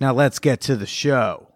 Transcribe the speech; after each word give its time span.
Now 0.00 0.14
let's 0.14 0.38
get 0.38 0.62
to 0.62 0.76
the 0.76 0.86
show. 0.86 1.48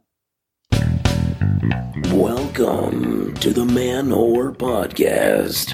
Welcome 2.13 3.33
to 3.37 3.55
the 3.55 3.65
Man 3.65 4.11
Whore 4.11 4.55
Podcast. 4.55 5.73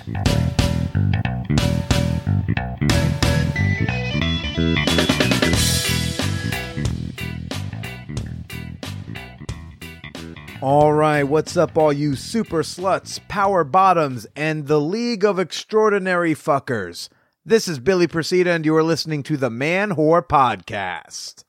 All 10.62 10.92
right, 10.92 11.24
what's 11.24 11.56
up, 11.56 11.76
all 11.76 11.92
you 11.92 12.14
super 12.14 12.62
sluts, 12.62 13.18
power 13.26 13.64
bottoms, 13.64 14.28
and 14.36 14.68
the 14.68 14.80
League 14.80 15.24
of 15.24 15.40
Extraordinary 15.40 16.36
Fuckers? 16.36 17.08
This 17.44 17.66
is 17.66 17.80
Billy 17.80 18.06
Procida, 18.06 18.54
and 18.54 18.64
you 18.64 18.76
are 18.76 18.84
listening 18.84 19.24
to 19.24 19.36
the 19.36 19.50
Man 19.50 19.96
Whore 19.96 20.24
Podcast. 20.24 21.42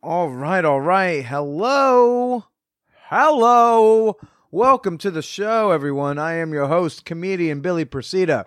All 0.00 0.30
right, 0.30 0.64
all 0.64 0.80
right. 0.80 1.24
Hello. 1.24 2.44
Hello. 3.06 4.16
Welcome 4.52 4.96
to 4.98 5.10
the 5.10 5.22
show, 5.22 5.72
everyone. 5.72 6.20
I 6.20 6.34
am 6.34 6.52
your 6.52 6.68
host, 6.68 7.04
comedian 7.04 7.62
Billy 7.62 7.84
Procida. 7.84 8.44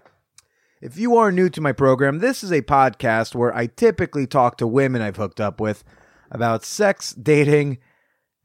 If 0.81 0.97
you 0.97 1.17
are 1.17 1.29
new 1.29 1.49
to 1.49 1.59
my 1.59 1.73
program, 1.73 2.19
this 2.19 2.41
is 2.41 2.53
a 2.53 2.61
podcast 2.61 3.35
where 3.35 3.53
I 3.53 3.67
typically 3.67 4.25
talk 4.25 4.55
to 4.57 4.65
women 4.65 5.01
I've 5.01 5.17
hooked 5.17 5.41
up 5.41 5.59
with 5.59 5.83
about 6.31 6.63
sex, 6.63 7.11
dating, 7.11 7.79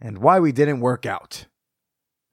and 0.01 0.19
why 0.19 0.41
we 0.41 0.51
didn't 0.51 0.81
work 0.81 1.07
out. 1.07 1.47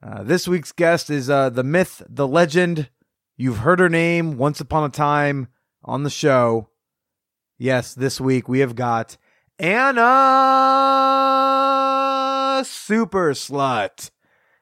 Uh, 0.01 0.23
this 0.23 0.47
week's 0.47 0.71
guest 0.71 1.11
is 1.11 1.29
uh, 1.29 1.51
the 1.51 1.63
myth, 1.63 2.01
the 2.09 2.27
legend. 2.27 2.89
You've 3.37 3.59
heard 3.59 3.79
her 3.79 3.89
name 3.89 4.37
once 4.37 4.59
upon 4.59 4.85
a 4.85 4.89
time 4.89 5.49
on 5.83 6.01
the 6.01 6.09
show. 6.09 6.69
Yes, 7.59 7.93
this 7.93 8.19
week 8.19 8.49
we 8.49 8.57
have 8.59 8.73
got 8.73 9.17
Anna 9.63 10.01
Super 12.65 13.31
Slut 13.31 14.11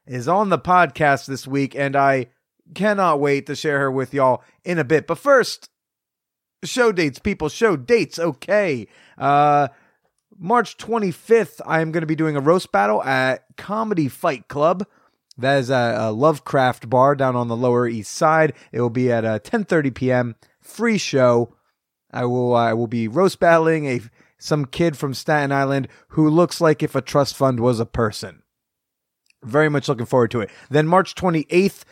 is 0.06 0.28
on 0.28 0.50
the 0.50 0.60
podcast 0.60 1.26
this 1.26 1.48
week, 1.48 1.76
and 1.76 1.96
I 1.96 2.28
cannot 2.76 3.20
wait 3.20 3.48
to 3.48 3.56
share 3.56 3.80
her 3.80 3.90
with 3.92 4.14
y'all 4.14 4.44
in 4.64 4.78
a 4.78 4.84
bit. 4.84 5.08
But 5.08 5.18
first, 5.18 5.72
show 6.64 6.92
dates, 6.92 7.18
people, 7.18 7.50
show 7.50 7.76
dates. 7.76 8.20
Okay. 8.20 8.88
Uh, 9.18 9.70
March 10.38 10.78
25th, 10.78 11.62
I 11.66 11.82
am 11.82 11.92
going 11.92 12.02
to 12.02 12.08
be 12.08 12.16
doing 12.16 12.36
a 12.36 12.40
roast 12.40 12.72
battle 12.72 13.02
at 13.04 13.44
Comedy 13.58 14.08
Fight 14.08 14.48
Club. 14.50 14.86
That 15.36 15.58
is 15.58 15.72
a, 15.72 15.96
a 15.98 16.12
Lovecraft 16.12 16.92
bar 16.92 17.16
down 17.16 17.36
on 17.36 17.48
the 17.48 17.58
Lower 17.58 17.88
East 17.88 18.12
Side. 18.12 18.54
It 18.72 18.82
will 18.82 18.92
be 18.92 19.12
at 19.12 19.26
uh, 19.26 19.40
10:30 19.40 19.96
p.m. 19.96 20.36
Free 20.60 21.00
show. 21.00 21.56
I 22.14 22.26
will 22.26 22.54
I 22.54 22.74
will 22.74 22.86
be 22.86 23.08
roast 23.08 23.40
battling 23.40 23.88
a 23.88 24.02
some 24.42 24.66
kid 24.66 24.98
from 24.98 25.14
Staten 25.14 25.52
Island 25.52 25.88
who 26.10 26.28
looks 26.28 26.60
like 26.60 26.82
if 26.82 26.96
a 26.96 27.02
trust 27.02 27.38
fund 27.38 27.60
was 27.60 27.80
a 27.80 27.86
person. 27.86 28.42
Very 29.44 29.70
much 29.70 29.88
looking 29.88 30.08
forward 30.08 30.32
to 30.32 30.42
it. 30.42 30.50
Then 30.70 30.88
March 30.88 31.14
28th, 31.16 31.84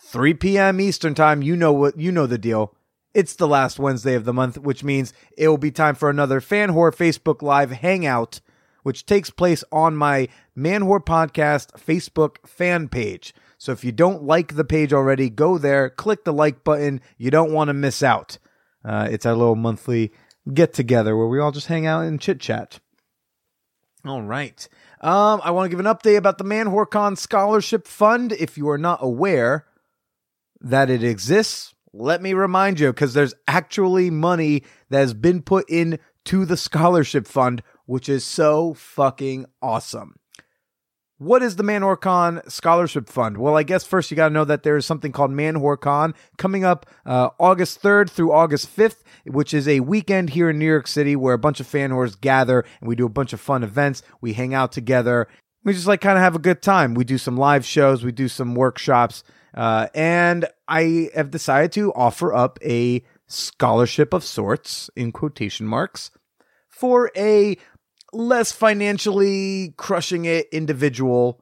3 0.00 0.34
p.m. 0.34 0.80
Eastern 0.80 1.14
time. 1.14 1.42
You 1.42 1.56
know 1.56 1.72
what 1.72 1.98
you 1.98 2.10
know 2.10 2.26
the 2.26 2.38
deal. 2.38 2.74
It's 3.12 3.36
the 3.36 3.46
last 3.46 3.78
Wednesday 3.78 4.14
of 4.14 4.24
the 4.24 4.32
month, 4.32 4.58
which 4.58 4.82
means 4.82 5.12
it 5.36 5.48
will 5.48 5.58
be 5.58 5.70
time 5.70 5.94
for 5.94 6.10
another 6.10 6.40
Fan 6.40 6.70
Whore 6.70 6.94
Facebook 6.94 7.42
Live 7.42 7.70
Hangout, 7.70 8.40
which 8.82 9.06
takes 9.06 9.30
place 9.30 9.62
on 9.70 9.94
my 9.94 10.28
Man 10.56 10.82
Whore 10.82 11.04
Podcast 11.04 11.72
Facebook 11.78 12.46
fan 12.46 12.88
page. 12.88 13.34
So 13.58 13.72
if 13.72 13.84
you 13.84 13.92
don't 13.92 14.24
like 14.24 14.56
the 14.56 14.64
page 14.64 14.92
already, 14.92 15.30
go 15.30 15.58
there, 15.58 15.90
click 15.90 16.24
the 16.24 16.32
like 16.32 16.64
button. 16.64 17.00
You 17.18 17.30
don't 17.30 17.52
want 17.52 17.68
to 17.68 17.74
miss 17.74 18.02
out. 18.02 18.38
Uh, 18.84 19.08
it's 19.10 19.24
our 19.24 19.34
little 19.34 19.56
monthly 19.56 20.12
get 20.52 20.72
together 20.72 21.16
where 21.16 21.26
we 21.26 21.38
all 21.38 21.52
just 21.52 21.68
hang 21.68 21.86
out 21.86 22.04
and 22.04 22.20
chit 22.20 22.40
chat. 22.40 22.80
All 24.04 24.22
right. 24.22 24.68
Um, 25.00 25.40
I 25.42 25.50
want 25.50 25.66
to 25.66 25.70
give 25.70 25.84
an 25.84 25.92
update 25.92 26.18
about 26.18 26.38
the 26.38 26.44
Man 26.44 26.66
Whore 26.66 26.88
Con 26.88 27.16
Scholarship 27.16 27.86
Fund. 27.86 28.32
If 28.32 28.58
you 28.58 28.68
are 28.68 28.78
not 28.78 28.98
aware 29.02 29.66
that 30.60 30.90
it 30.90 31.02
exists, 31.02 31.74
let 31.92 32.20
me 32.20 32.34
remind 32.34 32.80
you 32.80 32.88
because 32.88 33.14
there's 33.14 33.34
actually 33.48 34.10
money 34.10 34.64
that 34.90 34.98
has 34.98 35.14
been 35.14 35.40
put 35.40 35.64
in 35.70 35.98
to 36.26 36.44
the 36.44 36.56
scholarship 36.56 37.26
fund, 37.26 37.62
which 37.86 38.08
is 38.08 38.24
so 38.24 38.74
fucking 38.74 39.46
awesome. 39.62 40.16
What 41.18 41.44
is 41.44 41.54
the 41.54 41.62
Man 41.62 41.82
Whore 41.82 42.00
Con 42.00 42.42
Scholarship 42.48 43.08
Fund? 43.08 43.38
Well, 43.38 43.56
I 43.56 43.62
guess 43.62 43.86
first 43.86 44.10
you 44.10 44.16
got 44.16 44.28
to 44.30 44.34
know 44.34 44.44
that 44.44 44.64
there 44.64 44.76
is 44.76 44.84
something 44.84 45.12
called 45.12 45.30
Man 45.30 45.54
Whore 45.54 45.80
Con 45.80 46.12
coming 46.38 46.64
up 46.64 46.86
uh, 47.06 47.30
August 47.38 47.80
3rd 47.80 48.10
through 48.10 48.32
August 48.32 48.76
5th, 48.76 49.04
which 49.24 49.54
is 49.54 49.68
a 49.68 49.78
weekend 49.78 50.30
here 50.30 50.50
in 50.50 50.58
New 50.58 50.66
York 50.66 50.88
City 50.88 51.14
where 51.14 51.34
a 51.34 51.38
bunch 51.38 51.60
of 51.60 51.68
fan 51.68 51.90
whores 51.90 52.20
gather 52.20 52.64
and 52.80 52.88
we 52.88 52.96
do 52.96 53.06
a 53.06 53.10
bunch 53.10 53.32
of 53.32 53.40
fun 53.40 53.62
events. 53.62 54.02
We 54.20 54.32
hang 54.32 54.54
out 54.54 54.72
together. 54.72 55.28
We 55.62 55.72
just 55.72 55.86
like 55.86 56.00
kind 56.00 56.18
of 56.18 56.24
have 56.24 56.34
a 56.34 56.40
good 56.40 56.62
time. 56.62 56.94
We 56.94 57.04
do 57.04 57.16
some 57.16 57.36
live 57.36 57.64
shows, 57.64 58.02
we 58.02 58.10
do 58.10 58.26
some 58.26 58.56
workshops, 58.56 59.22
uh, 59.54 59.86
and 59.94 60.46
I 60.66 61.10
have 61.14 61.30
decided 61.30 61.70
to 61.72 61.92
offer 61.92 62.34
up 62.34 62.58
a 62.64 63.04
scholarship 63.28 64.12
of 64.12 64.24
sorts, 64.24 64.90
in 64.96 65.12
quotation 65.12 65.66
marks, 65.66 66.10
for 66.68 67.12
a 67.16 67.56
less 68.14 68.52
financially 68.52 69.74
crushing 69.76 70.24
it 70.24 70.48
individual 70.52 71.40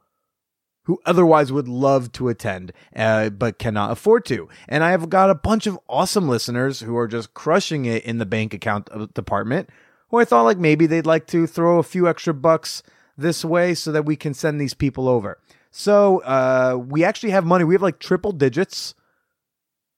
who 0.84 0.98
otherwise 1.06 1.52
would 1.52 1.68
love 1.68 2.10
to 2.12 2.28
attend 2.28 2.72
uh, 2.96 3.30
but 3.30 3.58
cannot 3.58 3.92
afford 3.92 4.24
to. 4.24 4.48
And 4.68 4.82
I 4.82 4.90
have 4.90 5.08
got 5.08 5.30
a 5.30 5.34
bunch 5.34 5.66
of 5.66 5.78
awesome 5.88 6.28
listeners 6.28 6.80
who 6.80 6.96
are 6.96 7.06
just 7.06 7.34
crushing 7.34 7.84
it 7.84 8.04
in 8.04 8.18
the 8.18 8.26
bank 8.26 8.52
account 8.52 8.88
department 9.14 9.70
who 10.12 10.18
I 10.18 10.24
thought 10.24 10.42
like 10.42 10.58
maybe 10.58 10.86
they'd 10.86 11.06
like 11.06 11.26
to 11.28 11.46
throw 11.46 11.78
a 11.78 11.82
few 11.82 12.06
extra 12.08 12.34
bucks 12.34 12.82
this 13.16 13.44
way 13.44 13.74
so 13.74 13.90
that 13.92 14.04
we 14.04 14.14
can 14.14 14.34
send 14.34 14.60
these 14.60 14.74
people 14.74 15.08
over. 15.08 15.38
So 15.70 16.18
uh, 16.18 16.76
we 16.78 17.02
actually 17.02 17.30
have 17.30 17.46
money. 17.46 17.64
We 17.64 17.74
have 17.74 17.82
like 17.82 17.98
triple 17.98 18.32
digits 18.32 18.94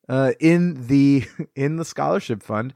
uh, 0.08 0.32
in 0.38 0.86
the 0.86 1.24
in 1.56 1.76
the 1.76 1.84
scholarship 1.84 2.42
fund. 2.42 2.74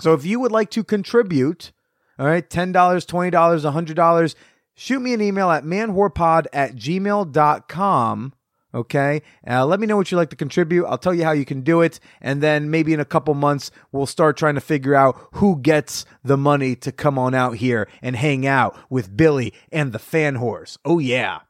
So 0.00 0.14
if 0.14 0.24
you 0.24 0.40
would 0.40 0.50
like 0.50 0.70
to 0.70 0.82
contribute 0.82 1.72
all 2.20 2.26
right, 2.26 2.48
$10, 2.48 2.72
$20, 2.72 3.32
$100. 3.32 4.34
Shoot 4.74 5.00
me 5.00 5.14
an 5.14 5.22
email 5.22 5.50
at 5.50 5.64
manwhorepod 5.64 6.46
at 6.52 6.76
gmail.com. 6.76 8.34
Okay. 8.74 9.22
Uh, 9.48 9.64
let 9.64 9.80
me 9.80 9.86
know 9.86 9.96
what 9.96 10.10
you'd 10.10 10.18
like 10.18 10.28
to 10.28 10.36
contribute. 10.36 10.84
I'll 10.84 10.98
tell 10.98 11.14
you 11.14 11.24
how 11.24 11.32
you 11.32 11.46
can 11.46 11.62
do 11.62 11.80
it. 11.80 11.98
And 12.20 12.42
then 12.42 12.70
maybe 12.70 12.92
in 12.92 13.00
a 13.00 13.06
couple 13.06 13.32
months, 13.32 13.70
we'll 13.90 14.04
start 14.04 14.36
trying 14.36 14.54
to 14.56 14.60
figure 14.60 14.94
out 14.94 15.18
who 15.32 15.58
gets 15.60 16.04
the 16.22 16.36
money 16.36 16.76
to 16.76 16.92
come 16.92 17.18
on 17.18 17.34
out 17.34 17.56
here 17.56 17.88
and 18.02 18.14
hang 18.14 18.46
out 18.46 18.78
with 18.90 19.16
Billy 19.16 19.54
and 19.72 19.92
the 19.92 19.98
fan 19.98 20.36
whores. 20.36 20.76
Oh, 20.84 20.98
yeah. 20.98 21.40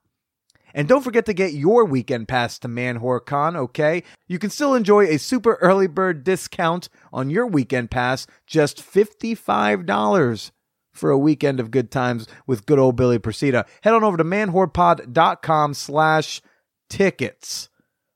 And 0.72 0.86
don't 0.86 1.03
forget 1.03 1.26
to 1.26 1.34
get 1.34 1.53
your 1.53 1.84
weekend 1.84 2.28
pass 2.28 2.60
to 2.60 2.69
Man 2.69 3.00
Whore 3.00 3.25
Con, 3.25 3.56
okay? 3.56 4.04
You 4.28 4.38
can 4.38 4.50
still 4.50 4.76
enjoy 4.76 5.06
a 5.06 5.19
super 5.19 5.54
early 5.56 5.88
bird 5.88 6.22
discount 6.22 6.88
on 7.12 7.28
your 7.28 7.44
weekend 7.44 7.91
pass, 7.91 8.28
just 8.47 8.78
$55 8.78 10.53
for 11.00 11.10
a 11.10 11.18
weekend 11.18 11.58
of 11.58 11.70
good 11.70 11.90
times 11.90 12.28
with 12.46 12.66
good 12.66 12.78
old 12.78 12.94
Billy 12.94 13.18
Procida. 13.18 13.66
Head 13.80 13.94
on 13.94 14.04
over 14.04 14.16
to 14.16 14.24
manwhorepod.com 14.24 15.74
slash 15.74 16.42
tickets. 16.88 17.68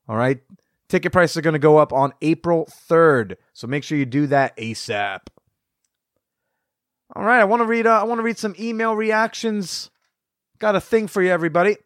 All 0.08 0.16
right? 0.16 0.40
Ticket 0.88 1.12
prices 1.12 1.36
are 1.38 1.42
going 1.42 1.54
to 1.54 1.58
go 1.58 1.78
up 1.78 1.92
on 1.92 2.12
April 2.20 2.69
3rd, 2.88 3.36
so 3.52 3.66
make 3.66 3.82
sure 3.82 3.96
you 3.96 4.04
do 4.04 4.26
that 4.28 4.56
ASAP. 4.56 5.20
All 7.16 7.25
right, 7.25 7.40
I 7.40 7.44
want 7.44 7.60
to 7.62 7.66
read 7.66 7.86
uh, 7.86 8.00
I 8.00 8.04
want 8.04 8.19
to 8.19 8.22
read 8.22 8.38
some 8.38 8.54
email 8.58 8.94
reactions. 8.94 9.90
Got 10.58 10.76
a 10.76 10.80
thing 10.80 11.06
for 11.06 11.22
you 11.22 11.30
everybody. 11.30 11.76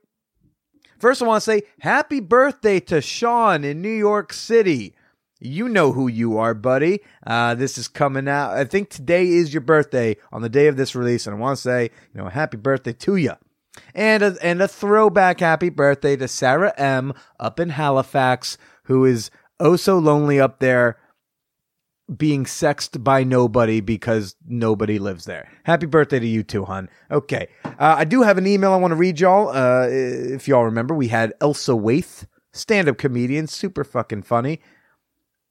First, 0.98 1.22
I 1.22 1.26
want 1.26 1.42
to 1.42 1.44
say 1.44 1.62
happy 1.80 2.20
birthday 2.20 2.80
to 2.80 3.00
Sean 3.00 3.62
in 3.62 3.80
New 3.82 3.88
York 3.88 4.32
City. 4.32 4.94
You 5.40 5.69
know 5.69 5.93
who 5.93 6.08
you 6.08 6.38
are, 6.38 6.55
buddy. 6.55 7.00
Uh, 7.26 7.55
this 7.55 7.79
is 7.79 7.87
coming 7.87 8.29
out. 8.29 8.55
I 8.55 8.64
think 8.64 8.90
today 8.90 9.29
is 9.29 9.55
your 9.55 9.61
birthday 9.61 10.17
on 10.32 10.43
the 10.43 10.49
day 10.49 10.67
of 10.67 10.76
this 10.76 10.94
release, 10.94 11.26
and 11.26 11.37
I 11.37 11.38
want 11.38 11.56
to 11.56 11.62
say, 11.62 11.90
you 12.12 12.20
know, 12.20 12.29
happy 12.29 12.56
birthday 12.56 12.93
to 12.93 13.17
you. 13.17 13.32
And 13.94 14.23
a, 14.25 14.37
and 14.43 14.61
a 14.61 14.67
throwback 14.67 15.38
happy 15.38 15.69
birthday 15.69 16.17
to 16.17 16.26
Sarah 16.26 16.75
M. 16.76 17.14
up 17.38 17.61
in 17.61 17.69
Halifax, 17.69 18.58
who 18.85 19.05
is 19.05 19.31
oh 19.61 19.76
so 19.76 19.99
lonely 19.99 20.40
up 20.40 20.58
there 20.58 20.99
being 22.17 22.46
sexed 22.46 23.05
by 23.05 23.23
nobody 23.23 23.81
because 23.81 24.35
nobody 24.46 24.99
lives 24.99 25.26
there. 25.26 25.52
Happy 25.64 25.87
birthday 25.87 26.19
to 26.19 26.26
you 26.26 26.43
too, 26.43 26.64
hon. 26.64 26.88
Okay. 27.11 27.49
Uh, 27.64 27.96
I 27.99 28.05
do 28.05 28.23
have 28.23 28.38
an 28.38 28.46
email 28.46 28.73
I 28.73 28.76
want 28.76 28.93
to 28.93 28.96
read 28.96 29.20
y'all. 29.20 29.50
Uh, 29.50 29.87
if 29.88 30.49
y'all 30.49 30.64
remember, 30.64 30.94
we 30.94 31.08
had 31.08 31.35
Elsa 31.40 31.73
Waithe, 31.73 32.26
stand 32.52 32.88
up 32.88 32.96
comedian, 32.96 33.46
super 33.46 33.85
fucking 33.85 34.23
funny, 34.23 34.61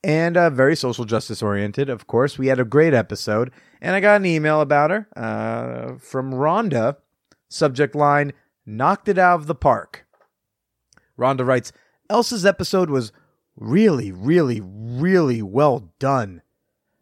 and 0.07 0.37
uh, 0.37 0.49
very 0.49 0.75
social 0.75 1.05
justice 1.05 1.43
oriented, 1.43 1.89
of 1.89 2.07
course. 2.07 2.39
We 2.39 2.47
had 2.47 2.59
a 2.59 2.65
great 2.65 2.95
episode, 2.95 3.51
and 3.81 3.95
I 3.95 3.99
got 3.99 4.15
an 4.15 4.25
email 4.25 4.61
about 4.61 4.89
her 4.89 5.07
uh, 5.15 5.99
from 5.99 6.31
Rhonda. 6.31 6.95
Subject 7.49 7.93
line 7.93 8.33
Knocked 8.69 9.07
it 9.07 9.17
out 9.17 9.39
of 9.39 9.47
the 9.47 9.55
park. 9.55 10.05
Rhonda 11.17 11.45
writes 11.45 11.71
Elsa's 12.09 12.45
episode 12.45 12.89
was 12.89 13.13
really, 13.55 14.11
really, 14.11 14.61
really 14.61 15.41
well 15.41 15.93
done. 15.99 16.41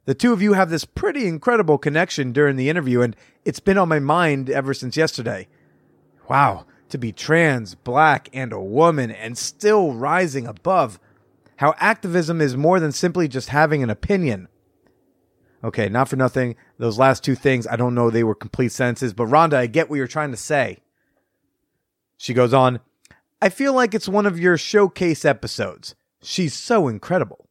The 0.06 0.14
two 0.14 0.32
of 0.32 0.44
you 0.44 0.54
have 0.54 0.70
this 0.70 0.86
pretty 0.86 1.26
incredible 1.26 1.80
connection 1.80 2.32
during 2.32 2.56
the 2.56 2.70
interview, 2.70 3.02
and 3.02 3.16
it's 3.44 3.60
been 3.60 3.80
on 3.80 3.90
my 3.90 3.98
mind 3.98 4.52
ever 4.52 4.76
since 4.76 4.96
yesterday. 4.96 5.48
Wow, 6.30 6.68
to 6.90 7.00
be 7.00 7.12
trans, 7.12 7.74
black, 7.74 8.30
and 8.32 8.54
a 8.54 8.62
woman, 8.62 9.10
and 9.10 9.36
still 9.36 9.94
rising 9.94 10.46
above. 10.46 11.00
How 11.58 11.74
activism 11.78 12.42
is 12.42 12.58
more 12.58 12.80
than 12.80 12.92
simply 12.92 13.28
just 13.28 13.50
having 13.50 13.82
an 13.82 13.90
opinion. 13.90 14.48
Okay, 15.64 15.90
not 15.90 16.10
for 16.10 16.16
nothing. 16.16 16.56
Those 16.78 17.00
last 17.00 17.24
two 17.24 17.36
things, 17.36 17.66
I 17.66 17.76
don't 17.76 17.96
know 17.96 18.10
they 18.10 18.24
were 18.24 18.36
complete 18.36 18.72
sentences, 18.72 19.14
but 19.14 19.28
Rhonda, 19.28 19.54
I 19.56 19.68
get 19.68 19.90
what 19.90 19.96
you're 19.96 20.08
trying 20.08 20.32
to 20.32 20.38
say. 20.38 20.80
She 22.18 22.34
goes 22.34 22.54
on, 22.54 22.80
I 23.42 23.50
feel 23.50 23.74
like 23.74 23.94
it's 23.94 24.08
one 24.08 24.26
of 24.26 24.40
your 24.40 24.58
showcase 24.58 25.26
episodes. 25.26 25.96
She's 26.22 26.54
so 26.54 26.88
incredible. 26.88 27.50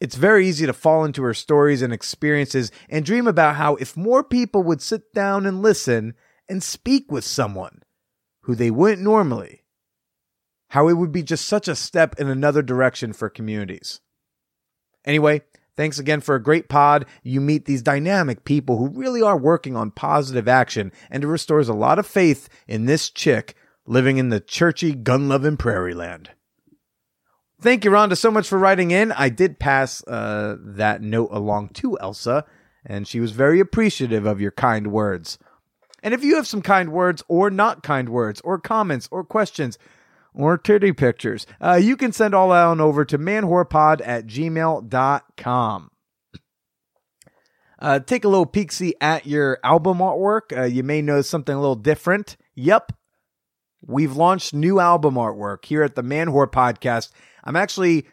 It's 0.00 0.16
very 0.16 0.46
easy 0.46 0.66
to 0.66 0.72
fall 0.72 1.04
into 1.04 1.22
her 1.22 1.34
stories 1.34 1.82
and 1.82 1.92
experiences 1.92 2.70
and 2.88 3.04
dream 3.04 3.26
about 3.26 3.56
how 3.56 3.76
if 3.76 3.96
more 3.96 4.22
people 4.22 4.62
would 4.62 4.82
sit 4.82 5.14
down 5.14 5.46
and 5.46 5.62
listen 5.62 6.14
and 6.48 6.62
speak 6.62 7.10
with 7.10 7.24
someone 7.24 7.82
who 8.42 8.54
they 8.54 8.70
wouldn't 8.70 9.02
normally, 9.02 9.62
how 10.68 10.88
it 10.88 10.94
would 10.94 11.12
be 11.12 11.22
just 11.22 11.46
such 11.46 11.68
a 11.68 11.76
step 11.76 12.18
in 12.18 12.28
another 12.28 12.62
direction 12.62 13.12
for 13.12 13.28
communities. 13.28 14.00
Anyway, 15.04 15.42
thanks 15.76 15.98
again 15.98 16.20
for 16.20 16.34
a 16.34 16.42
great 16.42 16.68
pod. 16.68 17.06
You 17.22 17.40
meet 17.40 17.64
these 17.64 17.82
dynamic 17.82 18.44
people 18.44 18.76
who 18.78 18.88
really 18.88 19.22
are 19.22 19.38
working 19.38 19.76
on 19.76 19.90
positive 19.92 20.48
action, 20.48 20.92
and 21.10 21.22
it 21.22 21.28
restores 21.28 21.68
a 21.68 21.74
lot 21.74 21.98
of 21.98 22.06
faith 22.06 22.48
in 22.66 22.86
this 22.86 23.10
chick 23.10 23.54
living 23.86 24.18
in 24.18 24.30
the 24.30 24.40
churchy, 24.40 24.94
gun 24.94 25.28
loving 25.28 25.56
prairie 25.56 25.94
land. 25.94 26.30
Thank 27.60 27.84
you, 27.84 27.90
Rhonda, 27.90 28.18
so 28.18 28.30
much 28.30 28.48
for 28.48 28.58
writing 28.58 28.90
in. 28.90 29.12
I 29.12 29.28
did 29.30 29.58
pass 29.58 30.06
uh, 30.06 30.56
that 30.60 31.00
note 31.00 31.30
along 31.32 31.70
to 31.70 31.98
Elsa, 31.98 32.44
and 32.84 33.08
she 33.08 33.20
was 33.20 33.30
very 33.30 33.60
appreciative 33.60 34.26
of 34.26 34.40
your 34.40 34.50
kind 34.50 34.88
words. 34.88 35.38
And 36.02 36.12
if 36.12 36.22
you 36.22 36.36
have 36.36 36.46
some 36.46 36.62
kind 36.62 36.92
words, 36.92 37.22
or 37.28 37.50
not 37.50 37.82
kind 37.82 38.10
words, 38.10 38.40
or 38.42 38.58
comments, 38.58 39.08
or 39.10 39.24
questions, 39.24 39.78
or 40.36 40.58
titty 40.58 40.92
pictures, 40.92 41.46
uh, 41.60 41.74
you 41.80 41.96
can 41.96 42.12
send 42.12 42.34
all 42.34 42.50
that 42.50 42.64
on 42.64 42.80
over 42.80 43.04
to 43.04 43.18
manwhorepod 43.18 44.00
at 44.06 44.26
gmail.com. 44.26 45.90
Uh, 47.78 47.98
take 47.98 48.24
a 48.24 48.28
little 48.28 48.46
peek 48.46 48.72
see 48.72 48.94
at 49.00 49.26
your 49.26 49.58
album 49.62 49.98
artwork. 49.98 50.56
Uh, 50.56 50.64
you 50.64 50.82
may 50.82 51.02
notice 51.02 51.28
something 51.28 51.54
a 51.54 51.60
little 51.60 51.74
different. 51.74 52.36
Yep, 52.54 52.92
we've 53.82 54.16
launched 54.16 54.54
new 54.54 54.80
album 54.80 55.14
artwork 55.14 55.64
here 55.64 55.82
at 55.82 55.94
the 55.94 56.02
Man 56.02 56.28
Whore 56.28 56.50
Podcast. 56.50 57.10
I'm 57.44 57.56
actually 57.56 58.06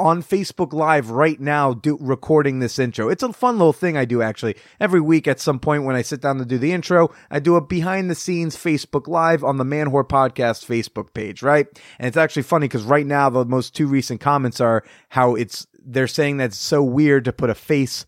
on 0.00 0.22
Facebook 0.22 0.72
Live 0.72 1.10
right 1.10 1.38
now 1.38 1.74
do, 1.74 1.98
recording 2.00 2.58
this 2.58 2.78
intro. 2.78 3.08
It's 3.08 3.22
a 3.22 3.32
fun 3.32 3.58
little 3.58 3.74
thing 3.74 3.96
I 3.96 4.06
do 4.06 4.22
actually. 4.22 4.56
Every 4.80 5.00
week 5.00 5.28
at 5.28 5.38
some 5.38 5.60
point 5.60 5.84
when 5.84 5.94
I 5.94 6.02
sit 6.02 6.22
down 6.22 6.38
to 6.38 6.44
do 6.46 6.58
the 6.58 6.72
intro, 6.72 7.10
I 7.30 7.38
do 7.38 7.56
a 7.56 7.60
behind 7.60 8.10
the 8.10 8.14
scenes 8.14 8.56
Facebook 8.56 9.06
Live 9.06 9.44
on 9.44 9.58
the 9.58 9.64
Man 9.64 9.90
Whore 9.90 10.08
Podcast 10.08 10.64
Facebook 10.66 11.12
page, 11.12 11.42
right? 11.42 11.66
And 11.98 12.08
it's 12.08 12.16
actually 12.16 12.42
funny 12.42 12.66
because 12.66 12.84
right 12.84 13.06
now 13.06 13.28
the 13.28 13.44
most 13.44 13.76
two 13.76 13.86
recent 13.86 14.20
comments 14.20 14.60
are 14.60 14.82
how 15.10 15.34
it's 15.34 15.66
they're 15.78 16.06
saying 16.06 16.38
that 16.38 16.46
it's 16.46 16.58
so 16.58 16.82
weird 16.82 17.26
to 17.26 17.32
put 17.32 17.50
a 17.50 17.54
face 17.54 18.06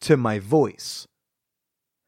to 0.00 0.16
my 0.16 0.40
voice. 0.40 1.06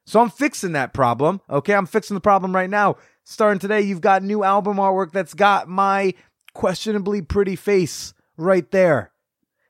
So 0.07 0.21
I'm 0.21 0.31
fixing 0.31 0.73
that 0.73 0.93
problem. 0.93 1.41
Okay, 1.49 1.75
I'm 1.75 1.87
fixing 1.87 2.15
the 2.15 2.21
problem 2.21 2.55
right 2.55 2.71
now. 2.71 2.97
Starting 3.25 3.61
today, 3.61 3.83
you've 3.83 4.01
got 4.01 4.23
new 4.23 4.43
album 4.43 4.79
artwork 4.79 5.13
that's 5.13 5.35
got 5.35 5.69
my 5.69 6.15
questionably 6.55 7.23
pretty 7.23 7.57
face 7.57 8.15
right 8.37 8.69
there. 8.73 9.12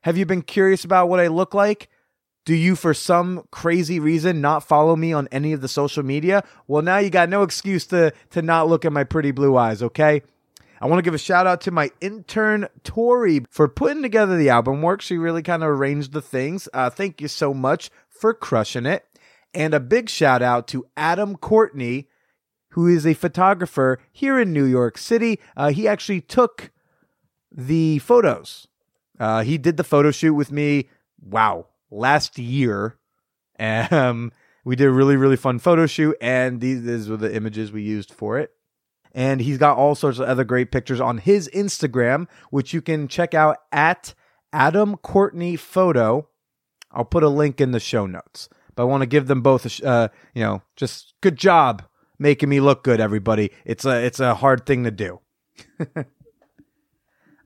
Have 0.03 0.17
you 0.17 0.25
been 0.25 0.41
curious 0.41 0.83
about 0.83 1.07
what 1.07 1.21
I 1.21 1.27
look 1.27 1.53
like? 1.53 1.89
Do 2.45 2.53
you, 2.53 2.75
for 2.75 2.93
some 2.93 3.47
crazy 3.51 4.01
reason, 4.01 4.41
not 4.41 4.67
follow 4.67 4.97
me 4.97 5.13
on 5.13 5.29
any 5.31 5.53
of 5.53 5.61
the 5.61 5.69
social 5.69 6.03
media? 6.03 6.43
Well, 6.67 6.81
now 6.81 6.97
you 6.97 7.09
got 7.09 7.29
no 7.29 7.43
excuse 7.43 7.87
to, 7.87 8.11
to 8.31 8.41
not 8.41 8.67
look 8.67 8.83
at 8.83 8.91
my 8.91 9.05
pretty 9.05 9.31
blue 9.31 9.55
eyes, 9.55 9.81
okay? 9.81 10.21
I 10.81 10.87
want 10.87 10.99
to 10.99 11.03
give 11.03 11.13
a 11.13 11.17
shout 11.17 11.47
out 11.47 11.61
to 11.61 11.71
my 11.71 11.89
intern, 12.01 12.67
Tori, 12.83 13.45
for 13.49 13.69
putting 13.69 14.03
together 14.03 14.37
the 14.37 14.49
album 14.49 14.81
work. 14.81 15.01
She 15.01 15.17
really 15.17 15.41
kind 15.41 15.63
of 15.63 15.69
arranged 15.69 16.11
the 16.11 16.21
things. 16.21 16.67
Uh, 16.73 16.89
thank 16.89 17.21
you 17.21 17.29
so 17.29 17.53
much 17.53 17.89
for 18.09 18.33
crushing 18.33 18.85
it. 18.85 19.05
And 19.53 19.73
a 19.73 19.79
big 19.79 20.09
shout 20.09 20.41
out 20.41 20.67
to 20.69 20.85
Adam 20.97 21.37
Courtney, 21.37 22.09
who 22.71 22.87
is 22.87 23.07
a 23.07 23.13
photographer 23.13 23.99
here 24.11 24.37
in 24.37 24.51
New 24.51 24.65
York 24.65 24.97
City. 24.97 25.39
Uh, 25.55 25.71
he 25.71 25.87
actually 25.87 26.19
took 26.19 26.71
the 27.49 27.99
photos. 27.99 28.67
Uh, 29.23 29.41
he 29.41 29.57
did 29.57 29.77
the 29.77 29.85
photo 29.85 30.11
shoot 30.11 30.33
with 30.33 30.51
me. 30.51 30.89
Wow, 31.21 31.67
last 31.89 32.37
year. 32.37 32.97
Um, 33.57 34.33
we 34.65 34.75
did 34.75 34.87
a 34.87 34.91
really 34.91 35.15
really 35.15 35.37
fun 35.37 35.59
photo 35.59 35.85
shoot, 35.87 36.17
and 36.19 36.59
these, 36.59 36.83
these 36.83 37.07
were 37.07 37.15
the 37.15 37.33
images 37.33 37.71
we 37.71 37.83
used 37.83 38.11
for 38.11 38.37
it. 38.37 38.51
And 39.13 39.39
he's 39.39 39.57
got 39.57 39.77
all 39.77 39.95
sorts 39.95 40.19
of 40.19 40.27
other 40.27 40.43
great 40.43 40.73
pictures 40.73 40.99
on 40.99 41.19
his 41.19 41.49
Instagram, 41.53 42.27
which 42.49 42.73
you 42.73 42.81
can 42.81 43.07
check 43.07 43.33
out 43.33 43.59
at 43.71 44.13
Adam 44.51 44.97
Courtney 44.97 45.55
Photo. 45.55 46.27
I'll 46.91 47.05
put 47.05 47.23
a 47.23 47.29
link 47.29 47.61
in 47.61 47.71
the 47.71 47.79
show 47.79 48.05
notes. 48.05 48.49
But 48.75 48.83
I 48.83 48.85
want 48.87 49.03
to 49.03 49.07
give 49.07 49.27
them 49.27 49.41
both, 49.41 49.65
a 49.65 49.69
sh- 49.69 49.83
uh, 49.83 50.09
you 50.33 50.43
know, 50.43 50.63
just 50.75 51.13
good 51.21 51.37
job 51.37 51.83
making 52.19 52.49
me 52.49 52.59
look 52.59 52.83
good. 52.83 52.99
Everybody, 52.99 53.51
it's 53.63 53.85
a 53.85 54.03
it's 54.03 54.19
a 54.19 54.35
hard 54.35 54.65
thing 54.65 54.83
to 54.83 54.91
do. 54.91 55.21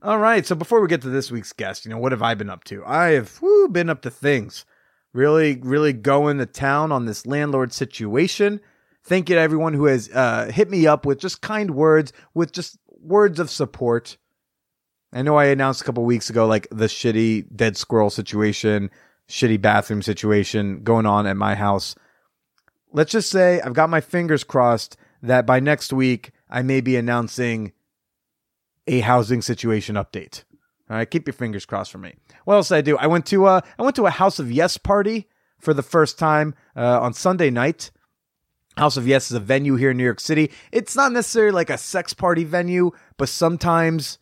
All 0.00 0.18
right, 0.18 0.46
so 0.46 0.54
before 0.54 0.80
we 0.80 0.86
get 0.86 1.02
to 1.02 1.08
this 1.08 1.32
week's 1.32 1.52
guest, 1.52 1.84
you 1.84 1.90
know, 1.90 1.98
what 1.98 2.12
have 2.12 2.22
I 2.22 2.34
been 2.34 2.50
up 2.50 2.62
to? 2.64 2.84
I 2.86 3.08
have 3.08 3.40
been 3.72 3.90
up 3.90 4.02
to 4.02 4.10
things. 4.10 4.64
Really, 5.12 5.58
really 5.60 5.92
going 5.92 6.38
to 6.38 6.46
town 6.46 6.92
on 6.92 7.06
this 7.06 7.26
landlord 7.26 7.72
situation. 7.72 8.60
Thank 9.02 9.28
you 9.28 9.34
to 9.34 9.40
everyone 9.40 9.74
who 9.74 9.86
has 9.86 10.08
uh, 10.10 10.52
hit 10.54 10.70
me 10.70 10.86
up 10.86 11.04
with 11.04 11.18
just 11.18 11.40
kind 11.40 11.72
words, 11.72 12.12
with 12.32 12.52
just 12.52 12.78
words 12.86 13.40
of 13.40 13.50
support. 13.50 14.18
I 15.12 15.22
know 15.22 15.34
I 15.34 15.46
announced 15.46 15.80
a 15.80 15.84
couple 15.84 16.04
weeks 16.04 16.30
ago, 16.30 16.46
like 16.46 16.68
the 16.70 16.86
shitty 16.86 17.46
dead 17.56 17.76
squirrel 17.76 18.10
situation, 18.10 18.90
shitty 19.28 19.60
bathroom 19.60 20.02
situation 20.02 20.84
going 20.84 21.06
on 21.06 21.26
at 21.26 21.36
my 21.36 21.56
house. 21.56 21.96
Let's 22.92 23.10
just 23.10 23.30
say 23.30 23.60
I've 23.62 23.74
got 23.74 23.90
my 23.90 24.00
fingers 24.00 24.44
crossed 24.44 24.96
that 25.22 25.44
by 25.44 25.58
next 25.58 25.92
week 25.92 26.30
I 26.48 26.62
may 26.62 26.80
be 26.80 26.94
announcing 26.94 27.72
a 28.88 29.00
housing 29.00 29.42
situation 29.42 29.94
update. 29.94 30.42
All 30.90 30.96
right, 30.96 31.08
keep 31.08 31.26
your 31.26 31.34
fingers 31.34 31.66
crossed 31.66 31.92
for 31.92 31.98
me. 31.98 32.14
What 32.44 32.54
else 32.54 32.68
did 32.68 32.76
I 32.76 32.80
do? 32.80 32.96
I 32.96 33.06
went 33.06 33.26
to 33.26 33.46
a 33.46 33.62
I 33.78 33.82
went 33.82 33.94
to 33.96 34.06
a 34.06 34.10
House 34.10 34.38
of 34.38 34.50
Yes 34.50 34.78
party 34.78 35.28
for 35.60 35.74
the 35.74 35.82
first 35.82 36.18
time 36.18 36.54
uh, 36.74 37.00
on 37.00 37.12
Sunday 37.12 37.50
night. 37.50 37.90
House 38.78 38.96
of 38.96 39.06
Yes 39.06 39.30
is 39.30 39.36
a 39.36 39.40
venue 39.40 39.74
here 39.74 39.90
in 39.90 39.96
New 39.96 40.04
York 40.04 40.20
City. 40.20 40.50
It's 40.72 40.96
not 40.96 41.12
necessarily 41.12 41.52
like 41.52 41.68
a 41.68 41.76
sex 41.76 42.14
party 42.14 42.44
venue, 42.44 42.92
but 43.18 43.28
sometimes 43.28 44.18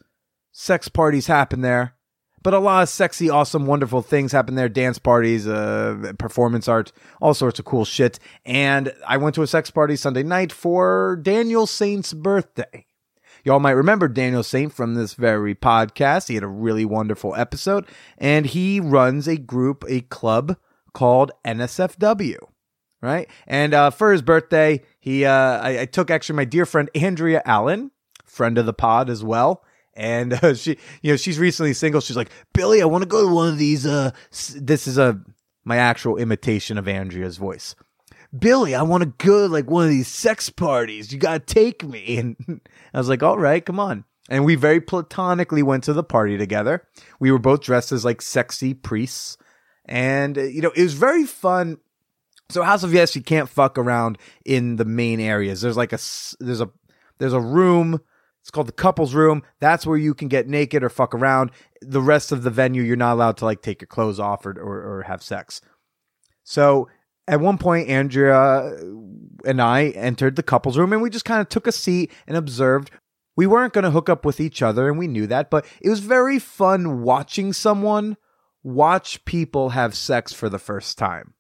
sex 0.50 0.88
parties 0.88 1.28
happen 1.28 1.60
there. 1.60 1.94
But 2.42 2.54
a 2.54 2.58
lot 2.58 2.82
of 2.82 2.88
sexy, 2.88 3.28
awesome, 3.28 3.66
wonderful 3.66 4.02
things 4.02 4.32
happen 4.32 4.54
there. 4.54 4.68
Dance 4.68 4.98
parties, 4.98 5.46
uh, 5.46 6.12
performance 6.18 6.68
art, 6.68 6.90
all 7.20 7.34
sorts 7.34 7.58
of 7.58 7.64
cool 7.64 7.84
shit. 7.84 8.18
And 8.44 8.92
I 9.06 9.18
went 9.18 9.34
to 9.34 9.42
a 9.42 9.46
sex 9.46 9.70
party 9.70 9.96
Sunday 9.96 10.22
night 10.22 10.52
for 10.52 11.18
Daniel 11.22 11.66
Saynt's 11.66 12.12
birthday. 12.12 12.86
Y'all 13.46 13.60
might 13.60 13.70
remember 13.70 14.08
Daniel 14.08 14.42
Saynt 14.42 14.72
from 14.72 14.94
this 14.96 15.14
very 15.14 15.54
podcast. 15.54 16.26
He 16.26 16.34
had 16.34 16.42
a 16.42 16.48
really 16.48 16.84
wonderful 16.84 17.32
episode, 17.36 17.86
and 18.18 18.44
he 18.44 18.80
runs 18.80 19.28
a 19.28 19.36
group, 19.36 19.84
a 19.88 20.00
club 20.00 20.56
called 20.92 21.30
NSFW. 21.44 22.38
Right, 23.00 23.30
and 23.46 23.72
uh, 23.72 23.90
for 23.90 24.10
his 24.10 24.20
birthday, 24.20 24.82
he 24.98 25.24
uh, 25.24 25.30
I, 25.30 25.82
I 25.82 25.84
took 25.86 26.10
actually 26.10 26.34
my 26.36 26.44
dear 26.44 26.66
friend 26.66 26.90
Andrea 26.96 27.40
Allen, 27.44 27.92
friend 28.24 28.58
of 28.58 28.66
the 28.66 28.72
pod 28.72 29.08
as 29.08 29.22
well, 29.22 29.62
and 29.94 30.32
uh, 30.32 30.54
she 30.54 30.76
you 31.02 31.12
know 31.12 31.16
she's 31.16 31.38
recently 31.38 31.72
single 31.72 32.00
she's 32.00 32.16
like 32.16 32.30
billy 32.52 32.82
i 32.82 32.84
want 32.84 33.02
to 33.02 33.08
go 33.08 33.26
to 33.26 33.32
one 33.32 33.48
of 33.48 33.58
these 33.58 33.86
uh 33.86 34.10
s- 34.32 34.56
this 34.60 34.86
is 34.86 34.98
a 34.98 35.20
my 35.64 35.76
actual 35.78 36.16
imitation 36.18 36.76
of 36.76 36.86
andrea's 36.86 37.38
voice 37.38 37.74
billy 38.38 38.74
i 38.74 38.82
want 38.82 39.02
to 39.02 39.12
go 39.24 39.46
to 39.46 39.52
like 39.52 39.70
one 39.70 39.84
of 39.84 39.90
these 39.90 40.08
sex 40.08 40.50
parties 40.50 41.12
you 41.12 41.18
gotta 41.18 41.40
take 41.40 41.84
me 41.84 42.16
and 42.18 42.60
i 42.94 42.98
was 42.98 43.08
like 43.08 43.22
all 43.22 43.38
right 43.38 43.66
come 43.66 43.80
on 43.80 44.04
and 44.28 44.44
we 44.44 44.56
very 44.56 44.80
platonically 44.80 45.62
went 45.62 45.84
to 45.84 45.92
the 45.92 46.02
party 46.04 46.36
together 46.38 46.86
we 47.20 47.30
were 47.30 47.38
both 47.38 47.60
dressed 47.60 47.92
as 47.92 48.04
like 48.04 48.22
sexy 48.22 48.74
priests 48.74 49.36
And, 49.88 50.36
uh, 50.36 50.42
you 50.42 50.60
know, 50.62 50.72
it 50.74 50.82
was 50.82 50.94
very 50.94 51.24
fun. 51.26 51.78
So 52.50 52.62
House 52.62 52.82
of 52.82 52.92
Yes, 52.92 53.14
you 53.16 53.22
can't 53.22 53.48
fuck 53.48 53.78
around 53.78 54.18
in 54.44 54.76
the 54.76 54.84
main 54.84 55.20
areas. 55.20 55.60
There's 55.60 55.76
like 55.76 55.92
a, 55.92 55.98
there's 56.40 56.60
a, 56.60 56.70
there's 57.18 57.32
a 57.32 57.40
room. 57.40 58.00
It's 58.40 58.50
called 58.50 58.68
the 58.68 58.72
couples 58.72 59.14
room. 59.14 59.42
That's 59.60 59.86
where 59.86 59.96
you 59.96 60.14
can 60.14 60.28
get 60.28 60.48
naked 60.48 60.82
or 60.82 60.88
fuck 60.88 61.14
around. 61.14 61.50
The 61.82 62.02
rest 62.02 62.32
of 62.32 62.42
the 62.42 62.50
venue, 62.50 62.82
you're 62.82 62.96
not 62.96 63.14
allowed 63.14 63.36
to 63.38 63.44
like 63.44 63.62
take 63.62 63.80
your 63.80 63.88
clothes 63.88 64.20
off 64.20 64.44
or, 64.46 64.52
or, 64.52 64.98
or 64.98 65.02
have 65.02 65.22
sex. 65.22 65.60
So 66.44 66.88
at 67.28 67.40
one 67.40 67.58
point, 67.58 67.88
Andrea 67.88 68.76
and 69.44 69.60
I 69.60 69.86
entered 69.90 70.36
the 70.36 70.42
couples 70.42 70.78
room 70.78 70.92
and 70.92 71.02
we 71.02 71.10
just 71.10 71.24
kind 71.24 71.40
of 71.40 71.48
took 71.48 71.66
a 71.66 71.72
seat 71.72 72.12
and 72.26 72.36
observed. 72.36 72.90
We 73.36 73.46
weren't 73.46 73.72
going 73.72 73.84
to 73.84 73.90
hook 73.90 74.08
up 74.08 74.24
with 74.24 74.40
each 74.40 74.62
other 74.62 74.88
and 74.88 74.98
we 74.98 75.08
knew 75.08 75.26
that, 75.26 75.50
but 75.50 75.66
it 75.80 75.90
was 75.90 76.00
very 76.00 76.38
fun 76.38 77.02
watching 77.02 77.52
someone 77.52 78.16
watch 78.62 79.24
people 79.24 79.70
have 79.70 79.94
sex 79.94 80.32
for 80.32 80.48
the 80.48 80.58
first 80.58 80.98
time. 80.98 81.34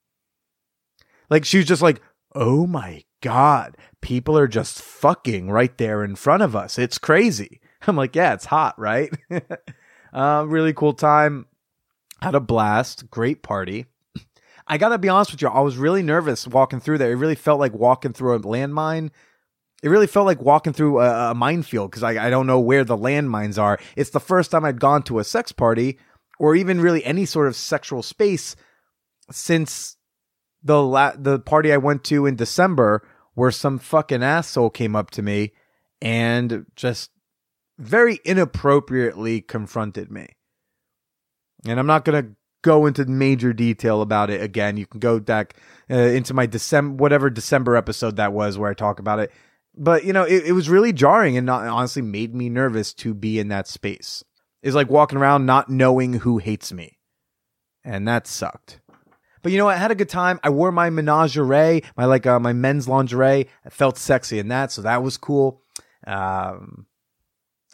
Like 1.28 1.44
she 1.44 1.58
was 1.58 1.66
just 1.66 1.82
like, 1.82 2.00
oh 2.34 2.66
my 2.66 3.02
God, 3.20 3.76
people 4.00 4.38
are 4.38 4.46
just 4.46 4.80
fucking 4.80 5.50
right 5.50 5.76
there 5.78 6.04
in 6.04 6.16
front 6.16 6.42
of 6.42 6.54
us. 6.54 6.78
It's 6.78 6.98
crazy. 6.98 7.60
I'm 7.86 7.96
like, 7.96 8.14
yeah, 8.14 8.34
it's 8.34 8.44
hot, 8.44 8.78
right? 8.78 9.10
uh, 10.12 10.44
really 10.46 10.72
cool 10.72 10.92
time. 10.92 11.46
Had 12.20 12.34
a 12.34 12.40
blast. 12.40 13.10
Great 13.10 13.42
party. 13.42 13.86
I 14.66 14.78
gotta 14.78 14.98
be 14.98 15.08
honest 15.08 15.32
with 15.32 15.42
you, 15.42 15.48
I 15.48 15.60
was 15.60 15.76
really 15.76 16.02
nervous 16.02 16.46
walking 16.46 16.80
through 16.80 16.98
there. 16.98 17.12
It 17.12 17.16
really 17.16 17.34
felt 17.34 17.60
like 17.60 17.72
walking 17.72 18.12
through 18.12 18.34
a 18.34 18.40
landmine. 18.40 19.10
It 19.82 19.88
really 19.88 20.06
felt 20.06 20.26
like 20.26 20.40
walking 20.40 20.72
through 20.72 21.00
a, 21.00 21.30
a 21.30 21.34
minefield 21.34 21.90
because 21.90 22.02
I, 22.02 22.26
I 22.26 22.30
don't 22.30 22.46
know 22.46 22.58
where 22.58 22.84
the 22.84 22.96
landmines 22.96 23.62
are. 23.62 23.78
It's 23.94 24.10
the 24.10 24.20
first 24.20 24.50
time 24.50 24.64
I'd 24.64 24.80
gone 24.80 25.02
to 25.04 25.18
a 25.18 25.24
sex 25.24 25.52
party 25.52 25.98
or 26.38 26.56
even 26.56 26.80
really 26.80 27.04
any 27.04 27.26
sort 27.26 27.46
of 27.46 27.56
sexual 27.56 28.02
space 28.02 28.56
since 29.30 29.96
the 30.62 30.82
la- 30.82 31.14
the 31.16 31.38
party 31.38 31.72
I 31.72 31.76
went 31.76 32.04
to 32.04 32.26
in 32.26 32.36
December, 32.36 33.06
where 33.34 33.50
some 33.50 33.78
fucking 33.78 34.22
asshole 34.22 34.70
came 34.70 34.96
up 34.96 35.10
to 35.12 35.22
me 35.22 35.52
and 36.00 36.66
just 36.74 37.10
very 37.78 38.18
inappropriately 38.24 39.40
confronted 39.40 40.10
me. 40.10 40.28
And 41.66 41.78
I'm 41.78 41.86
not 41.86 42.04
gonna 42.04 42.35
go 42.66 42.84
into 42.84 43.04
major 43.06 43.52
detail 43.52 44.02
about 44.02 44.28
it 44.28 44.42
again. 44.42 44.76
You 44.76 44.86
can 44.86 44.98
go 44.98 45.20
back 45.20 45.54
uh, 45.88 45.94
into 45.94 46.34
my 46.34 46.46
December, 46.46 46.96
whatever 47.00 47.30
December 47.30 47.76
episode 47.76 48.16
that 48.16 48.32
was 48.32 48.58
where 48.58 48.68
I 48.68 48.74
talk 48.74 48.98
about 48.98 49.20
it. 49.20 49.30
But 49.76 50.04
you 50.04 50.12
know, 50.12 50.24
it, 50.24 50.46
it 50.46 50.52
was 50.52 50.68
really 50.68 50.92
jarring 50.92 51.36
and 51.36 51.46
not, 51.46 51.64
honestly 51.64 52.02
made 52.02 52.34
me 52.34 52.48
nervous 52.48 52.92
to 52.94 53.14
be 53.14 53.38
in 53.38 53.48
that 53.48 53.68
space. 53.68 54.24
It's 54.62 54.74
like 54.74 54.90
walking 54.90 55.16
around 55.16 55.46
not 55.46 55.70
knowing 55.70 56.14
who 56.14 56.38
hates 56.38 56.72
me, 56.72 56.98
and 57.84 58.08
that 58.08 58.26
sucked. 58.26 58.80
But 59.42 59.52
you 59.52 59.58
know, 59.58 59.68
I 59.68 59.76
had 59.76 59.92
a 59.92 59.94
good 59.94 60.08
time. 60.08 60.40
I 60.42 60.50
wore 60.50 60.72
my 60.72 60.90
menagerie, 60.90 61.84
my 61.96 62.04
like 62.04 62.26
uh, 62.26 62.40
my 62.40 62.52
men's 62.52 62.88
lingerie. 62.88 63.48
I 63.64 63.70
felt 63.70 63.96
sexy 63.96 64.40
in 64.40 64.48
that, 64.48 64.72
so 64.72 64.82
that 64.82 65.04
was 65.04 65.16
cool. 65.16 65.62
Um, 66.04 66.86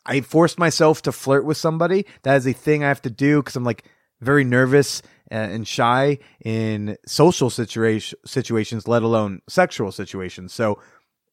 I 0.04 0.20
forced 0.20 0.58
myself 0.58 1.00
to 1.02 1.12
flirt 1.12 1.46
with 1.46 1.56
somebody. 1.56 2.04
That 2.24 2.36
is 2.36 2.46
a 2.46 2.52
thing 2.52 2.84
I 2.84 2.88
have 2.88 3.00
to 3.02 3.10
do 3.10 3.40
because 3.40 3.56
I'm 3.56 3.64
like 3.64 3.84
very 4.22 4.44
nervous 4.44 5.02
and 5.28 5.66
shy 5.66 6.18
in 6.44 6.96
social 7.06 7.48
situation 7.48 8.18
situations, 8.26 8.86
let 8.86 9.02
alone 9.02 9.40
sexual 9.48 9.90
situations. 9.90 10.52
So 10.52 10.78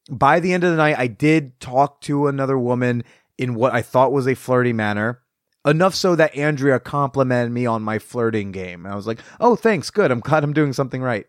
by 0.09 0.39
the 0.39 0.53
end 0.53 0.63
of 0.63 0.71
the 0.71 0.77
night, 0.77 0.97
I 0.97 1.07
did 1.07 1.59
talk 1.59 1.99
to 2.01 2.27
another 2.27 2.57
woman 2.57 3.03
in 3.37 3.55
what 3.55 3.73
I 3.73 3.81
thought 3.81 4.13
was 4.13 4.27
a 4.27 4.35
flirty 4.35 4.73
manner. 4.73 5.21
Enough 5.65 5.93
so 5.93 6.15
that 6.15 6.35
Andrea 6.35 6.79
complimented 6.79 7.51
me 7.51 7.65
on 7.65 7.81
my 7.81 7.99
flirting 7.99 8.53
game. 8.53 8.85
I 8.85 8.95
was 8.95 9.05
like, 9.05 9.19
oh, 9.41 9.57
thanks. 9.57 9.89
Good. 9.89 10.09
I'm 10.09 10.21
glad 10.21 10.45
I'm 10.45 10.53
doing 10.53 10.71
something 10.71 11.01
right. 11.01 11.27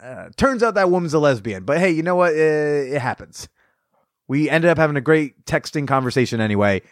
Uh, 0.00 0.30
turns 0.36 0.62
out 0.62 0.74
that 0.74 0.90
woman's 0.90 1.12
a 1.12 1.18
lesbian, 1.18 1.64
but 1.64 1.78
hey, 1.78 1.90
you 1.90 2.02
know 2.02 2.14
what? 2.14 2.32
It, 2.32 2.94
it 2.94 3.02
happens. 3.02 3.48
We 4.28 4.48
ended 4.48 4.70
up 4.70 4.78
having 4.78 4.96
a 4.96 5.00
great 5.00 5.44
texting 5.44 5.88
conversation 5.88 6.40
anyway 6.40 6.82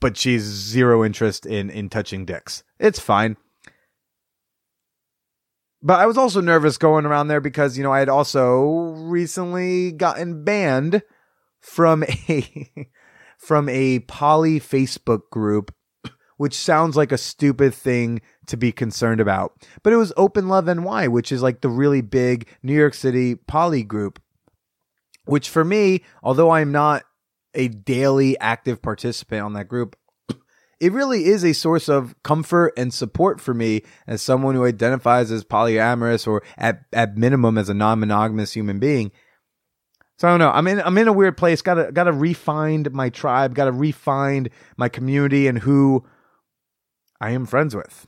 but 0.00 0.16
she's 0.16 0.42
zero 0.42 1.04
interest 1.04 1.46
in 1.46 1.70
in 1.70 1.88
touching 1.88 2.24
dicks. 2.24 2.62
It's 2.78 3.00
fine. 3.00 3.36
But 5.80 6.00
I 6.00 6.06
was 6.06 6.18
also 6.18 6.40
nervous 6.40 6.76
going 6.76 7.06
around 7.06 7.28
there 7.28 7.40
because, 7.40 7.78
you 7.78 7.84
know, 7.84 7.92
I 7.92 8.00
had 8.00 8.08
also 8.08 8.62
recently 8.62 9.92
gotten 9.92 10.42
banned 10.42 11.02
from 11.60 12.02
a 12.28 12.68
from 13.38 13.68
a 13.68 14.00
poly 14.00 14.58
Facebook 14.58 15.30
group, 15.30 15.72
which 16.36 16.54
sounds 16.54 16.96
like 16.96 17.12
a 17.12 17.18
stupid 17.18 17.72
thing 17.74 18.20
to 18.46 18.56
be 18.56 18.72
concerned 18.72 19.20
about. 19.20 19.52
But 19.82 19.92
it 19.92 19.96
was 19.96 20.12
Open 20.16 20.48
Love 20.48 20.66
NY, 20.66 21.08
which 21.08 21.30
is 21.30 21.42
like 21.42 21.60
the 21.60 21.68
really 21.68 22.00
big 22.00 22.48
New 22.62 22.74
York 22.74 22.94
City 22.94 23.36
poly 23.36 23.84
group. 23.84 24.20
Which 25.26 25.50
for 25.50 25.64
me, 25.64 26.02
although 26.22 26.50
I'm 26.50 26.72
not 26.72 27.04
a 27.54 27.68
daily 27.68 28.38
active 28.38 28.82
participant 28.82 29.42
on 29.42 29.52
that 29.54 29.68
group, 29.68 29.96
it 30.80 30.92
really 30.92 31.24
is 31.24 31.44
a 31.44 31.52
source 31.52 31.88
of 31.88 32.14
comfort 32.22 32.72
and 32.76 32.94
support 32.94 33.40
for 33.40 33.52
me 33.52 33.82
as 34.06 34.22
someone 34.22 34.54
who 34.54 34.64
identifies 34.64 35.30
as 35.30 35.44
polyamorous 35.44 36.26
or 36.26 36.42
at, 36.56 36.84
at 36.92 37.16
minimum 37.16 37.58
as 37.58 37.68
a 37.68 37.74
non-monogamous 37.74 38.52
human 38.52 38.78
being. 38.78 39.10
So 40.18 40.26
I 40.26 40.32
don't 40.32 40.40
know. 40.40 40.50
I'm 40.50 40.66
in 40.66 40.80
I'm 40.80 40.98
in 40.98 41.06
a 41.06 41.12
weird 41.12 41.36
place. 41.36 41.62
Gotta 41.62 41.92
gotta 41.92 42.12
refine 42.12 42.86
my 42.90 43.08
tribe, 43.08 43.54
gotta 43.54 43.70
refine 43.70 44.48
my 44.76 44.88
community 44.88 45.46
and 45.46 45.58
who 45.58 46.04
I 47.20 47.30
am 47.30 47.46
friends 47.46 47.74
with. 47.74 48.06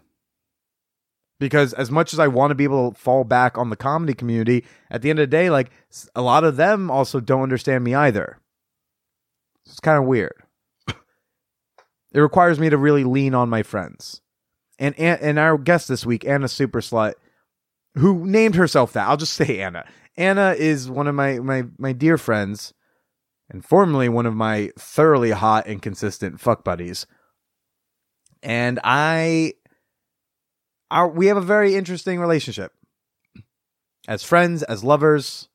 Because 1.39 1.73
as 1.73 1.91
much 1.91 2.13
as 2.13 2.19
I 2.19 2.27
want 2.27 2.51
to 2.51 2.57
be 2.57 2.65
able 2.65 2.93
to 2.93 2.99
fall 2.99 3.25
back 3.25 3.57
on 3.57 3.71
the 3.71 3.77
comedy 3.77 4.13
community, 4.13 4.65
at 4.91 5.03
the 5.03 5.11
end 5.11 5.21
of 5.21 5.23
the 5.23 5.37
day, 5.37 5.51
like 5.51 5.71
a 6.15 6.21
lot 6.21 6.45
of 6.45 6.57
them 6.57 6.91
also 6.91 7.21
don't 7.21 7.45
understand 7.45 7.85
me 7.85 7.95
either. 7.95 8.39
It's 9.67 9.81
kind 9.81 9.99
of 9.99 10.05
weird. 10.05 10.35
it 10.89 12.19
requires 12.21 12.59
me 12.59 12.71
to 12.71 12.77
really 12.79 13.05
lean 13.05 13.35
on 13.35 13.49
my 13.49 13.63
friends. 13.63 14.21
And 14.79 14.99
and 14.99 15.39
our 15.39 15.59
guest 15.59 15.89
this 15.89 16.07
week, 16.07 16.25
Anna 16.25 16.49
Super 16.49 16.81
Slut, 16.81 17.15
who 17.97 18.27
named 18.27 18.55
herself 18.55 18.95
that. 18.95 19.09
I'll 19.09 19.17
just 19.17 19.33
say 19.35 19.61
Anna. 19.61 19.85
Anna 20.17 20.55
is 20.59 20.91
one 20.91 21.07
of 21.07 21.15
my 21.15 21.39
my 21.39 21.65
my 21.79 21.93
dear 21.93 22.17
friends, 22.19 22.73
and 23.51 23.65
formerly 23.65 24.09
one 24.09 24.27
of 24.27 24.35
my 24.35 24.71
thoroughly 24.79 25.31
hot 25.31 25.67
and 25.67 25.83
consistent 25.83 26.41
fuck 26.41 26.65
buddies. 26.65 27.07
And 28.43 28.81
I, 28.83 29.53
our 30.91 31.09
we 31.09 31.27
have 31.27 31.37
a 31.37 31.43
very 31.43 31.75
interesting 31.75 32.19
relationship 32.21 32.73
as 34.09 34.23
friends, 34.25 34.63
as 34.63 34.83
lovers, 34.83 35.49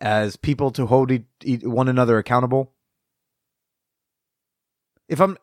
as 0.00 0.36
people 0.36 0.70
to 0.72 0.86
hold 0.86 1.10
e- 1.10 1.24
e- 1.44 1.58
one 1.64 1.88
another 1.88 2.18
accountable 2.18 2.72
if 5.08 5.20
I'm 5.20 5.36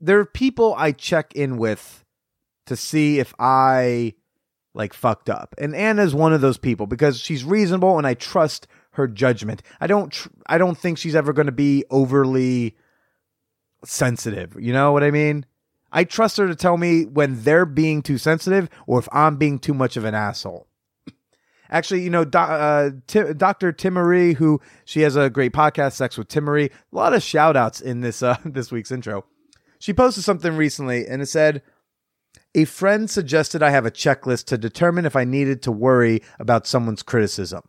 there 0.00 0.18
are 0.18 0.26
people 0.26 0.74
I 0.76 0.92
check 0.92 1.34
in 1.34 1.56
with 1.56 2.04
to 2.66 2.76
see 2.76 3.18
if 3.18 3.34
I 3.38 4.14
like 4.74 4.92
fucked 4.92 5.30
up. 5.30 5.54
And 5.58 5.74
Anna's 5.74 6.14
one 6.14 6.32
of 6.32 6.42
those 6.42 6.58
people 6.58 6.86
because 6.86 7.18
she's 7.18 7.44
reasonable 7.44 7.96
and 7.96 8.06
I 8.06 8.14
trust 8.14 8.66
her 8.92 9.08
judgment. 9.08 9.62
I 9.80 9.86
don't 9.86 10.12
tr- 10.12 10.28
I 10.46 10.58
don't 10.58 10.76
think 10.76 10.98
she's 10.98 11.16
ever 11.16 11.32
going 11.32 11.46
to 11.46 11.52
be 11.52 11.84
overly 11.90 12.76
sensitive. 13.84 14.56
You 14.60 14.72
know 14.72 14.92
what 14.92 15.02
I 15.02 15.10
mean? 15.10 15.46
I 15.92 16.04
trust 16.04 16.36
her 16.36 16.46
to 16.46 16.54
tell 16.54 16.76
me 16.76 17.06
when 17.06 17.42
they're 17.42 17.64
being 17.64 18.02
too 18.02 18.18
sensitive 18.18 18.68
or 18.86 18.98
if 18.98 19.08
I'm 19.12 19.36
being 19.36 19.58
too 19.58 19.74
much 19.74 19.96
of 19.96 20.04
an 20.04 20.14
asshole. 20.14 20.66
Actually, 21.70 22.02
you 22.02 22.10
know, 22.10 22.24
do, 22.24 22.38
uh, 22.38 22.90
T- 23.06 23.32
Dr. 23.34 23.72
Timaree, 23.72 24.34
who 24.34 24.60
she 24.84 25.00
has 25.02 25.16
a 25.16 25.30
great 25.30 25.52
podcast, 25.52 25.92
Sex 25.92 26.16
with 26.16 26.28
Timaree. 26.28 26.70
A 26.70 26.96
lot 26.96 27.14
of 27.14 27.22
shout 27.22 27.56
outs 27.56 27.80
in 27.80 28.00
this, 28.00 28.22
uh, 28.22 28.36
this 28.44 28.70
week's 28.70 28.90
intro. 28.90 29.24
She 29.78 29.92
posted 29.92 30.24
something 30.24 30.56
recently 30.56 31.06
and 31.06 31.22
it 31.22 31.26
said, 31.26 31.62
a 32.54 32.64
friend 32.64 33.10
suggested 33.10 33.62
I 33.62 33.70
have 33.70 33.84
a 33.84 33.90
checklist 33.90 34.46
to 34.46 34.58
determine 34.58 35.04
if 35.04 35.14
I 35.14 35.24
needed 35.24 35.62
to 35.62 35.72
worry 35.72 36.22
about 36.38 36.66
someone's 36.66 37.02
criticism. 37.02 37.62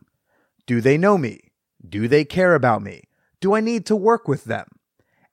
Do 0.66 0.80
they 0.80 0.96
know 0.96 1.18
me? 1.18 1.52
Do 1.86 2.08
they 2.08 2.24
care 2.24 2.54
about 2.54 2.82
me? 2.82 3.04
Do 3.40 3.54
I 3.54 3.60
need 3.60 3.84
to 3.86 3.96
work 3.96 4.26
with 4.26 4.44
them? 4.44 4.66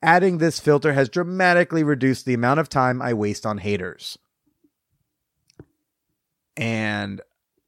Adding 0.01 0.37
this 0.37 0.59
filter 0.59 0.93
has 0.93 1.09
dramatically 1.09 1.83
reduced 1.83 2.25
the 2.25 2.33
amount 2.33 2.59
of 2.59 2.69
time 2.69 3.01
I 3.01 3.13
waste 3.13 3.45
on 3.45 3.57
haters. 3.59 4.17
And 6.57 7.21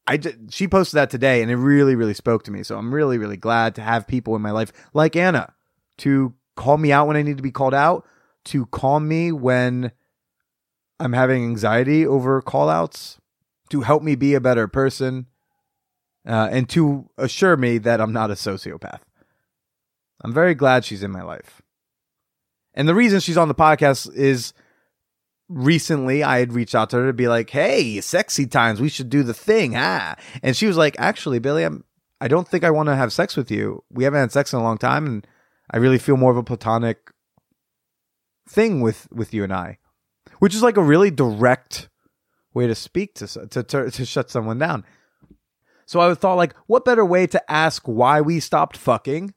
I 0.08 0.18
just, 0.18 0.38
she 0.50 0.68
posted 0.68 0.98
that 0.98 1.10
today 1.10 1.42
and 1.42 1.52
it 1.52 1.58
really, 1.58 1.96
really 1.96 2.14
spoke 2.14 2.44
to 2.44 2.52
me. 2.52 2.64
So 2.64 2.78
I'm 2.78 2.94
really, 2.94 3.18
really 3.18 3.38
glad 3.38 3.76
to 3.76 3.82
have 3.82 4.08
people 4.08 4.36
in 4.36 4.42
my 4.42 4.52
life 4.52 4.72
like 4.94 5.16
Anna 5.16 5.54
to 6.00 6.34
call 6.56 6.78
me 6.78 6.92
out 6.92 7.08
when 7.08 7.18
I 7.18 7.22
need 7.22 7.38
to 7.38 7.44
be 7.44 7.52
called 7.52 7.74
out, 7.74 8.06
to 8.46 8.66
calm 8.68 9.08
me 9.08 9.32
when 9.32 9.92
I'm 11.00 11.14
having 11.14 11.44
anxiety 11.44 12.08
over 12.08 12.42
call 12.42 12.70
outs, 12.70 13.20
to 13.70 13.82
help 13.82 14.02
me 14.02 14.16
be 14.16 14.34
a 14.34 14.42
better 14.42 14.68
person, 14.68 15.28
uh, 16.28 16.48
and 16.52 16.70
to 16.70 17.10
assure 17.18 17.58
me 17.58 17.78
that 17.80 18.02
I'm 18.02 18.14
not 18.14 18.32
a 18.32 18.36
sociopath. 18.36 19.02
I'm 20.24 20.34
very 20.34 20.56
glad 20.56 20.86
she's 20.86 21.04
in 21.04 21.12
my 21.12 21.22
life. 21.22 21.62
And 22.74 22.88
the 22.88 22.96
reason 22.96 23.20
she's 23.20 23.38
on 23.38 23.48
the 23.48 23.56
podcast 23.56 24.14
is 24.16 24.54
recently 25.50 26.24
I 26.24 26.40
had 26.40 26.54
reached 26.54 26.76
out 26.76 26.90
to 26.92 26.98
her 26.98 27.08
to 27.08 27.14
be 27.14 27.28
like, 27.28 27.50
"Hey, 27.50 28.02
sexy 28.02 28.46
times, 28.46 28.82
we 28.82 28.90
should 28.90 29.10
do 29.10 29.24
the 29.24 29.34
thing." 29.34 29.74
Ah. 29.76 30.16
And 30.44 30.56
she 30.56 30.68
was 30.68 30.78
like, 30.78 30.96
"Actually, 31.00 31.40
Billy, 31.40 31.64
I'm 31.64 31.84
I 32.20 32.28
don't 32.28 32.48
think 32.48 32.64
I 32.64 32.72
want 32.72 32.88
to 32.88 32.96
have 32.96 33.14
sex 33.14 33.38
with 33.38 33.52
you. 33.52 33.84
We 33.92 34.04
haven't 34.04 34.20
had 34.20 34.32
sex 34.32 34.54
in 34.54 34.60
a 34.60 34.64
long 34.64 34.78
time 34.78 35.06
and 35.06 35.28
I 35.70 35.78
really 35.78 36.00
feel 36.00 36.18
more 36.18 36.32
of 36.32 36.38
a 36.38 36.44
platonic 36.44 37.12
thing 38.50 38.82
with 38.82 39.08
with 39.12 39.34
you 39.34 39.44
and 39.44 39.54
I." 39.54 39.80
Which 40.40 40.56
is 40.56 40.62
like 40.62 40.78
a 40.78 40.84
really 40.84 41.12
direct 41.12 41.90
way 42.54 42.68
to 42.68 42.76
speak 42.76 43.16
to 43.16 43.28
to 43.48 43.64
to, 43.64 43.92
to 43.92 44.06
shut 44.06 44.30
someone 44.30 44.60
down. 44.60 44.84
So 45.88 46.02
I 46.02 46.14
thought 46.14 46.36
like, 46.36 46.54
what 46.68 46.84
better 46.84 47.06
way 47.06 47.28
to 47.28 47.52
ask 47.52 47.84
why 47.88 48.20
we 48.20 48.42
stopped 48.42 48.76
fucking 48.76 49.34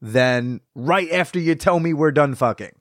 than 0.00 0.60
right 0.74 1.10
after 1.12 1.38
you 1.38 1.54
tell 1.54 1.78
me 1.78 1.94
we're 1.94 2.10
done 2.10 2.34
fucking? 2.34 2.72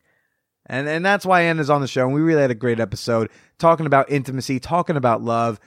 And 0.71 0.87
and 0.87 1.05
that's 1.05 1.25
why 1.25 1.41
Anna's 1.41 1.69
on 1.69 1.81
the 1.81 1.87
show. 1.87 2.05
And 2.05 2.13
we 2.13 2.21
really 2.21 2.41
had 2.41 2.49
a 2.49 2.55
great 2.55 2.79
episode 2.79 3.29
talking 3.59 3.85
about 3.85 4.09
intimacy, 4.09 4.57
talking 4.57 4.95
about 4.95 5.21
love, 5.21 5.59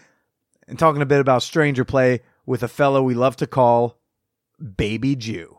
and 0.66 0.78
talking 0.78 1.02
a 1.02 1.06
bit 1.06 1.20
about 1.20 1.42
stranger 1.42 1.84
play 1.84 2.22
with 2.46 2.62
a 2.62 2.68
fellow 2.68 3.02
we 3.02 3.12
love 3.12 3.36
to 3.36 3.46
call 3.46 3.98
Baby 4.76 5.14
Jew. 5.14 5.58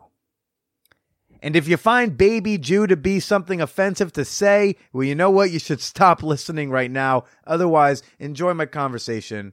And 1.40 1.54
if 1.54 1.68
you 1.68 1.76
find 1.76 2.18
Baby 2.18 2.58
Jew 2.58 2.88
to 2.88 2.96
be 2.96 3.20
something 3.20 3.60
offensive 3.60 4.12
to 4.14 4.24
say, 4.24 4.74
well, 4.92 5.04
you 5.04 5.14
know 5.14 5.30
what? 5.30 5.52
You 5.52 5.60
should 5.60 5.80
stop 5.80 6.24
listening 6.24 6.70
right 6.70 6.90
now. 6.90 7.22
Otherwise, 7.46 8.02
enjoy 8.18 8.52
my 8.52 8.66
conversation 8.66 9.52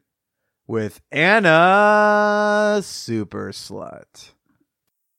with 0.66 1.02
Anna 1.12 2.82
Super 2.84 3.52
Slut. 3.52 4.32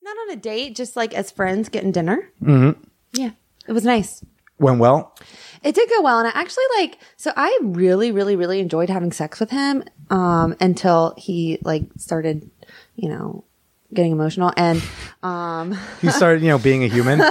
Not 0.02 0.16
on 0.16 0.31
a 0.33 0.37
date, 0.37 0.75
just 0.75 0.97
like 0.97 1.14
as 1.14 1.31
friends 1.31 1.69
getting 1.69 1.93
dinner. 1.93 2.28
Mm-hmm. 2.43 2.83
Yeah, 3.12 3.31
it 3.69 3.73
was 3.73 3.85
nice. 3.85 4.25
Went 4.58 4.78
well. 4.78 5.14
It 5.62 5.75
did 5.75 5.88
go 5.88 6.02
well, 6.02 6.18
and 6.18 6.28
I 6.28 6.32
actually 6.34 6.64
like. 6.76 6.99
So 7.16 7.32
I 7.37 7.58
really, 7.62 8.12
really, 8.12 8.37
really 8.37 8.61
enjoyed 8.61 8.90
having 8.90 9.12
sex 9.12 9.40
with 9.40 9.50
him 9.50 9.82
um, 10.11 10.54
until 10.61 11.14
he 11.16 11.58
like 11.62 11.84
started, 11.96 12.50
you 12.94 13.08
know, 13.08 13.44
getting 13.92 14.12
emotional, 14.12 14.52
and 14.56 14.82
um, 15.23 15.78
He 16.00 16.11
started, 16.11 16.42
you 16.42 16.49
know, 16.49 16.58
being 16.58 16.84
a 16.84 16.88
human. 16.88 17.20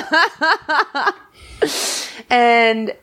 and 2.30 2.94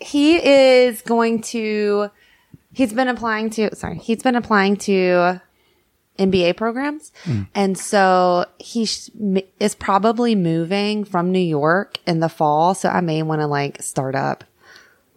he 0.00 0.36
is 0.36 1.02
going 1.02 1.42
to. 1.42 2.10
He's 2.72 2.92
been 2.92 3.08
applying 3.08 3.50
to. 3.50 3.74
Sorry, 3.76 3.98
he's 3.98 4.22
been 4.22 4.36
applying 4.36 4.76
to 4.78 5.40
MBA 6.18 6.56
programs, 6.56 7.12
and 7.54 7.76
so 7.76 8.44
he 8.58 8.84
sh- 8.86 9.10
m- 9.20 9.38
is 9.58 9.74
probably 9.74 10.34
moving 10.34 11.04
from 11.04 11.32
New 11.32 11.38
York 11.40 11.98
in 12.06 12.20
the 12.20 12.28
fall. 12.28 12.74
So 12.74 12.88
I 12.88 13.00
may 13.00 13.22
want 13.22 13.40
to 13.40 13.46
like 13.46 13.82
start 13.82 14.14
up 14.14 14.44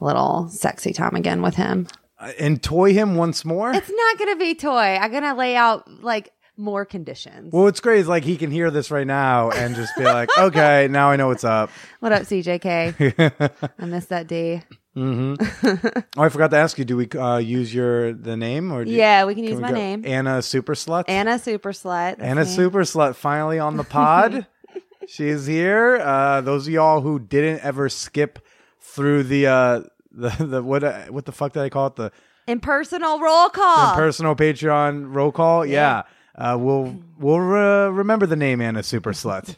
a 0.02 0.06
little 0.06 0.48
sexy 0.50 0.94
time 0.94 1.16
again 1.16 1.42
with 1.42 1.56
him. 1.56 1.88
Uh, 2.20 2.32
and 2.40 2.64
toy 2.64 2.94
him 2.94 3.16
once 3.16 3.46
more. 3.46 3.72
It's 3.74 3.92
not 3.92 4.18
going 4.18 4.34
to 4.34 4.40
be 4.40 4.56
toy. 4.56 4.98
I'm 4.98 5.12
going 5.12 5.22
to 5.24 5.36
lay 5.36 5.56
out 5.56 6.02
like 6.02 6.32
more 6.58 6.84
conditions. 6.84 7.54
Well, 7.54 7.64
what's 7.64 7.80
great 7.80 8.00
is 8.00 8.08
like 8.08 8.24
he 8.24 8.36
can 8.38 8.50
hear 8.50 8.72
this 8.72 8.90
right 8.90 9.06
now 9.06 9.52
and 9.52 9.76
just 9.76 9.96
be 9.96 10.04
like, 10.04 10.30
okay, 10.40 10.88
now 10.90 11.12
I 11.12 11.16
know 11.16 11.28
what's 11.28 11.44
up. 11.44 11.70
What 12.00 12.12
up, 12.12 12.24
CJK? 12.24 13.70
I 13.80 13.86
missed 13.86 14.10
that 14.10 14.28
D. 14.28 14.64
Oh, 16.18 16.24
I 16.24 16.30
forgot 16.30 16.50
to 16.52 16.58
ask 16.58 16.78
you, 16.80 16.86
do 16.86 16.98
we 16.98 17.08
uh, 17.10 17.38
use 17.38 17.74
your 17.74 18.14
the 18.14 18.36
name 18.36 18.72
or 18.72 18.82
you- 18.84 18.96
Yeah, 18.98 19.26
we 19.26 19.36
can 19.36 19.44
use 19.44 19.56
we 19.56 19.62
my 19.62 19.70
go 19.70 19.76
name. 19.76 20.04
Anna 20.06 20.42
Super 20.42 20.74
Slut? 20.74 21.04
Anna 21.08 21.38
Super 21.38 21.72
Slut. 21.72 22.16
Anna 22.20 22.42
me. 22.42 22.48
Super 22.48 22.82
Slut 22.82 23.16
finally 23.16 23.60
on 23.60 23.78
the 23.78 23.84
pod. 23.84 24.48
she 25.08 25.28
is 25.28 25.46
here. 25.46 25.98
Uh, 26.04 26.42
those 26.42 26.66
of 26.68 26.74
y'all 26.74 27.02
who 27.02 27.20
didn't 27.20 27.62
ever 27.64 27.88
skip 27.90 28.40
through 28.82 29.24
the 29.24 29.46
uh, 29.48 29.82
the 30.12 30.30
the 30.40 30.64
what 30.64 30.84
uh, 30.84 31.06
what 31.10 31.26
the 31.26 31.32
fuck 31.32 31.54
did 31.54 31.62
I 31.62 31.70
call 31.70 31.88
it 31.88 31.96
the 31.96 32.12
Impersonal 32.48 33.20
roll 33.20 33.50
call. 33.50 33.92
impersonal 33.92 34.36
Patreon 34.36 35.14
roll 35.14 35.32
call? 35.34 35.66
Yeah, 35.66 36.04
uh, 36.36 36.58
we'll 36.60 36.98
we'll 37.20 37.40
re- 37.42 37.90
remember 37.90 38.26
the 38.26 38.38
name 38.38 38.62
Anna 38.62 38.82
Super 38.84 39.12
Slut, 39.12 39.58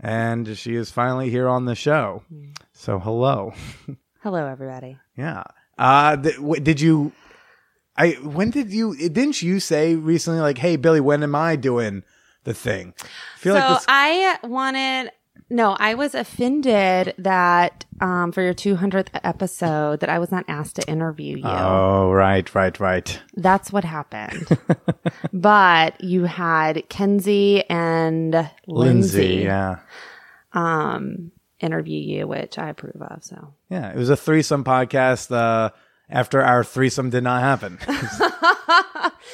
and 0.00 0.56
she 0.56 0.74
is 0.76 0.90
finally 0.90 1.30
here 1.30 1.48
on 1.48 1.64
the 1.64 1.74
show. 1.74 2.22
So 2.72 2.98
hello. 3.00 3.54
Hello, 4.26 4.44
everybody. 4.44 4.98
Yeah. 5.16 5.44
Uh, 5.78 6.16
th- 6.16 6.34
w- 6.34 6.60
did 6.60 6.80
you? 6.80 7.12
I 7.96 8.14
when 8.24 8.50
did 8.50 8.72
you? 8.72 8.96
Didn't 8.96 9.40
you 9.40 9.60
say 9.60 9.94
recently 9.94 10.40
like, 10.40 10.58
"Hey 10.58 10.74
Billy, 10.74 10.98
when 10.98 11.22
am 11.22 11.36
I 11.36 11.54
doing 11.54 12.02
the 12.42 12.52
thing?" 12.52 12.92
I 12.98 13.38
feel 13.38 13.54
so 13.54 13.60
like 13.60 13.78
this. 13.78 13.84
I 13.86 14.38
wanted. 14.42 15.12
No, 15.48 15.76
I 15.78 15.94
was 15.94 16.16
offended 16.16 17.14
that 17.18 17.84
um, 18.00 18.32
for 18.32 18.42
your 18.42 18.52
200th 18.52 19.10
episode 19.22 20.00
that 20.00 20.08
I 20.08 20.18
was 20.18 20.32
not 20.32 20.44
asked 20.48 20.74
to 20.74 20.90
interview 20.90 21.36
you. 21.36 21.44
oh 21.44 22.10
right, 22.10 22.52
right, 22.52 22.80
right. 22.80 23.20
That's 23.36 23.70
what 23.70 23.84
happened. 23.84 24.58
but 25.32 26.02
you 26.02 26.24
had 26.24 26.88
Kenzie 26.88 27.62
and 27.70 28.32
Lindsay, 28.66 29.18
Lindsay, 29.18 29.44
yeah, 29.44 29.78
um, 30.52 31.30
interview 31.60 31.98
you, 31.98 32.26
which 32.26 32.58
I 32.58 32.68
approve 32.70 33.00
of. 33.00 33.24
So 33.24 33.54
yeah. 33.70 33.90
It 33.90 33.96
was 33.96 34.10
a 34.10 34.16
threesome 34.16 34.64
podcast. 34.64 35.34
Uh, 35.34 35.70
after 36.08 36.40
our 36.40 36.62
threesome 36.62 37.10
did 37.10 37.24
not 37.24 37.42
happen. 37.42 37.78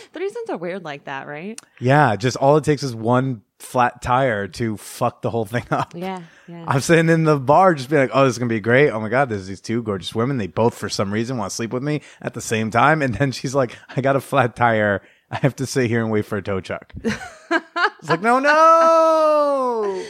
threesomes 0.15 0.49
are 0.49 0.57
weird 0.57 0.85
like 0.85 1.05
that, 1.05 1.27
right? 1.27 1.61
yeah, 1.81 2.17
just 2.17 2.37
all 2.37 2.57
it 2.57 2.65
takes 2.65 2.83
is 2.83 2.95
one 2.95 3.43
flat 3.59 4.03
tire 4.03 4.49
to 4.49 4.77
fuck 4.77 5.23
the 5.23 5.31
whole 5.31 5.45
thing 5.45 5.65
up. 5.71 5.95
Yeah, 5.95 6.23
yeah. 6.49 6.65
I'm 6.67 6.81
sitting 6.81 7.09
in 7.09 7.25
the 7.25 7.39
bar, 7.39 7.75
just 7.75 7.91
being 7.91 8.03
like, 8.03 8.11
"Oh, 8.13 8.25
this 8.25 8.35
is 8.35 8.39
gonna 8.39 8.49
be 8.49 8.61
great! 8.61 8.91
Oh 8.91 9.01
my 9.01 9.09
god, 9.09 9.29
there's 9.29 9.47
these 9.47 9.61
two 9.61 9.83
gorgeous 9.83 10.15
women. 10.15 10.39
They 10.39 10.47
both, 10.47 10.75
for 10.75 10.89
some 10.89 11.13
reason, 11.13 11.37
want 11.37 11.51
to 11.51 11.57
sleep 11.57 11.73
with 11.73 11.83
me 11.83 12.03
at 12.21 12.35
the 12.35 12.41
same 12.41 12.71
time." 12.71 13.03
And 13.03 13.15
then 13.15 13.33
she's 13.33 13.55
like, 13.55 13.77
"I 13.95 14.01
got 14.01 14.17
a 14.17 14.21
flat 14.21 14.57
tire. 14.57 15.03
I 15.31 15.37
have 15.37 15.57
to 15.57 15.67
sit 15.67 15.89
here 15.89 16.03
and 16.03 16.11
wait 16.11 16.27
for 16.27 16.39
a 16.39 16.43
tow 16.43 16.61
truck." 16.61 16.93
it's 17.05 18.09
like, 18.09 18.23
no, 18.23 18.39
no, 18.39 20.05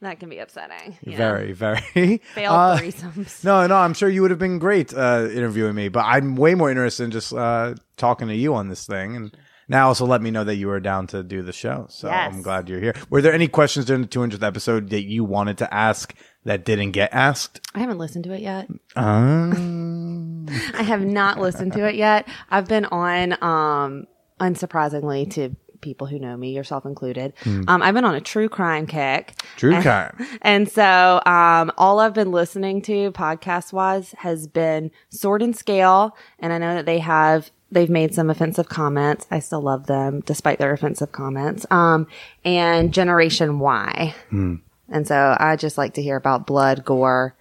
that 0.00 0.20
can 0.20 0.28
be 0.28 0.38
upsetting. 0.38 0.96
you 1.02 1.12
know? 1.12 1.16
very, 1.18 1.52
very 1.52 2.18
failed 2.34 2.54
Uh, 2.54 2.76
threesomes. 2.78 3.42
No, 3.44 3.66
no, 3.66 3.76
I'm 3.76 3.94
sure 3.94 4.08
you 4.08 4.22
would 4.22 4.30
have 4.30 4.38
been 4.38 4.58
great 4.58 4.92
uh, 4.94 5.28
interviewing 5.32 5.74
me, 5.74 5.88
but 5.88 6.04
I'm 6.04 6.36
way 6.36 6.54
more 6.54 6.70
interested 6.70 7.04
in 7.04 7.10
just 7.10 7.32
uh, 7.32 7.74
talking 7.96 8.28
to 8.28 8.34
you 8.34 8.54
on 8.54 8.68
this 8.68 8.86
thing. 8.86 9.16
And 9.16 9.36
now 9.68 9.88
also 9.88 10.06
let 10.06 10.22
me 10.22 10.30
know 10.30 10.44
that 10.44 10.56
you 10.56 10.68
were 10.68 10.80
down 10.80 11.06
to 11.08 11.22
do 11.22 11.42
the 11.42 11.52
show. 11.52 11.86
So 11.88 12.08
Yes. 12.08 12.32
I'm 12.34 12.42
glad 12.42 12.68
you're 12.68 12.80
here. 12.80 12.94
Were 13.10 13.20
there 13.22 13.32
any 13.32 13.48
questions 13.48 13.86
during 13.86 14.02
the 14.02 14.08
200th 14.08 14.42
episode 14.42 14.90
that 14.90 15.02
you 15.04 15.24
wanted 15.24 15.58
to 15.58 15.74
ask 15.74 16.14
that 16.44 16.64
didn't 16.64 16.92
get 16.92 17.12
asked? 17.12 17.60
I 17.74 17.80
haven't 17.80 17.98
listened 17.98 18.24
to 18.24 18.32
it 18.32 18.40
yet. 18.42 18.68
Um, 18.94 20.46
I 20.78 20.82
have 20.82 21.04
not 21.04 21.40
listened 21.40 21.72
to 21.72 21.88
it 21.88 21.94
yet. 21.96 22.28
I've 22.50 22.68
been 22.68 22.84
on, 22.86 23.32
um, 23.42 24.06
unsurprisingly 24.40 25.30
to 25.32 25.56
people 25.86 26.08
who 26.08 26.18
know 26.18 26.36
me, 26.36 26.50
yourself 26.52 26.84
included. 26.84 27.32
Um, 27.46 27.80
I've 27.80 27.94
been 27.94 28.04
on 28.04 28.16
a 28.16 28.20
true 28.20 28.48
crime 28.48 28.86
kick. 28.88 29.34
True 29.56 29.74
And- 29.74 29.82
crime. 29.84 30.26
And 30.42 30.68
so, 30.68 31.22
um, 31.24 31.70
all 31.78 32.00
I've 32.00 32.12
been 32.12 32.32
listening 32.32 32.82
to 32.82 33.12
podcast 33.12 33.72
wise 33.72 34.14
has 34.18 34.48
been 34.48 34.90
Sword 35.10 35.42
and 35.42 35.56
Scale. 35.56 36.16
And 36.40 36.52
I 36.52 36.58
know 36.58 36.74
that 36.74 36.86
they 36.86 36.98
have, 36.98 37.52
they've 37.70 37.88
made 37.88 38.14
some 38.14 38.30
offensive 38.30 38.68
comments. 38.68 39.28
I 39.30 39.38
still 39.38 39.60
love 39.60 39.86
them 39.86 40.22
despite 40.26 40.58
their 40.58 40.72
offensive 40.72 41.12
comments. 41.12 41.64
Um, 41.70 42.08
and 42.44 42.92
Generation 42.92 43.60
Why. 43.60 44.14
And 44.32 45.06
so 45.06 45.36
I 45.38 45.54
just 45.54 45.78
like 45.78 45.94
to 45.94 46.02
hear 46.02 46.16
about 46.16 46.46
blood, 46.48 46.84
gore, 46.84 47.36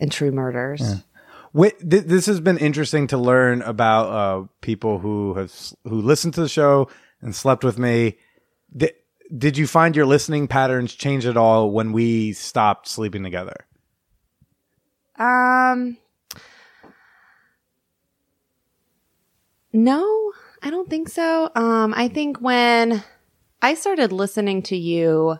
and 0.00 0.10
true 0.12 0.30
murders. 0.30 0.82
Wait, 1.52 1.78
th- 1.80 2.04
this 2.04 2.26
has 2.26 2.38
been 2.38 2.58
interesting 2.58 3.08
to 3.08 3.18
learn 3.18 3.60
about 3.62 4.06
uh, 4.06 4.46
people 4.60 5.00
who 5.00 5.34
have 5.34 5.52
who 5.82 6.00
listened 6.00 6.32
to 6.34 6.40
the 6.42 6.48
show 6.48 6.88
and 7.20 7.34
slept 7.34 7.64
with 7.64 7.78
me. 7.78 8.16
Did, 8.76 8.92
did 9.36 9.56
you 9.58 9.66
find 9.66 9.94
your 9.96 10.06
listening 10.06 10.48
patterns 10.48 10.94
change 10.94 11.26
at 11.26 11.36
all 11.36 11.70
when 11.70 11.92
we 11.92 12.32
stopped 12.32 12.88
sleeping 12.88 13.22
together? 13.22 13.56
Um, 15.18 15.98
no, 19.72 20.32
I 20.62 20.70
don't 20.70 20.88
think 20.88 21.08
so. 21.08 21.50
Um, 21.54 21.94
I 21.96 22.08
think 22.08 22.40
when 22.40 23.02
I 23.62 23.74
started 23.74 24.12
listening 24.12 24.62
to 24.64 24.76
you 24.76 25.38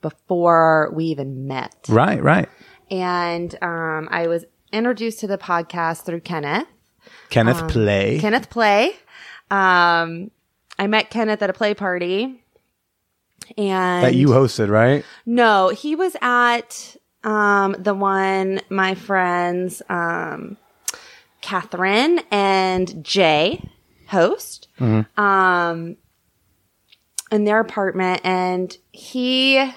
before 0.00 0.90
we 0.94 1.06
even 1.06 1.46
met, 1.46 1.74
Right, 1.88 2.22
right. 2.22 2.48
and 2.90 3.54
um, 3.62 4.08
I 4.10 4.26
was 4.28 4.44
introduced 4.72 5.20
to 5.20 5.26
the 5.26 5.38
podcast 5.38 6.04
through 6.04 6.20
Kenneth. 6.20 6.66
Kenneth 7.30 7.68
Play. 7.68 8.18
Kenneth 8.20 8.50
Play. 8.50 8.92
Um, 9.50 10.30
I 10.78 10.86
met 10.86 11.10
Kenneth 11.10 11.42
at 11.42 11.50
a 11.50 11.52
play 11.52 11.74
party, 11.74 12.42
and 13.56 14.04
that 14.04 14.14
you 14.14 14.28
hosted, 14.28 14.68
right? 14.70 15.04
No, 15.26 15.68
he 15.68 15.94
was 15.96 16.16
at 16.20 16.96
um 17.24 17.76
the 17.78 17.94
one 17.94 18.60
my 18.68 18.94
friends 18.94 19.80
um 19.88 20.56
Catherine 21.40 22.20
and 22.30 23.04
Jay 23.04 23.68
host. 24.08 24.68
Um 25.16 25.96
in 27.30 27.44
their 27.44 27.60
apartment 27.60 28.20
and 28.24 28.76
he 28.92 29.72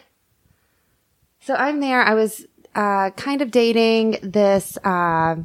so 1.41 1.53
I'm 1.53 1.79
there. 1.79 2.01
I 2.01 2.13
was 2.15 2.45
uh 2.73 3.11
kind 3.11 3.41
of 3.41 3.51
dating 3.51 4.17
this 4.23 4.77
uh 4.83 5.35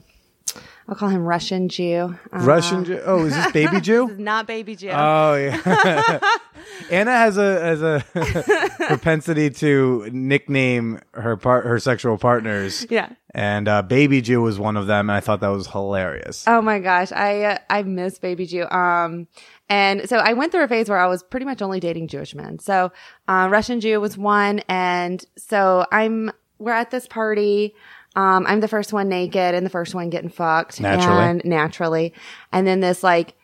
I'll 0.90 0.96
call 0.96 1.08
him 1.08 1.24
Russian 1.24 1.68
Jew. 1.68 2.18
Uh, 2.32 2.38
Russian 2.40 2.84
Jew. 2.84 3.00
Oh, 3.04 3.24
is 3.24 3.32
this 3.32 3.52
baby 3.52 3.76
This 3.78 3.82
Jew? 3.86 4.08
is 4.10 4.18
not 4.18 4.48
baby 4.48 4.74
Jew. 4.74 4.90
Oh 4.90 5.36
yeah. 5.36 6.18
Anna 6.90 7.12
has 7.12 7.38
a 7.38 7.60
has 7.60 7.80
a 7.80 8.04
propensity 8.88 9.50
to 9.50 10.08
nickname 10.12 11.00
her 11.14 11.36
part 11.36 11.64
her 11.64 11.78
sexual 11.78 12.18
partners. 12.18 12.86
yeah. 12.90 13.10
And 13.32 13.68
uh, 13.68 13.82
Baby 13.82 14.20
Jew 14.22 14.42
was 14.42 14.58
one 14.58 14.76
of 14.76 14.88
them, 14.88 15.08
and 15.08 15.16
I 15.16 15.20
thought 15.20 15.38
that 15.40 15.48
was 15.50 15.68
hilarious. 15.68 16.42
Oh 16.48 16.60
my 16.60 16.80
gosh, 16.80 17.12
I 17.12 17.42
uh, 17.44 17.58
I 17.70 17.84
miss 17.84 18.18
Baby 18.18 18.46
Jew. 18.46 18.68
Um, 18.68 19.28
and 19.68 20.08
so 20.08 20.16
I 20.18 20.32
went 20.32 20.50
through 20.50 20.64
a 20.64 20.68
phase 20.68 20.88
where 20.88 20.98
I 20.98 21.06
was 21.06 21.22
pretty 21.22 21.46
much 21.46 21.62
only 21.62 21.78
dating 21.78 22.08
Jewish 22.08 22.34
men. 22.34 22.58
So, 22.58 22.90
uh, 23.28 23.48
Russian 23.48 23.80
Jew 23.80 24.00
was 24.00 24.18
one, 24.18 24.58
and 24.68 25.24
so 25.38 25.86
I'm 25.92 26.32
we're 26.58 26.72
at 26.72 26.90
this 26.90 27.06
party. 27.06 27.74
Um, 28.16 28.44
I'm 28.46 28.60
the 28.60 28.68
first 28.68 28.92
one 28.92 29.08
naked 29.08 29.54
and 29.54 29.64
the 29.64 29.70
first 29.70 29.94
one 29.94 30.10
getting 30.10 30.30
fucked 30.30 30.80
Naturally. 30.80 31.22
and 31.22 31.42
naturally, 31.44 32.12
and 32.52 32.66
then 32.66 32.80
this 32.80 33.02
like 33.02 33.34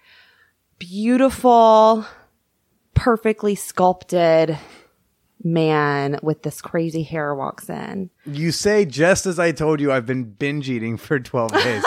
beautiful, 0.78 2.04
perfectly 2.94 3.54
sculpted 3.54 4.58
man 5.44 6.18
with 6.22 6.42
this 6.42 6.60
crazy 6.60 7.02
hair 7.02 7.34
walks 7.34 7.68
in. 7.70 8.10
You 8.24 8.50
say 8.50 8.84
just 8.84 9.26
as 9.26 9.38
I 9.38 9.52
told 9.52 9.80
you 9.80 9.92
I've 9.92 10.06
been 10.06 10.24
binge 10.24 10.68
eating 10.68 10.96
for 10.96 11.20
12 11.20 11.52
days. 11.52 11.84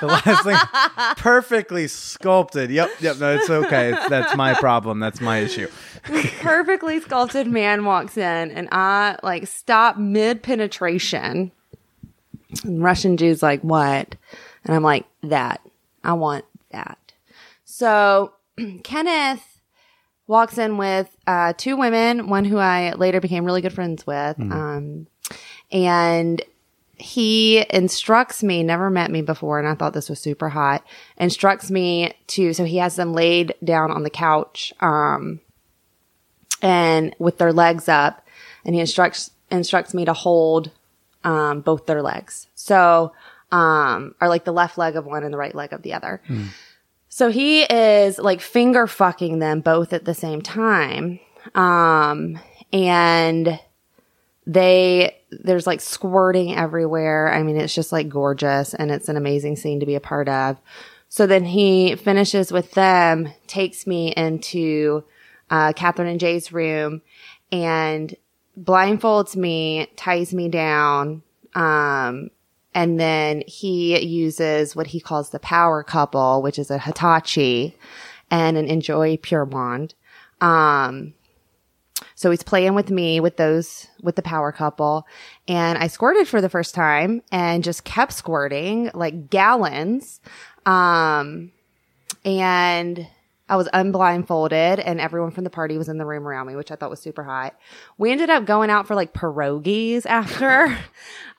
the 0.00 0.06
last 0.06 0.44
thing, 0.44 0.56
perfectly 1.16 1.88
sculpted. 1.88 2.70
Yep, 2.70 2.90
yep. 3.00 3.18
No, 3.18 3.36
it's 3.36 3.48
okay. 3.48 3.92
It's, 3.92 4.08
that's 4.08 4.36
my 4.36 4.54
problem. 4.54 5.00
That's 5.00 5.20
my 5.20 5.38
issue. 5.38 5.68
perfectly 6.40 7.00
sculpted 7.00 7.46
man 7.46 7.84
walks 7.84 8.16
in 8.16 8.50
and 8.50 8.68
I 8.72 9.16
like 9.22 9.46
stop 9.46 9.96
mid 9.96 10.42
penetration. 10.42 11.52
And 12.64 12.82
Russian 12.82 13.16
Jew's 13.16 13.42
like, 13.42 13.60
what? 13.62 14.14
And 14.64 14.74
I'm 14.74 14.82
like, 14.82 15.06
that. 15.22 15.60
I 16.02 16.14
want 16.14 16.44
that. 16.70 16.98
So 17.64 18.32
Kenneth 18.84 19.60
walks 20.26 20.58
in 20.58 20.76
with 20.76 21.14
uh, 21.26 21.52
two 21.56 21.76
women, 21.76 22.28
one 22.28 22.44
who 22.44 22.58
I 22.58 22.92
later 22.92 23.20
became 23.20 23.44
really 23.44 23.62
good 23.62 23.72
friends 23.72 24.06
with. 24.06 24.38
Um, 24.40 25.06
and 25.72 26.42
he 26.96 27.64
instructs 27.70 28.42
me, 28.42 28.62
never 28.62 28.90
met 28.90 29.10
me 29.10 29.22
before, 29.22 29.58
and 29.58 29.66
I 29.66 29.74
thought 29.74 29.94
this 29.94 30.10
was 30.10 30.20
super 30.20 30.50
hot, 30.50 30.84
instructs 31.16 31.70
me 31.70 32.14
to, 32.28 32.52
so 32.52 32.64
he 32.64 32.76
has 32.76 32.96
them 32.96 33.12
laid 33.12 33.54
down 33.64 33.90
on 33.90 34.02
the 34.02 34.10
couch. 34.10 34.72
Um, 34.80 35.40
and 36.62 37.14
with 37.18 37.38
their 37.38 37.52
legs 37.52 37.88
up 37.88 38.26
and 38.64 38.74
he 38.74 38.80
instructs 38.80 39.30
instructs 39.50 39.94
me 39.94 40.04
to 40.04 40.12
hold 40.12 40.70
um, 41.24 41.60
both 41.60 41.86
their 41.86 42.02
legs. 42.02 42.48
So 42.54 43.12
um 43.52 44.14
or 44.20 44.28
like 44.28 44.44
the 44.44 44.52
left 44.52 44.78
leg 44.78 44.94
of 44.94 45.04
one 45.04 45.24
and 45.24 45.34
the 45.34 45.38
right 45.38 45.54
leg 45.54 45.72
of 45.72 45.82
the 45.82 45.92
other. 45.92 46.22
So 47.08 47.30
he 47.30 47.62
is 47.62 48.18
like 48.18 48.40
finger 48.40 48.86
fucking 48.86 49.40
them 49.40 49.60
both 49.60 49.92
at 49.92 50.04
the 50.04 50.14
same 50.14 50.40
time. 50.40 51.18
Um 51.54 52.38
and 52.72 53.58
they 54.46 55.16
there's 55.30 55.66
like 55.66 55.80
squirting 55.80 56.54
everywhere. 56.54 57.32
I 57.32 57.42
mean 57.42 57.56
it's 57.56 57.74
just 57.74 57.90
like 57.90 58.08
gorgeous 58.08 58.72
and 58.72 58.90
it's 58.92 59.08
an 59.08 59.16
amazing 59.16 59.56
scene 59.56 59.80
to 59.80 59.86
be 59.86 59.96
a 59.96 60.00
part 60.00 60.28
of. 60.28 60.58
So 61.08 61.26
then 61.26 61.44
he 61.44 61.96
finishes 61.96 62.52
with 62.52 62.70
them 62.72 63.32
takes 63.48 63.84
me 63.84 64.14
into 64.16 65.02
uh, 65.50 65.72
Catherine 65.72 66.06
and 66.06 66.20
Jay's 66.20 66.52
room 66.52 67.02
and 67.50 68.14
blindfolds 68.58 69.36
me, 69.36 69.86
ties 69.96 70.32
me 70.32 70.48
down, 70.48 71.22
um, 71.54 72.30
and 72.74 73.00
then 73.00 73.42
he 73.46 74.00
uses 74.00 74.76
what 74.76 74.88
he 74.88 75.00
calls 75.00 75.30
the 75.30 75.40
power 75.40 75.82
couple, 75.82 76.42
which 76.42 76.58
is 76.58 76.70
a 76.70 76.78
Hitachi 76.78 77.76
and 78.30 78.56
an 78.56 78.66
njoy 78.66 79.20
Pure 79.20 79.46
Wand. 79.46 79.94
Um, 80.40 81.14
so 82.14 82.30
he's 82.30 82.42
playing 82.42 82.74
with 82.74 82.90
me 82.90 83.18
with 83.18 83.36
those, 83.36 83.86
with 84.02 84.16
the 84.16 84.22
power 84.22 84.52
couple. 84.52 85.06
And 85.48 85.78
I 85.78 85.86
squirted 85.88 86.28
for 86.28 86.40
the 86.40 86.48
first 86.48 86.74
time 86.74 87.22
and 87.32 87.64
just 87.64 87.84
kept 87.84 88.12
squirting 88.12 88.90
like 88.94 89.30
gallons. 89.30 90.20
Um, 90.66 91.52
and 92.24 93.08
I 93.50 93.56
was 93.56 93.68
unblindfolded 93.72 94.78
and 94.80 95.00
everyone 95.00 95.32
from 95.32 95.44
the 95.44 95.50
party 95.50 95.76
was 95.76 95.88
in 95.88 95.98
the 95.98 96.06
room 96.06 96.26
around 96.26 96.46
me, 96.46 96.54
which 96.56 96.70
I 96.70 96.76
thought 96.76 96.88
was 96.88 97.00
super 97.00 97.24
hot. 97.24 97.54
We 97.98 98.12
ended 98.12 98.30
up 98.30 98.44
going 98.46 98.70
out 98.70 98.86
for 98.86 98.94
like 98.94 99.12
pierogies 99.12 100.06
after. 100.06 100.78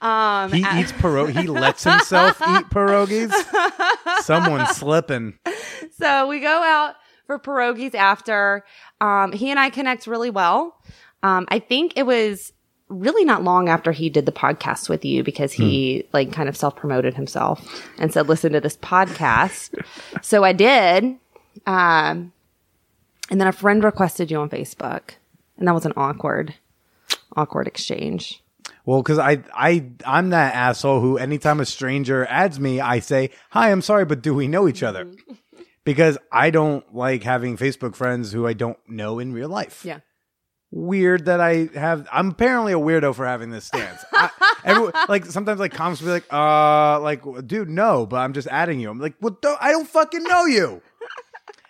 Um, 0.02 0.52
He 0.52 0.63
a- 0.63 0.80
eats 0.80 0.91
pierogi. 0.93 1.39
He 1.41 1.47
lets 1.47 1.84
himself 1.84 2.41
eat 2.41 2.65
pierogies. 2.71 3.32
Someone's 4.21 4.69
slipping. 4.76 5.38
so 5.91 6.26
we 6.28 6.39
go 6.39 6.47
out 6.63 6.95
for 7.28 7.38
pierogies 7.38 7.93
after. 7.93 8.65
Um, 9.00 9.32
he 9.32 9.52
and 9.52 9.60
I 9.60 9.69
connect 9.69 10.08
really 10.08 10.32
well. 10.32 10.76
Um, 11.21 11.45
I 11.50 11.60
think 11.60 11.93
it 11.97 12.08
was 12.08 12.52
really 12.89 13.24
not 13.26 13.43
long 13.43 13.69
after 13.69 13.91
he 13.91 14.10
did 14.10 14.26
the 14.26 14.32
podcast 14.32 14.89
with 14.89 15.06
you 15.06 15.24
because 15.24 15.54
he 15.54 16.04
like 16.13 16.34
kind 16.34 16.50
of 16.50 16.58
self 16.58 16.76
promoted 16.76 17.13
himself 17.13 17.88
and 18.00 18.12
said, 18.12 18.28
listen 18.28 18.54
to 18.54 18.60
this 18.60 18.78
podcast. 18.78 19.69
so 20.24 20.43
I 20.43 20.52
did. 20.54 21.15
Um, 21.66 22.34
and 23.30 23.40
then 23.40 23.48
a 23.48 23.52
friend 23.52 23.84
requested 23.84 24.32
you 24.32 24.38
on 24.38 24.50
Facebook 24.50 25.16
and 25.62 25.68
that 25.68 25.76
was 25.76 25.86
an 25.86 25.94
awkward, 25.96 26.56
awkward 27.36 27.68
exchange. 27.68 28.44
Well, 28.84 29.02
because 29.04 29.20
I 29.20 29.44
I 29.54 29.86
I'm 30.06 30.32
that 30.32 30.56
asshole 30.56 31.00
who 31.00 31.18
anytime 31.18 31.60
a 31.60 31.66
stranger 31.66 32.26
adds 32.26 32.60
me, 32.60 32.82
I 32.82 33.00
say, 33.00 33.30
"Hi, 33.52 33.72
I'm 33.72 33.84
sorry, 33.84 34.06
but 34.06 34.24
do 34.24 34.34
we 34.34 34.48
know 34.48 34.68
each 34.68 34.84
other?" 34.84 35.12
Because 35.84 36.18
I 36.32 36.50
don't 36.50 36.94
like 36.94 37.24
having 37.24 37.58
Facebook 37.58 37.96
friends 37.96 38.32
who 38.32 38.46
I 38.46 38.54
don't 38.54 38.78
know 38.88 39.20
in 39.20 39.34
real 39.34 39.50
life. 39.50 39.86
Yeah. 39.86 40.00
Weird 40.72 41.26
that 41.26 41.40
I 41.40 41.70
have. 41.76 42.08
I'm 42.12 42.30
apparently 42.30 42.74
a 42.74 42.78
weirdo 42.78 43.14
for 43.14 43.26
having 43.26 43.52
this 43.52 43.66
stance. 43.66 44.04
I, 44.14 44.30
everyone, 44.64 44.94
like 45.10 45.26
sometimes, 45.26 45.60
like 45.60 45.74
comments 45.74 46.02
will 46.02 46.08
be 46.08 46.14
like, 46.14 46.34
"Uh, 46.34 47.00
like, 47.02 47.24
dude, 47.46 47.70
no," 47.70 48.06
but 48.08 48.18
I'm 48.18 48.34
just 48.34 48.48
adding 48.48 48.80
you. 48.80 48.90
I'm 48.90 49.00
like, 49.00 49.16
"Well, 49.22 49.38
don't, 49.42 49.62
I 49.62 49.72
don't 49.72 49.88
fucking 49.88 50.24
know 50.24 50.46
you." 50.46 50.82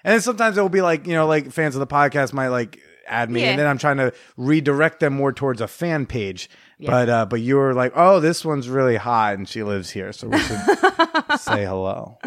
And 0.03 0.13
then 0.13 0.21
sometimes 0.21 0.57
it 0.57 0.61
will 0.61 0.69
be 0.69 0.81
like, 0.81 1.05
you 1.07 1.13
know, 1.13 1.27
like 1.27 1.51
fans 1.51 1.75
of 1.75 1.79
the 1.79 1.87
podcast 1.87 2.33
might 2.33 2.47
like 2.49 2.79
add 3.07 3.29
me, 3.29 3.41
Yeah. 3.41 3.49
and 3.51 3.59
then 3.59 3.67
I'm 3.67 3.77
trying 3.77 3.97
to 3.97 4.13
redirect 4.37 4.99
them 5.01 5.13
more 5.13 5.33
towards 5.33 5.59
a 5.61 5.67
fan 5.67 6.05
page. 6.05 6.49
But 6.79 7.09
uh, 7.09 7.25
but 7.27 7.41
you 7.41 7.57
were 7.57 7.73
like, 7.75 7.93
oh, 7.95 8.19
this 8.19 8.43
one's 8.43 8.67
really 8.67 8.95
hot, 8.95 9.35
and 9.35 9.47
she 9.47 9.61
lives 9.63 9.91
here, 9.91 10.11
so 10.13 10.27
we 10.29 10.39
should 10.39 10.59
say 11.39 11.63
hello. 11.65 12.17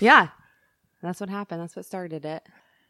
Yeah. 0.00 0.28
That's 1.02 1.20
what 1.20 1.28
happened. 1.30 1.60
That's 1.62 1.76
what 1.76 1.84
started 1.84 2.24
it. 2.24 2.42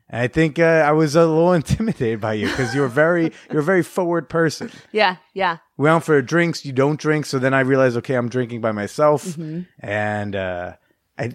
And 0.08 0.22
I 0.22 0.28
think 0.28 0.58
uh, 0.58 0.62
I 0.86 0.92
was 0.92 1.14
a 1.14 1.26
little 1.26 1.52
intimidated 1.62 2.22
by 2.22 2.32
you 2.34 2.46
because 2.48 2.74
you're 2.74 2.88
very 2.88 3.32
you're 3.50 3.60
a 3.60 3.64
very 3.64 3.82
forward 3.82 4.30
person. 4.30 4.70
Yeah. 4.92 5.16
Yeah. 5.34 5.58
We 5.76 5.84
went 5.90 6.04
for 6.04 6.22
drinks, 6.22 6.64
you 6.64 6.72
don't 6.72 6.98
drink, 6.98 7.26
so 7.26 7.38
then 7.38 7.52
I 7.52 7.60
realized, 7.60 7.98
okay, 7.98 8.14
I'm 8.14 8.30
drinking 8.30 8.62
by 8.62 8.72
myself, 8.72 9.24
Mm-hmm. 9.26 9.60
and 9.80 10.34
uh, 10.36 10.72
I. 11.18 11.32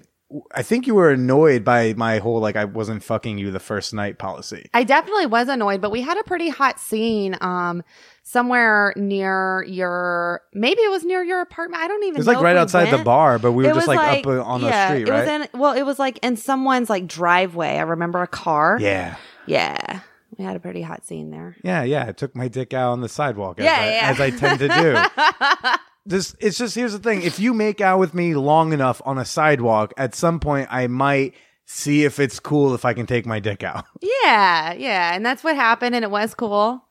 I 0.53 0.63
think 0.63 0.87
you 0.87 0.95
were 0.95 1.11
annoyed 1.11 1.63
by 1.63 1.93
my 1.93 2.17
whole 2.19 2.39
like 2.39 2.55
I 2.55 2.65
wasn't 2.65 3.03
fucking 3.03 3.37
you 3.37 3.51
the 3.51 3.59
first 3.59 3.93
night 3.93 4.17
policy. 4.17 4.69
I 4.73 4.83
definitely 4.83 5.27
was 5.27 5.47
annoyed, 5.47 5.81
but 5.81 5.91
we 5.91 6.01
had 6.01 6.17
a 6.17 6.23
pretty 6.23 6.49
hot 6.49 6.79
scene 6.79 7.37
um 7.41 7.83
somewhere 8.23 8.93
near 8.95 9.63
your 9.67 10.41
maybe 10.53 10.81
it 10.81 10.89
was 10.89 11.03
near 11.03 11.23
your 11.23 11.41
apartment. 11.41 11.83
I 11.83 11.87
don't 11.87 12.03
even 12.03 12.13
know. 12.13 12.17
It 12.17 12.19
was 12.19 12.27
like 12.27 12.41
right 12.41 12.55
we 12.55 12.59
outside 12.59 12.91
the 12.91 13.03
bar, 13.03 13.37
but 13.39 13.51
we 13.51 13.63
were 13.63 13.69
It 13.69 13.73
just 13.75 13.87
was 13.87 13.95
like, 13.97 14.25
up 14.25 14.47
on 14.47 14.61
yeah, 14.61 14.87
the 14.87 14.93
street, 14.95 15.07
It 15.07 15.11
right? 15.11 15.19
was 15.41 15.47
in 15.53 15.59
well, 15.59 15.73
it 15.73 15.83
was 15.83 15.99
like 15.99 16.19
in 16.23 16.35
someone's 16.37 16.89
like 16.89 17.05
driveway. 17.07 17.77
I 17.77 17.81
remember 17.81 18.21
a 18.21 18.27
car. 18.27 18.77
yeah. 18.79 19.17
Yeah. 19.45 19.99
We 20.37 20.43
had 20.45 20.55
a 20.55 20.59
pretty 20.59 20.81
hot 20.81 21.05
scene 21.05 21.29
there. 21.31 21.55
Yeah, 21.63 21.83
yeah. 21.83 22.05
I 22.07 22.11
took 22.11 22.35
my 22.35 22.47
dick 22.47 22.73
out 22.73 22.91
on 22.91 23.01
the 23.01 23.09
sidewalk 23.09 23.59
as, 23.59 23.65
Yeah, 23.65 23.77
I, 23.79 23.85
yeah. 23.89 24.09
as 24.11 24.19
I 24.21 24.29
tend 24.31 24.59
to 24.59 24.67
do. 24.67 25.77
this 26.05 26.35
it's 26.39 26.57
just 26.57 26.75
here's 26.75 26.93
the 26.93 26.99
thing. 26.99 27.21
If 27.23 27.39
you 27.39 27.53
make 27.53 27.81
out 27.81 27.99
with 27.99 28.13
me 28.13 28.33
long 28.35 28.73
enough 28.73 29.01
on 29.05 29.17
a 29.17 29.25
sidewalk, 29.25 29.93
at 29.97 30.15
some 30.15 30.39
point 30.39 30.67
I 30.71 30.87
might 30.87 31.33
see 31.65 32.03
if 32.03 32.19
it's 32.19 32.39
cool 32.39 32.73
if 32.75 32.83
I 32.85 32.93
can 32.93 33.05
take 33.05 33.25
my 33.25 33.39
dick 33.39 33.63
out. 33.63 33.85
Yeah, 34.23 34.73
yeah. 34.73 35.15
And 35.15 35.25
that's 35.25 35.43
what 35.43 35.55
happened 35.55 35.95
and 35.95 36.03
it 36.05 36.11
was 36.11 36.33
cool. 36.33 36.83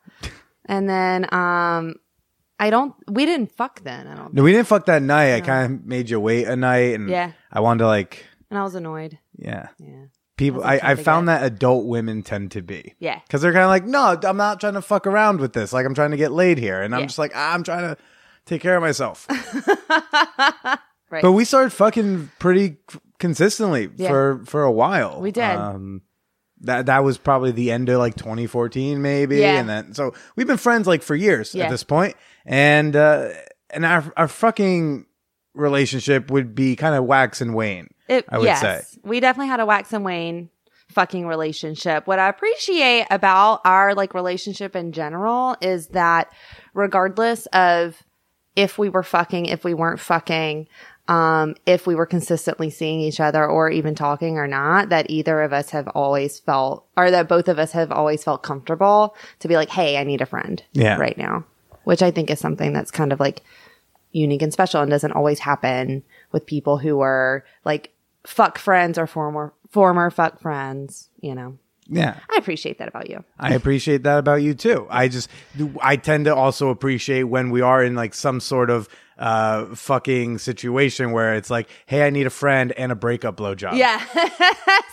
And 0.66 0.88
then 0.88 1.24
um 1.34 1.94
I 2.60 2.70
don't 2.70 2.94
we 3.10 3.24
didn't 3.26 3.52
fuck 3.52 3.80
then, 3.82 4.06
I 4.06 4.14
don't 4.14 4.34
No, 4.34 4.42
we 4.42 4.52
didn't 4.52 4.68
fuck 4.68 4.86
that 4.86 5.02
night. 5.02 5.34
I 5.34 5.40
kind 5.40 5.72
of 5.80 5.84
made 5.86 6.10
you 6.10 6.20
wait 6.20 6.46
a 6.46 6.54
night, 6.56 6.94
and 6.94 7.08
Yeah. 7.08 7.32
I 7.50 7.60
wanted 7.60 7.78
to 7.80 7.86
like, 7.86 8.24
and 8.50 8.58
I 8.58 8.62
was 8.62 8.74
annoyed. 8.74 9.18
yeah. 9.36 9.68
Yeah. 9.78 10.04
People, 10.38 10.64
I 10.64 10.72
I, 10.72 10.74
I 10.74 10.78
tend 10.80 10.98
to 10.98 11.04
found 11.04 11.26
get. 11.26 11.40
that 11.40 11.46
adult 11.46 11.86
women 11.86 12.22
tend 12.22 12.50
to 12.52 12.62
be. 12.62 12.94
Yeah. 12.98 13.20
Because 13.26 13.42
they're 13.42 13.52
kind 13.52 13.64
of 13.64 13.68
like, 13.68 13.84
no, 13.84 14.18
I'm 14.28 14.36
not 14.36 14.60
trying 14.60 14.74
to 14.74 14.82
fuck 14.82 15.06
around 15.06 15.40
with 15.40 15.52
this. 15.52 15.72
Like, 15.72 15.84
I'm 15.86 15.94
trying 15.94 16.12
to 16.12 16.16
get 16.16 16.32
laid 16.32 16.58
here. 16.58 16.80
And 16.82 16.94
I'm 16.94 17.02
Yeah. 17.02 17.06
just 17.06 17.18
like, 17.18 17.32
ah, 17.34 17.52
I'm 17.54 17.62
trying 17.62 17.82
to 17.94 17.96
take 18.46 18.62
care 18.62 18.76
of 18.76 18.82
myself. 18.82 19.26
Right. 21.10 21.20
But 21.20 21.32
we 21.32 21.44
started 21.44 21.74
fucking 21.74 22.30
pretty 22.38 22.76
consistently 23.18 23.90
Yeah. 23.96 24.08
for 24.08 24.40
for 24.46 24.62
a 24.62 24.72
while. 24.72 25.20
We 25.20 25.30
did. 25.30 25.44
Um, 25.44 26.00
that 26.62 26.86
that 26.86 27.04
was 27.04 27.18
probably 27.18 27.50
the 27.52 27.70
end 27.70 27.90
of 27.90 27.98
like 27.98 28.14
2014, 28.16 29.02
maybe. 29.02 29.36
Yeah. 29.40 29.60
And 29.60 29.68
then 29.68 29.92
so 29.92 30.14
we've 30.36 30.46
been 30.46 30.56
friends 30.56 30.86
like 30.86 31.02
for 31.02 31.14
years 31.14 31.54
Yeah. 31.54 31.64
at 31.64 31.70
this 31.70 31.84
point. 31.84 32.16
And 32.46 32.96
uh, 32.96 33.28
and 33.68 33.84
our 33.84 34.10
our 34.16 34.26
fucking 34.26 35.04
relationship 35.52 36.30
would 36.30 36.54
be 36.54 36.76
kind 36.76 36.94
of 36.94 37.04
wax 37.04 37.42
and 37.42 37.54
wane. 37.54 37.88
It, 38.12 38.24
I 38.28 38.38
would 38.38 38.44
yes, 38.46 38.60
say. 38.60 38.98
we 39.04 39.20
definitely 39.20 39.48
had 39.48 39.60
a 39.60 39.66
wax 39.66 39.92
and 39.92 40.04
wane 40.04 40.50
fucking 40.88 41.26
relationship. 41.26 42.06
What 42.06 42.18
I 42.18 42.28
appreciate 42.28 43.06
about 43.10 43.60
our 43.64 43.94
like 43.94 44.12
relationship 44.14 44.76
in 44.76 44.92
general 44.92 45.56
is 45.60 45.88
that 45.88 46.30
regardless 46.74 47.46
of 47.46 48.02
if 48.56 48.76
we 48.78 48.88
were 48.90 49.02
fucking, 49.02 49.46
if 49.46 49.64
we 49.64 49.72
weren't 49.72 50.00
fucking, 50.00 50.68
um, 51.08 51.54
if 51.66 51.86
we 51.86 51.94
were 51.94 52.06
consistently 52.06 52.68
seeing 52.68 53.00
each 53.00 53.18
other 53.20 53.44
or 53.46 53.70
even 53.70 53.94
talking 53.94 54.36
or 54.36 54.46
not, 54.46 54.90
that 54.90 55.10
either 55.10 55.40
of 55.40 55.52
us 55.52 55.70
have 55.70 55.88
always 55.88 56.38
felt, 56.38 56.86
or 56.96 57.10
that 57.10 57.28
both 57.28 57.48
of 57.48 57.58
us 57.58 57.72
have 57.72 57.90
always 57.90 58.22
felt 58.22 58.42
comfortable 58.42 59.16
to 59.40 59.48
be 59.48 59.56
like, 59.56 59.70
hey, 59.70 59.96
I 59.96 60.04
need 60.04 60.20
a 60.20 60.26
friend 60.26 60.62
Yeah. 60.72 60.98
right 60.98 61.16
now, 61.16 61.44
which 61.84 62.02
I 62.02 62.10
think 62.10 62.30
is 62.30 62.38
something 62.38 62.72
that's 62.74 62.90
kind 62.90 63.12
of 63.12 63.18
like 63.18 63.42
unique 64.12 64.42
and 64.42 64.52
special 64.52 64.82
and 64.82 64.90
doesn't 64.90 65.12
always 65.12 65.38
happen 65.38 66.02
with 66.30 66.44
people 66.46 66.76
who 66.76 67.00
are 67.00 67.44
like 67.64 67.91
fuck 68.26 68.58
friends 68.58 68.98
or 68.98 69.06
former 69.06 69.52
former 69.70 70.10
fuck 70.10 70.40
friends, 70.40 71.08
you 71.20 71.34
know. 71.34 71.58
Yeah. 71.88 72.16
I 72.30 72.36
appreciate 72.36 72.78
that 72.78 72.88
about 72.88 73.10
you. 73.10 73.24
I 73.38 73.54
appreciate 73.54 74.04
that 74.04 74.18
about 74.18 74.42
you 74.42 74.54
too. 74.54 74.86
I 74.88 75.08
just, 75.08 75.28
I 75.80 75.96
tend 75.96 76.26
to 76.26 76.34
also 76.34 76.68
appreciate 76.68 77.24
when 77.24 77.50
we 77.50 77.60
are 77.60 77.82
in 77.82 77.94
like 77.96 78.14
some 78.14 78.40
sort 78.40 78.70
of 78.70 78.88
uh 79.18 79.66
fucking 79.74 80.38
situation 80.38 81.12
where 81.12 81.34
it's 81.34 81.50
like, 81.50 81.68
hey, 81.86 82.06
I 82.06 82.10
need 82.10 82.26
a 82.26 82.30
friend 82.30 82.72
and 82.72 82.92
a 82.92 82.94
breakup 82.94 83.36
blowjob. 83.36 83.76
Yeah. 83.76 83.98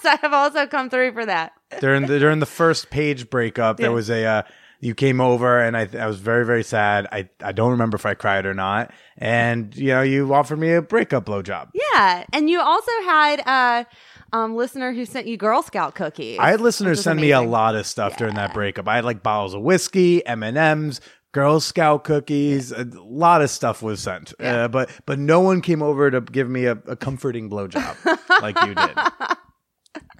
so 0.01 0.09
I 0.09 0.19
have 0.21 0.33
also 0.33 0.67
come 0.67 0.89
through 0.89 1.13
for 1.13 1.25
that. 1.25 1.53
during 1.79 2.05
the 2.05 2.19
during 2.19 2.39
the 2.39 2.45
first 2.45 2.89
Paige 2.89 3.29
breakup, 3.29 3.77
there 3.77 3.91
was 3.91 4.09
a 4.09 4.25
uh, 4.25 4.41
you 4.79 4.95
came 4.95 5.19
over 5.19 5.59
and 5.59 5.75
I 5.75 5.87
I 5.97 6.07
was 6.07 6.19
very 6.19 6.45
very 6.45 6.63
sad. 6.63 7.07
I 7.11 7.29
I 7.41 7.51
don't 7.51 7.71
remember 7.71 7.95
if 7.95 8.05
I 8.05 8.13
cried 8.13 8.45
or 8.45 8.53
not. 8.53 8.91
And 9.17 9.75
you 9.75 9.87
know, 9.87 10.01
you 10.01 10.33
offered 10.33 10.59
me 10.59 10.73
a 10.73 10.81
breakup 10.81 11.25
blowjob. 11.25 11.69
Yeah. 11.73 12.25
And 12.31 12.49
you 12.49 12.61
also 12.61 12.91
had 13.03 13.39
a 13.45 13.85
um, 14.31 14.55
listener 14.55 14.93
who 14.93 15.05
sent 15.05 15.27
you 15.27 15.37
Girl 15.37 15.61
Scout 15.61 15.95
cookies. 15.95 16.39
I 16.39 16.51
had 16.51 16.61
listeners 16.61 17.01
send 17.01 17.19
me 17.19 17.31
a 17.31 17.41
lot 17.41 17.75
of 17.75 17.85
stuff 17.85 18.17
during 18.17 18.35
that 18.35 18.53
breakup. 18.53 18.87
I 18.87 18.95
had 18.95 19.05
like 19.05 19.23
bottles 19.23 19.53
of 19.53 19.61
whiskey, 19.61 20.25
M 20.25 20.43
and 20.43 20.57
M's, 20.57 21.01
Girl 21.31 21.59
Scout 21.59 22.03
cookies. 22.03 22.71
A 22.71 22.85
lot 22.93 23.41
of 23.41 23.49
stuff 23.49 23.81
was 23.81 24.01
sent, 24.01 24.33
uh, 24.39 24.67
but 24.67 24.89
but 25.05 25.19
no 25.19 25.39
one 25.39 25.61
came 25.61 25.81
over 25.81 26.09
to 26.11 26.21
give 26.21 26.49
me 26.49 26.65
a, 26.65 26.73
a 26.87 26.95
comforting 26.95 27.49
blowjob 27.49 28.19
like 28.41 28.59
you 28.65 28.75
did. 28.75 28.97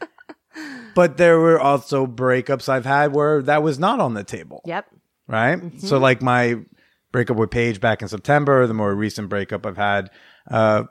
But 0.96 1.18
there 1.18 1.40
were 1.40 1.60
also 1.60 2.06
breakups 2.08 2.68
I've 2.68 2.86
had 2.86 3.14
where 3.14 3.42
that 3.44 3.64
was 3.64 3.80
not 3.80 4.00
on 4.00 4.14
the 4.16 4.24
table. 4.24 4.62
Yep. 4.66 4.86
right? 5.28 5.58
Mm-hmm. 5.60 5.80
So 5.80 5.98
like 6.00 6.22
my 6.22 6.58
breakup 7.12 7.38
with 7.38 7.52
Paige 7.52 7.80
back 7.80 8.02
in 8.02 8.08
September, 8.08 8.66
the 8.68 8.74
more 8.74 8.94
recent 8.94 9.30
breakup 9.30 9.66
I've 9.66 9.78
had, 9.78 10.10
uh, 10.50 10.84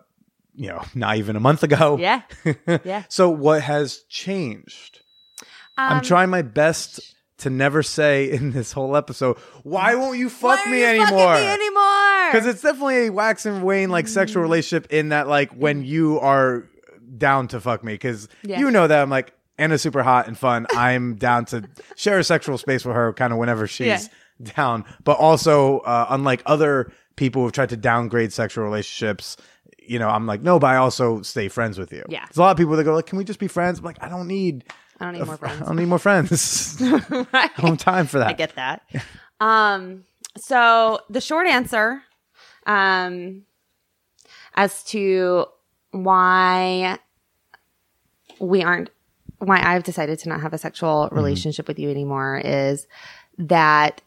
you 0.55 0.69
know, 0.69 0.83
not 0.95 1.17
even 1.17 1.37
a 1.37 1.41
month 1.41 1.63
ago. 1.63 1.97
Yeah. 1.99 2.23
Yeah. 2.85 3.05
So 3.09 3.29
what 3.31 3.63
has 3.63 4.03
changed? 4.09 5.01
I'm 5.77 5.99
Um, 5.99 6.03
trying 6.03 6.31
my 6.31 6.43
best 6.43 7.01
to 7.39 7.51
never 7.51 7.83
say 7.85 8.31
in 8.31 8.51
this 8.53 8.73
whole 8.73 8.97
episode, 8.97 9.37
why 9.63 9.95
won't 9.95 10.19
you 10.19 10.29
fuck 10.29 10.65
me 10.67 10.81
you 10.81 10.87
anymore? 10.87 11.35
me 11.35 11.47
anymore. 11.47 12.33
Because 12.33 12.47
it's 12.47 12.63
definitely 12.63 13.07
a 13.07 13.11
wax 13.11 13.47
and 13.47 13.63
wane 13.63 13.91
like 13.91 14.07
Mm. 14.07 14.09
sexual 14.09 14.43
relationship 14.43 14.93
in 14.93 15.11
that 15.11 15.29
like 15.29 15.53
when 15.53 15.85
you 15.85 16.19
are 16.21 16.65
down 17.17 17.47
to 17.49 17.61
fuck 17.61 17.85
me 17.85 17.93
because 17.95 18.29
Yeah. 18.43 18.59
you 18.61 18.71
know 18.71 18.87
that 18.89 19.01
I'm 19.03 19.11
like 19.11 19.33
Anna's 19.59 19.83
super 19.83 20.03
hot 20.03 20.27
and 20.29 20.39
fun. 20.39 20.67
I'm 20.71 21.17
down 21.17 21.45
to 21.47 21.65
share 21.97 22.19
a 22.19 22.25
sexual 22.25 22.59
space 22.59 22.85
with 22.85 22.95
her 22.95 23.13
kind 23.13 23.33
of 23.33 23.39
whenever 23.39 23.67
she's 23.67 23.87
Yeah. 23.87 24.53
down. 24.57 24.85
But 25.05 25.19
also, 25.19 25.81
uh, 25.81 26.07
unlike 26.11 26.43
other 26.47 26.93
people 27.17 27.43
who've 27.43 27.53
tried 27.53 27.71
to 27.71 27.77
downgrade 27.77 28.33
sexual 28.33 28.65
relationships, 28.65 29.37
you 29.79 29.99
know, 29.99 30.09
I'm 30.09 30.27
like, 30.27 30.43
no, 30.43 30.59
but 30.59 30.69
I 30.69 30.77
also 30.77 31.23
stay 31.23 31.49
friends 31.49 31.79
with 31.79 31.93
you. 31.93 32.05
Yeah. 32.09 32.25
There's 32.27 32.37
a 32.37 32.41
lot 32.41 32.53
of 32.53 32.57
people 32.57 32.77
that 32.77 32.85
go 32.85 32.95
like, 32.95 33.07
can 33.07 33.19
we 33.19 33.25
just 33.25 33.41
be 33.41 33.49
friends? 33.49 33.79
I'm 33.81 33.85
like, 33.85 34.03
I 34.03 34.09
don't 34.09 34.29
need. 34.29 34.65
I 35.01 35.05
don't 35.07 35.15
need 35.15 35.27
more 35.27 35.37
friends. 35.37 35.63
I 35.63 35.65
don't 35.65 35.77
need 35.77 35.89
more 35.89 35.99
friends. 35.99 36.77
I 36.83 37.51
don't 37.57 37.69
have 37.71 37.79
time 37.79 38.07
for 38.07 38.19
that. 38.19 38.29
I 38.29 38.33
get 38.35 38.55
that. 38.57 38.83
um, 39.41 40.05
so 40.37 41.01
the 41.11 41.21
short 41.21 41.47
answer, 41.47 42.03
um, 42.67 43.43
as 44.55 44.83
to 44.85 45.47
why 45.93 46.99
we 48.41 48.63
aren't, 48.63 48.91
why 49.39 49.61
I've 49.63 49.85
decided 49.85 50.19
to 50.21 50.29
not 50.29 50.41
have 50.41 50.53
a 50.53 50.59
sexual 50.59 51.09
relationship 51.13 51.69
with 51.69 51.79
you 51.79 51.91
anymore 51.91 52.41
is 52.45 52.87
that 53.39 54.03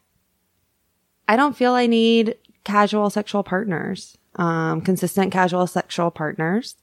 I 1.27 1.35
don't 1.35 1.55
feel 1.55 1.73
I 1.73 1.87
need 1.87 2.35
casual 2.63 3.09
sexual 3.09 3.43
partners. 3.43 4.17
Um, 4.35 4.79
consistent 4.81 5.31
casual 5.33 5.67
sexual 5.67 6.09
partners. 6.09 6.75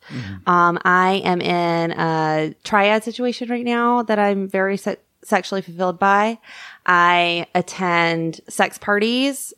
Um, 0.46 0.78
I 0.84 1.22
am 1.24 1.40
in 1.40 1.92
a 1.92 2.54
triad 2.62 3.04
situation 3.04 3.48
right 3.48 3.64
now 3.64 4.02
that 4.02 4.18
I'm 4.18 4.48
very 4.48 4.76
se- 4.76 4.98
sexually 5.24 5.62
fulfilled 5.62 5.98
by. 5.98 6.38
I 6.84 7.46
attend 7.54 8.42
sex 8.48 8.76
parties, 8.76 9.54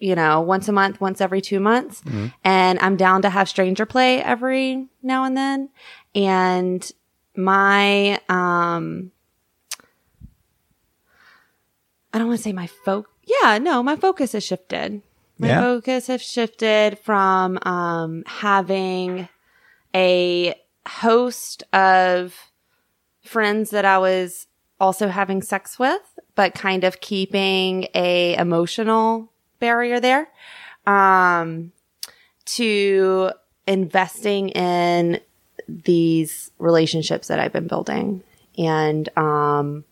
you 0.00 0.16
know, 0.16 0.40
once 0.40 0.66
a 0.68 0.72
month, 0.72 1.00
once 1.00 1.20
every 1.20 1.40
two 1.40 1.60
months. 1.60 2.02
And 2.42 2.80
I'm 2.80 2.96
down 2.96 3.22
to 3.22 3.30
have 3.30 3.48
stranger 3.48 3.86
play 3.86 4.20
every 4.22 4.88
now 5.02 5.22
and 5.22 5.36
then. 5.36 5.68
And 6.16 6.90
my, 7.42 8.20
um, 8.28 9.10
I 12.12 12.18
don't 12.18 12.28
want 12.28 12.38
to 12.38 12.42
say 12.42 12.52
my 12.52 12.66
focus. 12.66 13.12
Yeah, 13.42 13.58
no, 13.58 13.82
my 13.82 13.96
focus 13.96 14.32
has 14.32 14.44
shifted. 14.44 15.02
My 15.38 15.48
Yeah. 15.48 15.60
focus 15.60 16.08
has 16.08 16.22
shifted 16.22 16.98
from 16.98 17.58
um, 17.62 18.24
having 18.26 19.28
a 19.94 20.54
host 20.86 21.62
of 21.72 22.34
friends 23.22 23.70
that 23.70 23.84
I 23.84 23.98
was 23.98 24.46
also 24.80 25.08
having 25.08 25.42
sex 25.42 25.78
with, 25.78 26.18
but 26.34 26.54
kind 26.54 26.84
of 26.84 27.00
keeping 27.00 27.86
a 27.94 28.34
emotional 28.36 29.32
barrier 29.60 30.00
there, 30.00 30.28
um, 30.86 31.72
to 32.46 33.30
investing 33.66 34.48
in 34.50 35.20
these 35.84 36.50
relationships 36.58 37.28
that 37.28 37.38
I've 37.38 37.52
been 37.52 37.66
building 37.68 38.22
and 38.58 39.08
um, 39.16 39.84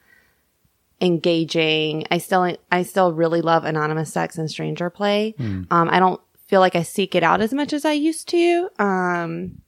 engaging. 1.01 2.07
I 2.11 2.19
still 2.19 2.57
I 2.71 2.83
still 2.83 3.13
really 3.13 3.41
love 3.41 3.65
anonymous 3.65 4.13
sex 4.13 4.37
and 4.39 4.51
stranger 4.51 4.91
play. 4.91 5.35
Um, 5.39 5.67
I 5.71 5.99
don't 5.99 6.21
feel 6.47 6.61
like 6.61 6.75
I 6.77 6.83
seek 6.83 7.15
it 7.15 7.23
out 7.23 7.41
as 7.41 7.53
much 7.53 7.73
as 7.73 7.85
I 7.85 7.93
used 7.93 8.29
to. 8.31 8.69
Um, 8.79 9.61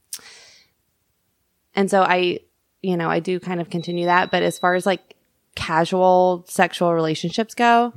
and 1.74 1.90
so 1.90 2.02
I, 2.02 2.40
you 2.82 2.96
know, 2.96 3.08
I 3.10 3.20
do 3.20 3.38
kind 3.38 3.60
of 3.60 3.70
continue 3.70 4.06
that. 4.06 4.30
But 4.30 4.42
as 4.42 4.58
far 4.58 4.74
as 4.74 4.86
like 4.86 5.14
casual 5.54 6.44
sexual 6.48 6.92
relationships 6.94 7.54
go, 7.54 7.92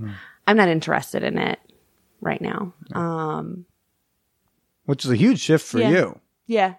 I'm 0.46 0.58
not 0.58 0.68
interested 0.70 1.24
in 1.24 1.38
it 1.38 1.60
right 2.22 2.42
now. 2.42 2.74
Um, 2.94 3.66
Which 4.86 5.06
is 5.06 5.12
a 5.12 5.16
huge 5.16 5.40
shift 5.40 5.66
for 5.66 5.80
Yeah. 5.80 5.90
you. 5.90 6.20
yeah. 6.46 6.74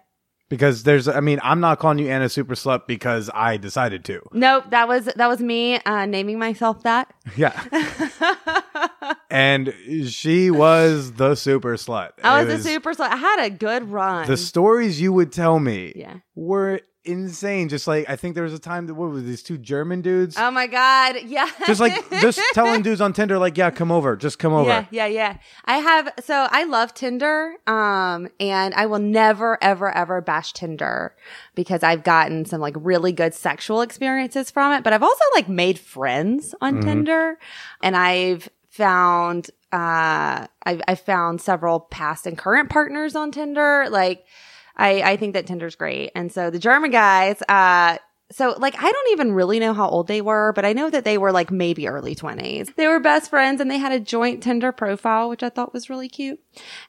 Because 0.47 0.83
there's, 0.83 1.07
I 1.07 1.21
mean, 1.21 1.39
I'm 1.41 1.59
not 1.59 1.79
calling 1.79 1.97
you 1.97 2.07
Anna 2.09 2.29
Super 2.29 2.53
Slut 2.53 2.85
because 2.87 3.31
I 3.33 3.57
decided 3.57 4.05
to. 4.05 4.21
Nope, 4.31 4.65
that 4.69 4.87
was 4.87 5.05
that 5.05 5.27
was 5.27 5.39
me 5.39 5.79
uh, 5.85 6.05
naming 6.05 6.37
myself 6.39 6.83
that. 6.83 7.13
Yeah. 7.35 7.59
and 9.29 9.73
she 10.07 10.51
was 10.51 11.13
the 11.13 11.35
super 11.35 11.75
slut. 11.75 12.11
I 12.23 12.43
was, 12.43 12.53
a 12.53 12.63
super 12.63 12.93
slut. 12.93 13.09
I 13.09 13.15
had 13.17 13.45
a 13.45 13.49
good 13.49 13.89
run. 13.91 14.27
The 14.27 14.37
stories 14.37 15.01
you 15.01 15.11
would 15.13 15.31
tell 15.31 15.59
me 15.59 15.93
Yeah. 15.95 16.17
were 16.35 16.81
insane. 17.05 17.69
Just 17.69 17.87
like, 17.87 18.09
I 18.09 18.15
think 18.15 18.35
there 18.35 18.43
was 18.43 18.53
a 18.53 18.59
time 18.59 18.87
that, 18.87 18.95
what 18.95 19.09
were 19.09 19.21
these 19.21 19.43
two 19.43 19.57
German 19.57 20.01
dudes? 20.01 20.35
oh 20.37 20.51
my 20.51 20.67
god, 20.67 21.17
yeah. 21.25 21.49
just 21.65 21.79
like, 21.79 22.09
just 22.21 22.39
telling 22.53 22.81
dudes 22.81 23.01
on 23.01 23.13
Tinder, 23.13 23.37
like, 23.37 23.57
yeah, 23.57 23.71
come 23.71 23.91
over. 23.91 24.15
Just 24.15 24.39
come 24.39 24.53
over. 24.53 24.69
Yeah, 24.69 24.85
yeah, 24.91 25.05
yeah. 25.05 25.37
I 25.65 25.77
have 25.77 26.13
so 26.23 26.47
I 26.51 26.63
love 26.65 26.93
Tinder, 26.93 27.55
um, 27.67 28.27
and 28.39 28.73
I 28.73 28.85
will 28.85 28.99
never, 28.99 29.57
ever, 29.63 29.95
ever 29.95 30.21
bash 30.21 30.53
Tinder 30.53 31.15
because 31.55 31.83
I've 31.83 32.03
gotten 32.03 32.45
some 32.45 32.61
like 32.61 32.75
really 32.77 33.11
good 33.11 33.33
sexual 33.33 33.81
experiences 33.81 34.51
from 34.51 34.73
it. 34.73 34.83
But 34.83 34.93
I've 34.93 35.03
also 35.03 35.23
like 35.33 35.47
made 35.47 35.79
friends 35.79 36.53
on 36.61 36.81
Tinder, 36.81 37.37
and 37.81 37.95
I've 37.95 38.49
found 38.69 39.49
uh 39.71 40.45
I've 40.63 40.81
I've 40.87 40.99
found 40.99 41.39
several 41.39 41.79
past 41.79 42.27
and 42.27 42.37
current 42.37 42.69
partners 42.69 43.15
on 43.15 43.31
Tinder. 43.31 43.87
Like 43.89 44.25
I 44.77 45.01
I 45.01 45.17
think 45.17 45.33
that 45.33 45.47
Tinder's 45.47 45.75
great, 45.75 46.11
and 46.15 46.31
so 46.31 46.49
the 46.49 46.59
German 46.59 46.91
guys, 46.91 47.41
uh. 47.49 47.97
So, 48.31 48.55
like, 48.57 48.73
I 48.75 48.91
don't 48.91 49.11
even 49.11 49.33
really 49.33 49.59
know 49.59 49.71
how 49.75 49.87
old 49.87 50.07
they 50.07 50.19
were, 50.19 50.51
but 50.53 50.65
I 50.65 50.73
know 50.73 50.89
that 50.89 51.05
they 51.05 51.19
were 51.19 51.31
like 51.31 51.51
maybe 51.51 51.87
early 51.87 52.15
20s. 52.15 52.73
They 52.75 52.87
were 52.87 52.99
best 52.99 53.29
friends 53.29 53.61
and 53.61 53.69
they 53.69 53.77
had 53.77 53.91
a 53.91 53.99
joint 53.99 54.41
Tinder 54.41 54.71
profile, 54.71 55.29
which 55.29 55.43
I 55.43 55.49
thought 55.49 55.73
was 55.73 55.91
really 55.91 56.09
cute. 56.09 56.39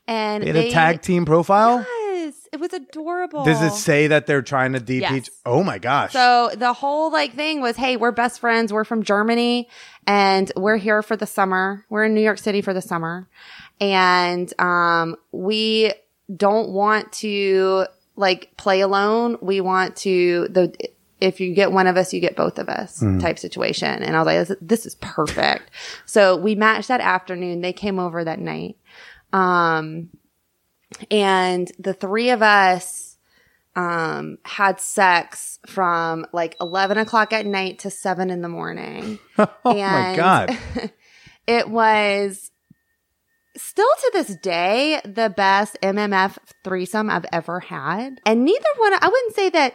And 0.08 0.42
They 0.42 0.46
had 0.46 0.56
a 0.56 0.70
tag 0.70 1.02
team 1.02 1.26
profile. 1.26 1.84
Yes, 2.10 2.48
it 2.54 2.58
was 2.58 2.72
adorable. 2.72 3.44
Does 3.44 3.60
it 3.60 3.72
say 3.74 4.06
that 4.06 4.26
they're 4.26 4.40
trying 4.40 4.72
to 4.72 4.80
deep 4.80 5.02
Yes. 5.02 5.12
each? 5.12 5.30
Oh 5.44 5.62
my 5.62 5.76
gosh. 5.76 6.14
So 6.14 6.52
the 6.54 6.72
whole 6.72 7.12
like 7.12 7.34
thing 7.34 7.60
was, 7.60 7.76
hey, 7.76 7.98
we're 7.98 8.12
best 8.12 8.40
friends. 8.40 8.72
We're 8.72 8.84
from 8.84 9.02
Germany 9.02 9.68
and 10.06 10.50
we're 10.56 10.78
here 10.78 11.02
for 11.02 11.16
the 11.18 11.26
summer. 11.26 11.84
We're 11.90 12.04
in 12.04 12.14
New 12.14 12.22
York 12.22 12.38
City 12.38 12.62
for 12.62 12.72
the 12.72 12.82
summer. 12.82 13.28
And 13.78 14.50
um 14.58 15.16
we 15.32 15.92
don't 16.34 16.70
want 16.70 17.12
to 17.14 17.86
like 18.16 18.56
play 18.56 18.80
alone. 18.80 19.36
We 19.40 19.60
want 19.60 19.96
to 19.96 20.48
the 20.50 20.74
if 21.20 21.40
you 21.40 21.54
get 21.54 21.72
one 21.72 21.86
of 21.86 21.96
us, 21.96 22.12
you 22.12 22.20
get 22.20 22.36
both 22.36 22.58
of 22.58 22.68
us 22.68 23.02
type 23.20 23.38
situation. 23.38 24.02
And 24.02 24.14
I 24.14 24.22
was 24.22 24.26
like, 24.26 24.48
this, 24.48 24.56
this 24.60 24.86
is 24.86 24.94
perfect. 24.96 25.70
so 26.04 26.36
we 26.36 26.54
matched 26.54 26.88
that 26.88 27.00
afternoon. 27.00 27.62
They 27.62 27.72
came 27.72 27.98
over 27.98 28.22
that 28.22 28.38
night. 28.38 28.76
Um, 29.32 30.10
and 31.10 31.70
the 31.78 31.94
three 31.94 32.30
of 32.30 32.42
us, 32.42 33.16
um, 33.76 34.38
had 34.44 34.80
sex 34.80 35.58
from 35.66 36.26
like 36.32 36.56
11 36.60 36.96
o'clock 36.96 37.32
at 37.34 37.44
night 37.44 37.80
to 37.80 37.90
seven 37.90 38.30
in 38.30 38.40
the 38.40 38.48
morning. 38.48 39.18
oh 39.38 39.48
my 39.64 40.16
god. 40.16 40.58
it 41.46 41.68
was 41.68 42.50
still 43.56 43.88
to 43.98 44.10
this 44.12 44.36
day 44.36 45.00
the 45.04 45.32
best 45.34 45.76
MMF 45.82 46.38
threesome 46.64 47.10
I've 47.10 47.26
ever 47.32 47.60
had. 47.60 48.20
And 48.24 48.44
neither 48.44 48.68
one, 48.78 48.94
I 48.94 49.08
wouldn't 49.08 49.34
say 49.34 49.50
that 49.50 49.74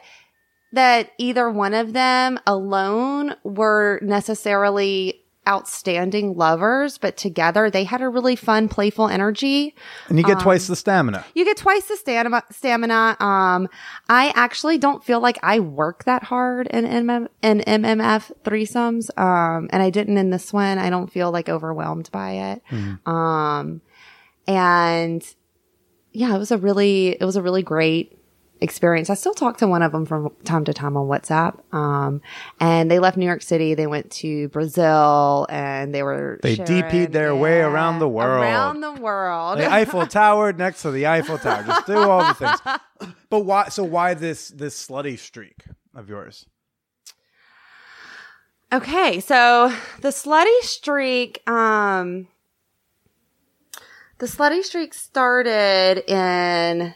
that 0.73 1.11
either 1.17 1.49
one 1.49 1.73
of 1.73 1.93
them 1.93 2.39
alone 2.47 3.35
were 3.43 3.99
necessarily 4.01 5.21
outstanding 5.47 6.35
lovers, 6.35 6.97
but 6.97 7.17
together 7.17 7.69
they 7.69 7.83
had 7.83 8.01
a 8.01 8.07
really 8.07 8.35
fun, 8.35 8.69
playful 8.69 9.07
energy. 9.07 9.75
And 10.07 10.17
you 10.17 10.23
get 10.23 10.39
twice 10.39 10.67
the 10.67 10.75
stamina. 10.75 11.25
You 11.33 11.45
get 11.45 11.57
twice 11.57 11.85
the 11.85 11.97
stamina. 11.97 12.43
stamina. 12.51 13.17
Um, 13.19 13.67
I 14.07 14.31
actually 14.35 14.77
don't 14.77 15.03
feel 15.03 15.19
like 15.19 15.39
I 15.41 15.59
work 15.59 16.03
that 16.03 16.23
hard 16.23 16.67
in, 16.67 16.85
MM, 16.85 17.27
in 17.41 17.59
MMF 17.61 18.31
threesomes. 18.43 19.09
Um, 19.19 19.67
and 19.71 19.81
I 19.81 19.89
didn't 19.89 20.17
in 20.17 20.29
this 20.29 20.53
one. 20.53 20.77
I 20.77 20.89
don't 20.89 21.11
feel 21.11 21.31
like 21.31 21.49
overwhelmed 21.49 22.11
by 22.11 22.31
it. 22.31 22.61
Um, 23.07 23.81
and 24.47 25.25
yeah, 26.11 26.35
it 26.35 26.39
was 26.39 26.51
a 26.51 26.57
really, 26.57 27.17
it 27.19 27.25
was 27.25 27.35
a 27.35 27.41
really 27.41 27.63
great 27.63 28.17
experience. 28.61 29.09
I 29.09 29.15
still 29.15 29.33
talk 29.33 29.57
to 29.57 29.67
one 29.67 29.81
of 29.81 29.91
them 29.91 30.05
from 30.05 30.29
time 30.43 30.63
to 30.65 30.73
time 30.73 30.95
on 30.95 31.07
WhatsApp. 31.07 31.59
Um, 31.73 32.21
and 32.59 32.89
they 32.89 32.99
left 32.99 33.17
New 33.17 33.25
York 33.25 33.41
City. 33.41 33.73
They 33.73 33.87
went 33.87 34.11
to 34.11 34.47
Brazil 34.49 35.47
and 35.49 35.93
they 35.93 36.03
were, 36.03 36.39
They 36.43 36.55
sharing- 36.55 36.83
DP'd 36.83 37.11
their 37.11 37.35
way 37.35 37.61
around 37.61 37.99
the 37.99 38.07
world. 38.07 38.43
Around 38.43 38.81
the 38.81 38.93
world. 38.93 39.57
The 39.57 39.71
Eiffel 39.71 40.05
Tower 40.05 40.53
next 40.53 40.83
to 40.83 40.91
the 40.91 41.07
Eiffel 41.07 41.37
Tower. 41.39 41.63
Just 41.63 41.87
do 41.87 41.97
all 41.97 42.25
the 42.25 42.33
things. 42.33 42.59
But 43.31 43.45
why 43.45 43.69
so 43.69 43.83
why 43.83 44.13
this 44.13 44.49
this 44.49 44.75
slutty 44.87 45.17
streak 45.17 45.63
of 45.95 46.07
yours? 46.09 46.45
Okay, 48.73 49.19
so 49.21 49.73
the 50.01 50.09
slutty 50.09 50.59
streak, 50.61 51.41
um, 51.49 52.27
the 54.19 54.25
slutty 54.27 54.63
streak 54.63 54.93
started 54.93 56.03
in 56.11 56.93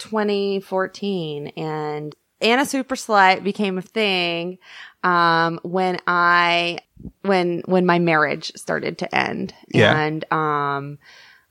2014 0.00 1.48
and 1.56 2.14
Anna 2.40 2.64
Super 2.64 2.96
Slut 2.96 3.44
became 3.44 3.78
a 3.78 3.82
thing, 3.82 4.58
um, 5.04 5.60
when 5.62 5.98
I, 6.06 6.78
when, 7.22 7.62
when 7.66 7.86
my 7.86 7.98
marriage 7.98 8.50
started 8.56 8.98
to 8.98 9.14
end. 9.14 9.54
Yeah. 9.68 9.96
And, 9.96 10.32
um, 10.32 10.98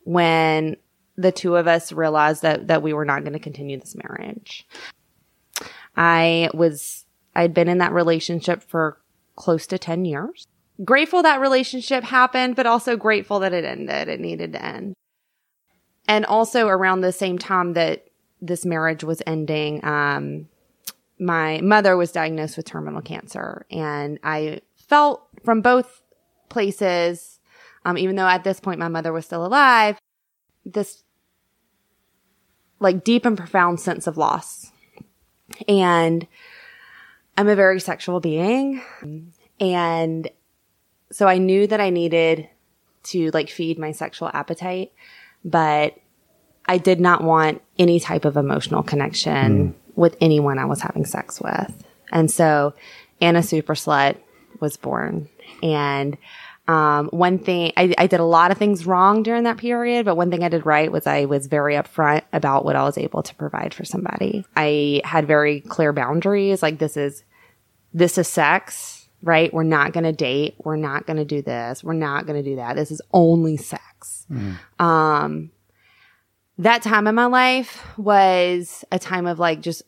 when 0.04 0.78
the 1.16 1.32
two 1.32 1.56
of 1.56 1.68
us 1.68 1.92
realized 1.92 2.42
that, 2.42 2.68
that 2.68 2.82
we 2.82 2.94
were 2.94 3.06
not 3.06 3.24
going 3.24 3.34
to 3.34 3.40
continue 3.40 3.80
this 3.80 3.96
marriage. 3.96 4.66
I 5.96 6.50
was, 6.54 7.06
I'd 7.36 7.54
been 7.54 7.68
in 7.68 7.80
that 7.80 7.92
relationship 7.92 8.64
for 8.64 9.00
close 9.36 9.68
to 9.68 9.78
10 9.78 10.06
years. 10.06 10.48
Grateful 10.84 11.22
that 11.24 11.42
relationship 11.42 12.04
happened, 12.06 12.56
but 12.56 12.66
also 12.66 12.96
grateful 12.96 13.40
that 13.40 13.54
it 13.54 13.66
ended. 13.66 14.08
It 14.08 14.20
needed 14.20 14.54
to 14.54 14.66
end. 14.66 14.96
And 16.08 16.26
also 16.26 16.68
around 16.68 17.02
the 17.02 17.12
same 17.12 17.38
time 17.38 17.74
that 17.74 18.09
this 18.42 18.66
marriage 18.66 19.04
was 19.04 19.22
ending, 19.26 19.84
um, 19.84 20.48
my 21.20 21.60
mother 21.62 21.98
was 21.98 22.12
diagnosed 22.12 22.58
with 22.58 22.66
terminal 22.66 23.02
cancer 23.02 23.66
and 23.70 24.20
I 24.24 24.62
felt 24.76 25.28
from 25.44 25.62
both 25.62 26.02
places, 26.48 27.40
um, 27.86 27.98
even 27.98 28.16
though 28.16 28.28
at 28.28 28.44
this 28.44 28.60
point 28.60 28.80
my 28.80 28.88
mother 28.88 29.12
was 29.12 29.26
still 29.26 29.46
alive, 29.46 29.98
this 30.66 31.04
like 32.80 33.04
deep 33.04 33.26
and 33.26 33.38
profound 33.38 33.80
sense 33.80 34.08
of 34.08 34.18
loss. 34.18 34.72
And 35.68 36.28
I'm 37.38 37.48
a 37.48 37.56
very 37.56 37.80
sexual 37.80 38.20
being. 38.20 38.82
And 39.60 40.30
so 41.12 41.28
I 41.28 41.38
knew 41.38 41.68
that 41.68 41.82
I 41.82 41.90
needed 41.90 42.50
to 43.04 43.32
like 43.32 43.50
feed 43.50 43.80
my 43.80 43.92
sexual 43.92 44.30
appetite, 44.34 44.94
but 45.44 45.98
I 46.70 46.78
did 46.78 47.00
not 47.00 47.24
want 47.24 47.64
any 47.80 48.00
type 48.00 48.26
of 48.26 48.38
emotional 48.38 48.84
connection 48.84 49.74
with 49.96 50.16
anyone 50.22 50.60
I 50.60 50.66
was 50.66 50.82
having 50.82 51.04
sex 51.04 51.42
with. 51.42 51.84
And 52.12 52.30
so 52.30 52.76
Anna 53.20 53.42
Super 53.42 53.74
Slut 53.74 54.18
was 54.60 54.78
born. 54.78 55.28
And 55.64 56.16
um, 56.68 57.08
one 57.08 57.40
thing, 57.40 57.74
I, 57.76 57.96
I 57.98 58.06
did 58.06 58.20
a 58.20 58.24
lot 58.24 58.52
of 58.52 58.60
things 58.60 58.86
wrong 58.86 59.24
during 59.24 59.46
that 59.46 59.58
period, 59.58 60.06
but 60.06 60.16
one 60.16 60.30
thing 60.30 60.44
I 60.44 60.50
did 60.50 60.68
right 60.68 60.92
was 60.92 61.08
I 61.08 61.26
was 61.26 61.48
very 61.48 61.74
upfront 61.74 62.22
about 62.34 62.66
what 62.66 62.76
I 62.76 62.84
was 62.84 63.00
able 63.00 63.24
to 63.24 63.34
provide 63.34 63.74
for 63.74 63.84
somebody. 63.84 64.46
I 64.56 65.02
had 65.04 65.26
very 65.26 65.62
clear 65.62 65.92
boundaries. 65.92 66.62
Like 66.62 66.78
this 66.78 66.96
is, 66.96 67.24
this 67.96 68.20
is 68.20 68.28
sex, 68.28 69.10
right? 69.24 69.52
We're 69.52 69.64
not 69.64 69.92
going 69.92 70.04
to 70.04 70.14
date. 70.14 70.54
We're 70.64 70.76
not 70.76 71.08
going 71.08 71.18
to 71.18 71.26
do 71.26 71.42
this. 71.42 71.84
We're 71.84 71.94
not 71.94 72.28
going 72.28 72.44
to 72.44 72.48
do 72.48 72.58
that. 72.58 72.76
This 72.76 72.92
is 72.92 73.02
only 73.12 73.58
sex. 73.58 74.28
Um, 74.78 75.50
that 76.60 76.82
time 76.82 77.08
in 77.08 77.16
my 77.16 77.26
life 77.26 77.84
was 77.98 78.86
a 78.92 79.00
time 79.00 79.26
of 79.26 79.40
like 79.40 79.62
just 79.62 79.82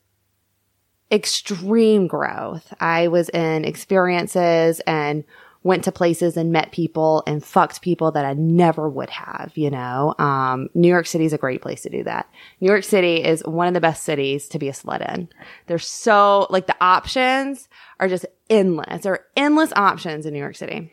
extreme 1.11 2.07
growth. 2.07 2.73
I 2.79 3.09
was 3.09 3.29
in 3.29 3.65
experiences 3.65 4.79
and 4.87 5.25
went 5.63 5.83
to 5.83 5.91
places 5.91 6.37
and 6.37 6.51
met 6.51 6.71
people 6.71 7.23
and 7.27 7.43
fucked 7.43 7.81
people 7.81 8.11
that 8.13 8.25
I 8.25 8.33
never 8.33 8.89
would 8.89 9.09
have, 9.11 9.51
you 9.55 9.69
know. 9.69 10.15
Um, 10.17 10.69
New 10.73 10.87
York 10.87 11.05
City 11.05 11.25
is 11.25 11.33
a 11.33 11.37
great 11.37 11.61
place 11.61 11.81
to 11.81 11.89
do 11.89 12.03
that. 12.05 12.27
New 12.61 12.67
York 12.67 12.83
City 12.83 13.23
is 13.23 13.43
one 13.45 13.67
of 13.67 13.73
the 13.73 13.81
best 13.81 14.03
cities 14.03 14.47
to 14.49 14.57
be 14.57 14.69
a 14.69 14.71
slut 14.71 15.07
in. 15.13 15.29
There's 15.67 15.85
so, 15.85 16.47
like, 16.49 16.65
the 16.65 16.75
options 16.81 17.67
are 17.99 18.07
just 18.07 18.25
endless. 18.49 19.03
There 19.03 19.13
are 19.13 19.25
endless 19.35 19.71
options 19.75 20.25
in 20.25 20.33
New 20.33 20.39
York 20.39 20.55
City. 20.55 20.91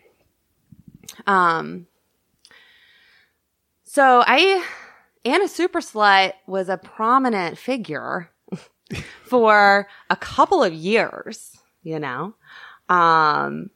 Um, 1.27 1.87
so 3.85 4.23
I, 4.27 4.67
Anna 5.29 5.47
Super 5.47 5.81
Slut 5.81 6.33
was 6.47 6.71
a 6.71 6.79
prominent 6.79 7.59
figure 7.59 8.31
for 9.25 9.87
a 10.09 10.17
couple 10.17 10.63
of 10.63 10.73
years, 10.73 11.59
you 11.83 11.99
know. 11.99 12.35
Um, 12.89 13.69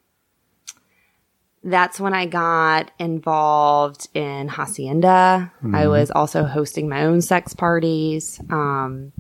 that's 1.63 2.01
when 2.01 2.15
I 2.15 2.25
got 2.25 2.91
involved 2.99 4.09
in 4.15 4.49
Hacienda. 4.49 5.53
I 5.75 5.89
was 5.89 6.11
also 6.11 6.45
hosting 6.45 6.89
my 6.89 7.05
own 7.05 7.21
sex 7.21 7.53
parties. 7.53 8.41
Um, 8.49 9.13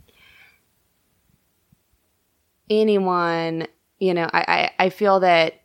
anyone, 2.70 3.66
you 3.98 4.14
know, 4.14 4.28
I, 4.32 4.70
I, 4.78 4.84
I 4.86 4.88
feel 4.88 5.20
that 5.20 5.60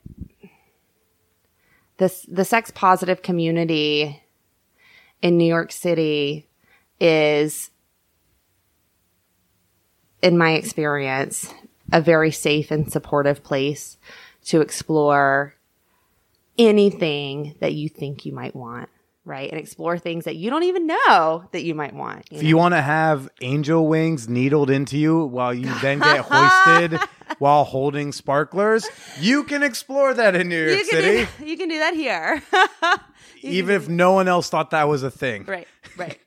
this, 1.95 2.25
the 2.29 2.43
sex 2.43 2.71
positive 2.71 3.21
community 3.21 4.21
in 5.21 5.37
New 5.37 5.47
York 5.47 5.71
City 5.71 6.47
is, 6.99 7.71
in 10.21 10.37
my 10.37 10.51
experience, 10.51 11.53
a 11.91 12.01
very 12.01 12.31
safe 12.31 12.71
and 12.71 12.91
supportive 12.91 13.43
place 13.43 13.97
to 14.45 14.61
explore 14.61 15.55
anything 16.57 17.55
that 17.59 17.73
you 17.73 17.89
think 17.89 18.25
you 18.25 18.33
might 18.33 18.55
want, 18.55 18.89
right? 19.25 19.49
And 19.49 19.59
explore 19.59 19.97
things 19.97 20.25
that 20.25 20.35
you 20.35 20.49
don't 20.49 20.63
even 20.63 20.87
know 20.87 21.47
that 21.51 21.63
you 21.63 21.75
might 21.75 21.93
want. 21.93 22.25
If 22.31 22.43
you 22.43 22.57
want 22.57 22.73
to 22.73 22.81
have 22.81 23.29
angel 23.41 23.87
wings 23.87 24.27
needled 24.27 24.69
into 24.69 24.97
you 24.97 25.25
while 25.25 25.53
you 25.53 25.71
then 25.81 25.99
get 25.99 26.25
hoisted 26.29 26.99
while 27.37 27.63
holding 27.63 28.11
sparklers, 28.11 28.87
you 29.19 29.43
can 29.43 29.63
explore 29.63 30.13
that 30.13 30.35
in 30.35 30.49
New 30.49 30.65
York 30.65 30.77
you 30.77 30.85
City, 30.85 31.27
do, 31.39 31.45
you 31.45 31.57
can 31.57 31.69
do 31.69 31.79
that 31.79 31.93
here. 31.93 32.41
even 33.41 33.75
if 33.75 33.87
no 33.87 34.13
one 34.13 34.27
else 34.27 34.49
thought 34.49 34.71
that 34.71 34.87
was 34.87 35.03
a 35.03 35.11
thing. 35.11 35.45
right, 35.45 35.67
right. 35.95 36.19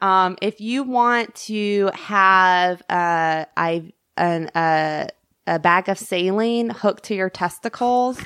Um, 0.00 0.36
if 0.40 0.60
you 0.60 0.82
want 0.84 1.34
to 1.46 1.90
have 1.94 2.82
uh, 2.88 3.44
I 3.56 3.92
an 4.16 4.48
uh, 4.48 5.08
a 5.46 5.58
bag 5.58 5.88
of 5.88 5.98
saline 5.98 6.70
hooked 6.70 7.04
to 7.04 7.14
your 7.14 7.30
testicles 7.30 8.20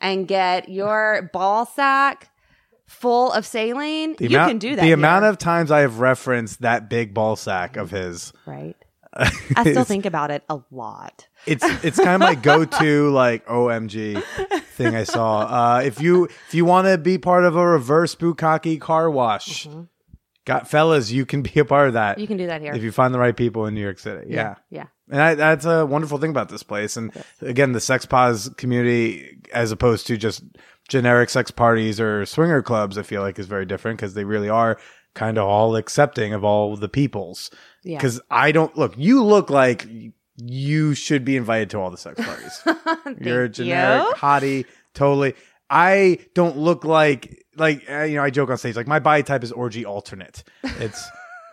and 0.00 0.26
get 0.28 0.68
your 0.68 1.30
ball 1.32 1.66
sack 1.66 2.30
full 2.86 3.32
of 3.32 3.44
saline, 3.46 4.16
The 4.16 4.28
you 4.28 4.36
amount, 4.36 4.50
can 4.50 4.58
do 4.58 4.76
that. 4.76 4.82
The 4.82 4.92
amount 4.92 5.24
of 5.24 5.38
times 5.38 5.70
I 5.70 5.80
have 5.80 6.00
referenced 6.00 6.62
that 6.62 6.88
big 6.88 7.12
ball 7.14 7.36
sack 7.36 7.76
of 7.76 7.90
his, 7.90 8.32
right. 8.46 8.76
I 9.14 9.68
still 9.68 9.84
think 9.84 10.06
about 10.06 10.30
it 10.30 10.44
a 10.48 10.60
lot. 10.70 11.26
it's 11.44 11.64
it's 11.84 11.98
kind 11.98 12.14
of 12.14 12.20
my 12.20 12.36
go-to 12.36 13.10
like 13.12 13.44
OMG 13.46 14.22
thing 14.74 14.94
I 14.94 15.02
saw. 15.02 15.40
Uh, 15.40 15.80
if 15.84 16.00
you 16.00 16.24
if 16.26 16.54
you 16.54 16.64
want 16.64 16.86
to 16.86 16.96
be 16.96 17.18
part 17.18 17.44
of 17.44 17.56
a 17.56 17.66
reverse 17.66 18.14
bukkake 18.14 18.80
car 18.80 19.10
wash, 19.10 19.66
Mm-hmm. 19.66 19.82
Got 20.50 20.66
fellas, 20.66 21.12
you 21.12 21.24
can 21.26 21.42
be 21.42 21.60
a 21.60 21.64
part 21.64 21.86
of 21.86 21.94
that. 21.94 22.18
You 22.18 22.26
can 22.26 22.36
do 22.36 22.48
that 22.48 22.60
here. 22.60 22.72
if 22.72 22.82
you 22.82 22.90
find 22.90 23.14
the 23.14 23.20
right 23.20 23.36
people 23.36 23.66
in 23.66 23.74
New 23.74 23.80
York 23.80 24.00
City. 24.00 24.26
Yeah. 24.28 24.56
Yeah. 24.68 24.86
And 25.08 25.22
I, 25.22 25.34
that's 25.36 25.64
a 25.64 25.86
wonderful 25.86 26.18
thing 26.18 26.30
about 26.30 26.48
this 26.48 26.64
place. 26.64 26.96
And 26.96 27.12
again, 27.40 27.70
the 27.70 27.78
sex 27.78 28.04
pos 28.04 28.48
community, 28.48 29.38
as 29.52 29.70
opposed 29.70 30.08
to 30.08 30.16
just 30.16 30.42
generic 30.88 31.30
sex 31.30 31.52
parties 31.52 32.00
or 32.00 32.26
swinger 32.26 32.62
clubs, 32.62 32.98
I 32.98 33.02
feel 33.04 33.22
like 33.22 33.38
is 33.38 33.46
very 33.46 33.64
different 33.64 33.98
because 33.98 34.14
they 34.14 34.24
really 34.24 34.48
are 34.48 34.76
kind 35.14 35.38
of 35.38 35.46
all 35.46 35.76
accepting 35.76 36.34
of 36.34 36.42
all 36.42 36.76
the 36.76 36.88
peoples. 36.88 37.52
Yeah. 37.84 37.98
Because 37.98 38.20
I 38.28 38.50
don't 38.50 38.76
look, 38.76 38.94
you 38.96 39.22
look 39.22 39.50
like 39.50 39.86
you 40.34 40.94
should 40.94 41.24
be 41.24 41.36
invited 41.36 41.70
to 41.70 41.78
all 41.78 41.92
the 41.92 41.96
sex 41.96 42.20
parties. 42.24 42.60
You're 43.24 43.44
a 43.44 43.48
generic 43.48 44.04
you. 44.08 44.14
hottie, 44.14 44.66
totally. 44.94 45.34
I 45.70 46.18
don't 46.34 46.56
look 46.56 46.84
like 46.84 47.46
like 47.60 47.88
uh, 47.88 48.02
you 48.02 48.16
know. 48.16 48.22
I 48.24 48.30
joke 48.30 48.50
on 48.50 48.58
stage 48.58 48.74
like 48.74 48.88
my 48.88 48.98
body 48.98 49.22
type 49.22 49.44
is 49.44 49.52
orgy 49.52 49.84
alternate. 49.84 50.42
It's 50.64 51.08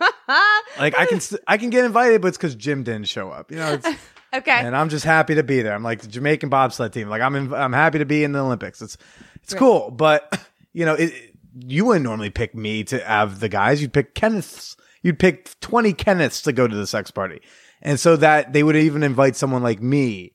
like 0.78 0.98
I 0.98 1.06
can 1.06 1.20
st- 1.20 1.42
I 1.46 1.56
can 1.58 1.70
get 1.70 1.84
invited, 1.84 2.20
but 2.22 2.28
it's 2.28 2.36
because 2.36 2.54
Jim 2.54 2.82
didn't 2.82 3.08
show 3.08 3.30
up. 3.30 3.50
You 3.50 3.58
know, 3.58 3.74
it's, 3.74 3.86
Okay. 4.34 4.50
and 4.52 4.76
I'm 4.76 4.90
just 4.90 5.06
happy 5.06 5.36
to 5.36 5.42
be 5.42 5.62
there. 5.62 5.74
I'm 5.74 5.82
like 5.82 6.02
the 6.02 6.08
Jamaican 6.08 6.50
bobsled 6.50 6.92
team. 6.92 7.08
Like 7.08 7.22
I'm 7.22 7.34
in, 7.34 7.54
I'm 7.54 7.72
happy 7.72 7.98
to 7.98 8.04
be 8.04 8.24
in 8.24 8.32
the 8.32 8.40
Olympics. 8.40 8.82
It's 8.82 8.98
it's 9.42 9.54
cool, 9.54 9.90
but 9.90 10.38
you 10.74 10.84
know, 10.84 10.94
it, 10.94 11.34
you 11.66 11.86
wouldn't 11.86 12.04
normally 12.04 12.30
pick 12.30 12.54
me 12.54 12.84
to 12.84 12.98
have 13.00 13.40
the 13.40 13.48
guys. 13.48 13.80
You'd 13.80 13.92
pick 13.94 14.14
Kenneths. 14.14 14.76
You'd 15.02 15.18
pick 15.18 15.58
20 15.60 15.94
Kenneths 15.94 16.42
to 16.44 16.52
go 16.52 16.66
to 16.68 16.74
the 16.76 16.86
sex 16.86 17.10
party, 17.10 17.40
and 17.80 17.98
so 17.98 18.16
that 18.16 18.52
they 18.52 18.62
would 18.62 18.76
even 18.76 19.02
invite 19.02 19.34
someone 19.36 19.62
like 19.62 19.80
me. 19.80 20.32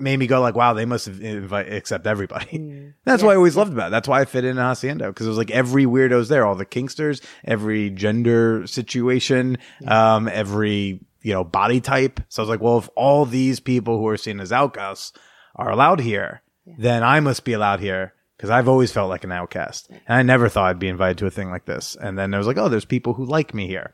Made 0.00 0.18
me 0.18 0.26
go 0.26 0.40
like, 0.40 0.54
wow, 0.54 0.72
they 0.72 0.84
must 0.84 1.06
have 1.06 1.20
invite 1.20 1.72
accept 1.72 2.06
everybody. 2.06 2.92
That's 3.04 3.22
what 3.22 3.32
I 3.32 3.36
always 3.36 3.56
loved 3.56 3.72
about 3.72 3.88
it. 3.88 3.90
That's 3.90 4.08
why 4.08 4.20
I 4.20 4.24
fit 4.24 4.44
in 4.44 4.56
Hacienda 4.56 5.08
because 5.08 5.26
it 5.26 5.30
was 5.30 5.38
like 5.38 5.50
every 5.50 5.84
weirdo's 5.84 6.28
there, 6.28 6.46
all 6.46 6.54
the 6.54 6.66
kinksters, 6.66 7.22
every 7.44 7.90
gender 7.90 8.66
situation, 8.66 9.58
um, 9.86 10.28
every 10.28 11.00
you 11.22 11.32
know 11.32 11.44
body 11.44 11.80
type. 11.80 12.20
So 12.28 12.42
I 12.42 12.44
was 12.44 12.50
like, 12.50 12.60
well, 12.60 12.78
if 12.78 12.88
all 12.96 13.26
these 13.26 13.60
people 13.60 13.98
who 13.98 14.08
are 14.08 14.16
seen 14.16 14.40
as 14.40 14.52
outcasts 14.52 15.12
are 15.56 15.70
allowed 15.70 16.00
here, 16.00 16.42
then 16.78 17.02
I 17.02 17.20
must 17.20 17.44
be 17.44 17.52
allowed 17.52 17.80
here 17.80 18.14
because 18.36 18.50
I've 18.50 18.68
always 18.68 18.90
felt 18.90 19.10
like 19.10 19.24
an 19.24 19.32
outcast, 19.32 19.90
and 19.90 20.00
I 20.08 20.22
never 20.22 20.48
thought 20.48 20.70
I'd 20.70 20.78
be 20.78 20.88
invited 20.88 21.18
to 21.18 21.26
a 21.26 21.30
thing 21.30 21.50
like 21.50 21.66
this. 21.66 21.94
And 22.00 22.18
then 22.18 22.32
I 22.32 22.38
was 22.38 22.46
like, 22.46 22.56
oh, 22.56 22.70
there's 22.70 22.86
people 22.86 23.12
who 23.12 23.26
like 23.26 23.52
me 23.52 23.66
here. 23.66 23.92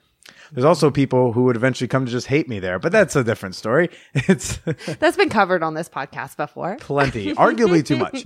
There's 0.56 0.64
also 0.64 0.90
people 0.90 1.34
who 1.34 1.44
would 1.44 1.54
eventually 1.56 1.86
come 1.86 2.06
to 2.06 2.10
just 2.10 2.28
hate 2.28 2.48
me 2.48 2.60
there, 2.60 2.78
but 2.78 2.90
that's 2.90 3.14
a 3.14 3.22
different 3.22 3.54
story. 3.54 3.90
It's 4.14 4.56
That's 4.98 5.14
been 5.18 5.28
covered 5.28 5.62
on 5.62 5.74
this 5.74 5.86
podcast 5.86 6.38
before. 6.38 6.78
plenty, 6.80 7.34
arguably 7.34 7.84
too 7.84 7.98
much. 7.98 8.24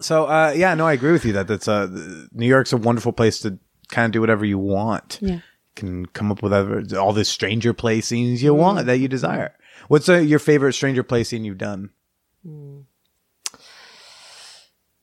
So, 0.00 0.24
uh, 0.24 0.54
yeah, 0.56 0.74
no, 0.74 0.86
I 0.86 0.94
agree 0.94 1.12
with 1.12 1.26
you 1.26 1.34
that 1.34 1.48
that's 1.48 1.68
uh, 1.68 1.88
New 2.32 2.46
York's 2.46 2.72
a 2.72 2.78
wonderful 2.78 3.12
place 3.12 3.40
to 3.40 3.58
kind 3.88 4.06
of 4.06 4.12
do 4.12 4.22
whatever 4.22 4.46
you 4.46 4.58
want. 4.58 5.18
Yeah. 5.20 5.40
Can 5.74 6.06
come 6.06 6.32
up 6.32 6.42
with 6.42 6.54
other, 6.54 6.82
all 6.98 7.12
the 7.12 7.26
stranger 7.26 7.74
play 7.74 8.00
scenes 8.00 8.42
you 8.42 8.54
want 8.54 8.86
that 8.86 8.96
you 8.96 9.06
desire. 9.08 9.54
What's 9.88 10.08
uh, 10.08 10.16
your 10.16 10.38
favorite 10.38 10.72
stranger 10.72 11.02
play 11.02 11.24
scene 11.24 11.44
you've 11.44 11.58
done? 11.58 11.90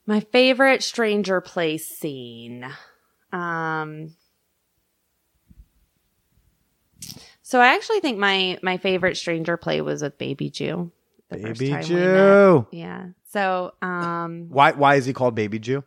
My 0.06 0.18
favorite 0.18 0.82
stranger 0.82 1.40
place 1.40 1.86
scene. 1.86 2.66
Um 3.32 4.16
So 7.54 7.60
I 7.60 7.68
actually 7.68 8.00
think 8.00 8.18
my 8.18 8.58
my 8.62 8.78
favorite 8.78 9.16
stranger 9.16 9.56
play 9.56 9.80
was 9.80 10.02
with 10.02 10.18
Baby 10.18 10.50
Jew. 10.50 10.90
Baby 11.30 11.76
Jew. 11.84 12.66
Yeah. 12.72 13.10
So 13.28 13.74
um 13.80 14.48
Why? 14.48 14.72
Why 14.72 14.96
is 14.96 15.06
he 15.06 15.12
called 15.12 15.36
Baby 15.36 15.60
Jew? 15.60 15.84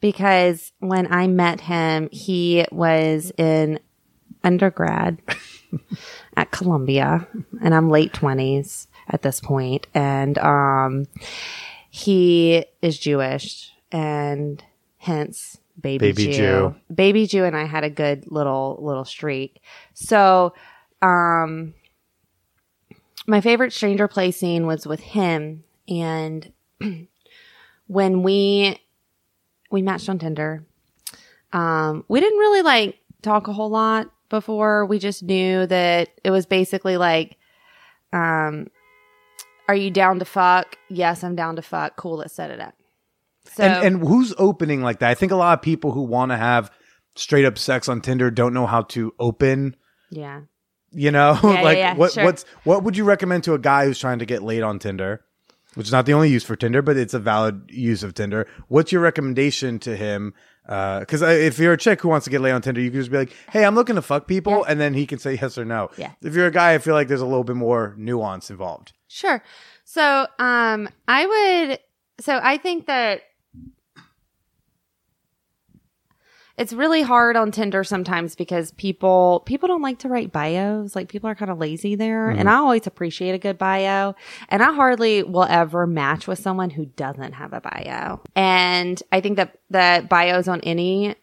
because 0.00 0.70
when 0.78 1.12
I 1.12 1.26
met 1.26 1.62
him, 1.62 2.08
he 2.12 2.64
was 2.70 3.32
in 3.36 3.80
undergrad 4.44 5.20
at 6.36 6.52
Columbia, 6.52 7.26
and 7.60 7.74
I'm 7.74 7.90
late 7.90 8.12
twenties 8.12 8.86
at 9.08 9.22
this 9.22 9.40
point, 9.40 9.88
and 9.94 10.38
um, 10.38 11.06
he 11.90 12.64
is 12.80 12.96
Jewish, 12.96 13.72
and 13.90 14.62
hence 14.98 15.58
baby, 15.80 16.12
Baby 16.12 16.26
Jew. 16.26 16.32
Jew. 16.32 16.74
Baby 16.94 17.26
Jew 17.26 17.44
and 17.44 17.56
I 17.56 17.64
had 17.64 17.82
a 17.82 17.90
good 17.90 18.30
little 18.30 18.78
little 18.80 19.04
streak. 19.04 19.60
So, 19.94 20.54
um, 21.02 21.74
my 23.26 23.40
favorite 23.40 23.72
stranger 23.72 24.08
play 24.08 24.30
scene 24.30 24.66
was 24.66 24.86
with 24.86 25.00
him, 25.00 25.64
and 25.88 26.52
when 27.86 28.22
we 28.22 28.78
we 29.72 29.82
matched 29.82 30.08
on 30.08 30.18
Tinder. 30.18 30.64
Um, 31.52 32.04
we 32.08 32.20
didn't 32.20 32.38
really 32.38 32.62
like 32.62 32.98
talk 33.22 33.48
a 33.48 33.52
whole 33.52 33.70
lot 33.70 34.10
before. 34.28 34.86
We 34.86 34.98
just 34.98 35.22
knew 35.22 35.66
that 35.66 36.10
it 36.22 36.30
was 36.30 36.46
basically 36.46 36.96
like, 36.96 37.36
um, 38.12 38.68
are 39.68 39.74
you 39.74 39.90
down 39.90 40.18
to 40.18 40.24
fuck? 40.24 40.76
Yes, 40.88 41.24
I'm 41.24 41.34
down 41.34 41.56
to 41.56 41.62
fuck. 41.62 41.96
Cool, 41.96 42.18
let's 42.18 42.34
set 42.34 42.50
it 42.50 42.60
up. 42.60 42.74
So 43.54 43.64
and 43.64 43.86
and 43.86 44.06
who's 44.08 44.34
opening 44.38 44.82
like 44.82 45.00
that? 45.00 45.10
I 45.10 45.14
think 45.14 45.32
a 45.32 45.36
lot 45.36 45.58
of 45.58 45.62
people 45.62 45.92
who 45.92 46.02
want 46.02 46.30
to 46.30 46.36
have 46.36 46.70
straight 47.16 47.44
up 47.44 47.58
sex 47.58 47.88
on 47.88 48.00
Tinder 48.00 48.30
don't 48.30 48.54
know 48.54 48.66
how 48.66 48.82
to 48.82 49.12
open. 49.18 49.76
yeah, 50.10 50.42
You 50.92 51.10
know, 51.10 51.38
Yeah, 51.42 51.52
yeah, 51.54 51.62
like 51.62 51.78
yeah, 51.78 51.94
what 51.94 52.12
sure. 52.12 52.24
what's 52.24 52.44
what 52.64 52.82
would 52.84 52.96
you 52.96 53.04
recommend 53.04 53.44
to 53.44 53.54
a 53.54 53.58
guy 53.58 53.86
who's 53.86 53.98
trying 53.98 54.18
to 54.20 54.26
get 54.26 54.42
laid 54.42 54.62
on 54.62 54.78
Tinder? 54.78 55.24
Which 55.74 55.86
is 55.86 55.92
not 55.92 56.04
the 56.04 56.12
only 56.12 56.28
use 56.28 56.44
for 56.44 56.54
Tinder, 56.54 56.82
but 56.82 56.98
it's 56.98 57.14
a 57.14 57.18
valid 57.18 57.70
use 57.70 58.02
of 58.02 58.12
Tinder. 58.12 58.46
What's 58.68 58.92
your 58.92 59.00
recommendation 59.00 59.78
to 59.80 59.96
him? 59.96 60.34
Uh, 60.68 61.00
because 61.00 61.22
if 61.22 61.58
you're 61.58 61.72
a 61.72 61.78
chick 61.78 62.02
who 62.02 62.08
wants 62.08 62.24
to 62.24 62.30
get 62.30 62.42
laid 62.42 62.52
on 62.52 62.60
Tinder, 62.60 62.80
you 62.82 62.90
can 62.90 63.00
just 63.00 63.10
be 63.10 63.16
like, 63.16 63.32
"Hey, 63.50 63.64
I'm 63.64 63.74
looking 63.74 63.96
to 63.96 64.02
fuck 64.02 64.28
people," 64.28 64.64
and 64.64 64.78
then 64.78 64.92
he 64.92 65.06
can 65.06 65.18
say 65.18 65.34
yes 65.40 65.56
or 65.56 65.64
no. 65.64 65.88
Yeah. 65.96 66.12
If 66.22 66.34
you're 66.34 66.46
a 66.46 66.50
guy, 66.52 66.74
I 66.74 66.78
feel 66.78 66.92
like 66.94 67.08
there's 67.08 67.22
a 67.22 67.26
little 67.26 67.42
bit 67.44 67.56
more 67.56 67.94
nuance 67.96 68.50
involved. 68.50 68.92
sure. 69.08 69.42
So, 69.84 70.26
um, 70.38 70.88
I 71.08 71.26
would. 71.68 71.78
So 72.20 72.38
I 72.42 72.56
think 72.58 72.86
that 72.86 73.22
it's 76.56 76.72
really 76.72 77.02
hard 77.02 77.36
on 77.36 77.50
Tinder 77.50 77.82
sometimes 77.84 78.34
because 78.34 78.72
people 78.72 79.42
people 79.46 79.68
don't 79.68 79.82
like 79.82 79.98
to 80.00 80.08
write 80.08 80.32
bios. 80.32 80.94
Like 80.94 81.08
people 81.08 81.28
are 81.30 81.34
kind 81.34 81.50
of 81.50 81.58
lazy 81.58 81.94
there, 81.94 82.28
and 82.28 82.40
mm-hmm. 82.40 82.48
I 82.48 82.54
always 82.54 82.86
appreciate 82.86 83.34
a 83.34 83.38
good 83.38 83.58
bio. 83.58 84.14
And 84.48 84.62
I 84.62 84.72
hardly 84.72 85.22
will 85.22 85.44
ever 85.44 85.86
match 85.86 86.26
with 86.26 86.38
someone 86.38 86.70
who 86.70 86.86
doesn't 86.86 87.32
have 87.32 87.52
a 87.52 87.60
bio. 87.60 88.20
And 88.36 89.02
I 89.10 89.20
think 89.20 89.36
that 89.36 89.58
that 89.70 90.08
bios 90.08 90.48
on 90.48 90.60
any 90.60 91.16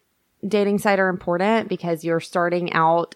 dating 0.46 0.78
site 0.78 0.98
are 0.98 1.08
important 1.08 1.68
because 1.68 2.04
you're 2.04 2.20
starting 2.20 2.72
out 2.72 3.14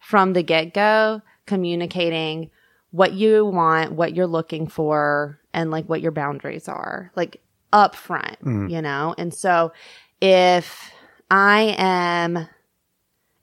from 0.00 0.32
the 0.32 0.42
get 0.42 0.74
go 0.74 1.22
communicating 1.46 2.50
what 2.90 3.12
you 3.12 3.44
want, 3.44 3.92
what 3.92 4.14
you're 4.14 4.26
looking 4.26 4.66
for, 4.66 5.40
and 5.52 5.70
like 5.70 5.88
what 5.88 6.00
your 6.00 6.12
boundaries 6.12 6.68
are, 6.68 7.10
like 7.16 7.40
up 7.72 7.94
front, 7.94 8.42
mm. 8.42 8.70
you 8.70 8.80
know? 8.80 9.14
And 9.18 9.32
so 9.34 9.72
if 10.20 10.92
I 11.30 11.74
am, 11.78 12.48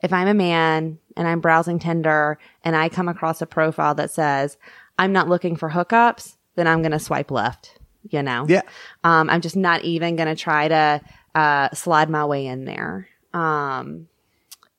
if 0.01 0.11
I'm 0.11 0.27
a 0.27 0.33
man 0.33 0.99
and 1.15 1.27
I'm 1.27 1.39
browsing 1.39 1.79
Tinder 1.79 2.39
and 2.63 2.75
I 2.75 2.89
come 2.89 3.07
across 3.07 3.41
a 3.41 3.45
profile 3.45 3.95
that 3.95 4.11
says, 4.11 4.57
I'm 4.97 5.11
not 5.11 5.29
looking 5.29 5.55
for 5.55 5.69
hookups, 5.69 6.35
then 6.55 6.67
I'm 6.67 6.81
going 6.81 6.91
to 6.91 6.99
swipe 6.99 7.31
left, 7.31 7.77
you 8.09 8.23
know? 8.23 8.45
Yeah. 8.47 8.61
Um, 9.03 9.29
I'm 9.29 9.41
just 9.41 9.55
not 9.55 9.83
even 9.83 10.15
going 10.15 10.29
to 10.29 10.35
try 10.35 10.67
to 10.67 11.01
uh, 11.35 11.69
slide 11.73 12.09
my 12.09 12.25
way 12.25 12.47
in 12.47 12.65
there. 12.65 13.07
Um, 13.33 14.07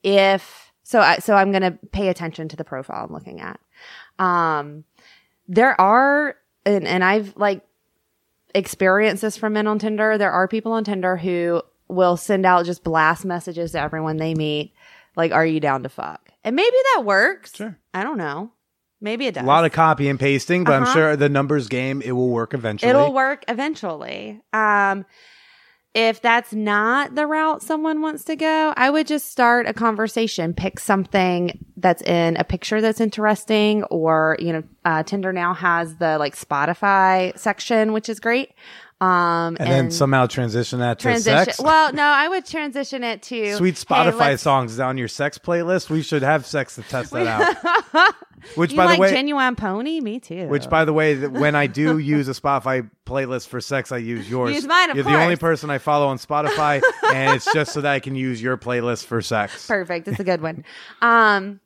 if 0.02 0.72
so, 0.82 1.00
I, 1.00 1.18
so 1.18 1.34
I'm 1.34 1.50
going 1.52 1.62
to 1.62 1.78
pay 1.92 2.08
attention 2.08 2.48
to 2.48 2.56
the 2.56 2.64
profile 2.64 3.04
I'm 3.04 3.12
looking 3.12 3.40
at. 3.40 3.60
Um, 4.18 4.84
there 5.48 5.78
are, 5.80 6.36
and, 6.64 6.86
and 6.86 7.04
I've 7.04 7.36
like 7.36 7.62
experienced 8.54 9.22
this 9.22 9.36
from 9.36 9.52
men 9.52 9.66
on 9.66 9.78
Tinder. 9.78 10.16
There 10.16 10.32
are 10.32 10.48
people 10.48 10.72
on 10.72 10.84
Tinder 10.84 11.16
who 11.16 11.62
will 11.88 12.16
send 12.16 12.44
out 12.46 12.66
just 12.66 12.82
blast 12.84 13.24
messages 13.24 13.72
to 13.72 13.80
everyone 13.80 14.16
they 14.16 14.34
meet, 14.34 14.72
like, 15.16 15.32
"Are 15.32 15.46
you 15.46 15.60
down 15.60 15.82
to 15.84 15.88
fuck?" 15.88 16.30
And 16.44 16.54
maybe 16.56 16.76
that 16.94 17.04
works. 17.04 17.54
Sure. 17.54 17.76
I 17.94 18.02
don't 18.02 18.18
know. 18.18 18.50
Maybe 19.00 19.26
it 19.26 19.34
does. 19.34 19.44
A 19.44 19.46
lot 19.46 19.64
of 19.64 19.72
copy 19.72 20.08
and 20.08 20.18
pasting, 20.18 20.64
but 20.64 20.72
I'm 20.72 20.84
Uh-huh. 20.84 20.92
sure 20.92 21.16
the 21.16 21.28
numbers 21.28 21.68
game 21.68 22.00
it 22.02 22.12
will 22.12 22.30
work 22.30 22.54
eventually. 22.54 22.90
It'll 22.90 23.12
work 23.12 23.44
eventually. 23.46 24.40
Um, 24.52 25.04
if 25.94 26.20
that's 26.20 26.52
not 26.52 27.14
the 27.14 27.26
route 27.26 27.62
someone 27.62 28.02
wants 28.02 28.24
to 28.24 28.36
go, 28.36 28.74
I 28.76 28.90
would 28.90 29.06
just 29.06 29.30
start 29.30 29.66
a 29.66 29.72
conversation. 29.72 30.52
Pick 30.52 30.78
something 30.78 31.64
that's 31.78 32.02
in 32.02 32.36
a 32.36 32.44
picture 32.44 32.80
that's 32.82 33.00
interesting, 33.00 33.82
or 33.84 34.36
you 34.38 34.52
know, 34.52 34.62
uh, 34.84 35.02
Tinder 35.04 35.32
now 35.32 35.54
has 35.54 35.96
the 35.96 36.18
like 36.18 36.36
Spotify 36.36 37.36
section, 37.38 37.92
which 37.94 38.08
is 38.10 38.20
great. 38.20 38.50
Um, 38.98 39.58
and, 39.60 39.70
then 39.70 39.90
somehow 39.90 40.26
transition 40.26 40.78
that 40.78 40.98
to 41.00 41.02
transition. 41.02 41.44
sex. 41.44 41.60
Well, 41.60 41.92
no, 41.92 42.02
I 42.02 42.28
would 42.28 42.46
transition 42.46 43.04
it 43.04 43.20
to 43.24 43.54
Sweet 43.56 43.76
hey, 43.76 43.84
Spotify 43.84 44.18
let's- 44.18 44.42
songs 44.42 44.80
on 44.80 44.96
your 44.96 45.08
sex 45.08 45.36
playlist. 45.36 45.90
We 45.90 46.00
should 46.00 46.22
have 46.22 46.46
sex 46.46 46.76
to 46.76 46.82
test 46.82 47.10
that 47.12 47.26
out. 47.26 48.14
Which, 48.54 48.70
You 48.70 48.76
by 48.76 48.84
like 48.84 48.96
the 48.96 49.02
way, 49.02 49.10
genuine 49.10 49.56
pony? 49.56 50.00
Me 50.00 50.20
too. 50.20 50.46
which 50.46 50.70
by 50.70 50.84
the 50.84 50.92
way, 50.92 51.14
that 51.14 51.32
when 51.32 51.56
I 51.56 51.66
do 51.66 51.98
use 51.98 52.28
a 52.28 52.32
Spotify 52.32 52.88
playlist 53.04 53.48
for 53.48 53.60
sex, 53.60 53.90
I 53.90 53.96
use 53.96 54.30
yours. 54.30 54.54
Use 54.54 54.66
mine, 54.66 54.94
You're 54.94 55.04
the 55.04 55.20
only 55.20 55.36
person 55.36 55.68
I 55.68 55.78
follow 55.78 56.06
on 56.06 56.18
Spotify, 56.18 56.80
and 57.12 57.34
it's 57.34 57.52
just 57.52 57.72
so 57.72 57.80
that 57.80 57.92
I 57.92 57.98
can 57.98 58.14
use 58.14 58.40
your 58.40 58.56
playlist 58.56 59.06
for 59.06 59.20
sex. 59.20 59.66
Perfect. 59.66 60.06
It's 60.06 60.20
a 60.20 60.24
good 60.24 60.42
one. 60.42 60.64
Um, 61.02 61.60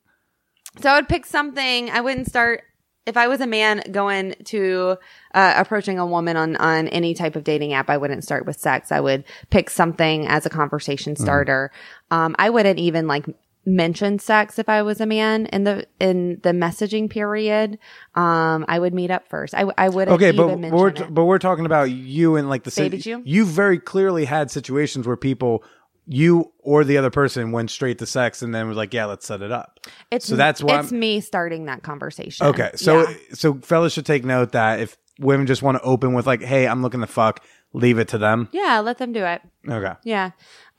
so 0.80 0.90
I 0.90 0.94
would 0.96 1.08
pick 1.08 1.26
something. 1.26 1.90
I 1.90 2.00
wouldn't 2.00 2.28
start 2.28 2.62
if 3.10 3.16
I 3.18 3.28
was 3.28 3.40
a 3.42 3.46
man 3.46 3.82
going 3.92 4.34
to 4.44 4.96
uh, 5.34 5.54
approaching 5.56 5.98
a 5.98 6.06
woman 6.06 6.36
on 6.38 6.56
on 6.56 6.88
any 6.88 7.12
type 7.12 7.36
of 7.36 7.44
dating 7.44 7.74
app. 7.74 7.90
I 7.90 7.98
wouldn't 7.98 8.24
start 8.24 8.46
with 8.46 8.58
sex. 8.58 8.90
I 8.90 9.00
would 9.00 9.24
pick 9.50 9.68
something 9.68 10.26
as 10.26 10.46
a 10.46 10.50
conversation 10.50 11.12
Mm-hmm. 11.14 11.22
starter. 11.24 11.70
Um, 12.10 12.34
I 12.38 12.48
wouldn't 12.50 12.78
even 12.78 13.06
like 13.06 13.26
mention 13.66 14.18
sex 14.18 14.58
if 14.58 14.68
I 14.70 14.80
was 14.82 15.00
a 15.02 15.06
man 15.06 15.46
in 15.46 15.64
the 15.64 15.86
in 16.00 16.40
the 16.42 16.50
messaging 16.50 17.10
period. 17.10 17.78
Um, 18.14 18.64
I 18.68 18.78
would 18.78 18.94
meet 18.94 19.10
up 19.10 19.28
first. 19.28 19.54
I 19.54 19.64
I 19.76 19.88
wouldn't 19.90 20.14
Okay, 20.14 20.30
but 20.30 20.58
mention 20.58 20.78
we're 20.78 20.88
it. 20.88 21.12
but 21.14 21.24
we're 21.26 21.38
talking 21.38 21.66
about 21.66 21.90
you 21.90 22.36
and 22.36 22.48
like 22.48 22.64
the 22.64 22.72
Baby? 22.74 23.22
You 23.24 23.44
very 23.44 23.78
clearly 23.78 24.24
had 24.24 24.50
situations 24.50 25.06
where 25.06 25.16
people, 25.16 25.62
you 26.12 26.52
or 26.58 26.82
the 26.82 26.98
other 26.98 27.08
person, 27.10 27.52
went 27.52 27.70
straight 27.70 27.98
to 27.98 28.06
sex 28.06 28.42
and 28.42 28.52
then 28.52 28.66
was 28.66 28.76
like, 28.76 28.92
"Yeah, 28.92 29.04
let's 29.04 29.24
set 29.26 29.42
it 29.42 29.52
up." 29.52 29.78
It's 30.10 30.26
so 30.26 30.34
that's 30.34 30.60
why 30.62 30.80
it's 30.80 30.90
me 30.90 31.20
starting 31.20 31.66
that 31.66 31.82
conversation. 31.84 32.46
Okay, 32.48 32.70
so 32.74 33.08
Yeah. 33.08 33.14
so 33.32 33.54
fellas 33.62 33.92
should 33.92 34.06
take 34.06 34.24
note 34.24 34.52
that 34.52 34.80
if 34.80 34.96
women 35.20 35.46
just 35.46 35.62
want 35.62 35.78
to 35.78 35.82
open 35.84 36.12
with 36.14 36.26
like, 36.26 36.42
"Hey, 36.42 36.66
I'm 36.66 36.82
looking 36.82 37.00
to 37.00 37.06
fuck," 37.06 37.40
leave 37.72 37.98
it 38.00 38.08
to 38.08 38.18
them. 38.18 38.48
yeah, 38.50 38.80
let 38.80 38.98
them 38.98 39.12
do 39.12 39.24
it. 39.24 39.40
Okay. 39.68 39.92
Yeah. 40.02 40.30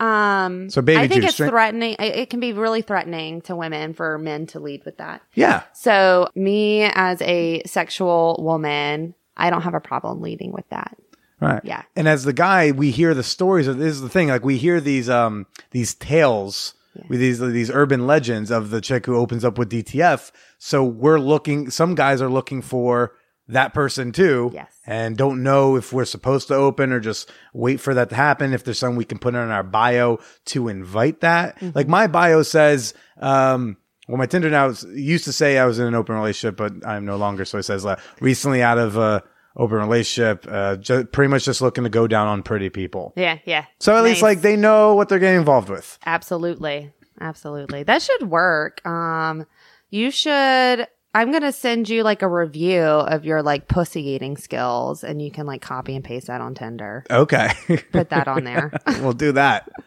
Um, 0.02 0.70
So 0.70 0.82
baby 0.82 1.00
I 1.00 1.08
think 1.08 1.22
juice, 1.22 1.30
it's 1.30 1.38
drink- 1.38 1.52
threatening. 1.52 1.96
It 2.00 2.30
can 2.30 2.40
be 2.40 2.52
really 2.54 2.82
threatening 2.82 3.42
to 3.44 3.56
women 3.56 3.94
for 3.94 4.18
men 4.18 4.48
to 4.48 4.60
lead 4.60 4.84
with 4.84 4.98
that. 4.98 5.22
Yeah. 5.36 5.62
So 5.74 6.28
me 6.36 6.84
as 6.84 7.22
a 7.22 7.62
sexual 7.66 8.38
woman, 8.44 9.14
I 9.38 9.50
don't 9.50 9.62
have 9.62 9.76
a 9.76 9.80
problem 9.80 10.22
leading 10.22 10.52
with 10.52 10.68
that. 10.70 10.98
Right. 11.42 11.62
Yeah. 11.64 11.82
And 11.96 12.08
as 12.08 12.24
the 12.24 12.34
guy, 12.34 12.72
we 12.72 12.92
hear 12.92 13.14
the 13.14 13.24
stories 13.24 13.68
of 13.68 13.78
this 13.80 13.94
is 13.94 14.02
the 14.02 14.10
thing. 14.10 14.28
Like 14.28 14.46
we 14.46 14.58
hear 14.58 14.80
these 14.80 15.10
um 15.10 15.48
these 15.72 15.96
tales 15.96 16.76
with 17.10 17.20
these 17.20 17.40
these 17.40 17.72
urban 17.72 18.06
legends 18.06 18.52
of 18.52 18.70
the 18.70 18.80
chick 18.80 19.06
who 19.08 19.16
opens 19.16 19.44
up 19.44 19.58
with 19.58 19.72
DTF. 19.72 20.32
So 20.60 20.84
we're 20.84 21.20
looking. 21.20 21.72
Some 21.72 21.96
guys 21.96 22.22
are 22.22 22.30
looking 22.30 22.62
for 22.62 23.14
that 23.48 23.74
person 23.74 24.12
too. 24.12 24.52
Yes. 24.54 24.72
And 24.86 25.18
don't 25.18 25.42
know 25.42 25.76
if 25.76 25.92
we're 25.92 26.06
supposed 26.06 26.48
to 26.50 26.56
open 26.56 26.92
or 26.92 27.00
just 27.00 27.30
wait 27.54 27.80
for 27.80 27.94
that 27.96 28.10
to 28.10 28.16
happen. 28.16 28.54
If 28.54 28.64
there's 28.64 28.78
something 28.78 28.98
we 28.98 29.06
can 29.06 29.20
put 29.20 29.34
in 29.34 29.40
our 29.40 29.64
bio 29.64 30.20
to 30.46 30.68
invite 30.68 31.22
that. 31.22 31.56
Mm-hmm. 31.56 31.72
Like 31.76 31.88
my 31.88 32.08
bio 32.08 32.44
says, 32.44 32.94
um, 33.20 33.78
well, 34.08 34.18
my 34.18 34.26
Tinder 34.26 34.50
now 34.50 34.74
used 34.94 35.26
to 35.26 35.34
say 35.34 35.58
I 35.58 35.66
was 35.66 35.80
in 35.80 35.88
an 35.88 35.96
open 35.96 36.16
relationship, 36.16 36.58
but 36.58 36.86
I'm 36.88 37.06
no 37.06 37.18
longer. 37.18 37.46
So 37.46 37.58
it 37.58 37.64
says 37.64 37.86
uh, 37.86 38.00
recently 38.20 38.62
out 38.62 38.78
of 38.78 38.98
a 38.98 39.24
open 39.56 39.78
relationship, 39.78 40.46
uh, 40.50 40.78
pretty 41.12 41.30
much 41.30 41.46
just 41.46 41.62
looking 41.62 41.84
to 41.84 41.90
go 41.90 42.08
down 42.08 42.28
on 42.28 42.44
pretty 42.44 42.70
people. 42.70 43.14
Yeah, 43.16 43.40
yeah. 43.46 43.66
So 43.80 43.96
at 43.96 44.04
least 44.04 44.22
like 44.22 44.42
they 44.42 44.56
know 44.56 44.96
what 44.96 45.10
they're 45.10 45.20
getting 45.20 45.40
involved 45.40 45.70
with. 45.70 45.98
Absolutely. 46.06 46.92
Absolutely. 47.20 47.84
That 47.84 48.02
should 48.02 48.30
work. 48.30 48.86
Um, 48.86 49.46
you 49.90 50.10
should, 50.10 50.88
I'm 51.14 51.32
going 51.32 51.44
to 51.44 51.52
send 51.52 51.90
you 51.90 52.04
like 52.04 52.22
a 52.22 52.28
review 52.28 52.82
of 52.82 53.26
your 53.26 53.44
like 53.44 53.68
pussy 53.68 54.02
eating 54.10 54.38
skills 54.38 55.04
and 55.04 55.22
you 55.22 55.30
can 55.32 55.46
like 55.46 55.62
copy 55.62 55.96
and 55.96 56.04
paste 56.04 56.28
that 56.28 56.42
on 56.42 56.56
Tinder. 56.56 57.04
Okay, 57.12 57.50
Put 57.92 58.10
that 58.10 58.28
on 58.28 58.44
there. 58.44 58.72
we'll 59.02 59.14
do 59.14 59.34
that. 59.34 59.70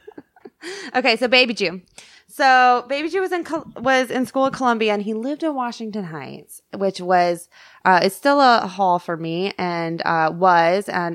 Okay, 0.96 1.16
so 1.16 1.28
Baby 1.28 1.52
Jew. 1.52 1.82
So 2.37 2.85
Baby 2.89 3.11
Jew 3.11 3.20
was 3.20 3.30
in 3.30 3.45
was 3.76 4.11
in 4.11 4.26
school 4.26 4.47
at 4.47 4.55
Columbia, 4.55 4.93
and 4.93 5.01
he 5.01 5.14
lived 5.14 5.45
in 5.45 5.55
Washington 5.55 6.03
Heights, 6.03 6.62
which 6.76 7.01
was 7.01 7.49
uh, 7.85 8.01
it's 8.03 8.16
still 8.16 8.41
a 8.41 8.66
haul 8.66 8.99
for 8.99 9.16
me, 9.16 9.55
and 9.57 10.03
uh, 10.05 10.32
was 10.35 10.89
at 10.89 11.12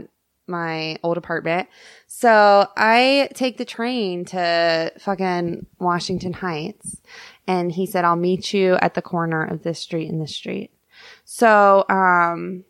my 0.47 0.97
old 1.03 1.17
apartment. 1.17 1.67
So 2.07 2.69
I 2.77 3.27
take 3.33 3.57
the 3.57 3.65
train 3.65 4.23
to 4.25 4.93
fucking 4.97 5.65
Washington 5.77 6.31
Heights, 6.31 7.01
and 7.45 7.69
he 7.73 7.85
said, 7.85 8.05
"I'll 8.05 8.15
meet 8.15 8.53
you 8.53 8.75
at 8.75 8.93
the 8.93 9.01
corner 9.01 9.43
of 9.43 9.63
this 9.63 9.79
street 9.79 10.09
and 10.09 10.21
this 10.21 10.33
street." 10.33 10.71
So 11.25 11.83
um, 11.89 12.63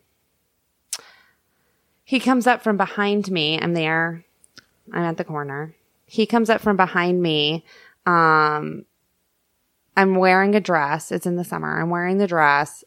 he 2.02 2.18
comes 2.18 2.48
up 2.48 2.62
from 2.62 2.76
behind 2.76 3.30
me. 3.30 3.60
I'm 3.60 3.74
there. 3.74 4.24
I'm 4.92 5.04
at 5.04 5.18
the 5.18 5.24
corner. 5.24 5.76
He 6.04 6.26
comes 6.26 6.50
up 6.50 6.60
from 6.60 6.76
behind 6.76 7.22
me. 7.22 7.64
Um, 8.06 8.84
I'm 9.96 10.16
wearing 10.16 10.54
a 10.54 10.60
dress. 10.60 11.12
It's 11.12 11.26
in 11.26 11.36
the 11.36 11.44
summer. 11.44 11.80
I'm 11.80 11.90
wearing 11.90 12.18
the 12.18 12.26
dress, 12.26 12.84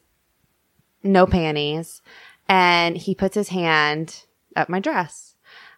no 1.03 1.25
panties, 1.25 2.01
and 2.49 2.97
he 2.97 3.13
puts 3.13 3.35
his 3.35 3.49
hand 3.49 4.25
up 4.55 4.69
my 4.69 4.79
dress. 4.79 5.35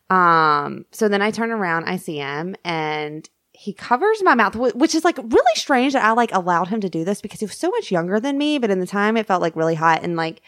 Um, 0.10 0.86
so 0.92 1.08
then 1.08 1.22
I 1.22 1.32
turn 1.32 1.52
around, 1.52 1.86
I 1.86 1.98
see 1.98 2.18
him, 2.18 2.56
and 2.64 3.28
he 3.52 3.74
covers 3.74 4.22
my 4.24 4.36
mouth, 4.36 4.56
which 4.56 4.94
is 4.96 5.04
like 5.04 5.18
really 5.18 5.56
strange 5.56 5.94
that 5.94 6.04
I 6.04 6.12
like 6.12 6.34
allowed 6.34 6.68
him 6.68 6.82
to 6.82 6.90
do 6.90 7.04
this 7.04 7.22
because 7.22 7.40
he 7.40 7.46
was 7.46 7.58
so 7.58 7.70
much 7.70 7.92
younger 7.92 8.20
than 8.20 8.38
me. 8.38 8.58
But 8.58 8.70
in 8.70 8.80
the 8.80 8.88
time, 8.88 9.18
it 9.18 9.28
felt 9.28 9.42
like 9.42 9.56
really 9.56 9.76
hot, 9.76 10.04
and 10.04 10.16
like 10.16 10.42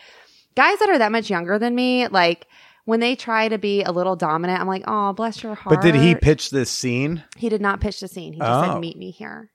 guys 0.56 0.80
that 0.80 0.90
are 0.90 0.98
that 1.00 1.12
much 1.12 1.30
younger 1.30 1.60
than 1.60 1.76
me, 1.76 2.08
like. 2.08 2.48
When 2.88 3.02
they 3.02 3.18
try 3.18 3.50
to 3.50 3.58
be 3.58 3.84
a 3.84 3.92
little 3.92 4.16
dominant, 4.16 4.62
I'm 4.62 4.68
like, 4.68 4.86
oh, 4.88 5.12
bless 5.12 5.44
your 5.44 5.56
heart. 5.56 5.76
But 5.76 5.82
did 5.82 5.94
he 5.94 6.16
pitch 6.16 6.52
this 6.52 6.70
scene? 6.70 7.22
He 7.36 7.50
did 7.50 7.60
not 7.60 7.82
pitch 7.82 8.00
the 8.00 8.08
scene. 8.08 8.32
He 8.32 8.40
just 8.40 8.50
Oh. 8.50 8.64
said, 8.76 8.80
"Meet 8.80 8.98
me 8.98 9.12
here." 9.12 9.52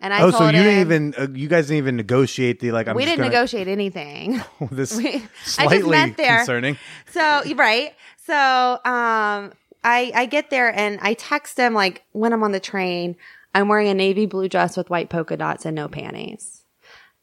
And 0.00 0.14
I 0.14 0.22
oh, 0.22 0.30
so 0.30 0.44
you 0.44 0.50
him, 0.50 0.52
didn't 0.62 0.80
even 0.80 1.14
uh, 1.18 1.26
you 1.34 1.48
guys 1.48 1.66
didn't 1.66 1.78
even 1.78 1.96
negotiate 1.96 2.60
the 2.60 2.70
like. 2.70 2.86
I'm 2.86 2.94
we 2.94 3.04
didn't 3.04 3.18
gonna, 3.18 3.30
negotiate 3.30 3.66
anything. 3.66 4.40
This 4.70 4.96
We- 4.96 5.08
I 5.16 5.22
slightly 5.42 5.78
just 5.78 5.90
met 5.90 6.16
there. 6.16 6.36
concerning. 6.36 6.78
So 7.10 7.42
right. 7.56 7.94
So 8.26 8.32
um, 8.34 9.52
I 9.82 10.12
I 10.14 10.26
get 10.30 10.50
there 10.50 10.72
and 10.72 11.00
I 11.02 11.14
text 11.14 11.58
him 11.58 11.74
like 11.74 12.04
when 12.12 12.32
I'm 12.32 12.44
on 12.44 12.52
the 12.52 12.60
train. 12.60 13.16
I'm 13.56 13.66
wearing 13.66 13.88
a 13.88 13.94
navy 13.94 14.26
blue 14.26 14.48
dress 14.48 14.76
with 14.76 14.88
white 14.88 15.10
polka 15.10 15.36
dots 15.36 15.66
and 15.66 15.74
no 15.74 15.88
panties, 15.88 16.62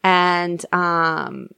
and 0.04 0.62
um, 0.70 1.48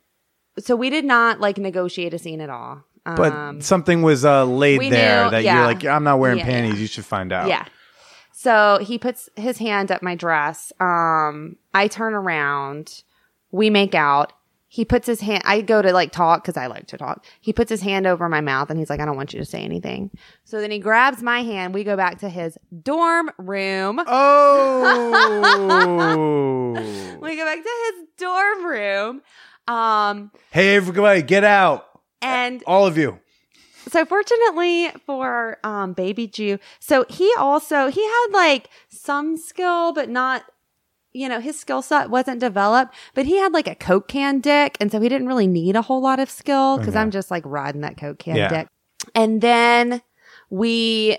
so 0.58 0.76
we 0.76 0.88
did 0.90 1.04
not 1.04 1.40
like 1.40 1.58
negotiate 1.58 2.14
a 2.14 2.18
scene 2.18 2.40
at 2.40 2.50
all. 2.50 2.84
But 3.16 3.32
Um, 3.32 3.60
something 3.60 4.02
was 4.02 4.24
uh, 4.24 4.44
laid 4.44 4.78
we 4.78 4.90
there 4.90 5.24
knew- 5.24 5.30
that 5.32 5.44
yeah. 5.44 5.56
you're 5.56 5.66
like, 5.66 5.84
I'm 5.84 6.04
not 6.04 6.18
wearing 6.18 6.38
Yeah, 6.38 6.44
panties. 6.44 6.80
You 6.80 6.86
should 6.86 7.06
find 7.06 7.32
out. 7.32 7.48
Yeah. 7.48 7.64
So 8.32 8.78
he 8.80 8.98
puts 8.98 9.28
his 9.36 9.58
hand 9.58 9.90
up 9.90 10.02
my 10.02 10.14
dress. 10.14 10.72
Um, 10.80 11.56
I 11.74 11.88
turn 11.88 12.14
around. 12.14 13.02
We 13.50 13.70
make 13.70 13.94
out. 13.94 14.32
He 14.70 14.84
puts 14.84 15.06
his 15.06 15.22
hand, 15.22 15.42
I 15.46 15.62
go 15.62 15.80
to 15.80 15.92
like 15.92 16.12
talk 16.12 16.42
because 16.42 16.58
I 16.58 16.66
like 16.66 16.88
to 16.88 16.98
talk. 16.98 17.24
He 17.40 17.54
puts 17.54 17.70
his 17.70 17.80
hand 17.80 18.06
over 18.06 18.28
my 18.28 18.42
mouth 18.42 18.68
and 18.68 18.78
he's 18.78 18.90
like, 18.90 19.00
I 19.00 19.06
don't 19.06 19.16
want 19.16 19.32
you 19.32 19.38
to 19.40 19.46
say 19.46 19.62
anything. 19.62 20.10
So 20.44 20.60
then 20.60 20.70
he 20.70 20.78
grabs 20.78 21.22
my 21.22 21.42
hand. 21.42 21.72
We 21.72 21.84
go 21.84 21.96
back 21.96 22.18
to 22.18 22.28
his 22.28 22.58
dorm 22.82 23.30
room. 23.38 23.98
Oh. 24.06 24.68
We 27.20 27.36
go 27.36 27.44
back 27.44 27.62
to 27.62 27.68
his 27.84 27.94
dorm 28.18 28.64
room. 28.64 29.22
Um, 29.66 30.30
hey, 30.50 30.76
everybody, 30.76 31.22
get 31.22 31.44
out. 31.44 31.86
And 32.22 32.62
All 32.66 32.86
of 32.86 32.96
you. 32.98 33.20
so 33.88 34.04
fortunately 34.04 34.90
for 35.06 35.58
um 35.64 35.92
baby 35.92 36.26
jew 36.26 36.58
so 36.80 37.04
he 37.08 37.32
also 37.38 37.88
he 37.88 38.02
had 38.04 38.26
like 38.32 38.68
some 38.88 39.36
skill 39.36 39.92
but 39.92 40.08
not 40.08 40.44
you 41.12 41.28
know 41.28 41.40
his 41.40 41.58
skill 41.58 41.80
set 41.80 42.10
wasn't 42.10 42.38
developed 42.40 42.94
but 43.14 43.24
he 43.26 43.38
had 43.38 43.52
like 43.52 43.66
a 43.68 43.74
coke 43.74 44.08
can 44.08 44.40
dick 44.40 44.76
and 44.80 44.92
so 44.92 45.00
he 45.00 45.08
didn't 45.08 45.26
really 45.26 45.46
need 45.46 45.74
a 45.76 45.82
whole 45.82 46.00
lot 46.02 46.20
of 46.20 46.28
skill 46.28 46.76
because 46.78 46.94
Okay. 46.94 47.00
i'm 47.00 47.10
just 47.10 47.30
like 47.30 47.42
riding 47.46 47.80
that 47.80 47.96
coke 47.96 48.18
can 48.18 48.36
Yeah. 48.36 48.48
dick 48.48 48.68
and 49.14 49.40
then 49.40 50.02
we 50.50 51.18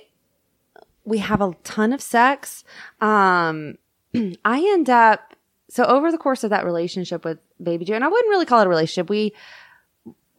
we 1.05 1.17
have 1.19 1.41
a 1.41 1.53
ton 1.63 1.91
of 1.93 2.01
sex 2.01 2.63
um 3.01 3.77
i 4.45 4.59
end 4.73 4.89
up 4.89 5.33
so 5.71 5.83
over 5.85 6.11
the 6.11 6.17
course 6.17 6.43
of 6.43 6.49
that 6.51 6.65
relationship 6.65 7.23
with 7.25 7.39
baby 7.61 7.85
jew 7.85 7.93
and 7.93 8.03
i 8.03 8.07
wouldn't 8.07 8.29
really 8.29 8.45
call 8.45 8.59
it 8.61 8.65
a 8.65 8.69
relationship 8.69 9.09
we 9.09 9.33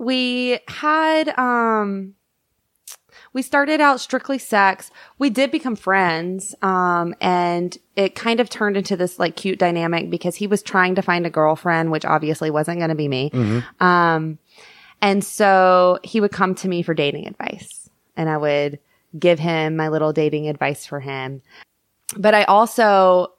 we 0.01 0.59
had 0.67 1.39
um 1.39 2.15
we 3.33 3.43
started 3.43 3.81
out 3.81 4.01
strictly 4.01 4.39
sex. 4.39 4.91
We 5.19 5.31
did 5.31 5.53
become 5.53 5.77
friends 5.77 6.55
um 6.63 7.15
and 7.21 7.77
it 7.95 8.15
kind 8.15 8.41
of 8.41 8.49
turned 8.49 8.79
into 8.79 8.97
this 8.97 9.19
like 9.19 9.37
cute 9.37 9.59
dynamic 9.59 10.09
because 10.11 10.35
he 10.37 10.47
was 10.47 10.63
trying 10.63 10.95
to 10.95 11.03
find 11.03 11.27
a 11.27 11.31
girlfriend 11.31 11.93
which 11.93 12.07
obviously 12.07 12.51
wasn't 12.51 12.79
going 12.79 12.89
to 12.89 12.95
be 12.97 13.09
me. 13.09 13.31
Um 13.79 14.39
and 15.03 15.23
so 15.23 15.99
he 16.03 16.21
would 16.21 16.33
come 16.33 16.55
to 16.57 16.69
me 16.69 16.83
for 16.83 16.95
dating 16.95 17.27
advice 17.27 17.89
and 18.17 18.29
i 18.29 18.37
would 18.37 18.79
give 19.19 19.39
him 19.39 19.77
my 19.77 19.89
little 19.89 20.13
dating 20.13 20.49
advice 20.49 20.87
for 20.87 20.99
him. 20.99 21.43
But 22.17 22.33
i 22.35 22.45
also 22.45 23.35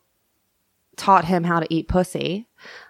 taught 0.95 1.25
him 1.25 1.43
how 1.43 1.59
to 1.59 1.73
eat 1.73 1.87
pussy 1.87 2.47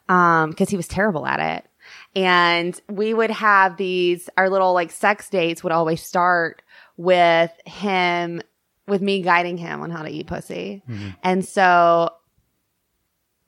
um 0.09 0.49
because 0.49 0.69
he 0.69 0.75
was 0.75 0.89
terrible 0.89 1.25
at 1.25 1.39
it 1.39 1.70
and 2.15 2.79
we 2.89 3.13
would 3.13 3.31
have 3.31 3.77
these 3.77 4.29
our 4.37 4.49
little 4.49 4.73
like 4.73 4.91
sex 4.91 5.29
dates 5.29 5.63
would 5.63 5.71
always 5.71 6.01
start 6.01 6.61
with 6.97 7.51
him, 7.65 8.41
with 8.87 9.01
me 9.01 9.21
guiding 9.21 9.57
him 9.57 9.81
on 9.81 9.89
how 9.89 10.03
to 10.03 10.09
eat 10.09 10.27
pussy. 10.27 10.83
And 11.23 11.45
so 11.45 12.11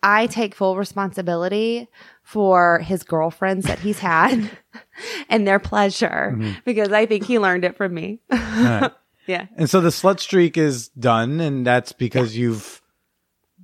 I 0.01 0.27
take 0.27 0.53
full 0.53 0.75
responsibility 0.75 1.87
for 2.23 2.79
his 2.79 3.03
girlfriends 3.03 3.65
that 3.65 3.79
he's 3.79 3.99
had 3.99 4.49
and 5.29 5.47
their 5.47 5.59
pleasure 5.59 6.37
because 6.65 6.91
I 6.91 7.05
think 7.05 7.25
he 7.25 7.39
learned 7.39 7.63
it 7.63 7.77
from 7.77 7.93
me. 7.93 8.19
Right. 8.29 8.91
yeah. 9.27 9.47
And 9.55 9.69
so 9.69 9.79
the 9.81 9.89
slut 9.89 10.19
streak 10.19 10.57
is 10.57 10.89
done, 10.89 11.39
and 11.39 11.65
that's 11.65 11.93
because 11.93 12.35
you've 12.35 12.81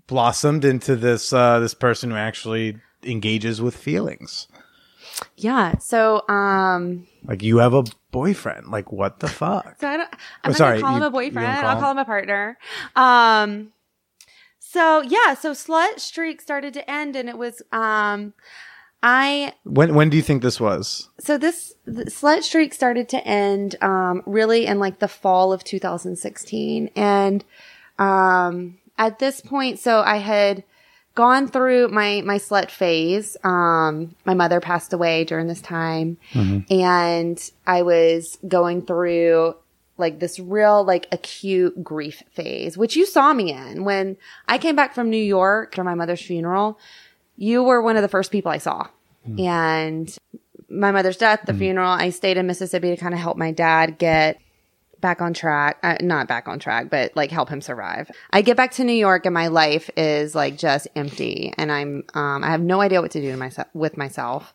blossomed 0.08 0.66
into 0.66 0.96
this 0.96 1.34
uh, 1.34 1.60
this 1.60 1.74
person 1.74 2.12
who 2.12 2.18
actually 2.18 2.78
engages 3.04 3.62
with 3.62 3.76
feelings. 3.76 4.48
Yeah. 5.38 5.78
So, 5.80 6.28
um, 6.30 7.08
Like 7.26 7.42
you 7.44 7.58
have 7.58 7.74
a 7.74 7.84
boyfriend. 8.12 8.68
Like 8.68 8.92
what 8.92 9.20
the 9.20 9.28
fuck? 9.28 9.78
So 9.80 9.88
I 9.88 9.98
don't. 9.98 10.10
Oh, 10.12 10.18
I'm 10.44 10.52
not 10.52 10.58
sorry, 10.58 10.80
gonna 10.82 10.88
call 10.88 10.98
him 10.98 11.04
a 11.04 11.12
boyfriend. 11.12 11.58
call 11.62 11.66
I'll 11.70 11.76
him- 11.78 11.82
call 11.82 11.92
him 11.92 11.98
a 12.00 12.06
partner. 12.06 12.58
Um. 12.96 13.72
So 14.60 15.02
yeah. 15.02 15.34
So 15.34 15.52
slut 15.54 16.00
streak 16.00 16.42
started 16.42 16.74
to 16.76 16.90
end, 16.90 17.16
and 17.16 17.30
it 17.30 17.38
was 17.38 17.62
um. 17.72 18.34
I 19.02 19.54
When 19.64 19.96
when 19.96 20.10
do 20.10 20.18
you 20.18 20.24
think 20.24 20.42
this 20.42 20.60
was? 20.60 21.08
so 21.20 21.38
this 21.38 21.74
the 21.86 22.04
slut 22.06 22.44
streak 22.44 22.74
started 22.74 23.08
to 23.10 23.26
end 23.26 23.82
um 23.82 24.22
really 24.26 24.66
in 24.66 24.78
like 24.78 25.00
the 25.00 25.08
fall 25.08 25.54
of 25.54 25.64
2016, 25.64 26.90
and 26.98 27.46
um 27.98 28.78
at 28.98 29.20
this 29.20 29.40
point, 29.40 29.80
so 29.80 30.02
I 30.02 30.18
had 30.18 30.66
gone 31.20 31.50
through 31.50 31.90
my 31.90 32.22
my 32.22 32.38
slut 32.38 32.72
phase. 32.72 33.36
Um, 33.44 34.16
my 34.24 34.34
mother 34.34 34.62
passed 34.62 34.94
away 34.94 35.26
during 35.26 35.48
this 35.48 35.60
time, 35.60 36.16
mm-hmm. 36.32 36.74
and 36.74 37.52
I 37.68 37.82
was 37.82 38.38
going 38.48 38.84
through 38.84 39.56
like 39.98 40.20
this 40.20 40.40
real 40.40 40.86
like 40.86 41.08
acute 41.12 41.84
grief 41.84 42.24
phase, 42.32 42.78
which 42.78 42.96
you 42.96 43.06
saw 43.06 43.34
me 43.34 43.52
in 43.52 43.84
when 43.84 44.16
I 44.48 44.58
came 44.58 44.78
back 44.78 44.96
from 44.96 45.10
New 45.10 45.18
York 45.18 45.76
for 45.76 45.84
my 45.84 45.94
mother's 45.94 46.22
funeral. 46.22 46.80
You 47.36 47.64
were 47.64 47.82
one 47.82 47.98
of 47.98 48.02
the 48.02 48.08
first 48.08 48.32
people 48.32 48.54
I 48.54 48.58
saw, 48.60 48.88
mm-hmm. 49.28 49.42
and 49.42 50.18
my 50.70 50.94
mother's 50.94 51.18
death, 51.18 51.42
the 51.46 51.52
mm-hmm. 51.52 51.60
funeral. 51.60 51.92
I 51.92 52.12
stayed 52.12 52.38
in 52.38 52.48
Mississippi 52.48 52.92
to 52.92 52.96
kind 52.96 53.14
of 53.14 53.20
help 53.20 53.36
my 53.36 53.52
dad 53.52 53.98
get 53.98 54.40
back 55.02 55.22
on 55.22 55.34
track. 55.34 55.78
Uh, 55.84 55.98
not 56.02 56.28
back 56.28 56.48
on 56.48 56.60
track, 56.60 56.90
but 56.90 57.16
like 57.16 57.32
help 57.32 57.50
him 57.50 57.62
survive. 57.62 58.12
I 58.32 58.42
get 58.42 58.58
back 58.58 58.72
to 58.74 58.84
New 58.84 58.94
York 58.94 59.26
and 59.26 59.34
my 59.34 59.48
life 59.48 59.90
is 59.98 60.36
like 60.36 60.58
just 60.58 60.88
empty 60.96 61.54
and 61.58 61.72
I'm, 61.72 62.04
um, 62.14 62.44
I 62.44 62.52
have 62.52 62.62
no 62.62 62.82
idea 62.82 63.02
what 63.02 63.12
to 63.12 63.22
do 63.22 63.32
to 63.32 63.38
myself 63.38 63.68
with 63.74 63.98
myself. 63.98 64.54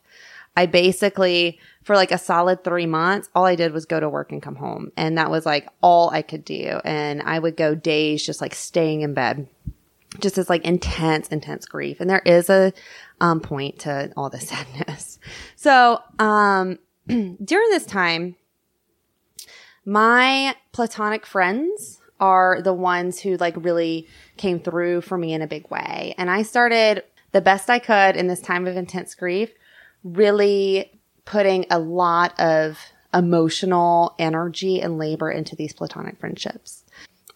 I 0.56 0.66
basically, 0.66 1.58
for 1.82 1.96
like 1.96 2.12
a 2.12 2.18
solid 2.18 2.62
three 2.62 2.86
months, 2.86 3.28
all 3.34 3.44
I 3.44 3.56
did 3.56 3.72
was 3.72 3.86
go 3.86 3.98
to 3.98 4.08
work 4.08 4.30
and 4.30 4.40
come 4.40 4.54
home. 4.54 4.92
And 4.96 5.18
that 5.18 5.30
was 5.30 5.44
like 5.44 5.68
all 5.80 6.10
I 6.10 6.22
could 6.22 6.44
do. 6.44 6.80
And 6.84 7.22
I 7.22 7.38
would 7.38 7.56
go 7.56 7.74
days 7.74 8.24
just 8.24 8.40
like 8.40 8.54
staying 8.54 9.00
in 9.00 9.14
bed 9.14 9.48
just 10.20 10.38
as 10.38 10.48
like 10.48 10.64
intense, 10.64 11.28
intense 11.28 11.66
grief. 11.66 12.00
And 12.00 12.08
there 12.08 12.22
is 12.24 12.48
a 12.48 12.72
um, 13.20 13.40
point 13.40 13.80
to 13.80 14.12
all 14.16 14.30
the 14.30 14.40
sadness. 14.40 15.18
So 15.56 16.00
um, 16.18 16.78
during 17.06 17.70
this 17.70 17.86
time, 17.86 18.36
my 19.84 20.56
platonic 20.72 21.26
friends 21.26 22.00
are 22.20 22.62
the 22.62 22.72
ones 22.72 23.20
who 23.20 23.36
like 23.36 23.54
really 23.56 24.06
came 24.36 24.60
through 24.60 25.00
for 25.02 25.18
me 25.18 25.32
in 25.32 25.42
a 25.42 25.46
big 25.46 25.68
way. 25.70 26.14
And 26.16 26.30
I 26.30 26.42
started 26.42 27.04
the 27.32 27.40
best 27.40 27.68
I 27.68 27.78
could 27.78 28.16
in 28.16 28.28
this 28.28 28.40
time 28.40 28.66
of 28.66 28.76
intense 28.76 29.14
grief, 29.14 29.50
really 30.02 31.00
putting 31.24 31.66
a 31.70 31.78
lot 31.78 32.38
of 32.38 32.78
emotional 33.12 34.14
energy 34.18 34.80
and 34.80 34.98
labor 34.98 35.30
into 35.30 35.56
these 35.56 35.72
platonic 35.72 36.18
friendships. 36.18 36.84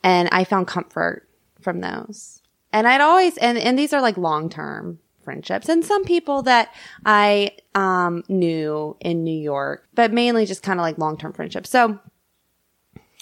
And 0.02 0.28
I 0.32 0.44
found 0.44 0.66
comfort 0.66 1.28
from 1.60 1.80
those. 1.80 2.40
And 2.72 2.86
I'd 2.86 3.00
always, 3.00 3.36
and, 3.38 3.58
and 3.58 3.78
these 3.78 3.92
are 3.92 4.00
like 4.00 4.16
long 4.16 4.48
term 4.48 5.00
friendships 5.22 5.68
and 5.68 5.84
some 5.84 6.04
people 6.04 6.42
that 6.42 6.74
I, 7.04 7.50
um, 7.74 8.22
knew 8.28 8.96
in 9.00 9.24
New 9.24 9.38
York, 9.38 9.86
but 9.94 10.12
mainly 10.12 10.46
just 10.46 10.62
kind 10.62 10.78
of 10.78 10.82
like 10.82 10.98
long 10.98 11.18
term 11.18 11.32
friendships. 11.32 11.70
So 11.70 11.98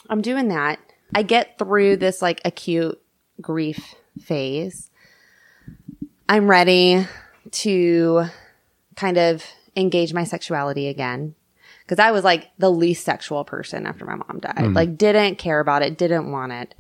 I'm 0.09 0.23
doing 0.23 0.49
that. 0.49 0.79
I 1.15 1.23
get 1.23 1.59
through 1.59 1.99
this 1.99 2.21
like 2.21 2.41
acute 2.45 3.01
grief 3.41 3.95
phase. 4.21 4.91
I'm 6.29 6.49
ready 6.49 7.07
to 7.53 8.25
kind 8.97 9.19
of 9.19 9.45
engage 9.77 10.13
my 10.13 10.25
sexuality 10.25 10.89
again. 10.89 11.35
Cause 11.87 12.01
I 12.01 12.11
was 12.11 12.25
like 12.25 12.51
the 12.59 12.71
least 12.71 13.05
sexual 13.05 13.45
person 13.45 13.87
after 13.87 14.05
my 14.05 14.17
mom 14.17 14.41
died. 14.41 14.73
Like 14.73 14.99
didn't 14.99 15.37
care 15.37 15.61
about 15.61 15.83
it, 15.83 15.97
didn't 15.97 16.33
want 16.33 16.51
it. 16.51 16.75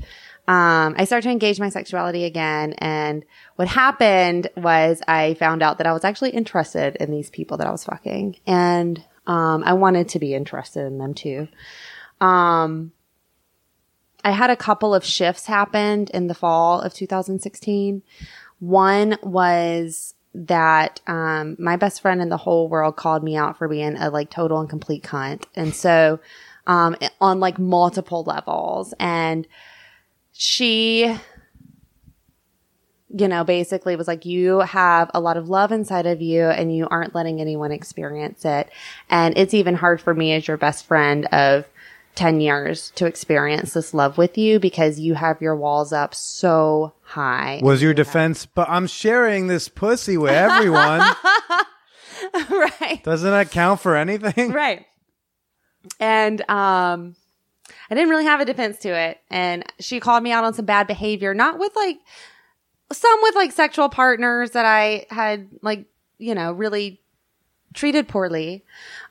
Um, 0.48 0.94
I 0.96 1.04
started 1.04 1.28
to 1.28 1.32
engage 1.32 1.60
my 1.60 1.68
sexuality 1.68 2.24
again. 2.24 2.72
And 2.78 3.24
what 3.56 3.68
happened 3.68 4.48
was 4.56 5.02
I 5.06 5.34
found 5.34 5.62
out 5.62 5.78
that 5.78 5.86
I 5.86 5.92
was 5.92 6.04
actually 6.04 6.30
interested 6.30 6.96
in 6.96 7.10
these 7.10 7.30
people 7.30 7.56
that 7.58 7.66
I 7.66 7.72
was 7.72 7.84
fucking. 7.84 8.38
And, 8.46 9.02
um, 9.26 9.62
I 9.64 9.72
wanted 9.74 10.08
to 10.10 10.18
be 10.18 10.34
interested 10.34 10.86
in 10.86 10.98
them 10.98 11.14
too. 11.14 11.48
Um, 12.20 12.92
I 14.26 14.32
had 14.32 14.50
a 14.50 14.56
couple 14.56 14.92
of 14.92 15.04
shifts 15.04 15.46
happened 15.46 16.10
in 16.10 16.26
the 16.26 16.34
fall 16.34 16.80
of 16.80 16.92
2016. 16.92 18.02
One 18.58 19.16
was 19.22 20.14
that 20.34 21.00
um, 21.06 21.54
my 21.60 21.76
best 21.76 22.02
friend 22.02 22.20
in 22.20 22.28
the 22.28 22.36
whole 22.36 22.68
world 22.68 22.96
called 22.96 23.22
me 23.22 23.36
out 23.36 23.56
for 23.56 23.68
being 23.68 23.96
a 23.96 24.10
like 24.10 24.28
total 24.28 24.58
and 24.58 24.68
complete 24.68 25.04
cunt, 25.04 25.44
and 25.54 25.72
so 25.72 26.18
um, 26.66 26.96
on 27.20 27.38
like 27.38 27.60
multiple 27.60 28.24
levels, 28.24 28.94
and 28.98 29.46
she 30.32 31.16
you 33.08 33.28
know, 33.28 33.44
basically 33.44 33.94
was 33.94 34.08
like, 34.08 34.26
you 34.26 34.58
have 34.58 35.10
a 35.14 35.20
lot 35.20 35.36
of 35.36 35.48
love 35.48 35.70
inside 35.70 36.06
of 36.06 36.20
you 36.20 36.42
and 36.42 36.74
you 36.74 36.88
aren't 36.88 37.14
letting 37.14 37.40
anyone 37.40 37.70
experience 37.70 38.44
it. 38.44 38.68
And 39.08 39.38
it's 39.38 39.54
even 39.54 39.76
hard 39.76 40.00
for 40.00 40.12
me 40.12 40.32
as 40.34 40.46
your 40.46 40.56
best 40.56 40.84
friend 40.84 41.24
of 41.26 41.66
10 42.16 42.40
years 42.40 42.90
to 42.96 43.06
experience 43.06 43.74
this 43.74 43.94
love 43.94 44.18
with 44.18 44.36
you 44.36 44.58
because 44.58 44.98
you 44.98 45.14
have 45.14 45.40
your 45.40 45.54
walls 45.54 45.92
up 45.92 46.14
so 46.14 46.94
high. 47.02 47.60
Was 47.62 47.82
your 47.82 47.94
defense? 47.94 48.46
But 48.46 48.68
I'm 48.68 48.86
sharing 48.86 49.46
this 49.46 49.68
pussy 49.68 50.16
with 50.16 50.32
everyone. 50.32 51.00
right. 52.50 53.00
Doesn't 53.04 53.30
that 53.30 53.50
count 53.50 53.80
for 53.80 53.94
anything? 53.94 54.52
Right. 54.56 54.86
And 56.00 56.40
um 56.50 57.14
I 57.88 57.94
didn't 57.94 58.10
really 58.10 58.24
have 58.24 58.40
a 58.40 58.44
defense 58.44 58.78
to 58.78 58.88
it. 58.88 59.18
And 59.30 59.64
she 59.78 60.00
called 60.00 60.22
me 60.22 60.32
out 60.32 60.44
on 60.44 60.54
some 60.54 60.64
bad 60.64 60.86
behavior, 60.86 61.34
not 61.34 61.58
with 61.58 61.76
like 61.76 61.98
some 62.92 63.18
with 63.22 63.34
like 63.34 63.52
sexual 63.52 63.88
partners 63.88 64.52
that 64.52 64.64
I 64.64 65.06
had 65.10 65.48
like, 65.62 65.86
you 66.18 66.34
know, 66.34 66.52
really 66.52 67.00
treated 67.74 68.08
poorly. 68.08 68.64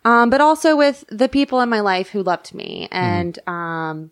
Um, 0.03 0.29
but 0.29 0.41
also 0.41 0.75
with 0.75 1.03
the 1.09 1.29
people 1.29 1.61
in 1.61 1.69
my 1.69 1.79
life 1.79 2.09
who 2.09 2.23
loved 2.23 2.53
me. 2.53 2.87
And 2.91 3.37
um 3.47 4.11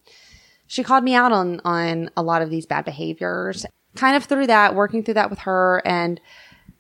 she 0.68 0.84
called 0.84 1.04
me 1.04 1.14
out 1.14 1.32
on 1.32 1.62
on 1.66 2.10
a 2.18 2.24
lot 2.24 2.42
of 2.42 2.50
these 2.50 2.66
bad 2.66 2.86
behaviors. 2.86 3.66
Kind 3.96 4.16
of 4.16 4.24
through 4.24 4.48
that, 4.48 4.74
working 4.74 5.04
through 5.04 5.14
that 5.16 5.30
with 5.30 5.40
her 5.40 5.82
and 5.86 6.20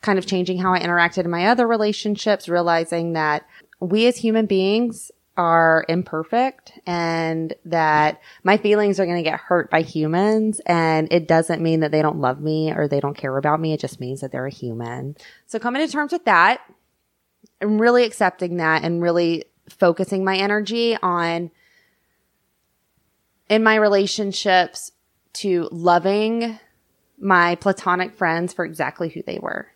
kind 0.02 0.18
of 0.18 0.26
changing 0.26 0.58
how 0.58 0.74
I 0.74 0.80
interacted 0.80 1.26
in 1.26 1.32
my 1.32 1.48
other 1.48 1.68
relationships, 1.68 2.50
realizing 2.50 3.14
that 3.14 3.48
we 3.80 4.08
as 4.08 4.18
human 4.18 4.46
beings 4.48 5.12
are 5.36 5.86
imperfect 5.90 6.74
and 6.86 7.54
that 7.66 8.22
my 8.44 8.58
feelings 8.58 9.00
are 9.00 9.06
going 9.06 9.18
to 9.18 9.30
get 9.30 9.40
hurt 9.40 9.70
by 9.72 9.82
humans. 9.82 10.62
And 10.66 11.12
it 11.12 11.28
doesn't 11.28 11.62
mean 11.62 11.80
that 11.80 11.92
they 11.92 12.02
don't 12.02 12.20
love 12.20 12.40
me 12.40 12.72
or 12.72 12.88
they 12.88 13.00
don't 13.00 13.18
care 13.18 13.36
about 13.38 13.60
me. 13.60 13.74
It 13.74 13.80
just 13.80 14.00
means 14.00 14.22
that 14.22 14.32
they're 14.32 14.46
a 14.46 14.52
human. 14.52 15.16
So 15.48 15.58
coming 15.58 15.86
to 15.86 15.92
terms 15.92 16.12
with 16.12 16.26
that 16.26 16.62
really 17.66 18.04
accepting 18.04 18.58
that 18.58 18.84
and 18.84 19.02
really 19.02 19.46
focusing 19.70 20.24
my 20.24 20.38
energy 20.38 20.98
on 21.02 21.52
in 23.50 23.64
my 23.64 23.76
relationships 23.76 24.92
to 25.34 25.68
loving 25.72 26.60
my 27.20 27.56
platonic 27.56 28.14
friends 28.14 28.54
for 28.54 28.66
exactly 28.66 29.10
who 29.10 29.24
they 29.24 29.40
were, 29.40 29.68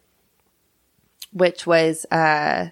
which 1.32 1.66
was 1.66 2.06
uh, 2.12 2.70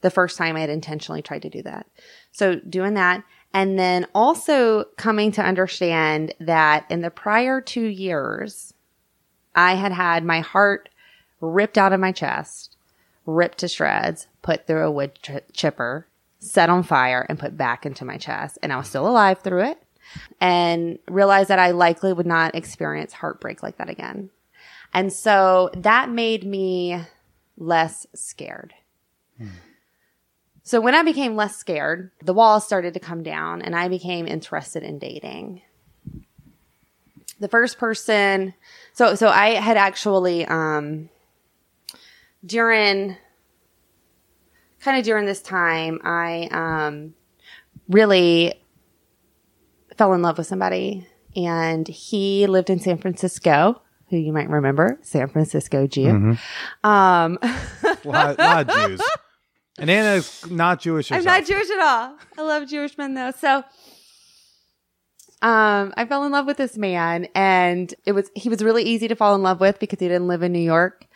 the 0.00 0.10
first 0.10 0.36
time 0.36 0.56
I 0.56 0.60
had 0.60 0.70
intentionally 0.70 1.22
tried 1.22 1.42
to 1.42 1.50
do 1.50 1.62
that. 1.62 1.86
So 2.32 2.56
doing 2.56 2.94
that. 2.94 3.24
And 3.54 3.78
then 3.78 4.06
also 4.14 4.84
coming 4.96 5.30
to 5.32 5.42
understand 5.42 6.34
that 6.40 6.86
in 6.90 7.02
the 7.02 7.10
prior 7.10 7.60
two 7.60 7.86
years, 7.86 8.72
I 9.54 9.74
had 9.74 9.92
had 9.92 10.24
my 10.24 10.40
heart 10.40 10.88
ripped 11.40 11.76
out 11.76 11.92
of 11.92 12.00
my 12.00 12.12
chest, 12.12 12.71
ripped 13.26 13.58
to 13.58 13.68
shreds, 13.68 14.26
put 14.42 14.66
through 14.66 14.86
a 14.86 14.90
wood 14.90 15.18
ch- 15.22 15.52
chipper, 15.52 16.06
set 16.38 16.68
on 16.68 16.82
fire, 16.82 17.24
and 17.28 17.38
put 17.38 17.56
back 17.56 17.86
into 17.86 18.04
my 18.04 18.16
chest. 18.16 18.58
And 18.62 18.72
I 18.72 18.76
was 18.76 18.88
still 18.88 19.08
alive 19.08 19.40
through 19.40 19.64
it 19.64 19.82
and 20.40 20.98
realized 21.08 21.48
that 21.48 21.58
I 21.58 21.70
likely 21.70 22.12
would 22.12 22.26
not 22.26 22.54
experience 22.54 23.12
heartbreak 23.12 23.62
like 23.62 23.78
that 23.78 23.88
again. 23.88 24.30
And 24.92 25.12
so 25.12 25.70
that 25.74 26.10
made 26.10 26.44
me 26.44 27.00
less 27.56 28.06
scared. 28.14 28.74
So 30.64 30.80
when 30.80 30.94
I 30.94 31.02
became 31.02 31.34
less 31.34 31.56
scared, 31.56 32.10
the 32.22 32.34
walls 32.34 32.64
started 32.64 32.94
to 32.94 33.00
come 33.00 33.22
down 33.22 33.62
and 33.62 33.74
I 33.74 33.88
became 33.88 34.28
interested 34.28 34.82
in 34.82 34.98
dating. 34.98 35.62
The 37.40 37.48
first 37.48 37.78
person, 37.78 38.54
so, 38.92 39.16
so 39.16 39.28
I 39.28 39.54
had 39.54 39.76
actually, 39.76 40.46
um, 40.46 41.08
during, 42.44 43.16
kind 44.80 44.98
of 44.98 45.04
during 45.04 45.26
this 45.26 45.42
time, 45.42 46.00
I, 46.04 46.48
um, 46.50 47.14
really 47.88 48.54
fell 49.96 50.12
in 50.14 50.22
love 50.22 50.38
with 50.38 50.46
somebody 50.46 51.06
and 51.36 51.86
he 51.88 52.46
lived 52.46 52.70
in 52.70 52.78
San 52.80 52.98
Francisco, 52.98 53.80
who 54.08 54.16
you 54.16 54.32
might 54.32 54.48
remember, 54.50 54.98
San 55.02 55.28
Francisco 55.28 55.86
Jew. 55.86 56.36
Um, 56.84 57.38
A 57.42 57.98
lot, 58.04 58.38
lot 58.38 58.68
of 58.68 58.88
Jews. 58.90 59.00
And 59.78 59.88
Anna's 59.88 60.50
not 60.50 60.80
Jewish 60.80 61.10
I'm 61.10 61.24
not 61.24 61.46
Jewish 61.46 61.70
at 61.70 61.78
all. 61.78 62.16
I 62.36 62.42
love 62.42 62.68
Jewish 62.68 62.98
men 62.98 63.14
though. 63.14 63.32
So, 63.32 63.64
um, 65.40 65.92
I 65.96 66.04
fell 66.06 66.24
in 66.24 66.32
love 66.32 66.46
with 66.46 66.56
this 66.56 66.76
man 66.76 67.26
and 67.34 67.92
it 68.04 68.12
was, 68.12 68.30
he 68.36 68.48
was 68.48 68.62
really 68.62 68.84
easy 68.84 69.08
to 69.08 69.16
fall 69.16 69.34
in 69.34 69.42
love 69.42 69.60
with 69.60 69.78
because 69.80 69.98
he 69.98 70.06
didn't 70.06 70.28
live 70.28 70.42
in 70.42 70.52
New 70.52 70.60
York 70.60 71.06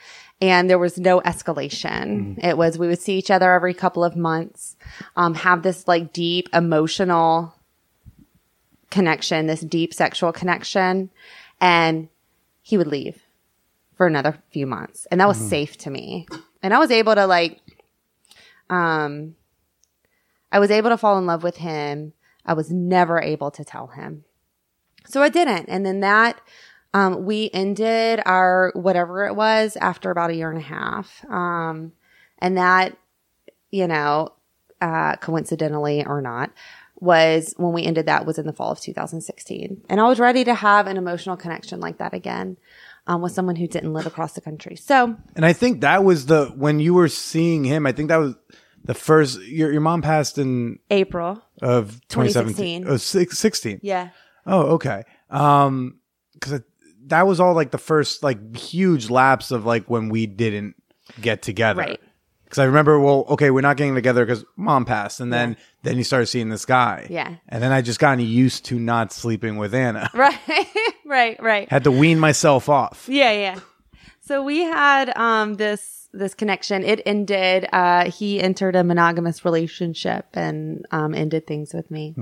and 0.41 0.69
there 0.69 0.79
was 0.79 0.99
no 0.99 1.21
escalation. 1.21 2.43
It 2.45 2.59
was, 2.59 2.79
we 2.79 2.89
would 2.89 3.01
see 3.01 3.17
each 3.17 3.31
other 3.31 3.53
every 3.53 3.75
couple 3.75 4.05
of 4.05 4.17
months, 4.17 4.77
um, 5.17 5.35
have 5.35 5.63
this 5.63 5.89
like 5.89 6.13
deep 6.13 6.49
emotional 6.53 7.55
connection, 8.91 9.47
this 9.47 9.63
deep 9.63 9.95
sexual 9.95 10.33
connection. 10.33 11.11
And 11.61 12.09
he 12.61 12.77
would 12.77 12.87
leave 12.87 13.23
for 13.97 14.07
another 14.07 14.43
few 14.51 14.67
months. 14.67 15.07
And 15.11 15.21
that 15.21 15.29
was 15.29 15.39
safe 15.39 15.79
to 15.79 15.91
me. 15.91 16.27
And 16.63 16.75
I 16.75 16.79
was 16.79 16.91
able 16.91 17.15
to 17.15 17.27
like, 17.27 17.61
um, 18.69 19.37
I 20.53 20.59
was 20.59 20.71
able 20.71 20.91
to 20.91 20.99
fall 20.99 21.17
in 21.17 21.27
love 21.27 21.43
with 21.43 21.57
him. 21.57 22.13
I 22.45 22.53
was 22.53 22.71
never 22.71 23.21
able 23.21 23.51
to 23.53 23.65
tell 23.65 23.89
him. 23.89 24.25
So 25.07 25.23
I 25.23 25.29
didn't. 25.29 25.67
And 25.69 25.87
then 25.87 26.01
that, 26.01 26.41
um, 26.97 27.27
we 27.27 27.51
ended 27.53 28.23
our 28.25 28.73
whatever 28.75 29.27
it 29.27 29.37
was 29.37 29.77
after 29.77 30.11
about 30.11 30.31
a 30.31 30.35
year 30.35 30.49
and 30.49 30.59
a 30.59 30.63
half. 30.63 31.23
Um, 31.29 31.93
and 32.39 32.57
that, 32.57 32.97
you 33.71 33.87
know, 33.87 34.33
uh, 34.81 35.17
coincidentally 35.17 36.07
or 36.07 36.23
not, 36.23 36.53
was 36.99 37.53
when 37.59 37.75
we 37.75 37.85
ended 37.85 38.07
that 38.07 38.25
was 38.25 38.39
in 38.39 38.47
the 38.47 38.53
fall 38.55 38.73
of 38.73 38.81
2016. 38.81 39.83
And 39.91 40.01
I 40.01 40.05
was 40.09 40.19
ready 40.19 40.43
to 40.45 40.55
have 40.55 40.87
an 40.87 40.97
emotional 40.97 41.37
connection 41.37 41.81
like 41.81 41.99
that 41.99 42.15
again, 42.15 42.57
um, 43.07 43.21
with 43.21 43.33
someone 43.33 43.57
who 43.57 43.67
didn't 43.67 43.93
live 43.93 44.07
across 44.07 44.33
the 44.33 44.41
country. 44.41 44.75
So 44.77 45.17
And 45.35 45.45
I 45.45 45.53
think 45.53 45.83
that 45.83 46.03
was 46.03 46.25
the 46.25 46.47
when 46.57 46.81
you 46.81 46.95
were 46.95 47.09
seeing 47.09 47.65
him. 47.65 47.85
I 47.87 47.93
think 47.93 48.09
that 48.09 48.17
was 48.17 48.37
the 48.85 48.95
first. 48.95 49.43
Your 49.43 49.71
your 49.71 49.83
mom 49.83 50.01
passed 50.01 50.39
in 50.39 50.79
April. 50.91 51.43
of 51.61 52.01
2017. 52.09 52.85
2016. 52.85 52.87
Oh, 52.89 52.97
six- 52.97 53.39
16. 53.39 53.81
Yeah. 53.83 54.09
Oh, 54.47 54.61
okay. 54.77 55.03
Um, 55.29 55.99
because 56.33 56.63
that 57.07 57.27
was 57.27 57.41
all 57.41 57.55
like 57.55 57.71
the 57.71 57.79
first 57.79 58.23
like 58.23 58.57
huge 58.57 59.11
lapse 59.11 59.51
of 59.51 59.65
like 59.65 59.89
when 59.89 60.09
we 60.09 60.27
didn't 60.27 60.75
get 61.21 61.43
together. 61.43 61.81
Right. 61.81 62.01
Because 62.45 62.59
I 62.61 62.65
remember, 62.65 63.01
well, 63.01 63.25
okay, 63.31 63.51
we're 63.51 63.61
not 63.61 63.77
getting 63.77 63.97
together 63.97 64.25
because 64.25 64.45
mom 64.57 64.85
passed, 64.85 65.19
and 65.19 65.33
then 65.33 65.57
then 65.83 65.99
you 65.99 66.05
started 66.05 66.27
seeing 66.27 66.49
this 66.49 66.65
guy. 66.65 67.09
Yeah. 67.11 67.37
And 67.49 67.61
then 67.61 67.73
I 67.73 67.83
just 67.83 67.99
gotten 67.99 68.25
used 68.25 68.67
to 68.67 68.79
not 68.79 69.13
sleeping 69.13 69.57
with 69.57 69.75
Anna. 69.75 70.11
Right. 70.15 70.39
right. 71.05 71.43
Right. 71.43 71.69
Had 71.69 71.85
to 71.85 71.91
wean 71.91 72.21
myself 72.21 72.69
off. 72.69 73.09
Yeah, 73.11 73.33
yeah. 73.33 73.61
So 74.21 74.43
we 74.45 74.61
had 74.61 75.17
um 75.17 75.55
this 75.55 76.09
this 76.13 76.35
connection. 76.35 76.83
It 76.83 77.03
ended. 77.05 77.69
Uh, 77.73 78.11
he 78.11 78.41
entered 78.41 78.77
a 78.77 78.85
monogamous 78.85 79.45
relationship 79.45 80.27
and 80.35 80.87
um, 80.91 81.15
ended 81.15 81.47
things 81.47 81.75
with 81.75 81.91
me. 81.91 82.15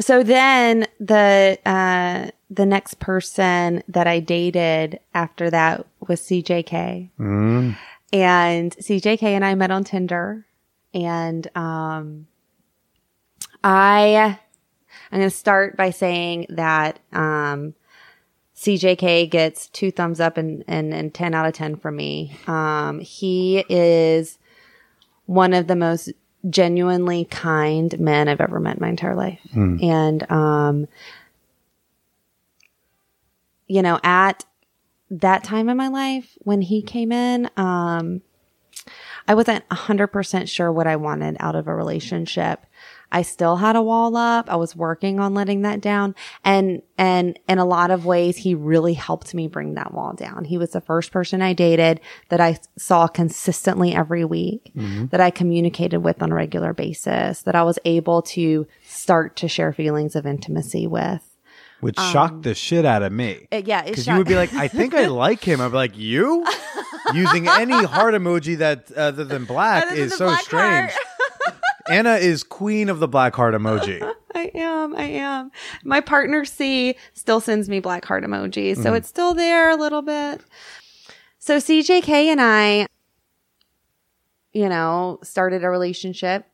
So 0.00 0.22
then 0.22 0.86
the 1.00 1.58
uh, 1.64 2.30
the 2.50 2.66
next 2.66 2.98
person 3.00 3.82
that 3.88 4.06
I 4.06 4.20
dated 4.20 5.00
after 5.14 5.50
that 5.50 5.86
was 6.06 6.20
CJK, 6.20 7.10
and 8.12 8.76
CJK 8.76 9.22
and 9.22 9.44
I 9.44 9.54
met 9.54 9.70
on 9.70 9.84
Tinder, 9.84 10.46
and 10.92 11.48
um, 11.56 12.26
I 13.64 14.38
I'm 15.10 15.18
going 15.18 15.30
to 15.30 15.36
start 15.36 15.76
by 15.76 15.90
saying 15.90 16.46
that 16.50 16.98
um, 17.12 17.74
CJK 18.56 19.30
gets 19.30 19.68
two 19.68 19.90
thumbs 19.90 20.20
up 20.20 20.36
and, 20.36 20.64
and, 20.66 20.92
and 20.92 21.12
10 21.12 21.34
out 21.34 21.46
of 21.46 21.54
10 21.54 21.76
from 21.76 21.96
me. 21.96 22.36
Um, 22.46 23.00
he 23.00 23.64
is 23.68 24.38
one 25.26 25.52
of 25.52 25.66
the 25.66 25.76
most 25.76 26.12
genuinely 26.48 27.24
kind 27.24 27.98
men 27.98 28.28
I've 28.28 28.40
ever 28.40 28.60
met 28.60 28.76
in 28.76 28.80
my 28.80 28.88
entire 28.88 29.14
life. 29.16 29.40
And, 29.82 30.30
um, 30.30 30.88
you 33.66 33.82
know, 33.82 33.98
at 34.02 34.44
that 35.10 35.44
time 35.44 35.68
in 35.68 35.76
my 35.76 35.88
life 35.88 36.36
when 36.42 36.62
he 36.62 36.82
came 36.82 37.12
in, 37.12 37.50
um, 37.56 38.22
I 39.28 39.34
wasn't 39.34 39.68
100% 39.70 40.48
sure 40.48 40.70
what 40.70 40.86
I 40.86 40.96
wanted 40.96 41.36
out 41.40 41.56
of 41.56 41.66
a 41.66 41.74
relationship. 41.74 42.64
I 43.16 43.22
still 43.22 43.56
had 43.56 43.76
a 43.76 43.82
wall 43.82 44.14
up. 44.14 44.50
I 44.50 44.56
was 44.56 44.76
working 44.76 45.20
on 45.20 45.32
letting 45.32 45.62
that 45.62 45.80
down. 45.80 46.14
And, 46.44 46.82
and 46.98 47.38
in 47.48 47.56
a 47.58 47.64
lot 47.64 47.90
of 47.90 48.04
ways, 48.04 48.36
he 48.36 48.54
really 48.54 48.92
helped 48.92 49.32
me 49.32 49.48
bring 49.48 49.72
that 49.72 49.94
wall 49.94 50.12
down. 50.12 50.44
He 50.44 50.58
was 50.58 50.72
the 50.72 50.82
first 50.82 51.12
person 51.12 51.40
I 51.40 51.54
dated 51.54 52.02
that 52.28 52.42
I 52.42 52.58
saw 52.76 53.06
consistently 53.06 53.94
every 53.94 54.26
week, 54.26 54.70
mm-hmm. 54.76 55.06
that 55.06 55.22
I 55.22 55.30
communicated 55.30 56.00
with 56.00 56.20
on 56.20 56.30
a 56.30 56.34
regular 56.34 56.74
basis, 56.74 57.40
that 57.40 57.54
I 57.54 57.62
was 57.62 57.78
able 57.86 58.20
to 58.36 58.66
start 58.84 59.34
to 59.36 59.48
share 59.48 59.72
feelings 59.72 60.14
of 60.14 60.26
intimacy 60.26 60.86
with. 60.86 61.22
Which 61.80 61.98
um, 61.98 62.12
shocked 62.12 62.42
the 62.42 62.54
shit 62.54 62.84
out 62.84 63.02
of 63.02 63.12
me. 63.12 63.48
It- 63.50 63.66
yeah, 63.66 63.82
Because 63.82 64.06
you 64.06 64.14
would 64.16 64.28
be 64.28 64.34
like, 64.34 64.52
I 64.64 64.68
think 64.68 64.92
I 64.92 65.06
like 65.06 65.42
him. 65.42 65.62
I'd 65.62 65.68
be 65.70 65.74
like, 65.74 65.96
you? 65.96 66.44
Using 67.14 67.48
any 67.48 67.82
heart 67.82 68.12
emoji 68.12 68.58
that 68.58 68.92
other 68.92 69.24
than 69.24 69.46
black 69.46 69.86
Other 69.86 69.94
is 69.94 70.14
so 70.14 70.26
black 70.26 70.42
strange. 70.42 70.90
heart. 70.90 71.06
Anna 71.88 72.14
is 72.14 72.42
queen 72.42 72.88
of 72.88 72.98
the 72.98 73.08
black 73.08 73.34
heart 73.34 73.54
emoji. 73.54 74.00
I 74.34 74.50
am. 74.54 74.94
I 74.94 75.04
am. 75.04 75.50
My 75.84 76.00
partner 76.00 76.44
C 76.44 76.96
still 77.14 77.40
sends 77.40 77.68
me 77.68 77.80
black 77.80 78.04
heart 78.04 78.24
emojis. 78.24 78.82
So 78.82 78.92
it's 78.94 79.08
still 79.08 79.34
there 79.34 79.70
a 79.70 79.76
little 79.76 80.02
bit. 80.02 80.42
So 81.38 81.56
CJK 81.58 82.08
and 82.08 82.40
I, 82.40 82.86
you 84.52 84.68
know, 84.68 85.20
started 85.22 85.64
a 85.64 85.70
relationship. 85.70 86.46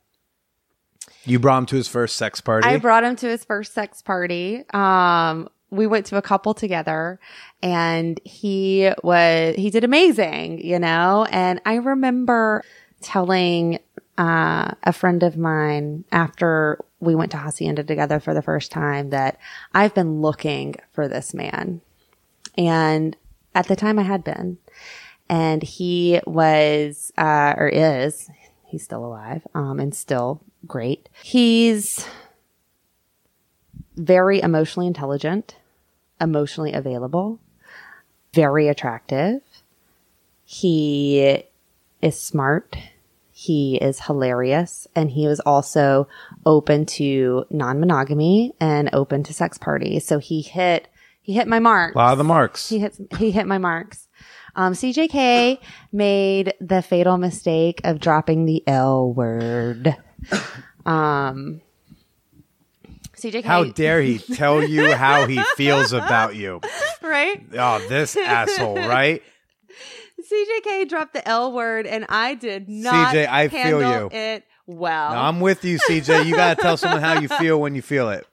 You 1.24 1.38
brought 1.38 1.58
him 1.58 1.66
to 1.66 1.76
his 1.76 1.88
first 1.88 2.16
sex 2.16 2.40
party. 2.40 2.68
I 2.68 2.78
brought 2.78 3.04
him 3.04 3.16
to 3.16 3.26
his 3.26 3.44
first 3.44 3.74
sex 3.74 4.02
party. 4.02 4.64
Um, 4.72 5.48
we 5.70 5.86
went 5.86 6.06
to 6.06 6.16
a 6.16 6.22
couple 6.22 6.52
together 6.52 7.18
and 7.62 8.20
he 8.24 8.90
was, 9.02 9.54
he 9.56 9.70
did 9.70 9.84
amazing, 9.84 10.64
you 10.64 10.78
know, 10.78 11.26
and 11.30 11.60
I 11.64 11.76
remember 11.76 12.62
telling, 13.00 13.78
uh, 14.22 14.70
a 14.84 14.92
friend 14.92 15.24
of 15.24 15.36
mine 15.36 16.04
after 16.12 16.78
we 17.00 17.12
went 17.12 17.32
to 17.32 17.38
Hacienda 17.38 17.82
together 17.82 18.20
for 18.20 18.34
the 18.34 18.42
first 18.42 18.70
time 18.70 19.10
that 19.10 19.36
I've 19.74 19.96
been 19.96 20.20
looking 20.20 20.76
for 20.92 21.08
this 21.08 21.34
man. 21.34 21.80
And 22.56 23.16
at 23.52 23.66
the 23.66 23.74
time 23.74 23.98
I 23.98 24.04
had 24.04 24.22
been 24.22 24.58
and 25.28 25.64
he 25.64 26.20
was, 26.24 27.10
uh, 27.18 27.54
or 27.56 27.66
is, 27.66 28.30
he's 28.64 28.84
still 28.84 29.04
alive, 29.04 29.44
um, 29.56 29.80
and 29.80 29.92
still 29.92 30.40
great. 30.68 31.08
He's 31.24 32.06
very 33.96 34.40
emotionally 34.40 34.86
intelligent, 34.86 35.56
emotionally 36.20 36.72
available, 36.72 37.40
very 38.32 38.68
attractive. 38.68 39.42
He 40.44 41.42
is 42.00 42.20
smart. 42.20 42.76
He 43.32 43.76
is 43.76 44.00
hilarious. 44.00 44.86
And 44.94 45.10
he 45.10 45.26
was 45.26 45.40
also 45.40 46.06
open 46.44 46.86
to 46.86 47.44
non 47.50 47.80
monogamy 47.80 48.52
and 48.60 48.90
open 48.92 49.22
to 49.24 49.34
sex 49.34 49.58
parties. 49.58 50.06
So 50.06 50.18
he 50.18 50.42
hit, 50.42 50.88
he 51.22 51.32
hit 51.32 51.48
my 51.48 51.58
mark. 51.58 51.94
a 51.94 51.98
lot 51.98 52.12
of 52.12 52.18
the 52.18 52.24
marks. 52.24 52.68
He 52.68 52.78
hits 52.78 53.00
he 53.18 53.30
hit 53.30 53.46
my 53.46 53.58
marks. 53.58 54.08
Um, 54.54 54.74
CJK 54.74 55.58
made 55.92 56.54
the 56.60 56.82
fatal 56.82 57.16
mistake 57.16 57.80
of 57.84 58.00
dropping 58.00 58.44
the 58.44 58.62
L 58.66 59.12
word. 59.12 59.96
Um, 60.84 61.62
CJK, 63.16 63.44
How 63.44 63.64
dare 63.64 64.02
he 64.02 64.18
tell 64.18 64.62
you 64.62 64.92
how 64.92 65.26
he 65.26 65.42
feels 65.56 65.92
about 65.92 66.34
you? 66.34 66.60
right? 67.02 67.42
Oh, 67.56 67.86
this 67.88 68.16
asshole, 68.16 68.76
right? 68.76 69.22
CJK 70.22 70.88
dropped 70.88 71.12
the 71.14 71.26
L 71.28 71.52
word, 71.52 71.86
and 71.86 72.06
I 72.08 72.34
did 72.34 72.68
not. 72.68 73.14
CJ, 73.14 73.28
I 73.28 73.48
feel 73.48 73.80
you. 73.80 74.10
It 74.10 74.44
well. 74.66 75.12
No, 75.12 75.18
I'm 75.18 75.40
with 75.40 75.64
you, 75.64 75.78
CJ. 75.78 76.26
You 76.26 76.34
got 76.34 76.56
to 76.56 76.62
tell 76.62 76.76
someone 76.76 77.00
how 77.00 77.20
you 77.20 77.28
feel 77.28 77.60
when 77.60 77.74
you 77.74 77.82
feel 77.82 78.10
it. 78.10 78.26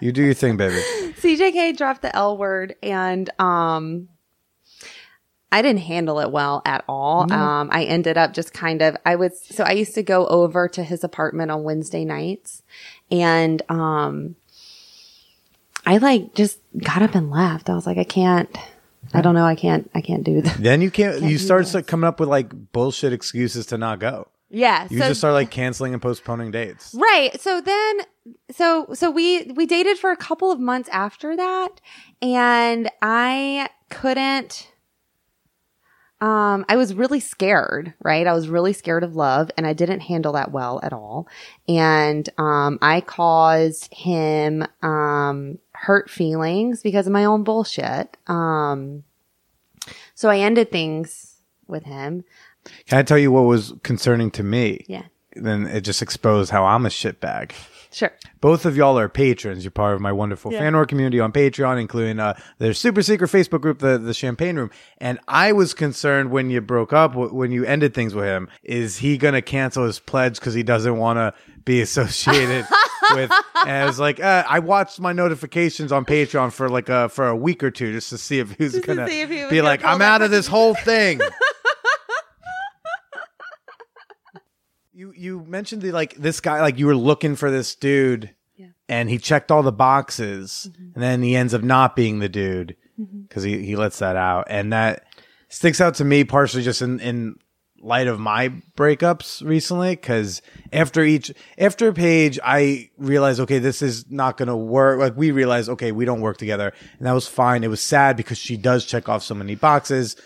You 0.00 0.12
do 0.12 0.22
your 0.22 0.34
thing, 0.34 0.56
baby. 0.56 0.76
CJK 1.20 1.76
dropped 1.76 2.02
the 2.02 2.14
L 2.16 2.36
word 2.36 2.74
and 2.82 3.30
um 3.40 4.08
I 5.52 5.60
didn't 5.60 5.80
handle 5.82 6.18
it 6.20 6.32
well 6.32 6.62
at 6.64 6.82
all. 6.88 7.30
Um, 7.30 7.68
I 7.70 7.84
ended 7.84 8.16
up 8.16 8.32
just 8.32 8.54
kind 8.54 8.80
of, 8.80 8.96
I 9.04 9.16
was, 9.16 9.38
so 9.38 9.64
I 9.64 9.72
used 9.72 9.94
to 9.96 10.02
go 10.02 10.26
over 10.28 10.66
to 10.66 10.82
his 10.82 11.04
apartment 11.04 11.50
on 11.50 11.62
Wednesday 11.62 12.06
nights 12.06 12.62
and, 13.10 13.60
um, 13.68 14.36
I 15.84 15.98
like 15.98 16.34
just 16.34 16.58
got 16.78 17.02
up 17.02 17.14
and 17.14 17.30
left. 17.30 17.68
I 17.68 17.74
was 17.74 17.86
like, 17.86 17.98
I 17.98 18.04
can't, 18.04 18.48
I 19.14 19.20
don't 19.20 19.34
know. 19.34 19.44
I 19.44 19.54
can't, 19.54 19.90
I 19.94 20.00
can't 20.00 20.24
do 20.24 20.40
that. 20.42 20.56
Then 20.58 20.80
you 20.80 20.90
can't. 20.98 21.22
you 21.22 21.38
start 21.38 21.66
this. 21.66 21.86
coming 21.86 22.08
up 22.08 22.20
with 22.20 22.28
like 22.28 22.72
bullshit 22.72 23.12
excuses 23.12 23.66
to 23.66 23.78
not 23.78 23.98
go. 23.98 24.28
Yeah. 24.54 24.86
You 24.90 24.98
so 24.98 25.08
just 25.08 25.20
start 25.20 25.32
like 25.32 25.50
canceling 25.50 25.94
and 25.94 26.02
postponing 26.02 26.50
dates. 26.50 26.94
Right. 26.94 27.40
So 27.40 27.62
then 27.62 28.00
so 28.50 28.86
so 28.92 29.10
we 29.10 29.44
we 29.56 29.64
dated 29.64 29.98
for 29.98 30.10
a 30.12 30.16
couple 30.16 30.52
of 30.52 30.60
months 30.60 30.90
after 30.92 31.34
that 31.34 31.70
and 32.20 32.90
I 33.00 33.70
couldn't 33.88 34.68
um 36.20 36.66
I 36.68 36.76
was 36.76 36.92
really 36.92 37.18
scared, 37.18 37.94
right? 38.02 38.26
I 38.26 38.34
was 38.34 38.48
really 38.48 38.74
scared 38.74 39.04
of 39.04 39.16
love 39.16 39.50
and 39.56 39.66
I 39.66 39.72
didn't 39.72 40.00
handle 40.00 40.34
that 40.34 40.52
well 40.52 40.80
at 40.82 40.92
all. 40.92 41.26
And 41.66 42.28
um 42.36 42.78
I 42.82 43.00
caused 43.00 43.92
him 43.94 44.66
um 44.82 45.58
hurt 45.82 46.08
feelings 46.08 46.80
because 46.80 47.06
of 47.06 47.12
my 47.12 47.24
own 47.24 47.44
bullshit. 47.44 48.16
Um 48.26 49.04
so 50.14 50.28
I 50.28 50.38
ended 50.38 50.70
things 50.70 51.40
with 51.66 51.84
him. 51.84 52.24
Can 52.86 52.98
I 52.98 53.02
tell 53.02 53.18
you 53.18 53.32
what 53.32 53.42
was 53.42 53.74
concerning 53.82 54.30
to 54.32 54.42
me? 54.42 54.84
Yeah. 54.88 55.02
Then 55.34 55.66
it 55.66 55.80
just 55.80 56.02
exposed 56.02 56.50
how 56.50 56.64
I'm 56.64 56.86
a 56.86 56.90
shitbag. 56.90 57.52
Sure. 57.92 58.10
Both 58.40 58.64
of 58.64 58.76
y'all 58.76 58.98
are 58.98 59.08
patrons. 59.08 59.64
You're 59.64 59.70
part 59.70 59.94
of 59.94 60.00
my 60.00 60.12
wonderful 60.12 60.50
fanwhore 60.50 60.88
community 60.88 61.20
on 61.20 61.30
Patreon, 61.30 61.78
including 61.78 62.20
uh, 62.20 62.38
their 62.58 62.72
super 62.72 63.02
secret 63.02 63.28
Facebook 63.30 63.60
group, 63.60 63.80
the 63.80 63.98
the 63.98 64.14
Champagne 64.14 64.56
Room. 64.56 64.70
And 64.98 65.18
I 65.28 65.52
was 65.52 65.74
concerned 65.74 66.30
when 66.30 66.48
you 66.48 66.62
broke 66.62 66.92
up, 66.94 67.14
when 67.14 67.50
you 67.50 67.64
ended 67.64 67.92
things 67.92 68.14
with 68.14 68.24
him, 68.24 68.48
is 68.62 68.98
he 68.98 69.18
gonna 69.18 69.42
cancel 69.42 69.84
his 69.84 69.98
pledge 69.98 70.36
because 70.36 70.54
he 70.54 70.62
doesn't 70.62 70.96
want 70.96 71.18
to 71.18 71.34
be 71.64 71.82
associated 71.82 72.66
with? 73.16 73.30
And 73.56 73.70
I 73.70 73.84
was 73.86 73.98
like, 74.00 74.20
uh, 74.20 74.44
I 74.48 74.58
watched 74.60 75.00
my 75.00 75.12
notifications 75.12 75.92
on 75.92 76.04
Patreon 76.04 76.52
for 76.52 76.68
like 76.68 76.88
a 76.88 77.08
for 77.08 77.28
a 77.28 77.36
week 77.36 77.62
or 77.62 77.70
two 77.70 77.92
just 77.92 78.10
to 78.10 78.18
see 78.18 78.38
if 78.38 78.52
he 78.52 78.64
was 78.64 78.78
gonna 78.80 79.06
if 79.06 79.30
he 79.30 79.42
was 79.42 79.50
be 79.50 79.62
like, 79.62 79.84
I'm 79.84 80.02
out 80.02 80.22
of 80.22 80.30
this 80.30 80.46
whole 80.46 80.74
thing. 80.74 81.20
You 84.94 85.12
you 85.16 85.40
mentioned 85.48 85.80
the 85.82 85.90
like 85.90 86.14
this 86.16 86.40
guy 86.40 86.60
like 86.60 86.78
you 86.78 86.86
were 86.86 86.94
looking 86.96 87.34
for 87.34 87.50
this 87.50 87.74
dude 87.74 88.34
Yeah. 88.56 88.66
Mm-hmm. 88.66 88.72
and 88.90 89.08
he 89.10 89.16
checked 89.18 89.50
all 89.50 89.62
the 89.62 89.72
boxes 89.72 90.70
and 90.76 91.02
then 91.02 91.22
he 91.22 91.34
ends 91.34 91.54
up 91.54 91.62
not 91.62 91.96
being 91.96 92.18
the 92.18 92.28
dude 92.28 92.76
because 93.26 93.42
he, 93.42 93.64
he 93.64 93.74
lets 93.74 94.00
that 94.00 94.16
out 94.16 94.48
and 94.50 94.70
that 94.74 95.04
sticks 95.48 95.80
out 95.80 95.94
to 95.94 96.04
me 96.04 96.24
partially 96.24 96.62
just 96.62 96.82
in, 96.82 97.00
in 97.00 97.36
light 97.82 98.06
of 98.06 98.20
my 98.20 98.48
breakups 98.76 99.44
recently 99.44 99.90
because 99.90 100.40
after 100.72 101.02
each 101.02 101.32
after 101.58 101.92
Paige 101.92 102.38
i 102.44 102.88
realized 102.96 103.40
okay 103.40 103.58
this 103.58 103.82
is 103.82 104.08
not 104.08 104.36
gonna 104.36 104.56
work 104.56 105.00
like 105.00 105.16
we 105.16 105.32
realized 105.32 105.68
okay 105.68 105.90
we 105.90 106.04
don't 106.04 106.20
work 106.20 106.36
together 106.36 106.72
and 106.98 107.06
that 107.06 107.12
was 107.12 107.26
fine 107.26 107.64
it 107.64 107.68
was 107.68 107.82
sad 107.82 108.16
because 108.16 108.38
she 108.38 108.56
does 108.56 108.86
check 108.86 109.08
off 109.08 109.22
so 109.24 109.34
many 109.34 109.56
boxes 109.56 110.16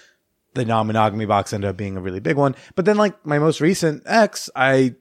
the 0.56 0.64
non-monogamy 0.64 1.26
box 1.26 1.52
ended 1.52 1.70
up 1.70 1.76
being 1.76 1.96
a 1.96 2.00
really 2.00 2.18
big 2.18 2.36
one. 2.36 2.56
But 2.74 2.84
then 2.84 2.96
like 2.96 3.24
my 3.24 3.38
most 3.38 3.60
recent 3.60 4.02
ex, 4.06 4.50
I 4.56 4.96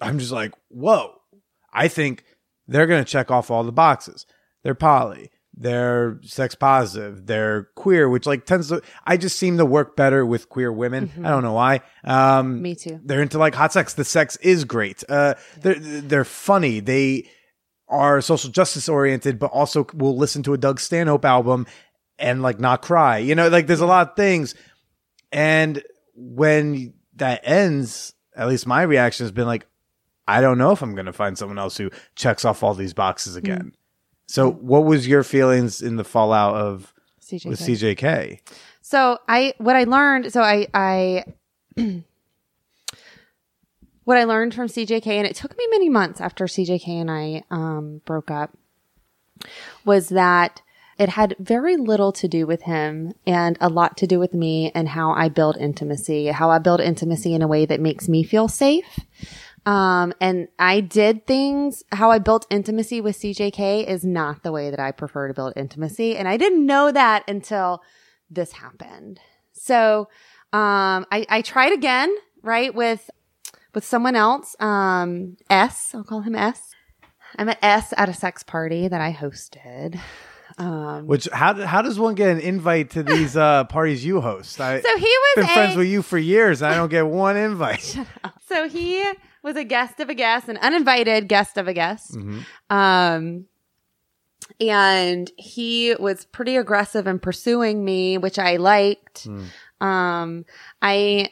I'm 0.00 0.18
just 0.18 0.32
like, 0.32 0.52
whoa. 0.68 1.12
I 1.72 1.88
think 1.88 2.24
they're 2.66 2.86
gonna 2.86 3.04
check 3.04 3.30
off 3.30 3.50
all 3.50 3.64
the 3.64 3.72
boxes. 3.72 4.24
They're 4.62 4.74
poly, 4.74 5.30
they're 5.56 6.20
sex 6.22 6.54
positive, 6.54 7.26
they're 7.26 7.64
queer, 7.74 8.08
which 8.08 8.26
like 8.26 8.44
tends 8.44 8.68
to 8.68 8.82
I 9.06 9.16
just 9.16 9.38
seem 9.38 9.56
to 9.58 9.64
work 9.64 9.96
better 9.96 10.24
with 10.26 10.48
queer 10.48 10.72
women. 10.72 11.10
I 11.24 11.30
don't 11.30 11.42
know 11.42 11.54
why. 11.54 11.80
Um 12.04 12.62
Me 12.62 12.74
too. 12.74 13.00
they're 13.04 13.22
into 13.22 13.38
like 13.38 13.54
hot 13.54 13.72
sex. 13.72 13.94
The 13.94 14.04
sex 14.04 14.36
is 14.36 14.64
great. 14.64 15.02
Uh 15.08 15.34
they're 15.60 15.74
they're 15.78 16.24
funny. 16.24 16.80
They 16.80 17.30
are 17.88 18.20
social 18.20 18.50
justice 18.50 18.88
oriented, 18.88 19.38
but 19.38 19.50
also 19.52 19.86
will 19.94 20.16
listen 20.16 20.42
to 20.42 20.52
a 20.52 20.58
Doug 20.58 20.80
Stanhope 20.80 21.24
album 21.24 21.66
and 22.18 22.42
like 22.42 22.60
not 22.60 22.82
cry. 22.82 23.18
You 23.18 23.34
know, 23.34 23.48
like 23.48 23.66
there's 23.66 23.80
a 23.80 23.86
lot 23.86 24.10
of 24.10 24.16
things. 24.16 24.54
And 25.32 25.82
when 26.14 26.94
that 27.16 27.40
ends, 27.44 28.12
at 28.34 28.48
least 28.48 28.66
my 28.66 28.82
reaction 28.82 29.24
has 29.24 29.32
been 29.32 29.46
like, 29.46 29.66
I 30.28 30.40
don't 30.40 30.58
know 30.58 30.72
if 30.72 30.82
I'm 30.82 30.94
going 30.94 31.06
to 31.06 31.12
find 31.12 31.38
someone 31.38 31.58
else 31.58 31.76
who 31.76 31.90
checks 32.16 32.44
off 32.44 32.62
all 32.62 32.74
these 32.74 32.94
boxes 32.94 33.36
again. 33.36 33.74
So, 34.26 34.50
what 34.50 34.84
was 34.84 35.06
your 35.06 35.22
feelings 35.22 35.80
in 35.80 35.96
the 35.96 36.04
fallout 36.04 36.56
of 36.56 36.92
CJ. 37.20 37.46
with 37.46 37.60
CJK? 37.60 38.40
So 38.86 39.18
I 39.28 39.54
what 39.58 39.74
I 39.74 39.82
learned 39.82 40.32
so 40.32 40.42
I 40.42 40.68
I 40.72 41.24
what 44.04 44.16
I 44.16 44.22
learned 44.22 44.54
from 44.54 44.68
CJK 44.68 45.08
and 45.08 45.26
it 45.26 45.34
took 45.34 45.58
me 45.58 45.66
many 45.72 45.88
months 45.88 46.20
after 46.20 46.44
CJK 46.44 46.86
and 46.88 47.10
I 47.10 47.42
um 47.50 48.00
broke 48.04 48.30
up 48.30 48.56
was 49.84 50.10
that 50.10 50.62
it 50.98 51.08
had 51.08 51.34
very 51.40 51.76
little 51.76 52.12
to 52.12 52.28
do 52.28 52.46
with 52.46 52.62
him 52.62 53.12
and 53.26 53.58
a 53.60 53.68
lot 53.68 53.96
to 53.96 54.06
do 54.06 54.20
with 54.20 54.32
me 54.32 54.70
and 54.72 54.88
how 54.88 55.10
I 55.10 55.30
build 55.30 55.56
intimacy, 55.56 56.28
how 56.28 56.50
I 56.50 56.58
build 56.58 56.80
intimacy 56.80 57.34
in 57.34 57.42
a 57.42 57.48
way 57.48 57.66
that 57.66 57.80
makes 57.80 58.08
me 58.08 58.22
feel 58.22 58.46
safe. 58.46 59.00
Um, 59.66 60.14
and 60.20 60.46
I 60.60 60.80
did 60.80 61.26
things, 61.26 61.82
how 61.90 62.12
I 62.12 62.20
built 62.20 62.46
intimacy 62.50 63.00
with 63.00 63.18
CJK 63.18 63.86
is 63.86 64.04
not 64.04 64.44
the 64.44 64.52
way 64.52 64.70
that 64.70 64.78
I 64.78 64.92
prefer 64.92 65.26
to 65.26 65.34
build 65.34 65.54
intimacy. 65.56 66.16
And 66.16 66.28
I 66.28 66.36
didn't 66.36 66.64
know 66.64 66.92
that 66.92 67.24
until 67.28 67.82
this 68.30 68.52
happened. 68.52 69.18
So, 69.52 70.08
um, 70.52 71.04
I, 71.10 71.26
I 71.28 71.42
tried 71.42 71.72
again, 71.72 72.14
right? 72.42 72.72
With, 72.72 73.10
with 73.74 73.84
someone 73.84 74.14
else, 74.14 74.54
um, 74.60 75.36
S, 75.50 75.90
I'll 75.92 76.04
call 76.04 76.20
him 76.20 76.36
S. 76.36 76.70
I 77.36 77.42
met 77.42 77.58
S 77.60 77.92
at 77.96 78.08
a 78.08 78.14
sex 78.14 78.44
party 78.44 78.86
that 78.86 79.00
I 79.00 79.12
hosted. 79.12 79.98
Um, 80.58 81.06
Which 81.06 81.28
how 81.32 81.54
how 81.66 81.82
does 81.82 81.98
one 81.98 82.14
get 82.14 82.30
an 82.30 82.40
invite 82.40 82.90
to 82.90 83.02
these 83.02 83.36
uh, 83.36 83.64
parties 83.68 84.04
you 84.04 84.22
host? 84.22 84.58
I, 84.58 84.80
so 84.80 84.96
he 84.96 85.04
was 85.04 85.34
been 85.34 85.44
a, 85.44 85.48
friends 85.48 85.76
with 85.76 85.88
you 85.88 86.00
for 86.00 86.16
years, 86.16 86.62
and 86.62 86.72
I 86.72 86.76
don't 86.76 86.88
get 86.88 87.06
one 87.06 87.36
invite. 87.36 87.98
So 88.48 88.68
he 88.68 89.04
was 89.46 89.56
a 89.56 89.64
guest 89.64 90.00
of 90.00 90.10
a 90.10 90.14
guest, 90.14 90.48
an 90.48 90.58
uninvited 90.58 91.28
guest 91.28 91.56
of 91.56 91.68
a 91.68 91.72
guest. 91.72 92.14
Mm-hmm. 92.14 92.76
Um, 92.76 93.46
and 94.60 95.30
he 95.38 95.94
was 95.98 96.24
pretty 96.26 96.56
aggressive 96.56 97.06
in 97.06 97.20
pursuing 97.20 97.84
me, 97.84 98.18
which 98.18 98.38
I 98.38 98.56
liked. 98.56 99.28
Um, 99.80 100.44
I 100.82 101.30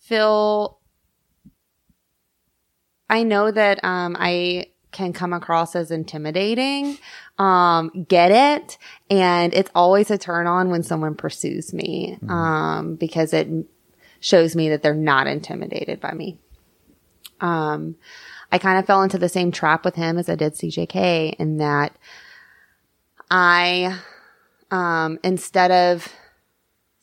feel, 0.00 0.78
I 3.08 3.22
know 3.22 3.50
that, 3.50 3.82
um, 3.84 4.16
I 4.18 4.66
can 4.90 5.12
come 5.12 5.32
across 5.32 5.76
as 5.76 5.90
intimidating. 5.90 6.98
Um, 7.38 8.06
get 8.08 8.30
it. 8.30 8.78
And 9.10 9.54
it's 9.54 9.70
always 9.74 10.10
a 10.10 10.18
turn 10.18 10.46
on 10.46 10.70
when 10.70 10.82
someone 10.82 11.14
pursues 11.14 11.72
me. 11.72 12.18
Um, 12.28 12.96
because 12.96 13.32
it 13.32 13.48
shows 14.20 14.56
me 14.56 14.70
that 14.70 14.82
they're 14.82 14.94
not 14.94 15.26
intimidated 15.26 16.00
by 16.00 16.12
me. 16.12 16.38
Um, 17.40 17.96
I 18.52 18.58
kind 18.58 18.78
of 18.78 18.86
fell 18.86 19.02
into 19.02 19.18
the 19.18 19.28
same 19.28 19.50
trap 19.50 19.84
with 19.84 19.96
him 19.96 20.18
as 20.18 20.28
I 20.28 20.34
did 20.34 20.54
CJK 20.54 21.34
in 21.38 21.58
that 21.58 21.96
I, 23.30 23.98
um, 24.70 25.18
instead 25.24 25.70
of 25.70 26.12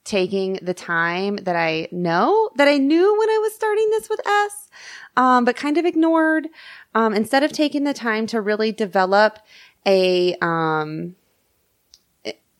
taking 0.03 0.59
the 0.61 0.73
time 0.73 1.37
that 1.37 1.55
I 1.55 1.87
know 1.91 2.49
that 2.55 2.67
I 2.67 2.77
knew 2.77 3.17
when 3.17 3.29
I 3.29 3.37
was 3.37 3.53
starting 3.53 3.89
this 3.91 4.09
with 4.09 4.19
S, 4.25 4.69
um, 5.15 5.45
but 5.45 5.55
kind 5.55 5.77
of 5.77 5.85
ignored, 5.85 6.47
um, 6.95 7.13
instead 7.13 7.43
of 7.43 7.51
taking 7.51 7.83
the 7.83 7.93
time 7.93 8.25
to 8.27 8.41
really 8.41 8.71
develop 8.71 9.39
a, 9.85 10.35
um, 10.41 11.15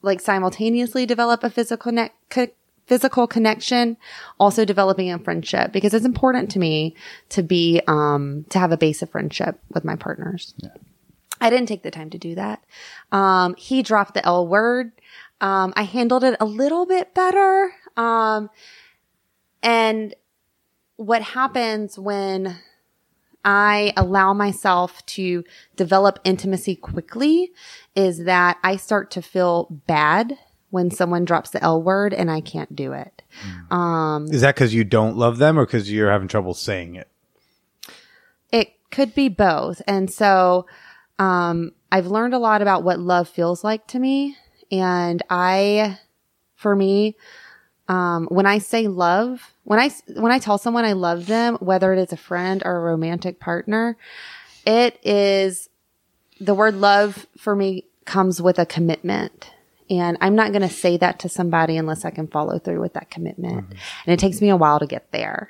like 0.02 0.20
simultaneously 0.20 1.06
develop 1.06 1.44
a 1.44 1.50
physical 1.50 1.92
ne- 1.92 2.12
co- 2.30 2.48
physical 2.92 3.26
connection, 3.26 3.96
also 4.38 4.66
developing 4.66 5.10
a 5.10 5.18
friendship 5.18 5.72
because 5.72 5.94
it's 5.94 6.06
important 6.06 6.52
to 6.52 6.60
me 6.60 6.94
to 7.30 7.42
be 7.42 7.82
um 7.88 8.46
to 8.50 8.60
have 8.60 8.74
a 8.74 8.78
base 8.78 9.02
of 9.02 9.10
friendship 9.10 9.58
with 9.74 9.86
my 9.86 9.96
partners. 9.96 10.54
I 11.40 11.50
didn't 11.50 11.70
take 11.70 11.84
the 11.84 11.90
time 11.90 12.10
to 12.10 12.18
do 12.18 12.36
that. 12.36 12.62
Um 13.14 13.56
he 13.58 13.82
dropped 13.82 14.14
the 14.14 14.26
L 14.26 14.46
word. 14.46 14.92
Um 15.40 15.72
I 15.78 15.84
handled 15.84 16.26
it 16.26 16.36
a 16.42 16.46
little 16.46 16.86
bit 16.86 17.14
better. 17.14 17.72
Um 17.96 18.50
and 19.64 20.14
what 20.98 21.22
happens 21.22 21.98
when 21.98 22.58
I 23.46 23.94
allow 23.96 24.34
myself 24.34 25.06
to 25.18 25.46
develop 25.78 26.20
intimacy 26.26 26.76
quickly 26.76 27.54
is 27.96 28.26
that 28.26 28.58
I 28.64 28.76
start 28.76 29.12
to 29.12 29.22
feel 29.22 29.68
bad 29.88 30.38
when 30.72 30.90
someone 30.90 31.24
drops 31.24 31.52
the 31.52 31.64
L 31.64 31.82
word 31.82 32.14
and 32.14 32.32
I 32.32 32.42
can't 32.42 32.76
do 32.76 32.94
it. 32.94 33.22
Um, 33.70 34.28
Is 34.32 34.42
that 34.42 34.56
because 34.56 34.74
you 34.74 34.84
don't 34.84 35.16
love 35.16 35.38
them, 35.38 35.60
or 35.60 35.66
because 35.66 35.92
you're 35.92 36.12
having 36.12 36.28
trouble 36.28 36.54
saying 36.54 36.96
it? 36.96 37.08
it 38.52 38.74
could 38.90 39.16
be 39.16 39.30
both. 39.30 39.82
And 39.88 40.12
so, 40.12 40.66
um, 41.20 41.72
I've 41.92 42.08
learned 42.08 42.34
a 42.34 42.40
lot 42.40 42.62
about 42.62 42.84
what 42.84 43.00
love 43.00 43.28
feels 43.30 43.64
like 43.64 43.88
to 43.88 44.00
me. 44.00 44.38
And 44.72 45.22
I, 45.30 46.00
for 46.56 46.76
me, 46.76 47.16
um, 47.88 48.28
when 48.28 48.46
I 48.46 48.60
say 48.60 48.88
love, 48.88 49.54
when 49.64 49.80
I, 49.80 49.92
when 50.16 50.32
I 50.32 50.40
tell 50.40 50.58
someone 50.58 50.86
I 50.86 50.94
love 50.94 51.28
them, 51.28 51.56
whether 51.56 51.94
it 51.94 52.00
is 52.00 52.14
a 52.14 52.18
friend 52.18 52.62
or 52.64 52.76
a 52.76 52.80
romantic 52.80 53.40
partner, 53.40 53.98
it 54.66 55.00
is 55.04 55.70
the 56.40 56.54
word 56.54 56.76
love 56.76 57.28
for 57.38 57.56
me 57.56 57.86
comes 58.06 58.42
with 58.42 58.58
a 58.58 58.66
commitment. 58.66 59.52
And 59.92 60.18
I'm 60.22 60.36
not 60.36 60.52
going 60.54 60.62
to 60.62 60.70
say 60.74 60.96
that 60.98 61.20
to 61.20 61.30
somebody 61.30 61.76
unless 61.76 62.06
I 62.06 62.12
can 62.12 62.28
follow 62.28 62.58
through 62.60 62.80
with 62.80 62.94
that 62.94 63.12
commitment. 63.12 63.66
And 64.06 64.14
it 64.14 64.20
takes 64.20 64.40
me 64.42 64.48
a 64.50 64.56
while 64.56 64.80
to 64.80 64.88
get 64.88 65.12
there. 65.12 65.50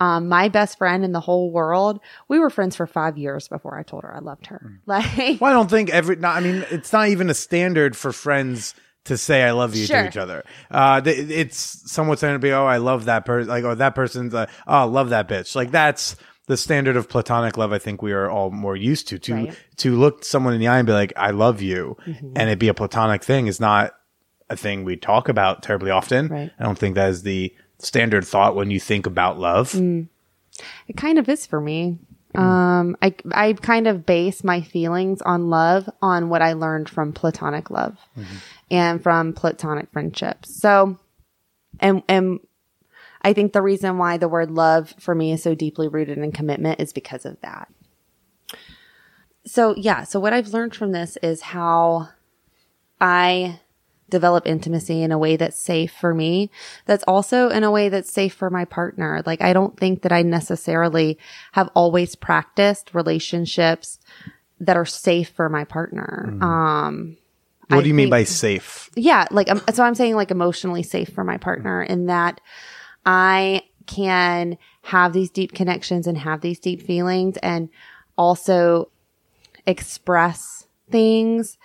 Um, 0.00 0.28
my 0.28 0.48
best 0.48 0.78
friend 0.78 1.04
in 1.04 1.12
the 1.12 1.20
whole 1.20 1.50
world, 1.52 2.00
we 2.26 2.38
were 2.38 2.48
friends 2.50 2.74
for 2.74 2.86
five 2.86 3.18
years 3.18 3.48
before 3.48 3.78
I 3.78 3.82
told 3.82 4.02
her 4.04 4.14
I 4.16 4.20
loved 4.20 4.46
her. 4.46 4.80
Like, 4.86 5.40
Well, 5.40 5.50
I 5.50 5.52
don't 5.52 5.70
think 5.70 5.90
every. 5.90 6.16
Not, 6.22 6.36
I 6.36 6.40
mean, 6.40 6.64
it's 6.70 6.92
not 6.92 7.08
even 7.08 7.28
a 7.30 7.34
standard 7.34 7.94
for 7.96 8.12
friends 8.12 8.74
to 9.04 9.16
say 9.18 9.42
"I 9.42 9.50
love 9.50 9.74
you" 9.76 9.84
Sure. 9.86 10.02
to 10.02 10.08
each 10.08 10.16
other. 10.16 10.44
Uh, 10.70 11.00
th- 11.00 11.30
it's 11.30 11.90
somewhat 11.90 12.18
standard 12.18 12.36
to 12.40 12.46
be, 12.46 12.52
"Oh, 12.52 12.64
I 12.66 12.78
love 12.78 13.04
that 13.06 13.24
person." 13.24 13.48
Like, 13.48 13.64
"Oh, 13.64 13.74
that 13.74 13.94
person's," 13.94 14.34
uh, 14.34 14.46
"Oh, 14.66 14.74
I 14.74 14.82
love 14.84 15.10
that 15.10 15.28
bitch." 15.28 15.54
Like 15.54 15.70
that's 15.70 16.16
the 16.46 16.56
standard 16.56 16.96
of 16.96 17.08
platonic 17.08 17.56
love. 17.56 17.72
I 17.72 17.78
think 17.78 18.02
we 18.02 18.12
are 18.12 18.28
all 18.30 18.50
more 18.50 18.76
used 18.76 19.08
to 19.08 19.18
to 19.20 19.34
Right. 19.34 19.58
to 19.76 19.96
look 19.96 20.24
someone 20.24 20.54
in 20.54 20.60
the 20.60 20.68
eye 20.68 20.78
and 20.78 20.86
be 20.86 20.92
like, 20.92 21.12
"I 21.16 21.30
love 21.30 21.62
you," 21.62 21.96
Mm-hmm. 22.06 22.32
and 22.36 22.50
it 22.50 22.58
be 22.58 22.68
a 22.68 22.74
platonic 22.74 23.22
thing 23.22 23.46
is 23.46 23.60
not 23.60 23.92
a 24.50 24.56
thing 24.56 24.84
we 24.84 24.96
talk 24.96 25.28
about 25.28 25.62
terribly 25.62 25.90
often. 25.90 26.28
Right. 26.28 26.50
I 26.58 26.62
don't 26.64 26.78
think 26.78 26.94
that 26.96 27.08
is 27.10 27.22
the 27.22 27.54
standard 27.78 28.24
thought 28.24 28.54
when 28.56 28.70
you 28.70 28.78
think 28.80 29.06
about 29.06 29.38
love. 29.38 29.72
Mm. 29.72 30.08
It 30.88 30.96
kind 30.96 31.18
of 31.18 31.28
is 31.28 31.46
for 31.46 31.60
me. 31.60 31.98
Um, 32.34 32.96
I 33.02 33.14
I 33.32 33.52
kind 33.54 33.86
of 33.86 34.06
base 34.06 34.42
my 34.42 34.62
feelings 34.62 35.20
on 35.22 35.50
love 35.50 35.88
on 36.00 36.28
what 36.30 36.40
I 36.42 36.54
learned 36.54 36.88
from 36.88 37.12
platonic 37.12 37.70
love 37.70 37.98
and 38.70 39.02
from 39.02 39.34
platonic 39.34 39.90
friendships. 39.92 40.54
So, 40.58 40.98
and 41.78 42.02
and 42.08 42.40
I 43.22 43.32
think 43.32 43.52
the 43.52 43.62
reason 43.62 43.98
why 43.98 44.16
the 44.16 44.28
word 44.28 44.50
love 44.50 44.94
for 44.98 45.14
me 45.14 45.32
is 45.32 45.42
so 45.42 45.54
deeply 45.54 45.88
rooted 45.88 46.18
in 46.18 46.32
commitment 46.32 46.80
is 46.80 46.92
because 46.92 47.24
of 47.24 47.40
that. 47.40 47.68
So 49.46 49.74
yeah, 49.76 50.04
so 50.04 50.20
what 50.20 50.32
I've 50.32 50.48
learned 50.48 50.74
from 50.74 50.92
this 50.92 51.16
is 51.22 51.42
how 51.42 52.08
I 53.00 53.60
develop 54.08 54.46
intimacy 54.46 55.02
in 55.02 55.10
a 55.10 55.18
way 55.18 55.36
that's 55.36 55.58
safe 55.58 55.90
for 55.92 56.14
me. 56.14 56.50
That's 56.84 57.02
also 57.08 57.48
in 57.48 57.64
a 57.64 57.70
way 57.70 57.88
that's 57.88 58.12
safe 58.12 58.34
for 58.34 58.50
my 58.50 58.64
partner. 58.64 59.22
Like 59.24 59.40
I 59.40 59.52
don't 59.52 59.76
think 59.76 60.02
that 60.02 60.12
I 60.12 60.22
necessarily 60.22 61.18
have 61.52 61.70
always 61.74 62.14
practiced 62.14 62.94
relationships 62.94 63.98
that 64.60 64.76
are 64.76 64.84
safe 64.84 65.30
for 65.30 65.48
my 65.48 65.64
partner. 65.64 66.36
Um 66.40 67.16
What 67.68 67.78
I 67.78 67.82
do 67.82 67.88
you 67.88 67.94
mean 67.94 68.10
by 68.10 68.24
safe? 68.24 68.90
yeah, 68.94 69.26
like 69.30 69.50
um, 69.50 69.62
so 69.72 69.82
I'm 69.82 69.94
saying 69.94 70.14
like 70.14 70.30
emotionally 70.30 70.82
safe 70.82 71.08
for 71.08 71.24
my 71.24 71.38
partner 71.38 71.82
in 71.82 72.06
that 72.06 72.40
I 73.04 73.62
can 73.86 74.58
have 74.82 75.12
these 75.12 75.30
deep 75.30 75.52
connections 75.52 76.06
and 76.06 76.18
have 76.18 76.40
these 76.40 76.58
deep 76.58 76.82
feelings 76.82 77.36
and 77.38 77.68
also 78.16 78.90
express 79.66 80.66
things 80.90 81.58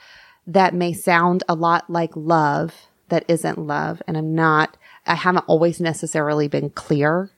that 0.46 0.74
may 0.74 0.94
sound 0.94 1.44
a 1.50 1.56
lot 1.56 1.90
like 1.90 2.12
love 2.16 2.74
that 3.10 3.26
isn't 3.28 3.58
love 3.58 4.02
and 4.08 4.18
I'm 4.18 4.34
not 4.36 4.78
I 5.06 5.16
haven't 5.16 5.46
always 5.48 5.80
necessarily 5.80 6.48
been 6.48 6.70
clear 6.70 7.32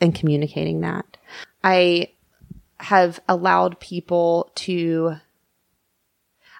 in 0.00 0.12
communicating 0.12 0.80
that. 0.80 1.18
I 1.62 2.08
have 2.80 3.20
allowed 3.28 3.78
people 3.80 4.50
to 4.56 5.16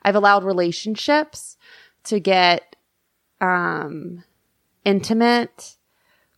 I've 0.04 0.16
allowed 0.16 0.44
relationships 0.44 1.56
to 2.04 2.20
get 2.20 2.76
um 3.40 4.24
intimate 4.84 5.76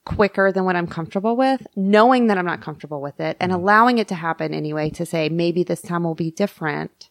quicker 0.04 0.52
than 0.52 0.64
what 0.64 0.76
I'm 0.76 0.86
comfortable 0.86 1.36
with, 1.36 1.66
knowing 1.76 2.26
that 2.26 2.36
I'm 2.36 2.46
not 2.46 2.60
comfortable 2.60 3.00
with 3.00 3.20
it 3.20 3.36
and 3.40 3.52
mm-hmm. 3.52 3.60
allowing 3.60 3.98
it 3.98 4.08
to 4.08 4.14
happen 4.14 4.52
anyway 4.52 4.90
to 4.90 5.06
say 5.06 5.28
maybe 5.28 5.62
this 5.62 5.82
time 5.82 6.04
will 6.04 6.14
be 6.14 6.30
different. 6.30 7.08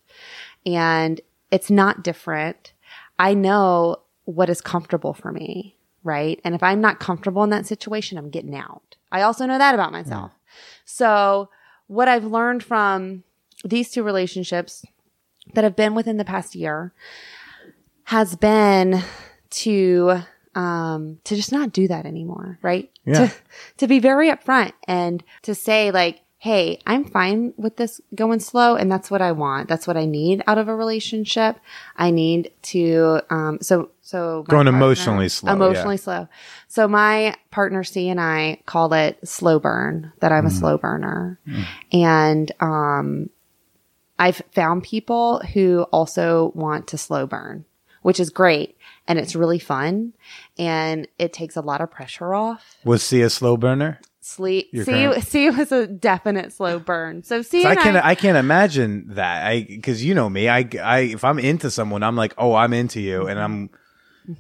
And 0.66 1.20
it's 1.52 1.72
not 1.72 2.04
different. 2.04 2.74
I 3.18 3.34
know 3.34 3.98
what 4.26 4.50
is 4.50 4.62
comfortable 4.62 5.14
for 5.14 5.32
me, 5.32 5.76
right? 6.04 6.40
And 6.44 6.56
if 6.56 6.64
I'm 6.64 6.82
not 6.82 7.00
comfortable 7.00 7.44
in 7.44 7.50
that 7.50 7.66
situation, 7.66 8.18
I'm 8.18 8.30
getting 8.30 8.56
out. 8.56 8.96
I 9.12 9.22
also 9.22 9.46
know 9.46 9.58
that 9.58 9.76
about 9.76 9.92
myself. 9.92 10.32
So 10.86 11.50
what 11.88 12.08
I've 12.08 12.26
learned 12.26 12.64
from 12.64 13.24
these 13.64 13.92
two 13.92 14.04
relationships 14.04 14.86
that 15.54 15.64
have 15.64 15.76
been 15.76 15.96
within 15.96 16.18
the 16.18 16.26
past 16.26 16.56
year 16.56 16.94
has 18.06 18.36
been 18.36 19.02
to 19.50 20.20
um 20.56 21.20
to 21.24 21.36
just 21.36 21.52
not 21.52 21.72
do 21.74 21.88
that 21.88 22.06
anymore, 22.06 22.60
right? 22.62 22.92
Yeah. 23.06 23.28
To 23.28 23.34
to 23.78 23.88
be 23.88 24.00
very 24.00 24.30
upfront 24.30 24.74
and 24.88 25.24
to 25.44 25.56
say 25.56 25.92
like, 25.92 26.22
"Hey, 26.38 26.80
I'm 26.86 27.06
fine 27.06 27.54
with 27.58 27.78
this 27.78 28.00
going 28.16 28.40
slow 28.40 28.76
and 28.76 28.92
that's 28.92 29.10
what 29.10 29.22
I 29.22 29.32
want. 29.32 29.68
That's 29.70 29.88
what 29.88 29.98
I 29.98 30.06
need 30.06 30.44
out 30.48 30.58
of 30.58 30.68
a 30.68 30.76
relationship. 30.76 31.58
I 31.98 32.12
need 32.12 32.52
to 32.74 33.22
um 33.30 33.58
so 33.62 33.90
so 34.02 34.44
Going 34.44 34.66
partner- 34.66 34.70
emotionally 34.78 35.30
slow, 35.30 35.50
yeah. 35.50 35.56
Emotionally 35.56 35.98
slow. 35.98 36.28
So 36.68 36.88
my 36.88 37.36
partner 37.52 37.84
C 37.84 38.10
and 38.10 38.20
I 38.22 38.60
call 38.66 38.94
it 38.94 39.18
slow 39.28 39.60
burn 39.60 40.12
that 40.20 40.32
I'm 40.32 40.46
a 40.46 40.50
Mm. 40.50 40.60
slow 40.60 40.78
burner. 40.78 41.40
And 41.92 42.52
um 42.60 43.30
I've 44.20 44.42
found 44.54 44.84
people 44.84 45.40
who 45.54 45.84
also 45.92 46.52
want 46.54 46.88
to 46.90 46.98
slow 46.98 47.26
burn, 47.26 47.66
which 48.04 48.20
is 48.20 48.30
great. 48.30 48.78
And 49.08 49.20
it's 49.20 49.36
really 49.36 49.60
fun. 49.60 50.14
And 50.58 51.08
it 51.20 51.34
takes 51.34 51.56
a 51.58 51.62
lot 51.62 51.82
of 51.82 51.92
pressure 51.92 52.34
off. 52.34 52.78
Was 52.86 53.04
C 53.04 53.22
a 53.22 53.30
slow 53.30 53.58
burner? 53.58 54.00
Sleep. 54.22 54.70
Your 54.72 54.86
C, 54.86 54.92
current- 54.92 55.24
C 55.26 55.50
was 55.50 55.72
a 55.74 55.86
definite 55.88 56.54
slow 56.54 56.80
burn. 56.80 57.24
So 57.24 57.42
C 57.42 57.66
I 57.66 57.76
can't. 57.76 57.98
I, 57.98 58.12
I 58.12 58.16
can't 58.16 58.38
imagine 58.38 59.06
that. 59.16 59.46
I 59.46 59.64
because 59.64 60.06
you 60.06 60.16
know 60.16 60.30
me. 60.30 60.48
I, 60.48 60.68
I 60.82 61.00
if 61.00 61.26
I'm 61.26 61.38
into 61.40 61.70
someone, 61.70 62.02
I'm 62.04 62.16
like, 62.16 62.34
oh, 62.38 62.54
I'm 62.56 62.72
into 62.72 63.02
you, 63.02 63.28
and 63.28 63.38
I'm, 63.38 63.70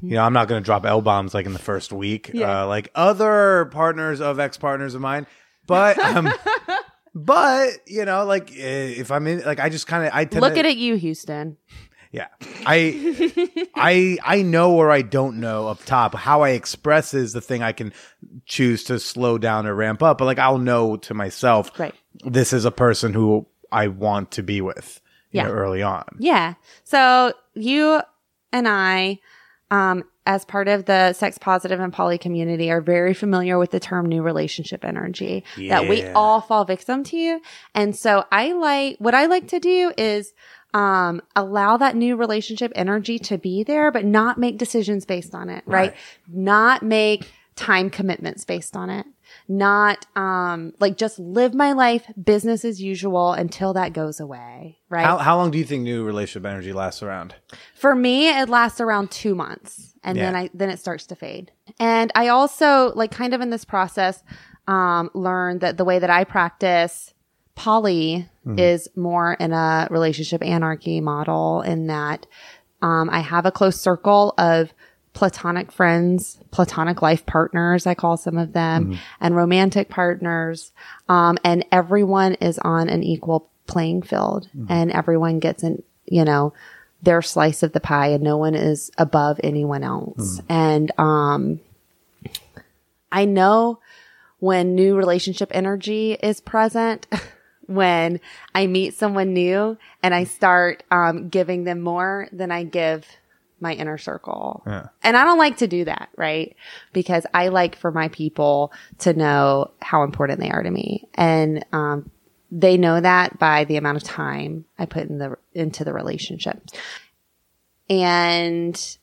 you 0.01 0.11
know, 0.15 0.23
I'm 0.23 0.31
not 0.31 0.47
going 0.47 0.61
to 0.61 0.65
drop 0.65 0.85
l 0.85 1.01
bombs 1.01 1.33
like 1.33 1.45
in 1.45 1.51
the 1.51 1.59
first 1.59 1.91
week, 1.91 2.31
Yeah. 2.33 2.63
uh, 2.63 2.67
like 2.67 2.89
other 2.95 3.65
partners 3.73 4.21
of 4.21 4.39
ex 4.39 4.55
partners 4.55 4.95
of 4.95 5.01
mine. 5.01 5.27
But 5.67 5.99
um, 5.99 6.31
but 7.13 7.71
you 7.85 8.05
know, 8.05 8.23
like 8.25 8.51
eh, 8.57 8.93
if 8.97 9.11
I'm 9.11 9.27
in, 9.27 9.41
like 9.43 9.59
I 9.59 9.67
just 9.67 9.87
kind 9.87 10.05
of 10.07 10.13
I 10.13 10.23
tend 10.25 10.41
look 10.41 10.53
to, 10.53 10.59
at 10.59 10.65
it, 10.65 10.77
you, 10.77 10.95
Houston. 10.95 11.57
Yeah. 12.13 12.27
I 12.65 13.67
I 13.75 14.17
I 14.23 14.41
know 14.43 14.75
or 14.75 14.91
I 14.91 15.01
don't 15.01 15.39
know 15.41 15.67
up 15.67 15.83
top. 15.83 16.13
How 16.15 16.41
I 16.43 16.49
express 16.51 17.13
is 17.13 17.33
the 17.33 17.41
thing 17.41 17.61
I 17.63 17.71
can 17.73 17.91
choose 18.45 18.83
to 18.85 18.99
slow 18.99 19.37
down 19.37 19.65
or 19.67 19.73
ramp 19.75 20.01
up. 20.03 20.19
But 20.19 20.25
like 20.25 20.39
I'll 20.39 20.59
know 20.59 20.95
to 20.97 21.13
myself, 21.13 21.77
Right. 21.79 21.93
this 22.23 22.53
is 22.53 22.65
a 22.65 22.71
person 22.71 23.13
who 23.13 23.47
I 23.71 23.87
want 23.87 24.31
to 24.31 24.43
be 24.43 24.61
with 24.61 25.01
you 25.31 25.39
Yeah. 25.41 25.47
know, 25.47 25.53
early 25.53 25.81
on. 25.81 26.05
Yeah. 26.19 26.53
So 26.83 27.33
you 27.55 27.99
and 28.51 28.67
I, 28.67 29.19
um, 29.71 30.03
as 30.27 30.45
part 30.45 30.67
of 30.67 30.85
the 30.85 31.11
sex 31.13 31.37
positive 31.39 31.79
and 31.79 31.91
poly 31.91 32.17
community 32.19 32.71
are 32.71 32.79
very 32.79 33.13
familiar 33.15 33.57
with 33.57 33.71
the 33.71 33.79
term 33.79 34.05
new 34.05 34.21
relationship 34.21 34.85
energy 34.85 35.43
that 35.67 35.89
we 35.89 36.05
all 36.09 36.39
fall 36.39 36.63
victim 36.63 37.03
to. 37.05 37.39
And 37.75 37.93
so 37.95 38.23
I 38.31 38.53
like, 38.53 38.97
what 38.99 39.15
I 39.15 39.25
like 39.25 39.47
to 39.49 39.59
do 39.59 39.91
is, 39.97 40.31
um, 40.73 41.21
allow 41.35 41.77
that 41.77 41.95
new 41.95 42.15
relationship 42.15 42.71
energy 42.75 43.19
to 43.19 43.37
be 43.37 43.63
there, 43.63 43.91
but 43.91 44.05
not 44.05 44.37
make 44.37 44.57
decisions 44.57 45.05
based 45.05 45.35
on 45.35 45.49
it, 45.49 45.63
right? 45.65 45.91
Right. 45.91 45.95
Not 46.27 46.83
make 46.83 47.29
time 47.55 47.89
commitments 47.89 48.45
based 48.45 48.75
on 48.75 48.89
it. 48.89 49.05
Not, 49.47 50.05
um, 50.15 50.73
like 50.79 50.97
just 50.97 51.19
live 51.19 51.53
my 51.53 51.73
life 51.73 52.05
business 52.21 52.65
as 52.65 52.81
usual 52.81 53.33
until 53.33 53.73
that 53.73 53.93
goes 53.93 54.19
away, 54.19 54.79
right? 54.89 55.05
How 55.05 55.17
how 55.17 55.37
long 55.37 55.51
do 55.51 55.57
you 55.57 55.63
think 55.63 55.83
new 55.83 56.03
relationship 56.03 56.47
energy 56.47 56.73
lasts 56.73 57.01
around? 57.03 57.35
For 57.75 57.95
me, 57.95 58.29
it 58.29 58.49
lasts 58.49 58.81
around 58.81 59.11
two 59.11 59.35
months 59.35 59.93
and 60.03 60.17
then 60.17 60.35
I, 60.35 60.49
then 60.53 60.69
it 60.69 60.79
starts 60.79 61.05
to 61.07 61.15
fade. 61.15 61.51
And 61.79 62.11
I 62.15 62.27
also 62.27 62.93
like 62.95 63.11
kind 63.11 63.33
of 63.33 63.41
in 63.41 63.49
this 63.49 63.65
process, 63.65 64.23
um, 64.67 65.09
learned 65.13 65.61
that 65.61 65.77
the 65.77 65.85
way 65.85 65.99
that 65.99 66.09
I 66.09 66.23
practice 66.23 67.12
poly 67.55 68.27
is 68.57 68.89
more 68.95 69.33
in 69.33 69.53
a 69.53 69.87
relationship 69.89 70.43
anarchy 70.43 70.99
model 70.99 71.61
in 71.61 71.87
that, 71.87 72.25
um, 72.81 73.09
I 73.09 73.19
have 73.21 73.45
a 73.45 73.51
close 73.51 73.79
circle 73.79 74.33
of 74.37 74.73
platonic 75.13 75.71
friends, 75.71 76.39
platonic 76.51 77.01
life 77.01 77.25
partners, 77.25 77.85
I 77.87 77.93
call 77.93 78.17
some 78.17 78.37
of 78.37 78.51
them, 78.53 78.99
and 79.21 79.35
romantic 79.35 79.87
partners. 79.87 80.73
Um, 81.07 81.37
and 81.43 81.63
everyone 81.71 82.33
is 82.35 82.59
on 82.59 82.89
an 82.89 83.03
equal 83.03 83.49
playing 83.67 84.01
field 84.01 84.49
and 84.67 84.91
everyone 84.91 85.39
gets 85.39 85.63
an, 85.63 85.83
you 86.05 86.25
know, 86.25 86.51
their 87.01 87.21
slice 87.21 87.63
of 87.63 87.71
the 87.73 87.79
pie 87.79 88.07
and 88.07 88.23
no 88.23 88.37
one 88.37 88.55
is 88.55 88.91
above 88.97 89.39
anyone 89.43 89.83
else. 89.83 90.41
And, 90.49 90.91
um, 90.99 91.59
I 93.11 93.25
know 93.25 93.79
when 94.39 94.75
new 94.75 94.95
relationship 94.95 95.49
energy 95.53 96.13
is 96.13 96.41
present, 96.41 97.07
when 97.67 98.19
I 98.53 98.67
meet 98.67 98.93
someone 98.93 99.33
new 99.33 99.77
and 100.01 100.13
I 100.13 100.23
start, 100.25 100.83
um, 100.91 101.29
giving 101.29 101.63
them 101.63 101.81
more 101.81 102.27
than 102.31 102.51
I 102.51 102.63
give 102.63 103.05
my 103.59 103.73
inner 103.73 103.97
circle. 103.97 104.63
Yeah. 104.67 104.87
And 105.03 105.15
I 105.15 105.23
don't 105.23 105.37
like 105.37 105.57
to 105.57 105.67
do 105.67 105.85
that, 105.85 106.09
right? 106.17 106.55
Because 106.91 107.25
I 107.33 107.47
like 107.47 107.75
for 107.77 107.91
my 107.91 108.09
people 108.09 108.73
to 108.99 109.13
know 109.13 109.71
how 109.81 110.03
important 110.03 110.39
they 110.39 110.51
are 110.51 110.61
to 110.61 110.69
me. 110.69 111.07
And, 111.15 111.65
um, 111.71 112.11
they 112.51 112.77
know 112.77 113.01
that 113.01 113.39
by 113.39 113.63
the 113.63 113.77
amount 113.77 113.97
of 113.97 114.03
time 114.03 114.65
I 114.77 114.85
put 114.85 115.07
in 115.09 115.17
the, 115.17 115.37
into 115.53 115.83
the 115.83 115.93
relationship. 115.93 116.61
And 117.89 118.97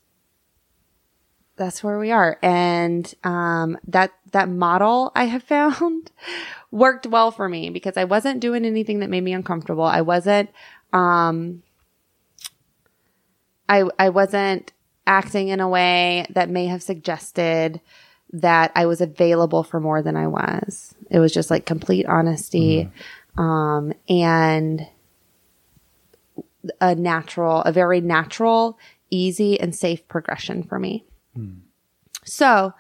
that's 1.61 1.85
where 1.85 1.99
we 1.99 2.11
are. 2.11 2.39
And, 2.43 3.13
um, 3.23 3.79
that, 3.87 4.13
that 4.33 4.49
model 4.49 5.13
I 5.15 5.25
have 5.25 5.43
found 5.55 6.11
worked 6.71 7.07
well 7.07 7.31
for 7.31 7.49
me 7.49 7.71
because 7.71 7.97
I 7.97 8.05
wasn't 8.05 8.41
doing 8.41 8.65
anything 8.65 9.01
that 9.01 9.11
made 9.11 9.23
me 9.23 9.33
uncomfortable. 9.33 9.85
I 9.85 10.01
wasn't, 10.01 10.51
um, 10.93 11.63
I, 13.69 13.85
I 13.99 14.09
wasn't 14.09 14.73
acting 15.07 15.49
in 15.49 15.61
a 15.61 15.69
way 15.69 16.27
that 16.31 16.49
may 16.49 16.67
have 16.67 16.83
suggested 16.83 17.81
that 18.33 18.73
I 18.75 18.87
was 18.87 19.01
available 19.01 19.63
for 19.63 19.81
more 19.81 20.03
than 20.03 20.17
I 20.17 20.27
was. 20.29 20.95
It 21.11 21.19
was 21.19 21.33
just 21.33 21.51
like 21.51 21.67
complete 21.67 22.07
honesty. 22.07 22.91
Um, 23.37 23.93
and 24.09 24.87
a 26.81 26.95
natural, 26.95 27.63
a 27.63 27.73
very 27.73 28.01
natural, 28.01 28.79
easy 29.11 29.59
and 29.59 29.75
safe 29.75 30.07
progression 30.09 30.63
for 30.63 30.79
me. 30.79 31.05
Hmm. 31.35 31.59
So 32.25 32.73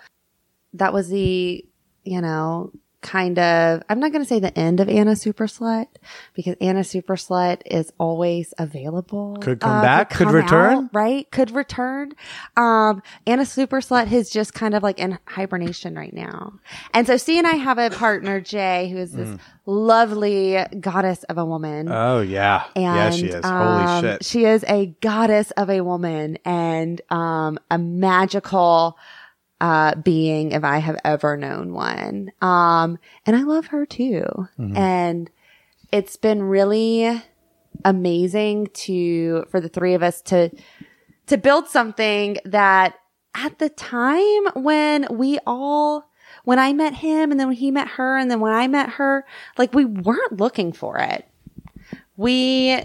that 0.75 0.93
was 0.93 1.09
the, 1.09 1.65
you 2.05 2.21
know, 2.21 2.73
kind 3.03 3.39
of, 3.39 3.83
I'm 3.89 3.99
not 4.01 4.13
going 4.13 4.23
to 4.23 4.29
say 4.29 4.41
the 4.41 4.57
end 4.59 4.79
of 4.81 4.89
Anna 4.89 5.17
Super 5.17 5.47
Slut 5.47 5.87
because 6.35 6.55
Anna 6.61 6.85
Super 6.85 7.17
Slut 7.17 7.63
is 7.67 7.93
always 7.99 8.53
available. 8.59 9.37
Uh, 9.39 9.43
Could 9.43 9.61
come 9.61 9.83
back, 9.83 10.11
could 10.11 10.27
come 10.27 10.35
return. 10.37 10.75
out, 10.75 10.91
right? 10.93 11.31
Could 11.31 11.51
return. 11.51 12.13
Um, 12.57 13.03
Anna 13.27 13.47
Super 13.47 13.81
Slut 13.81 14.13
is 14.13 14.31
just 14.31 14.55
kind 14.55 14.75
of 14.75 14.83
like 14.83 14.99
in 14.99 15.19
hibernation 15.27 15.95
right 15.95 16.13
now. 16.13 16.55
And 16.93 17.07
so 17.07 17.17
C 17.17 17.39
and 17.39 17.47
I 17.47 17.55
have 17.55 17.79
a 17.79 17.91
partner, 17.91 18.41
Jay, 18.41 18.89
who 18.91 18.99
is 18.99 19.13
this 19.13 19.39
lovely 19.67 20.59
goddess 20.81 21.23
of 21.25 21.39
a 21.39 21.45
woman. 21.45 21.89
Oh 21.91 22.21
yeah, 22.21 22.65
yeah, 22.77 23.07
And 23.07 23.15
she 23.15 23.27
is. 23.29 23.45
um, 23.45 23.85
Holy 23.87 24.01
shit. 24.03 24.25
She 24.25 24.45
is 24.45 24.65
a 24.69 24.87
goddess 25.01 25.51
of 25.53 25.71
a 25.71 25.81
woman 25.83 26.39
and 26.45 27.01
um, 27.11 27.59
a 27.71 27.79
magical 27.79 28.99
uh, 29.61 29.95
being 29.97 30.53
if 30.53 30.65
I 30.65 30.79
have 30.79 30.99
ever 31.05 31.37
known 31.37 31.73
one. 31.73 32.33
Um, 32.41 32.99
and 33.27 33.37
I 33.37 33.43
love 33.43 33.67
her 33.67 33.85
too. 33.85 34.25
Mm-hmm. 34.59 34.77
And 34.77 35.31
it's 35.93 36.17
been 36.17 36.43
really 36.43 37.23
amazing 37.85 38.69
to 38.75 39.45
for 39.51 39.61
the 39.61 39.69
three 39.69 39.95
of 39.95 40.03
us 40.03 40.21
to 40.21 40.51
to 41.27 41.39
build 41.39 41.69
something 41.69 42.39
that 42.45 42.95
at 43.35 43.59
the 43.59 43.69
time 43.69 44.47
when 44.55 45.07
we 45.11 45.39
all 45.47 46.11
when 46.45 46.59
I 46.59 46.73
met 46.73 46.95
him 46.95 47.31
and 47.31 47.39
then 47.39 47.49
when 47.49 47.57
he 47.57 47.71
met 47.71 47.89
her 47.89 48.17
and 48.17 48.31
then 48.31 48.41
when 48.41 48.53
I 48.53 48.67
met 48.67 48.91
her, 48.91 49.25
like 49.59 49.75
we 49.75 49.85
weren't 49.85 50.41
looking 50.41 50.73
for 50.73 50.99
it. 50.99 51.27
We 52.17 52.83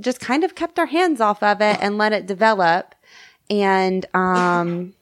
just 0.00 0.20
kind 0.20 0.44
of 0.44 0.54
kept 0.54 0.78
our 0.78 0.86
hands 0.86 1.20
off 1.20 1.42
of 1.42 1.60
it 1.60 1.78
and 1.80 1.98
let 1.98 2.12
it 2.12 2.26
develop. 2.26 2.94
And 3.48 4.04
um 4.14 4.94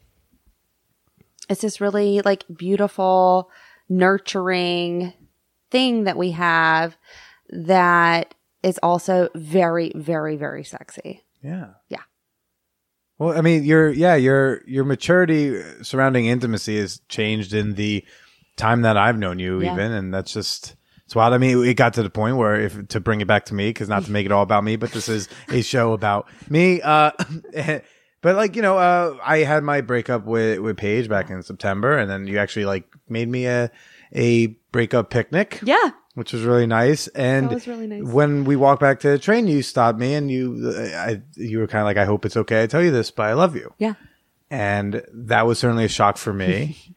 it's 1.49 1.63
this 1.63 1.81
really 1.81 2.21
like 2.23 2.45
beautiful, 2.55 3.51
nurturing 3.89 5.13
thing 5.71 6.05
that 6.05 6.17
we 6.17 6.33
have 6.33 6.97
that 7.51 8.35
is 8.63 8.79
also 8.83 9.29
very, 9.35 9.93
very, 9.95 10.37
very 10.37 10.65
sexy. 10.65 11.23
Yeah. 11.43 11.71
Yeah. 11.89 12.03
Well, 13.19 13.37
I 13.37 13.41
mean, 13.41 13.65
your 13.65 13.91
yeah, 13.91 14.15
your 14.17 14.63
your 14.67 14.85
maturity 14.85 15.61
surrounding 15.83 16.27
intimacy 16.27 16.79
has 16.79 17.01
changed 17.09 17.55
in 17.55 17.75
the 17.75 18.05
time 18.57 18.83
that 18.83 18.97
I've 18.97 19.19
known 19.19 19.39
you, 19.39 19.61
Yeah. 19.61 19.73
even, 19.75 19.93
and 19.93 20.13
that's 20.13 20.33
just 20.33 20.77
it's 21.05 21.15
wild. 21.15 21.35
I 21.35 21.39
mean, 21.39 21.65
it 21.65 21.75
got 21.75 21.95
to 21.95 22.03
the 22.03 22.11
point 22.11 22.37
where, 22.37 22.61
if 22.61 22.89
to 22.89 23.01
bring 23.01 23.21
it 23.21 23.27
back 23.27 23.45
to 23.47 23.55
me, 23.55 23.69
because 23.69 23.89
not 23.89 24.05
to 24.05 24.11
make 24.13 24.27
it 24.27 24.33
all 24.33 24.43
about 24.43 24.65
me, 24.65 24.77
but 24.77 24.93
this 24.93 25.09
is 25.09 25.29
a 25.51 25.63
show 25.63 25.93
about 25.93 26.27
me. 26.49 26.81
Uh, 26.83 27.11
but 28.23 28.35
like 28.37 28.57
you 28.57 28.63
know, 28.63 28.79
uh, 28.79 29.19
I 29.23 29.39
had 29.39 29.63
my 29.63 29.83
breakup 29.83 30.25
with 30.25 30.61
with 30.61 30.77
Paige 30.79 31.09
back 31.09 31.29
in 31.31 31.43
September, 31.43 31.99
and 31.99 32.11
then 32.11 32.27
you 32.27 32.39
actually 32.39 32.65
like 32.65 32.85
made 33.09 33.29
me 33.29 33.47
a 33.47 33.71
a 34.15 34.47
breakup 34.73 35.11
picnic 35.11 35.59
Yeah. 35.63 35.91
which 36.15 36.33
was 36.35 36.43
really 36.43 36.67
nice. 36.67 37.09
And 37.09 37.49
That 37.49 37.55
was 37.55 37.67
really 37.69 37.87
nice. 37.87 38.03
when 38.03 38.45
we 38.45 38.57
walked 38.57 38.81
back 38.81 39.01
to 39.01 39.09
the 39.11 39.19
train, 39.19 39.47
you 39.49 39.63
stopped 39.63 39.99
me 39.99 40.15
and 40.15 40.31
you, 40.31 40.71
I, 40.95 41.23
you 41.37 41.59
were 41.59 41.67
kind 41.67 41.81
of 41.81 41.87
like, 41.87 41.97
I 41.97 42.05
hope 42.05 42.25
it's 42.27 42.37
okay. 42.37 42.63
I 42.63 42.67
tell 42.67 42.83
you 42.83 42.91
this, 42.91 43.11
but 43.11 43.25
I 43.27 43.33
love 43.33 43.55
you. 43.57 43.73
Yeah. 43.79 43.95
And 44.51 45.03
that 45.13 45.47
was 45.47 45.59
certainly 45.59 45.87
a 45.87 45.89
shock 45.89 46.19
for 46.19 46.33
me. 46.35 46.95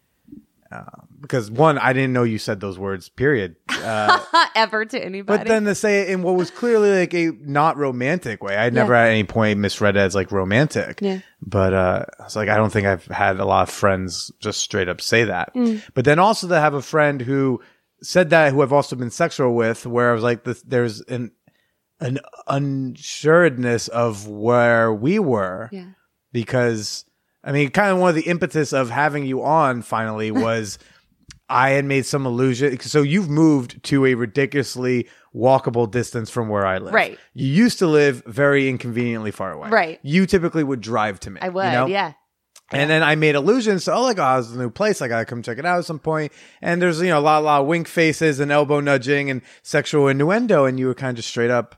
uh, 0.71 0.83
because 1.25 1.49
one, 1.49 1.77
I 1.77 1.93
didn't 1.93 2.13
know 2.13 2.23
you 2.23 2.37
said 2.37 2.59
those 2.59 2.77
words, 2.77 3.09
period. 3.09 3.55
Uh, 3.69 4.19
ever 4.55 4.85
to 4.85 5.03
anybody. 5.03 5.39
but 5.39 5.47
then 5.47 5.65
to 5.65 5.75
say 5.75 6.01
it 6.01 6.09
in 6.09 6.21
what 6.21 6.35
was 6.35 6.51
clearly 6.51 6.91
like 6.99 7.13
a 7.13 7.31
not 7.41 7.77
romantic 7.77 8.43
way, 8.43 8.55
I 8.55 8.69
never 8.69 8.93
at 8.93 9.09
any 9.09 9.23
point 9.23 9.59
misread 9.59 9.95
it 9.95 9.99
as 9.99 10.15
like 10.15 10.31
romantic. 10.31 10.99
Yeah. 11.01 11.19
But 11.41 11.73
uh, 11.73 12.05
I 12.19 12.23
was 12.23 12.35
like, 12.35 12.49
I 12.49 12.55
don't 12.55 12.71
think 12.71 12.87
I've 12.87 13.05
had 13.05 13.39
a 13.39 13.45
lot 13.45 13.63
of 13.67 13.73
friends 13.73 14.31
just 14.39 14.61
straight 14.61 14.87
up 14.87 15.01
say 15.01 15.25
that. 15.25 15.53
Mm. 15.55 15.83
But 15.93 16.05
then 16.05 16.19
also 16.19 16.47
to 16.47 16.59
have 16.59 16.73
a 16.73 16.81
friend 16.81 17.21
who 17.21 17.61
said 18.01 18.29
that, 18.29 18.51
who 18.51 18.61
I've 18.61 18.73
also 18.73 18.95
been 18.95 19.11
sexual 19.11 19.55
with, 19.55 19.85
where 19.85 20.11
I 20.11 20.13
was 20.13 20.23
like, 20.23 20.43
this, 20.43 20.61
there's 20.61 21.01
an 21.01 21.31
an 22.01 22.19
unsuredness 22.47 23.87
of 23.87 24.27
where 24.27 24.93
we 24.93 25.17
were 25.17 25.69
yeah. 25.71 25.91
because 26.33 27.05
I 27.45 27.51
mean, 27.51 27.69
kind 27.69 27.91
of 27.91 27.99
one 27.99 28.09
of 28.09 28.15
the 28.15 28.29
impetus 28.29 28.73
of 28.73 28.89
having 28.89 29.25
you 29.25 29.43
on 29.43 29.83
finally 29.83 30.31
was 30.31 30.79
I 31.47 31.71
had 31.71 31.85
made 31.85 32.05
some 32.05 32.25
illusion. 32.25 32.79
So 32.79 33.01
you've 33.01 33.29
moved 33.29 33.83
to 33.83 34.05
a 34.05 34.15
ridiculously 34.15 35.07
walkable 35.35 35.89
distance 35.89 36.29
from 36.29 36.49
where 36.49 36.65
I 36.65 36.79
live. 36.79 36.93
Right. 36.93 37.19
You 37.33 37.47
used 37.47 37.79
to 37.79 37.87
live 37.87 38.23
very 38.25 38.67
inconveniently 38.67 39.31
far 39.31 39.51
away. 39.51 39.69
Right. 39.69 39.99
You 40.01 40.25
typically 40.25 40.63
would 40.63 40.81
drive 40.81 41.19
to 41.21 41.29
me. 41.29 41.39
I 41.41 41.49
would. 41.49 41.65
you 41.65 41.71
know? 41.71 41.85
Yeah. 41.85 42.13
And 42.71 42.89
then 42.89 43.03
I 43.03 43.13
made 43.13 43.35
illusions. 43.35 43.83
So, 43.83 43.93
oh, 43.93 44.01
like, 44.01 44.17
oh, 44.17 44.39
it's 44.39 44.49
a 44.49 44.57
new 44.57 44.71
place. 44.71 45.01
I 45.01 45.07
got 45.07 45.19
to 45.19 45.25
come 45.25 45.43
check 45.43 45.59
it 45.59 45.65
out 45.65 45.77
at 45.77 45.85
some 45.85 45.99
point. 45.99 46.31
And 46.63 46.81
there's, 46.81 46.99
you 46.99 47.09
know, 47.09 47.19
a 47.19 47.21
lot, 47.21 47.43
lot 47.43 47.61
of 47.61 47.67
wink 47.67 47.87
faces 47.87 48.39
and 48.39 48.51
elbow 48.51 48.79
nudging 48.79 49.29
and 49.29 49.43
sexual 49.61 50.07
innuendo. 50.07 50.65
And 50.65 50.79
you 50.79 50.87
were 50.87 50.95
kind 50.95 51.11
of 51.11 51.17
just 51.17 51.29
straight 51.29 51.51
up, 51.51 51.75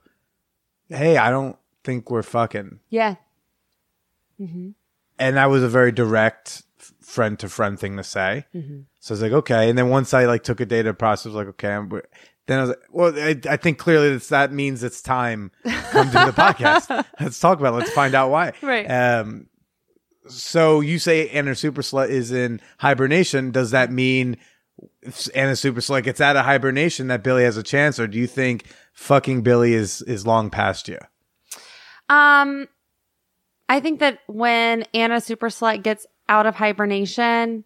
hey, 0.88 1.18
I 1.18 1.30
don't 1.30 1.58
think 1.84 2.10
we're 2.10 2.24
fucking. 2.24 2.80
Yeah. 2.90 3.16
Mm-hmm. 4.40 4.70
And 5.20 5.38
that 5.38 5.48
was 5.48 5.64
a 5.64 5.70
very 5.70 5.92
direct 5.92 6.64
friend 7.02 7.40
to 7.40 7.50
friend 7.50 7.80
thing 7.80 7.98
to 7.98 8.04
say. 8.04 8.46
So 9.00 9.14
I 9.14 9.14
was 9.14 9.22
like, 9.22 9.32
okay. 9.32 9.70
And 9.70 9.78
then 9.78 9.90
once 9.90 10.14
I 10.14 10.26
like 10.26 10.44
took 10.44 10.60
a 10.60 10.66
day 10.66 10.84
to 10.84 10.94
process, 10.94 11.28
I 11.28 11.30
was 11.30 11.36
like, 11.36 11.48
okay. 11.48 11.74
I'm, 11.74 11.90
then 12.48 12.60
I 12.60 12.62
was 12.62 12.70
like, 12.70 12.80
well, 12.92 13.14
I, 13.18 13.40
I 13.50 13.58
think 13.58 13.78
clearly 13.78 14.12
that's, 14.12 14.30
that 14.30 14.52
means 14.52 14.84
it's 14.84 15.02
time 15.02 15.52
come 15.64 16.08
to 16.08 16.26
the 16.26 16.32
podcast. 16.36 17.06
Let's 17.20 17.40
talk 17.40 17.60
about 17.60 17.74
it. 17.74 17.78
Let's 17.78 17.92
find 17.92 18.16
out 18.16 18.30
why. 18.30 18.54
Right. 18.62 18.86
Um, 18.86 19.48
so 20.28 20.82
you 20.82 21.00
say 21.00 21.30
Anna 21.30 21.56
Super 21.56 21.82
Slut 21.82 22.10
is 22.10 22.32
in 22.32 22.62
hibernation. 22.80 23.52
Does 23.52 23.72
that 23.72 23.92
mean 23.92 24.38
Anna 25.34 25.56
Super 25.56 25.82
Slut 25.82 26.04
gets 26.04 26.22
out 26.22 26.36
of 26.36 26.46
hibernation 26.46 27.08
that 27.08 27.24
Billy 27.24 27.44
has 27.44 27.58
a 27.58 27.64
chance, 27.64 28.00
or 28.00 28.08
do 28.08 28.18
you 28.18 28.28
think 28.28 28.66
fucking 28.94 29.42
Billy 29.42 29.74
is 29.74 30.02
is 30.02 30.28
long 30.28 30.50
past 30.50 30.88
you? 30.88 31.00
Um, 32.10 32.68
I 33.70 33.80
think 33.80 34.00
that 34.00 34.20
when 34.28 34.84
Anna 34.94 35.22
Super 35.22 35.50
Slut 35.50 35.84
gets 35.84 36.06
out 36.30 36.46
of 36.46 36.56
hibernation, 36.56 37.66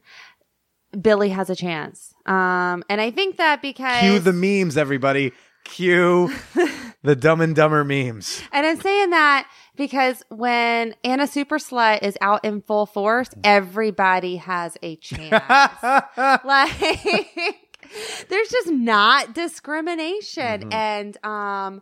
Billy 0.99 1.30
has 1.30 1.49
a 1.49 1.55
chance. 1.55 2.13
Um, 2.25 2.84
and 2.89 2.99
I 2.99 3.11
think 3.11 3.38
that 3.38 3.61
because 3.61 4.01
Cue 4.01 4.19
the 4.19 4.34
memes, 4.34 4.77
everybody. 4.77 5.31
Cue 5.63 6.34
the 7.03 7.15
Dumb 7.15 7.41
and 7.41 7.55
Dumber 7.55 7.84
memes. 7.84 8.41
And 8.51 8.65
I'm 8.65 8.80
saying 8.80 9.11
that 9.11 9.47
because 9.75 10.23
when 10.30 10.95
Anna 11.03 11.27
Super 11.27 11.59
Slut 11.59 12.01
is 12.01 12.17
out 12.19 12.43
in 12.43 12.61
full 12.61 12.85
force, 12.85 13.30
everybody 13.43 14.38
has 14.38 14.77
a 14.81 14.95
chance. 14.97 15.31
like 16.43 16.80
there's 18.30 18.49
just 18.49 18.69
not 18.69 19.34
discrimination 19.34 20.71
and 20.71 21.23
um 21.23 21.81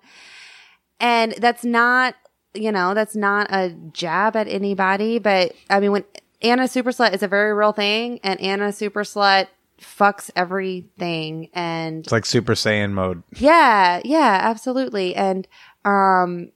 and 0.99 1.33
that's 1.33 1.63
not 1.63 2.15
you 2.53 2.71
know, 2.71 2.93
that's 2.93 3.15
not 3.15 3.47
a 3.51 3.75
jab 3.93 4.35
at 4.35 4.47
anybody, 4.47 5.19
but 5.19 5.53
I 5.69 5.79
mean 5.79 5.91
when 5.91 6.03
Anna 6.41 6.67
Super 6.67 6.91
Slut 6.91 7.13
is 7.13 7.21
a 7.23 7.27
very 7.27 7.53
real 7.53 7.71
thing 7.73 8.19
and 8.23 8.39
Anna 8.41 8.71
Super 8.71 9.01
Slut 9.03 9.47
fucks 9.81 10.29
everything 10.35 11.49
and 11.53 11.99
It's 12.05 12.11
like 12.11 12.25
Super 12.25 12.53
Saiyan 12.53 12.91
mode. 12.91 13.23
yeah, 13.37 14.01
yeah, 14.03 14.39
absolutely. 14.41 15.15
And 15.15 15.47
um 15.85 16.51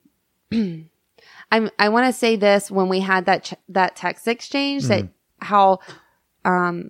I'm 1.51 1.69
I 1.79 1.89
want 1.89 2.07
to 2.07 2.13
say 2.13 2.35
this 2.35 2.71
when 2.71 2.89
we 2.89 2.99
had 2.99 3.25
that 3.27 3.43
ch- 3.43 3.53
that 3.69 3.95
text 3.95 4.27
exchange 4.27 4.85
that 4.85 5.07
how 5.39 5.79
um 6.45 6.89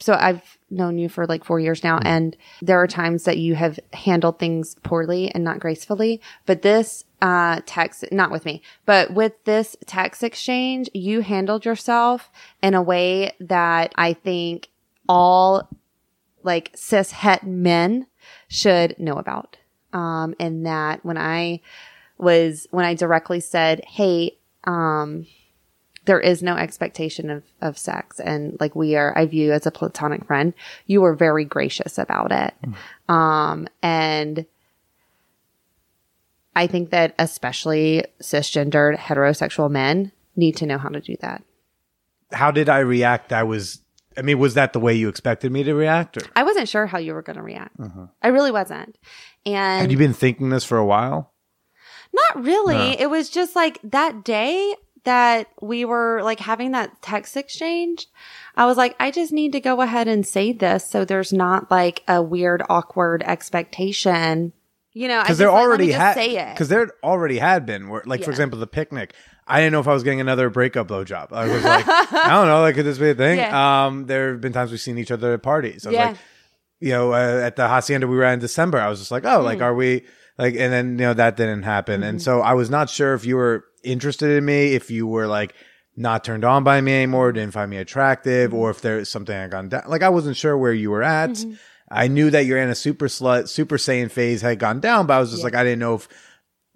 so 0.00 0.14
I've 0.14 0.58
known 0.70 0.98
you 0.98 1.08
for 1.08 1.26
like 1.26 1.44
four 1.44 1.60
years 1.60 1.84
now, 1.84 1.98
and 2.02 2.36
there 2.62 2.80
are 2.80 2.86
times 2.86 3.24
that 3.24 3.38
you 3.38 3.54
have 3.54 3.78
handled 3.92 4.38
things 4.38 4.74
poorly 4.82 5.30
and 5.34 5.44
not 5.44 5.60
gracefully. 5.60 6.20
But 6.46 6.62
this 6.62 7.04
uh, 7.20 7.60
text, 7.66 8.04
not 8.10 8.30
with 8.30 8.46
me, 8.46 8.62
but 8.86 9.12
with 9.12 9.32
this 9.44 9.76
text 9.86 10.22
exchange, 10.22 10.88
you 10.94 11.20
handled 11.20 11.66
yourself 11.66 12.30
in 12.62 12.74
a 12.74 12.82
way 12.82 13.32
that 13.40 13.92
I 13.96 14.14
think 14.14 14.68
all 15.08 15.68
like 16.42 16.70
cis 16.74 17.12
het 17.12 17.44
men 17.44 18.06
should 18.48 18.98
know 18.98 19.14
about. 19.14 19.58
Um, 19.92 20.34
and 20.40 20.64
that 20.66 21.04
when 21.04 21.18
I 21.18 21.60
was, 22.16 22.66
when 22.70 22.84
I 22.84 22.94
directly 22.94 23.40
said, 23.40 23.84
Hey, 23.84 24.38
um, 24.64 25.26
there 26.10 26.18
is 26.18 26.42
no 26.42 26.56
expectation 26.56 27.30
of, 27.30 27.44
of 27.60 27.78
sex. 27.78 28.18
And 28.18 28.56
like 28.58 28.74
we 28.74 28.96
are, 28.96 29.16
I 29.16 29.26
view 29.26 29.52
as 29.52 29.64
a 29.64 29.70
platonic 29.70 30.24
friend. 30.24 30.54
You 30.86 31.02
were 31.02 31.14
very 31.14 31.44
gracious 31.44 31.98
about 31.98 32.32
it. 32.32 32.52
Um, 33.08 33.68
and 33.80 34.44
I 36.56 36.66
think 36.66 36.90
that 36.90 37.14
especially 37.16 38.06
cisgendered 38.20 38.96
heterosexual 38.96 39.70
men 39.70 40.10
need 40.34 40.56
to 40.56 40.66
know 40.66 40.78
how 40.78 40.88
to 40.88 41.00
do 41.00 41.14
that. 41.20 41.44
How 42.32 42.50
did 42.50 42.68
I 42.68 42.80
react? 42.80 43.32
I 43.32 43.44
was, 43.44 43.80
I 44.18 44.22
mean, 44.22 44.40
was 44.40 44.54
that 44.54 44.72
the 44.72 44.80
way 44.80 44.94
you 44.94 45.08
expected 45.08 45.52
me 45.52 45.62
to 45.62 45.74
react? 45.76 46.16
Or 46.16 46.22
I 46.34 46.42
wasn't 46.42 46.68
sure 46.68 46.86
how 46.86 46.98
you 46.98 47.14
were 47.14 47.22
going 47.22 47.36
to 47.36 47.42
react. 47.42 47.76
I 48.20 48.28
really 48.28 48.50
wasn't. 48.50 48.98
And 49.46 49.82
had 49.82 49.92
you 49.92 49.96
been 49.96 50.12
thinking 50.12 50.50
this 50.50 50.64
for 50.64 50.76
a 50.76 50.84
while? 50.84 51.32
Not 52.12 52.44
really. 52.44 53.00
It 53.00 53.08
was 53.08 53.30
just 53.30 53.54
like 53.54 53.78
that 53.84 54.24
day 54.24 54.74
that 55.04 55.48
we 55.60 55.84
were 55.84 56.20
like 56.22 56.40
having 56.40 56.72
that 56.72 57.00
text 57.02 57.36
exchange. 57.36 58.06
I 58.56 58.66
was 58.66 58.76
like, 58.76 58.94
I 59.00 59.10
just 59.10 59.32
need 59.32 59.52
to 59.52 59.60
go 59.60 59.80
ahead 59.80 60.08
and 60.08 60.26
say 60.26 60.52
this 60.52 60.84
so 60.88 61.04
there's 61.04 61.32
not 61.32 61.70
like 61.70 62.02
a 62.08 62.22
weird, 62.22 62.62
awkward 62.68 63.22
expectation. 63.24 64.52
You 64.92 65.06
know, 65.06 65.20
Because 65.20 65.28
just 65.28 65.38
there 65.38 65.50
already 65.50 65.92
had, 65.92 66.16
it. 66.18 66.52
because 66.52 66.68
there 66.68 66.90
already 67.04 67.38
had 67.38 67.64
been, 67.64 67.88
where, 67.88 68.02
like 68.06 68.24
for 68.24 68.30
example, 68.30 68.58
the 68.58 68.66
picnic. 68.66 69.14
I 69.46 69.60
didn't 69.60 69.72
know 69.72 69.80
if 69.80 69.86
I 69.88 69.94
was 69.94 70.02
getting 70.02 70.20
another 70.20 70.50
breakup 70.50 70.88
blowjob. 70.88 71.32
I 71.32 71.46
was 71.46 71.62
like, 71.62 71.84
I 71.88 72.28
don't 72.30 72.48
know, 72.48 72.60
like 72.60 72.74
could 72.74 72.84
this 72.86 72.98
be 72.98 73.10
a 73.10 73.14
thing? 73.14 73.38
Yeah. 73.38 73.86
Um, 73.86 74.06
there 74.06 74.32
have 74.32 74.40
been 74.40 74.52
times 74.52 74.72
we've 74.72 74.80
seen 74.80 74.98
each 74.98 75.12
other 75.12 75.32
at 75.34 75.42
parties. 75.44 75.86
I 75.86 75.90
was 75.90 75.94
Yeah. 75.94 76.06
like, 76.08 76.16
you 76.80 76.90
know, 76.90 77.12
uh, 77.12 77.40
at 77.44 77.54
the 77.54 77.68
hacienda 77.68 78.08
we 78.08 78.16
were 78.16 78.24
at 78.24 78.32
in 78.34 78.40
December, 78.40 78.78
I 78.80 78.88
was 78.88 78.98
just 78.98 79.12
like, 79.12 79.24
oh, 79.24 79.38
Hmm. 79.40 79.44
like, 79.44 79.60
are 79.62 79.74
we 79.74 80.04
like? 80.38 80.54
And 80.54 80.72
then 80.72 80.90
you 80.98 81.04
know 81.04 81.14
that 81.14 81.36
didn't 81.36 81.62
happen, 81.62 82.00
Mm-hmm. 82.00 82.08
and 82.08 82.22
so 82.22 82.40
I 82.40 82.54
was 82.54 82.68
not 82.68 82.90
sure 82.90 83.14
if 83.14 83.24
you 83.24 83.36
were 83.36 83.64
interested 83.82 84.30
in 84.30 84.44
me, 84.44 84.74
if 84.74 84.90
you 84.90 85.06
were 85.06 85.26
like 85.26 85.54
not 85.96 86.24
turned 86.24 86.44
on 86.44 86.64
by 86.64 86.80
me 86.80 86.94
anymore, 86.94 87.32
didn't 87.32 87.52
find 87.52 87.70
me 87.70 87.76
attractive, 87.76 88.54
or 88.54 88.70
if 88.70 88.80
there's 88.80 89.08
something 89.08 89.36
I 89.36 89.48
gone 89.48 89.68
down. 89.68 89.82
Like 89.86 90.02
I 90.02 90.08
wasn't 90.08 90.36
sure 90.36 90.56
where 90.56 90.72
you 90.72 90.90
were 90.90 91.02
at. 91.02 91.30
Mm-hmm. 91.30 91.54
I 91.90 92.06
knew 92.06 92.30
that 92.30 92.46
your 92.46 92.56
Anna 92.58 92.74
Super 92.74 93.08
Slut, 93.08 93.48
Super 93.48 93.76
Saiyan 93.76 94.10
phase 94.10 94.42
had 94.42 94.60
gone 94.60 94.78
down, 94.80 95.06
but 95.06 95.14
I 95.14 95.20
was 95.20 95.32
just 95.32 95.42
like, 95.42 95.56
I 95.56 95.64
didn't 95.64 95.80
know 95.80 95.94
if 95.94 96.08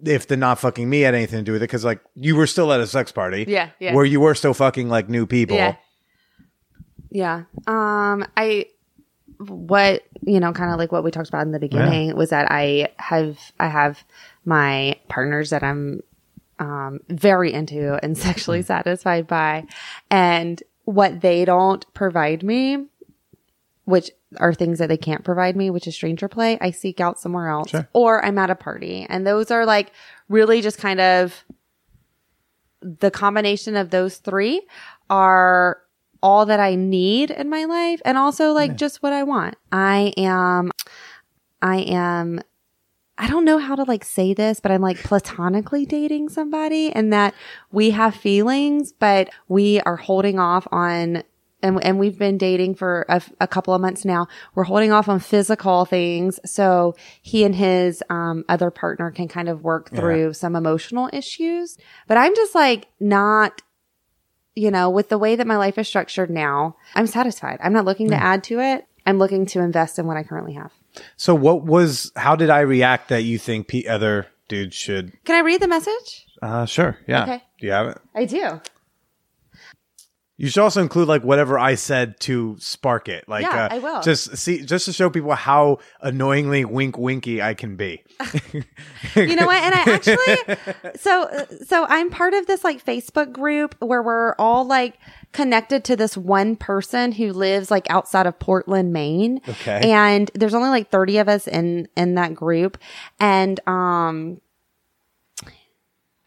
if 0.03 0.27
the 0.27 0.35
not 0.35 0.59
fucking 0.59 0.89
me 0.89 1.01
had 1.01 1.15
anything 1.15 1.39
to 1.39 1.43
do 1.43 1.53
with 1.53 1.61
it 1.61 1.67
because 1.69 1.85
like 1.85 2.01
you 2.15 2.35
were 2.35 2.47
still 2.47 2.71
at 2.73 2.81
a 2.81 2.87
sex 2.87 3.11
party, 3.13 3.45
Yeah, 3.47 3.69
yeah. 3.79 3.93
where 3.93 4.03
you 4.05 4.19
were 4.19 4.35
still 4.35 4.53
fucking 4.53 4.89
like 4.89 5.09
new 5.09 5.25
people. 5.25 5.55
Yeah. 5.55 5.75
Yeah. 7.09 7.43
Um, 7.65 8.25
I, 8.35 8.65
what, 9.37 10.03
you 10.21 10.41
know, 10.41 10.51
kind 10.51 10.73
of 10.73 10.77
like 10.77 10.91
what 10.91 11.03
we 11.05 11.11
talked 11.11 11.29
about 11.29 11.45
in 11.45 11.53
the 11.53 11.59
beginning 11.59 12.13
was 12.15 12.31
that 12.31 12.51
I 12.51 12.89
have, 12.97 13.39
I 13.57 13.67
have 13.67 14.03
my 14.43 14.99
partners 15.07 15.51
that 15.51 15.63
I'm, 15.63 16.01
um, 16.59 16.99
very 17.09 17.51
into 17.53 17.99
and 18.03 18.17
sexually 18.17 18.61
satisfied 18.61 19.27
by 19.27 19.65
and 20.09 20.61
what 20.85 21.21
they 21.21 21.45
don't 21.45 21.85
provide 21.93 22.43
me, 22.43 22.85
which 23.85 24.11
are 24.37 24.53
things 24.53 24.79
that 24.79 24.87
they 24.89 24.97
can't 24.97 25.23
provide 25.23 25.55
me, 25.55 25.69
which 25.69 25.87
is 25.87 25.95
stranger 25.95 26.27
play. 26.27 26.57
I 26.61 26.71
seek 26.71 26.99
out 26.99 27.19
somewhere 27.19 27.47
else 27.49 27.69
Sure. 27.69 27.87
or 27.93 28.23
I'm 28.23 28.37
at 28.37 28.49
a 28.49 28.55
party 28.55 29.05
and 29.09 29.25
those 29.25 29.51
are 29.51 29.65
like 29.65 29.91
really 30.29 30.61
just 30.61 30.77
kind 30.77 30.99
of 30.99 31.43
the 32.81 33.09
combination 33.11 33.75
of 33.75 33.89
those 33.89 34.17
three 34.17 34.61
are 35.09 35.81
all 36.21 36.45
that 36.47 36.59
I 36.59 36.75
need 36.75 37.31
in 37.31 37.49
my 37.49 37.65
life 37.65 38.01
and 38.05 38.17
also 38.17 38.51
like 38.51 38.75
just 38.75 39.01
what 39.03 39.13
I 39.13 39.23
want. 39.23 39.55
I 39.71 40.13
am, 40.17 40.71
I 41.61 41.77
am, 41.77 42.41
I 43.17 43.27
don't 43.27 43.45
know 43.45 43.59
how 43.59 43.75
to 43.75 43.83
like 43.83 44.03
say 44.03 44.33
this, 44.33 44.59
but 44.59 44.71
I'm 44.71 44.81
like 44.81 45.01
platonically 45.01 45.85
dating 45.85 46.29
somebody 46.29 46.91
and 46.91 47.13
that 47.13 47.33
we 47.71 47.91
have 47.91 48.13
feelings, 48.13 48.91
but 48.91 49.29
we 49.47 49.79
are 49.81 49.95
holding 49.95 50.37
off 50.37 50.67
on 50.71 51.23
and, 51.61 51.83
and 51.83 51.97
we've 51.97 52.19
been 52.19 52.37
dating 52.37 52.75
for 52.75 53.05
a, 53.09 53.21
a 53.41 53.47
couple 53.47 53.73
of 53.73 53.81
months 53.81 54.05
now. 54.05 54.27
We're 54.53 54.65
holding 54.65 54.91
off 54.91 55.09
on 55.09 55.19
physical 55.19 55.85
things. 55.85 56.39
So 56.45 56.95
he 57.21 57.43
and 57.43 57.55
his, 57.55 58.03
um, 58.09 58.45
other 58.47 58.69
partner 58.69 59.09
can 59.09 59.27
kind 59.27 59.49
of 59.49 59.63
work 59.63 59.89
through 59.89 60.33
some 60.33 60.55
emotional 60.55 61.09
issues. 61.11 61.77
But 62.07 62.17
I'm 62.17 62.35
just 62.35 62.53
like 62.53 62.87
not, 62.99 63.63
you 64.55 64.69
know, 64.69 64.91
with 64.91 65.09
the 65.09 65.17
way 65.17 65.35
that 65.35 65.47
my 65.47 65.57
life 65.57 65.79
is 65.79 65.87
structured 65.87 66.29
now, 66.29 66.75
I'm 66.93 67.07
satisfied. 67.07 67.59
I'm 67.63 67.73
not 67.73 67.85
looking 67.85 68.09
to 68.09 68.15
add 68.21 68.43
to 68.45 68.59
it. 68.59 68.85
I'm 69.07 69.17
looking 69.17 69.45
to 69.47 69.61
invest 69.61 69.97
in 69.97 70.05
what 70.05 70.17
I 70.17 70.23
currently 70.23 70.53
have. 70.53 70.71
So 71.17 71.35
what 71.35 71.63
was? 71.65 72.11
How 72.15 72.35
did 72.35 72.49
I 72.49 72.59
react 72.61 73.09
that 73.09 73.23
you 73.23 73.37
think 73.37 73.67
P- 73.67 73.87
other 73.87 74.27
dudes 74.47 74.75
should? 74.75 75.13
Can 75.25 75.35
I 75.35 75.39
read 75.39 75.61
the 75.61 75.67
message? 75.67 76.25
Uh, 76.41 76.65
sure. 76.65 76.97
Yeah. 77.07 77.23
Okay. 77.23 77.43
Do 77.59 77.67
you 77.67 77.71
have 77.73 77.87
it? 77.87 77.97
I 78.13 78.25
do. 78.25 78.61
You 80.37 80.49
should 80.49 80.61
also 80.61 80.81
include 80.81 81.07
like 81.07 81.23
whatever 81.23 81.57
I 81.57 81.75
said 81.75 82.19
to 82.21 82.57
spark 82.59 83.07
it. 83.07 83.27
Like, 83.29 83.43
Yeah, 83.43 83.65
uh, 83.65 83.67
I 83.71 83.79
will. 83.79 84.01
Just 84.01 84.35
see, 84.35 84.63
just 84.63 84.83
to 84.85 84.91
show 84.93 85.09
people 85.09 85.33
how 85.33 85.79
annoyingly 86.01 86.65
wink 86.65 86.97
winky 86.97 87.41
I 87.41 87.53
can 87.53 87.75
be. 87.77 88.03
You 89.15 89.35
know 89.37 89.45
what? 89.45 89.63
And 89.63 89.73
I 89.73 89.93
actually, 89.93 90.95
so, 90.97 91.45
so 91.65 91.85
I'm 91.87 92.09
part 92.09 92.33
of 92.33 92.47
this 92.47 92.65
like 92.65 92.83
Facebook 92.83 93.31
group 93.31 93.75
where 93.79 94.03
we're 94.03 94.35
all 94.37 94.65
like 94.65 94.97
connected 95.31 95.85
to 95.85 95.95
this 95.95 96.17
one 96.17 96.57
person 96.57 97.13
who 97.13 97.31
lives 97.31 97.71
like 97.71 97.89
outside 97.89 98.27
of 98.27 98.37
Portland, 98.37 98.91
Maine. 98.91 99.39
Okay. 99.47 99.89
And 99.89 100.29
there's 100.33 100.53
only 100.53 100.67
like 100.69 100.89
30 100.89 101.19
of 101.19 101.29
us 101.29 101.47
in, 101.47 101.87
in 101.95 102.15
that 102.15 102.35
group. 102.35 102.77
And, 103.21 103.57
um, 103.67 104.41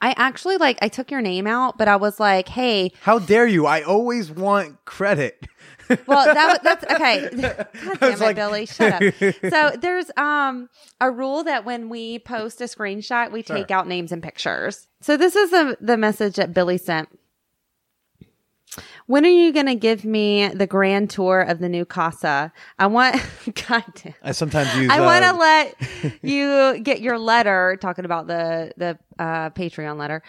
I 0.00 0.14
actually 0.16 0.56
like, 0.58 0.78
I 0.80 0.88
took 0.88 1.10
your 1.10 1.20
name 1.20 1.46
out, 1.46 1.76
but 1.78 1.88
I 1.88 1.96
was 1.96 2.20
like, 2.20 2.48
Hey, 2.48 2.92
How 3.02 3.18
dare 3.18 3.46
you? 3.46 3.66
I 3.66 3.82
always 3.82 4.30
want 4.30 4.84
credit. 4.84 5.46
well, 6.06 6.32
that 6.34 6.62
that's 6.62 6.84
okay. 6.92 7.28
God 7.40 7.66
damn 7.98 8.10
was 8.12 8.20
it, 8.20 8.24
like- 8.24 8.36
Billy, 8.36 8.66
shut 8.66 8.92
up. 8.92 9.02
So 9.50 9.76
there's 9.80 10.10
um 10.16 10.68
a 11.00 11.10
rule 11.10 11.44
that 11.44 11.64
when 11.64 11.88
we 11.88 12.18
post 12.20 12.60
a 12.60 12.64
screenshot, 12.64 13.32
we 13.32 13.42
take 13.42 13.70
out 13.70 13.88
names 13.88 14.12
and 14.12 14.22
pictures. 14.22 14.86
So 15.00 15.16
this 15.16 15.34
is 15.34 15.50
the 15.50 15.76
the 15.80 15.96
message 15.96 16.36
that 16.36 16.52
Billy 16.54 16.78
sent. 16.78 17.08
When 19.08 19.24
are 19.24 19.30
you 19.30 19.54
going 19.54 19.64
to 19.64 19.74
give 19.74 20.04
me 20.04 20.48
the 20.48 20.66
grand 20.66 21.08
tour 21.08 21.40
of 21.40 21.60
the 21.60 21.68
new 21.70 21.86
casa? 21.86 22.52
I 22.78 22.88
want, 22.88 23.16
God 23.68 23.84
damn. 23.94 24.14
I 24.22 24.32
sometimes 24.32 24.76
use. 24.76 24.90
I 24.92 25.00
want 25.00 25.24
uh, 25.24 25.32
to 25.32 25.38
let 25.38 26.22
you 26.22 26.78
get 26.80 27.00
your 27.00 27.18
letter 27.18 27.78
talking 27.80 28.04
about 28.04 28.26
the 28.26 28.70
the 28.76 28.98
uh, 29.18 29.48
Patreon 29.50 29.96
letter. 29.96 30.22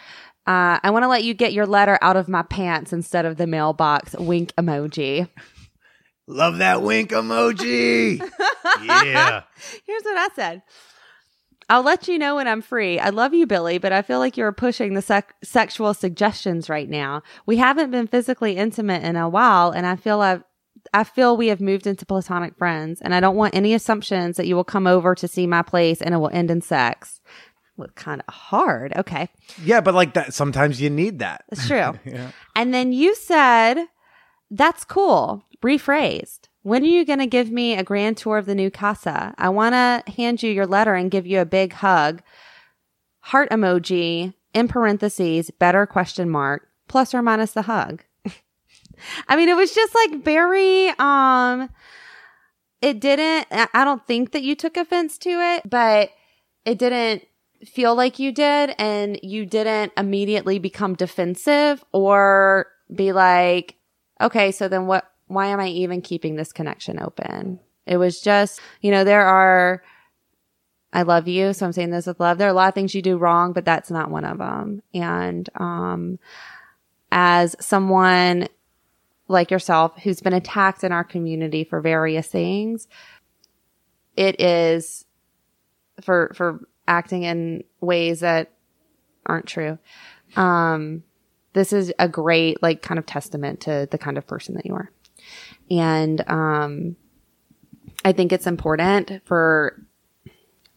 Uh, 0.48 0.80
I 0.82 0.92
want 0.92 1.04
to 1.04 1.10
let 1.10 1.26
you 1.26 1.34
get 1.34 1.52
your 1.52 1.66
letter 1.66 2.00
out 2.02 2.16
of 2.16 2.30
my 2.30 2.42
pants 2.42 2.94
instead 2.94 3.26
of 3.26 3.36
the 3.36 3.48
mailbox. 3.48 4.16
Wink 4.18 4.54
emoji. 4.56 5.28
love 6.26 6.60
that 6.60 6.82
wink 6.82 7.10
emoji. 7.10 8.20
yeah. 8.82 9.44
Here's 9.86 10.04
what 10.04 10.18
I 10.18 10.30
said. 10.34 10.62
I'll 11.70 11.84
let 11.84 12.08
you 12.08 12.18
know 12.18 12.36
when 12.36 12.48
I'm 12.48 12.62
free. 12.62 13.00
I 13.00 13.10
love 13.10 13.34
you, 13.34 13.46
Billy, 13.46 13.78
but 13.78 13.92
I 13.92 14.02
feel 14.02 14.20
like 14.20 14.38
you're 14.38 14.52
pushing 14.52 14.96
the 14.96 15.02
sec- 15.02 15.36
sexual 15.44 15.94
suggestions 15.94 16.68
right 16.68 16.90
now. 16.90 17.22
We 17.46 17.58
haven't 17.58 17.92
been 17.92 18.08
physically 18.08 18.58
intimate 18.58 19.04
in 19.04 19.16
a 19.16 19.30
while, 19.30 19.72
and 19.72 19.86
I 19.86 19.96
feel 19.96 20.22
I've 20.22 20.44
I 20.94 21.04
feel 21.04 21.38
we 21.38 21.48
have 21.48 21.62
moved 21.62 21.86
into 21.86 22.06
platonic 22.06 22.58
friends, 22.58 23.02
and 23.02 23.14
I 23.14 23.20
don't 23.20 23.36
want 23.36 23.54
any 23.54 23.74
assumptions 23.74 24.38
that 24.38 24.48
you 24.48 24.56
will 24.56 24.64
come 24.64 24.88
over 24.88 25.14
to 25.14 25.28
see 25.28 25.46
my 25.46 25.62
place 25.62 26.02
and 26.02 26.14
it 26.14 26.18
will 26.18 26.32
end 26.32 26.50
in 26.50 26.62
sex. 26.62 27.22
Well, 27.78 27.90
kind 27.96 28.22
of 28.28 28.34
hard. 28.34 28.94
Okay. 28.96 29.30
Yeah, 29.64 29.82
but 29.82 29.94
like 29.94 30.14
that, 30.16 30.34
sometimes 30.34 30.82
you 30.82 30.90
need 30.90 31.20
that. 31.20 31.46
That's 31.50 31.68
true. 31.68 31.94
yeah. 32.06 32.32
And 32.56 32.74
then 32.74 32.92
you 32.92 33.16
said, 33.16 33.86
that's 34.52 34.84
cool. 34.84 35.46
Rephrased. 35.64 36.49
When 36.64 36.84
are 36.84 36.88
you 36.88 37.06
going 37.06 37.20
to 37.20 37.28
give 37.28 37.52
me 37.52 37.76
a 37.76 37.84
grand 37.84 38.18
tour 38.18 38.38
of 38.38 38.46
the 38.46 38.56
new 38.56 38.70
casa? 38.70 39.34
I 39.38 39.50
want 39.50 39.74
to 39.74 40.12
hand 40.12 40.44
you 40.44 40.52
your 40.52 40.68
letter 40.68 40.94
and 40.94 41.12
give 41.12 41.26
you 41.26 41.40
a 41.40 41.46
big 41.46 41.74
hug. 41.74 42.22
Heart 43.22 43.50
emoji 43.50 44.34
in 44.54 44.68
parentheses, 44.68 45.52
better 45.52 45.86
question 45.86 46.30
mark, 46.30 46.68
plus 46.88 47.14
or 47.14 47.22
minus 47.22 47.54
the 47.54 47.62
hug. 47.64 48.04
I 49.28 49.36
mean, 49.36 49.48
it 49.48 49.56
was 49.56 49.74
just 49.74 49.96
like 49.96 50.24
very, 50.24 50.90
um, 51.00 51.70
it 52.82 53.00
didn't, 53.00 53.48
I 53.52 53.86
don't 53.86 54.06
think 54.06 54.32
that 54.32 54.44
you 54.44 54.56
took 54.56 54.76
offense 54.76 55.18
to 55.20 55.30
it, 55.30 55.70
but 55.70 56.10
it 56.66 56.78
didn't 56.78 57.24
feel 57.66 57.96
like 57.96 58.20
you 58.20 58.32
did 58.32 58.76
and 58.78 59.20
you 59.24 59.46
didn't 59.46 59.94
immediately 59.98 60.60
become 60.60 60.96
defensive 60.96 61.84
or 61.94 62.68
be 62.94 63.12
like, 63.12 63.76
okay, 64.22 64.52
so 64.52 64.68
then 64.68 64.88
what, 64.88 65.09
why 65.30 65.48
am 65.48 65.60
I 65.60 65.68
even 65.68 66.02
keeping 66.02 66.36
this 66.36 66.52
connection 66.52 67.00
open? 67.00 67.60
It 67.86 67.98
was 67.98 68.20
just, 68.20 68.60
you 68.82 68.92
know, 68.92 69.04
there 69.04 69.26
are, 69.26 69.84
I 70.92 71.04
love 71.04 71.28
you. 71.28 71.54
So 71.54 71.66
I'm 71.66 71.72
saying 71.72 71.92
this 71.92 72.08
with 72.08 72.20
love. 72.20 72.38
There 72.38 72.48
are 72.48 72.52
a 72.52 72.54
lot 72.54 72.68
of 72.68 72.74
things 72.74 72.96
you 72.96 73.02
do 73.02 73.18
wrong, 73.18 73.54
but 73.54 73.64
that's 73.64 73.92
not 73.92 74.10
one 74.10 74.26
of 74.26 74.40
them. 74.40 74.82
And, 74.94 75.48
um, 75.56 76.20
as 77.12 77.56
someone 77.60 78.48
like 79.28 79.52
yourself 79.52 79.94
who's 80.02 80.20
been 80.20 80.34
attacked 80.34 80.84
in 80.84 80.92
our 80.92 81.04
community 81.04 81.64
for 81.64 81.80
various 81.80 82.28
things, 82.28 82.88
it 84.18 84.42
is 84.42 85.06
for, 86.02 86.32
for 86.36 86.68
acting 86.88 87.24
in 87.24 87.64
ways 87.82 88.22
that 88.22 88.52
aren't 89.28 89.46
true. 89.46 89.78
Um, 90.36 91.04
this 91.54 91.72
is 91.72 91.94
a 92.00 92.08
great, 92.10 92.64
like, 92.64 92.82
kind 92.82 92.98
of 92.98 93.06
testament 93.06 93.62
to 93.62 93.88
the 93.92 93.98
kind 94.00 94.18
of 94.18 94.26
person 94.26 94.56
that 94.56 94.66
you 94.66 94.74
are. 94.74 94.92
And, 95.70 96.24
um, 96.30 96.96
I 98.06 98.12
think 98.14 98.32
it's 98.32 98.48
important 98.48 99.22
for 99.26 99.76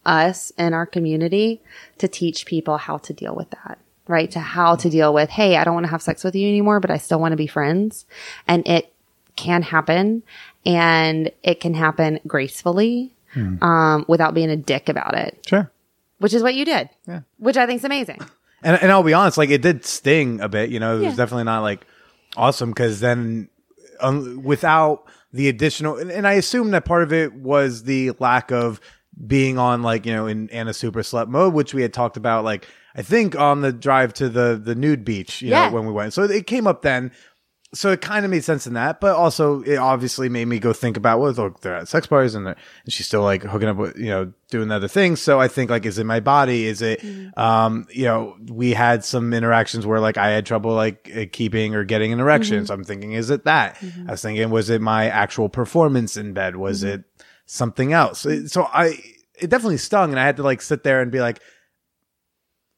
us 0.05 0.51
and 0.57 0.75
our 0.75 0.85
community 0.85 1.61
to 1.97 2.07
teach 2.07 2.45
people 2.45 2.77
how 2.77 2.97
to 2.97 3.13
deal 3.13 3.33
with 3.33 3.49
that, 3.51 3.79
right? 4.07 4.29
To 4.31 4.39
how 4.39 4.75
to 4.75 4.89
deal 4.89 5.13
with, 5.13 5.29
Hey, 5.29 5.55
I 5.55 5.63
don't 5.63 5.73
want 5.73 5.85
to 5.85 5.91
have 5.91 6.01
sex 6.01 6.23
with 6.23 6.35
you 6.35 6.47
anymore, 6.47 6.79
but 6.81 6.91
I 6.91 6.97
still 6.97 7.19
want 7.19 7.31
to 7.31 7.37
be 7.37 7.47
friends. 7.47 8.05
And 8.47 8.67
it 8.67 8.93
can 9.37 9.61
happen 9.61 10.23
and 10.65 11.31
it 11.41 11.59
can 11.61 11.73
happen 11.73 12.19
gracefully, 12.27 13.13
um, 13.61 14.05
without 14.07 14.33
being 14.33 14.49
a 14.49 14.57
dick 14.57 14.89
about 14.89 15.15
it, 15.17 15.39
Sure. 15.47 15.71
which 16.19 16.33
is 16.33 16.43
what 16.43 16.53
you 16.55 16.65
did, 16.65 16.89
Yeah. 17.07 17.21
which 17.37 17.57
I 17.57 17.65
think 17.65 17.79
is 17.79 17.85
amazing. 17.85 18.19
And 18.61 18.77
and 18.81 18.91
I'll 18.91 19.03
be 19.03 19.13
honest, 19.13 19.37
like 19.37 19.49
it 19.49 19.61
did 19.61 19.85
sting 19.85 20.39
a 20.41 20.47
bit. 20.49 20.69
You 20.69 20.79
know, 20.79 20.97
it 21.01 21.05
was 21.05 21.15
definitely 21.17 21.43
not 21.45 21.63
like 21.63 21.85
awesome 22.37 22.69
because 22.69 22.99
then 22.99 23.49
um, 24.03 24.43
without 24.43 25.05
the 25.31 25.49
additional, 25.49 25.97
and, 25.97 26.11
and 26.11 26.27
I 26.27 26.33
assume 26.33 26.71
that 26.71 26.85
part 26.85 27.01
of 27.03 27.11
it 27.11 27.33
was 27.33 27.83
the 27.83 28.11
lack 28.19 28.51
of 28.51 28.79
being 29.27 29.57
on 29.57 29.81
like 29.83 30.05
you 30.05 30.13
know 30.13 30.27
in 30.27 30.49
Anna 30.51 30.73
Super 30.73 31.01
Slut 31.01 31.27
mode, 31.27 31.53
which 31.53 31.73
we 31.73 31.81
had 31.81 31.93
talked 31.93 32.17
about. 32.17 32.43
Like 32.43 32.67
I 32.95 33.01
think 33.01 33.35
on 33.35 33.61
the 33.61 33.71
drive 33.71 34.13
to 34.15 34.29
the 34.29 34.59
the 34.63 34.75
nude 34.75 35.03
beach, 35.05 35.41
you 35.41 35.49
Yeah. 35.49 35.67
know, 35.69 35.75
when 35.75 35.85
we 35.85 35.91
went. 35.93 36.13
So 36.13 36.23
it 36.23 36.45
came 36.47 36.67
up 36.67 36.81
then. 36.83 37.11
So 37.75 37.91
it 37.91 38.01
kind 38.01 38.23
of 38.23 38.29
made 38.29 38.43
sense 38.43 38.67
in 38.67 38.73
that, 38.73 39.01
but 39.01 39.15
also 39.15 39.63
it 39.63 39.77
obviously 39.77 40.29
made 40.29 40.45
me 40.45 40.59
go 40.59 40.73
think 40.73 40.95
about, 40.95 41.19
well, 41.19 41.31
look, 41.31 41.61
they're 41.61 41.75
at 41.75 41.87
sex 41.87 42.05
parties 42.05 42.35
and, 42.35 42.47
and 42.47 42.55
she's 42.87 43.07
still 43.07 43.23
like 43.23 43.41
hooking 43.41 43.67
up 43.67 43.77
with, 43.77 43.97
you 43.97 44.09
know, 44.09 44.31
doing 44.51 44.69
other 44.69 44.87
things. 44.87 45.19
So 45.21 45.39
I 45.39 45.47
think 45.47 45.71
like, 45.71 45.83
is 45.87 45.97
it 45.97 46.05
my 46.05 46.19
body? 46.19 46.65
Is 46.67 46.83
it, 46.83 47.03
um, 47.35 47.87
you 47.89 48.05
know, 48.05 48.37
we 48.47 48.73
had 48.73 49.03
some 49.03 49.33
interactions 49.33 49.87
where 49.87 49.99
like 49.99 50.17
I 50.17 50.29
had 50.29 50.45
trouble 50.45 50.75
like 50.75 51.11
uh, 51.17 51.25
keeping 51.31 51.73
or 51.73 51.83
getting 51.83 52.13
an 52.13 52.19
erection. 52.19 52.65
So 52.67 52.75
I'm 52.75 52.83
thinking, 52.83 53.13
is 53.13 53.31
it 53.31 53.45
that? 53.45 53.77
I 54.07 54.11
was 54.11 54.21
thinking, 54.21 54.51
was 54.51 54.69
it 54.69 54.79
my 54.79 55.09
actual 55.09 55.49
performance 55.49 56.15
in 56.15 56.33
bed? 56.33 56.55
Was 56.55 56.83
it 56.83 57.03
something 57.47 57.91
else? 57.91 58.27
So 58.47 58.63
I, 58.71 58.99
it 59.41 59.49
definitely 59.49 59.77
stung 59.77 60.11
and 60.11 60.19
I 60.19 60.25
had 60.25 60.37
to 60.37 60.43
like 60.43 60.61
sit 60.61 60.83
there 60.83 61.01
and 61.01 61.11
be 61.11 61.21
like, 61.21 61.39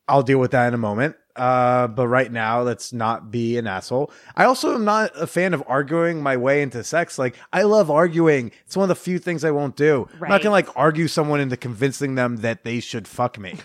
I'll 0.08 0.24
deal 0.24 0.40
with 0.40 0.52
that 0.52 0.70
in 0.70 0.74
a 0.74 0.78
moment. 0.78 1.18
Uh, 1.36 1.88
but 1.88 2.08
right 2.08 2.32
now, 2.32 2.62
let's 2.62 2.94
not 2.94 3.30
be 3.30 3.58
an 3.58 3.68
asshole. 3.68 4.12
I 4.36 4.46
also 4.46 4.74
am 4.74 4.86
not 4.86 5.12
a 5.16 5.28
fan 5.28 5.54
of 5.54 5.64
arguing 5.68 6.24
my 6.24 6.38
way 6.38 6.62
into 6.62 6.84
sex. 6.84 7.20
Like, 7.20 7.36
I 7.52 7.64
love 7.64 7.92
arguing. 7.92 8.52
It's 8.66 8.78
one 8.78 8.86
of 8.86 8.90
the 8.90 8.96
few 8.96 9.20
things 9.20 9.44
I 9.44 9.52
won't 9.52 9.76
do. 9.76 10.08
I'm 10.22 10.30
not 10.30 10.42
gonna 10.42 10.52
like 10.52 10.70
argue 10.78 11.08
someone 11.08 11.42
into 11.42 11.58
convincing 11.58 12.16
them 12.16 12.38
that 12.38 12.64
they 12.64 12.80
should 12.80 13.08
fuck 13.08 13.38
me. 13.38 13.56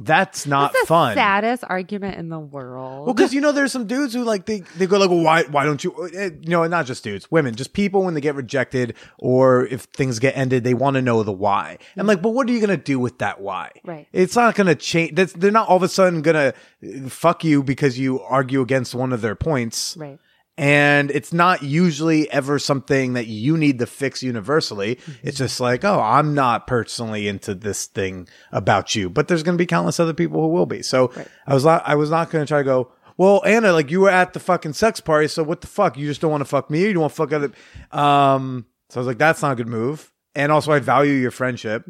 That's 0.00 0.46
not 0.46 0.72
That's 0.72 0.84
the 0.84 0.86
fun. 0.86 1.14
saddest 1.16 1.64
argument 1.68 2.16
in 2.16 2.30
the 2.30 2.38
world. 2.38 3.04
Well, 3.06 3.14
because 3.14 3.34
you 3.34 3.42
know, 3.42 3.52
there's 3.52 3.72
some 3.72 3.86
dudes 3.86 4.14
who 4.14 4.24
like 4.24 4.46
they 4.46 4.60
they 4.78 4.86
go 4.86 4.98
like, 4.98 5.10
well, 5.10 5.20
why 5.20 5.42
why 5.44 5.64
don't 5.64 5.84
you? 5.84 6.08
eh, 6.14 6.30
You 6.40 6.48
know, 6.50 6.66
not 6.66 6.86
just 6.86 7.04
dudes, 7.04 7.30
women, 7.30 7.54
just 7.54 7.74
people 7.74 8.02
when 8.02 8.14
they 8.14 8.22
get 8.22 8.34
rejected 8.34 8.94
or 9.18 9.66
if 9.66 9.82
things 9.82 10.18
get 10.18 10.34
ended, 10.36 10.64
they 10.64 10.72
want 10.72 10.94
to 10.94 11.02
know 11.02 11.22
the 11.22 11.30
why. 11.32 11.76
And 11.94 12.06
like, 12.08 12.22
but 12.22 12.30
what 12.30 12.48
are 12.48 12.52
you 12.52 12.60
gonna 12.60 12.78
do 12.78 12.98
with 12.98 13.18
that 13.18 13.42
why? 13.42 13.70
Right. 13.84 14.08
It's 14.12 14.34
not 14.34 14.54
gonna 14.54 14.74
change. 14.74 15.14
That's 15.14 15.34
they're 15.34 15.50
not 15.50 15.68
all 15.68 15.76
of 15.76 15.82
a 15.82 15.88
sudden 15.88 16.22
gonna 16.22 16.54
uh, 16.82 17.08
fuck 17.10 17.44
you 17.44 17.62
because 17.62 17.98
you 17.98 18.20
argue 18.22 18.62
against 18.62 18.94
one 18.94 19.12
of 19.12 19.20
their 19.20 19.34
points. 19.34 19.94
Right. 19.98 20.18
And 20.58 21.10
it's 21.10 21.32
not 21.32 21.62
usually 21.62 22.30
ever 22.30 22.58
something 22.58 23.14
that 23.14 23.26
you 23.26 23.56
need 23.56 23.78
to 23.78 23.86
fix 23.86 24.22
universally. 24.22 24.96
Mm-hmm. 24.96 25.28
It's 25.28 25.38
just 25.38 25.60
like, 25.60 25.82
oh, 25.82 25.98
I'm 25.98 26.34
not 26.34 26.66
personally 26.66 27.26
into 27.26 27.54
this 27.54 27.86
thing 27.86 28.28
about 28.50 28.94
you, 28.94 29.08
but 29.08 29.28
there's 29.28 29.42
going 29.42 29.56
to 29.56 29.62
be 29.62 29.66
countless 29.66 29.98
other 29.98 30.12
people 30.12 30.42
who 30.42 30.48
will 30.48 30.66
be. 30.66 30.82
So 30.82 31.10
I 31.46 31.54
was 31.54 31.64
not, 31.64 31.82
I 31.86 31.94
was 31.94 32.10
not 32.10 32.30
going 32.30 32.44
to 32.44 32.48
try 32.48 32.58
to 32.58 32.64
go, 32.64 32.92
well, 33.16 33.42
Anna, 33.46 33.72
like 33.72 33.90
you 33.90 34.00
were 34.00 34.10
at 34.10 34.34
the 34.34 34.40
fucking 34.40 34.74
sex 34.74 35.00
party. 35.00 35.28
So 35.28 35.42
what 35.42 35.62
the 35.62 35.66
fuck? 35.68 35.96
You 35.96 36.06
just 36.06 36.20
don't 36.20 36.30
want 36.30 36.42
to 36.42 36.46
fuck 36.46 36.70
me. 36.70 36.82
You 36.82 36.92
don't 36.92 37.02
want 37.02 37.12
to 37.12 37.16
fuck 37.16 37.32
other. 37.32 37.52
Um, 37.90 38.66
so 38.90 38.98
I 38.98 39.00
was 39.00 39.06
like, 39.06 39.18
that's 39.18 39.40
not 39.40 39.52
a 39.52 39.56
good 39.56 39.68
move. 39.68 40.12
And 40.34 40.52
also 40.52 40.72
I 40.72 40.80
value 40.80 41.12
your 41.12 41.30
friendship. 41.30 41.84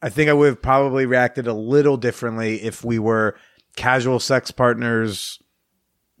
I 0.00 0.10
think 0.10 0.30
I 0.30 0.32
would 0.32 0.46
have 0.46 0.62
probably 0.62 1.06
reacted 1.06 1.48
a 1.48 1.54
little 1.54 1.96
differently 1.96 2.62
if 2.62 2.84
we 2.84 2.98
were 2.98 3.36
casual 3.74 4.20
sex 4.20 4.50
partners 4.50 5.40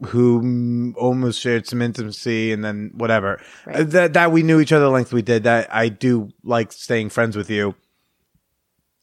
who 0.06 0.92
almost 0.98 1.40
shared 1.40 1.66
some 1.66 1.80
intimacy 1.80 2.52
and 2.52 2.62
then 2.64 2.90
whatever. 2.94 3.40
Right. 3.64 3.76
Uh, 3.76 3.82
that 3.84 4.12
that 4.12 4.30
we 4.32 4.42
knew 4.42 4.60
each 4.60 4.72
other 4.72 4.84
the 4.84 4.90
length 4.90 5.12
we 5.12 5.22
did 5.22 5.44
that. 5.44 5.74
I 5.74 5.88
do 5.88 6.28
like 6.44 6.72
staying 6.72 7.08
friends 7.10 7.36
with 7.36 7.48
you. 7.50 7.74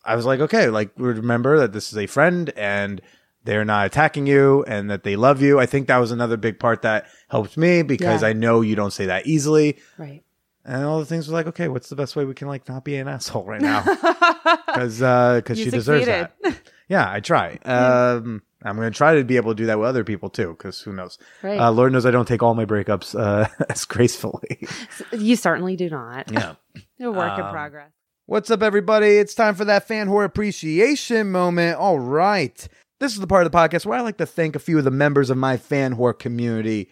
I 0.06 0.16
was 0.16 0.26
like 0.26 0.40
okay 0.42 0.68
like 0.68 0.92
remember 0.98 1.60
that 1.60 1.72
this 1.74 1.92
is 1.92 1.98
a 1.98 2.08
friend 2.08 2.52
and 2.58 3.02
they're 3.46 3.66
not 3.66 3.86
attacking 3.86 4.28
you 4.28 4.64
and 4.68 4.90
that 4.92 5.04
they 5.04 5.16
love 5.16 5.42
you. 5.42 5.60
I 5.60 5.66
think 5.66 5.88
that 5.88 5.98
was 5.98 6.12
another 6.12 6.38
big 6.38 6.60
part 6.60 6.82
that 6.84 7.08
helped 7.30 7.58
me 7.58 7.82
because 7.82 8.22
Yeah. 8.22 8.30
I 8.30 8.34
know 8.34 8.62
you 8.62 8.76
don't 8.76 8.94
say 8.94 9.08
that 9.08 9.26
easily. 9.28 9.78
Right. 9.98 10.24
and 10.66 10.86
all 10.86 11.00
the 11.00 11.06
things 11.06 11.28
were 11.28 11.34
like 11.34 11.48
okay 11.48 11.68
what's 11.70 11.90
the 11.90 11.96
best 11.96 12.16
way 12.16 12.24
we 12.26 12.34
can 12.34 12.48
like 12.48 12.68
not 12.70 12.84
be 12.84 12.96
an 12.98 13.08
asshole 13.08 13.46
right 13.46 13.62
now? 13.62 13.84
Because 14.74 14.98
because 15.00 15.60
You 15.60 15.66
she 15.66 15.72
deserves 15.72 16.06
succeeded. 16.06 16.30
that. 16.44 16.60
Yeah 16.90 17.10
I 17.10 17.20
try. 17.20 17.58
Um 17.66 18.42
I'm 18.64 18.76
going 18.76 18.92
to 18.92 18.96
try 18.98 19.16
to 19.16 19.24
be 19.24 19.36
able 19.38 19.52
to 19.52 19.56
do 19.56 19.66
that 19.68 19.78
with 19.80 19.88
other 19.88 20.04
people 20.04 20.30
too, 20.30 20.50
because 20.58 20.80
who 20.82 20.94
knows? 20.94 21.18
Right. 21.42 21.60
Uh, 21.60 21.72
Lord 21.72 21.92
knows 21.94 22.06
I 22.06 22.12
don't 22.12 22.28
take 22.28 22.42
all 22.44 22.54
my 22.56 22.66
breakups 22.66 23.18
uh, 23.20 23.48
as 23.70 23.86
gracefully. 23.86 24.68
You 25.12 25.36
certainly 25.36 25.76
do 25.76 25.90
not. 25.90 26.32
yeah. 26.32 26.56
A 27.02 27.12
work 27.12 27.38
in 27.38 27.44
Um, 27.46 27.52
progress. 27.52 27.92
What's 28.26 28.50
up, 28.50 28.64
everybody? 28.64 29.18
It's 29.18 29.36
time 29.36 29.54
for 29.56 29.66
that 29.66 29.88
fanwhore 29.88 30.24
appreciation 30.24 31.30
moment. 31.32 31.78
All 31.78 32.00
right. 32.00 32.66
This 33.00 33.14
is 33.14 33.20
the 33.20 33.28
part 33.28 33.46
of 33.46 33.52
the 33.52 33.58
podcast 33.58 33.86
where 33.86 34.00
I 34.00 34.02
like 34.02 34.18
to 34.20 34.26
thank 34.26 34.56
a 34.56 34.60
few 34.60 34.78
of 34.78 34.86
the 34.86 34.92
members 34.92 35.30
of 35.30 35.36
my 35.38 35.58
fanwhore 35.58 36.18
community 36.18 36.90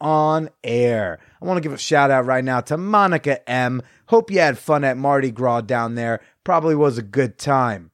on 0.00 0.50
air. 0.64 1.20
I 1.40 1.44
want 1.44 1.58
to 1.58 1.60
give 1.60 1.72
a 1.72 1.78
shout 1.78 2.10
out 2.10 2.26
right 2.26 2.42
now 2.42 2.60
to 2.62 2.76
Monica 2.76 3.48
M. 3.48 3.80
Hope 4.06 4.32
you 4.32 4.40
had 4.40 4.58
fun 4.58 4.82
at 4.82 4.96
Mardi 4.96 5.30
Gras 5.30 5.60
down 5.60 5.94
there. 5.94 6.20
Probably 6.42 6.74
was 6.74 6.98
a 6.98 7.02
good 7.02 7.38
time. 7.38 7.92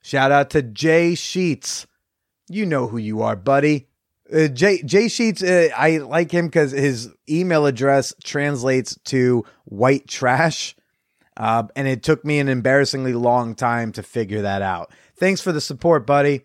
Shout 0.00 0.32
out 0.32 0.48
to 0.50 0.62
Jay 0.62 1.14
Sheets. 1.14 1.86
You 2.50 2.66
know 2.66 2.88
who 2.88 2.98
you 2.98 3.22
are, 3.22 3.36
buddy. 3.36 3.86
Uh, 4.32 4.48
Jay 4.48 4.82
Jay 4.82 5.06
Sheets, 5.06 5.40
uh, 5.40 5.68
I 5.76 5.98
like 5.98 6.32
him 6.32 6.46
because 6.46 6.72
his 6.72 7.08
email 7.28 7.64
address 7.64 8.12
translates 8.24 8.98
to 9.04 9.44
white 9.66 10.08
trash. 10.08 10.74
Uh, 11.36 11.68
and 11.76 11.86
it 11.86 12.02
took 12.02 12.24
me 12.24 12.40
an 12.40 12.48
embarrassingly 12.48 13.12
long 13.12 13.54
time 13.54 13.92
to 13.92 14.02
figure 14.02 14.42
that 14.42 14.62
out. 14.62 14.92
Thanks 15.14 15.40
for 15.40 15.52
the 15.52 15.60
support, 15.60 16.08
buddy. 16.08 16.42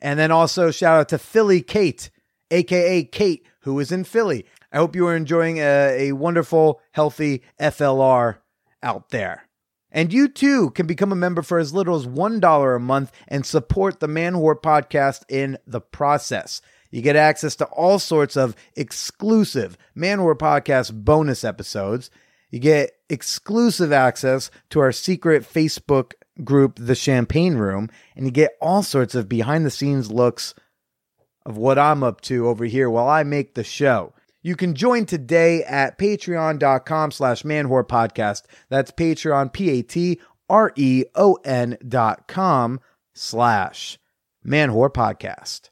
And 0.00 0.16
then 0.16 0.30
also 0.30 0.70
shout 0.70 1.00
out 1.00 1.08
to 1.08 1.18
Philly 1.18 1.60
Kate, 1.60 2.08
aka 2.52 3.02
Kate, 3.02 3.44
who 3.62 3.80
is 3.80 3.90
in 3.90 4.04
Philly. 4.04 4.46
I 4.70 4.76
hope 4.76 4.94
you 4.94 5.08
are 5.08 5.16
enjoying 5.16 5.58
a, 5.58 6.08
a 6.08 6.12
wonderful, 6.12 6.80
healthy 6.92 7.42
FLR 7.60 8.36
out 8.80 9.08
there. 9.08 9.47
And 9.90 10.12
you 10.12 10.28
too 10.28 10.70
can 10.70 10.86
become 10.86 11.12
a 11.12 11.16
member 11.16 11.42
for 11.42 11.58
as 11.58 11.72
little 11.72 11.96
as 11.96 12.06
$1 12.06 12.76
a 12.76 12.78
month 12.78 13.12
and 13.26 13.46
support 13.46 14.00
the 14.00 14.06
Manwhore 14.06 14.60
podcast 14.60 15.22
in 15.28 15.58
the 15.66 15.80
process. 15.80 16.60
You 16.90 17.02
get 17.02 17.16
access 17.16 17.56
to 17.56 17.64
all 17.66 17.98
sorts 17.98 18.36
of 18.36 18.56
exclusive 18.76 19.76
Manwhore 19.96 20.36
podcast 20.36 20.92
bonus 21.04 21.44
episodes. 21.44 22.10
You 22.50 22.58
get 22.58 22.92
exclusive 23.10 23.92
access 23.92 24.50
to 24.70 24.80
our 24.80 24.92
secret 24.92 25.42
Facebook 25.42 26.12
group, 26.44 26.78
The 26.78 26.94
Champagne 26.94 27.56
Room, 27.56 27.90
and 28.16 28.24
you 28.24 28.30
get 28.30 28.56
all 28.60 28.82
sorts 28.82 29.14
of 29.14 29.28
behind 29.28 29.66
the 29.66 29.70
scenes 29.70 30.10
looks 30.10 30.54
of 31.44 31.56
what 31.56 31.78
I'm 31.78 32.02
up 32.02 32.20
to 32.22 32.48
over 32.48 32.64
here 32.64 32.88
while 32.88 33.08
I 33.08 33.22
make 33.22 33.54
the 33.54 33.64
show. 33.64 34.14
You 34.42 34.54
can 34.56 34.74
join 34.74 35.04
today 35.04 35.64
at 35.64 35.98
patreon.com 35.98 37.10
slash 37.10 37.42
manwhore 37.42 37.86
podcast. 37.86 38.42
That's 38.68 38.90
Patreon, 38.92 39.52
P-A-T-R-E-O-N 39.52 40.18
dot 41.86 42.28
com 42.28 42.80
slash 43.14 43.98
manwhore 44.46 44.92
podcast. 44.92 45.70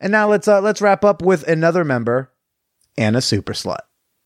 And 0.00 0.12
now 0.12 0.28
let's 0.28 0.48
uh, 0.48 0.60
let's 0.60 0.80
wrap 0.80 1.04
up 1.04 1.22
with 1.22 1.46
another 1.48 1.84
member, 1.84 2.32
Anna 2.98 3.20
Super 3.20 3.52
Slut. 3.52 3.80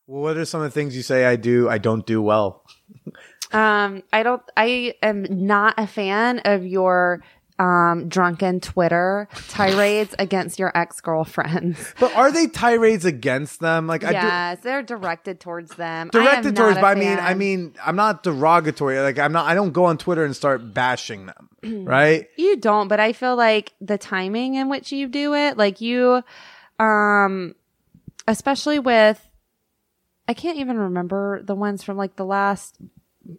Well, 0.06 0.22
what 0.22 0.36
are 0.36 0.44
some 0.44 0.62
of 0.62 0.66
the 0.66 0.70
things 0.72 0.96
you 0.96 1.02
say 1.02 1.26
I 1.26 1.36
do 1.36 1.68
I 1.68 1.78
don't 1.78 2.06
do 2.06 2.22
well? 2.22 2.64
Um, 3.52 4.02
I 4.12 4.22
don't. 4.22 4.42
I 4.56 4.94
am 5.02 5.26
not 5.28 5.74
a 5.76 5.86
fan 5.86 6.40
of 6.44 6.64
your 6.64 7.22
um, 7.60 8.08
drunken 8.08 8.58
Twitter 8.58 9.28
tirades 9.48 10.14
against 10.18 10.58
your 10.58 10.72
ex 10.74 11.00
girlfriends. 11.00 11.78
But 12.00 12.16
are 12.16 12.32
they 12.32 12.46
tirades 12.46 13.04
against 13.04 13.60
them? 13.60 13.86
Like 13.86 14.02
I 14.02 14.08
do, 14.08 14.14
Yes, 14.14 14.60
they're 14.62 14.82
directed 14.82 15.40
towards 15.40 15.74
them. 15.74 16.08
Directed 16.10 16.56
towards, 16.56 16.76
but 16.76 16.84
I 16.84 16.94
mean. 16.94 17.18
I 17.18 17.34
mean, 17.34 17.74
I'm 17.84 17.96
not 17.96 18.22
derogatory. 18.22 18.98
Like 19.00 19.18
I'm 19.18 19.32
not. 19.32 19.46
I 19.46 19.54
don't 19.54 19.72
go 19.72 19.84
on 19.84 19.98
Twitter 19.98 20.24
and 20.24 20.34
start 20.34 20.72
bashing 20.72 21.26
them, 21.26 21.50
right? 21.84 22.28
You 22.38 22.56
don't, 22.56 22.88
but 22.88 22.98
I 22.98 23.12
feel 23.12 23.36
like 23.36 23.74
the 23.80 23.98
timing 23.98 24.54
in 24.54 24.70
which 24.70 24.90
you 24.92 25.06
do 25.06 25.34
it, 25.34 25.58
like 25.58 25.82
you, 25.82 26.22
um, 26.78 27.54
especially 28.26 28.78
with, 28.78 29.20
I 30.26 30.32
can't 30.32 30.58
even 30.58 30.78
remember 30.78 31.42
the 31.42 31.54
ones 31.54 31.82
from 31.82 31.98
like 31.98 32.16
the 32.16 32.24
last 32.24 32.78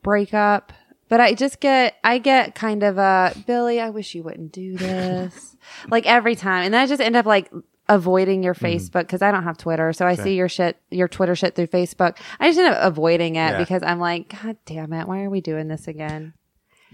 breakup, 0.04 0.74
but 1.12 1.20
I 1.20 1.34
just 1.34 1.60
get, 1.60 1.98
I 2.06 2.20
get 2.20 2.56
kind 2.56 2.84
of 2.84 2.98
a, 2.98 3.36
Billy, 3.46 3.82
I 3.82 3.90
wish 3.90 4.16
you 4.16 4.24
wouldn't 4.24 4.54
do 4.54 4.78
this. 4.78 5.58
like 5.90 6.06
every 6.06 6.36
time. 6.38 6.64
And 6.64 6.74
then 6.74 6.80
I 6.80 6.88
just 6.88 7.02
end 7.02 7.18
up 7.18 7.26
like 7.26 7.52
avoiding 7.90 8.42
your 8.44 8.54
Mm-hmm. 8.56 8.66
Facebook 8.66 9.02
because 9.02 9.22
I 9.22 9.30
don't 9.32 9.44
have 9.44 9.58
Twitter. 9.58 9.92
So 9.92 10.08
I 10.08 10.16
see 10.16 10.36
your 10.36 10.48
shit, 10.48 10.78
your 10.90 11.10
Twitter 11.10 11.36
shit 11.36 11.54
through 11.56 11.68
Facebook. 11.68 12.18
I 12.40 12.48
just 12.48 12.60
end 12.60 12.74
up 12.74 12.80
avoiding 12.82 13.36
it 13.36 13.40
Yeah. 13.52 13.58
because 13.58 13.84
I'm 13.84 14.00
like, 14.00 14.42
God 14.42 14.56
damn 14.66 14.94
it. 14.94 15.06
Why 15.08 15.24
are 15.24 15.30
we 15.30 15.42
doing 15.42 15.68
this 15.68 15.90
again? 15.90 16.34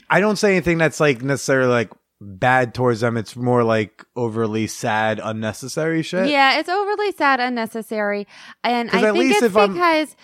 I 0.10 0.20
don't 0.20 0.38
say 0.38 0.52
anything 0.54 0.80
that's 0.80 1.00
like 1.00 1.22
necessarily 1.22 1.70
like 1.70 1.92
bad 2.20 2.74
towards 2.74 3.02
them. 3.02 3.18
It's 3.18 3.36
more 3.36 3.64
like 3.64 4.04
overly 4.16 4.66
sad, 4.66 5.22
unnecessary 5.24 6.02
shit. 6.02 6.30
Yeah, 6.30 6.58
it's 6.60 6.70
overly 6.70 7.12
sad, 7.12 7.40
unnecessary, 7.40 8.26
and 8.64 8.90
I 8.90 9.12
think 9.12 9.32
it's 9.34 9.44
if 9.44 9.56
I'm- 9.56 9.74
because 9.74 10.16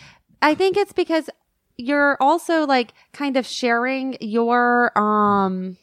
I 0.41 0.55
think 0.55 0.77
it's 0.77 0.93
because 0.93 1.29
you're 1.77 2.17
also 2.19 2.65
like 2.65 2.93
kind 3.13 3.37
of 3.37 3.45
sharing 3.45 4.17
your 4.21 4.97
um 4.97 5.77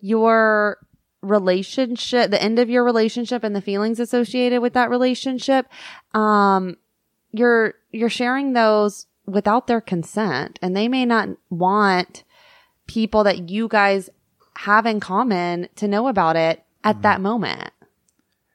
your 0.00 0.78
relationship, 1.22 2.30
the 2.30 2.42
end 2.42 2.58
of 2.58 2.68
your 2.68 2.84
relationship, 2.84 3.44
and 3.44 3.54
the 3.54 3.60
feelings 3.60 4.00
associated 4.00 4.60
with 4.60 4.72
that 4.74 4.90
relationship. 4.90 5.66
Um, 6.14 6.76
you're 7.30 7.74
you're 7.90 8.10
sharing 8.10 8.52
those 8.52 9.06
without 9.26 9.66
their 9.66 9.80
consent, 9.80 10.58
and 10.60 10.76
they 10.76 10.88
may 10.88 11.06
not 11.06 11.28
want 11.48 12.24
people 12.86 13.24
that 13.24 13.48
you 13.50 13.68
guys 13.68 14.10
have 14.56 14.84
in 14.84 15.00
common 15.00 15.68
to 15.76 15.88
know 15.88 16.08
about 16.08 16.36
it 16.36 16.64
at 16.84 16.96
Mm-hmm. 16.96 17.02
that 17.02 17.20
moment. 17.20 17.70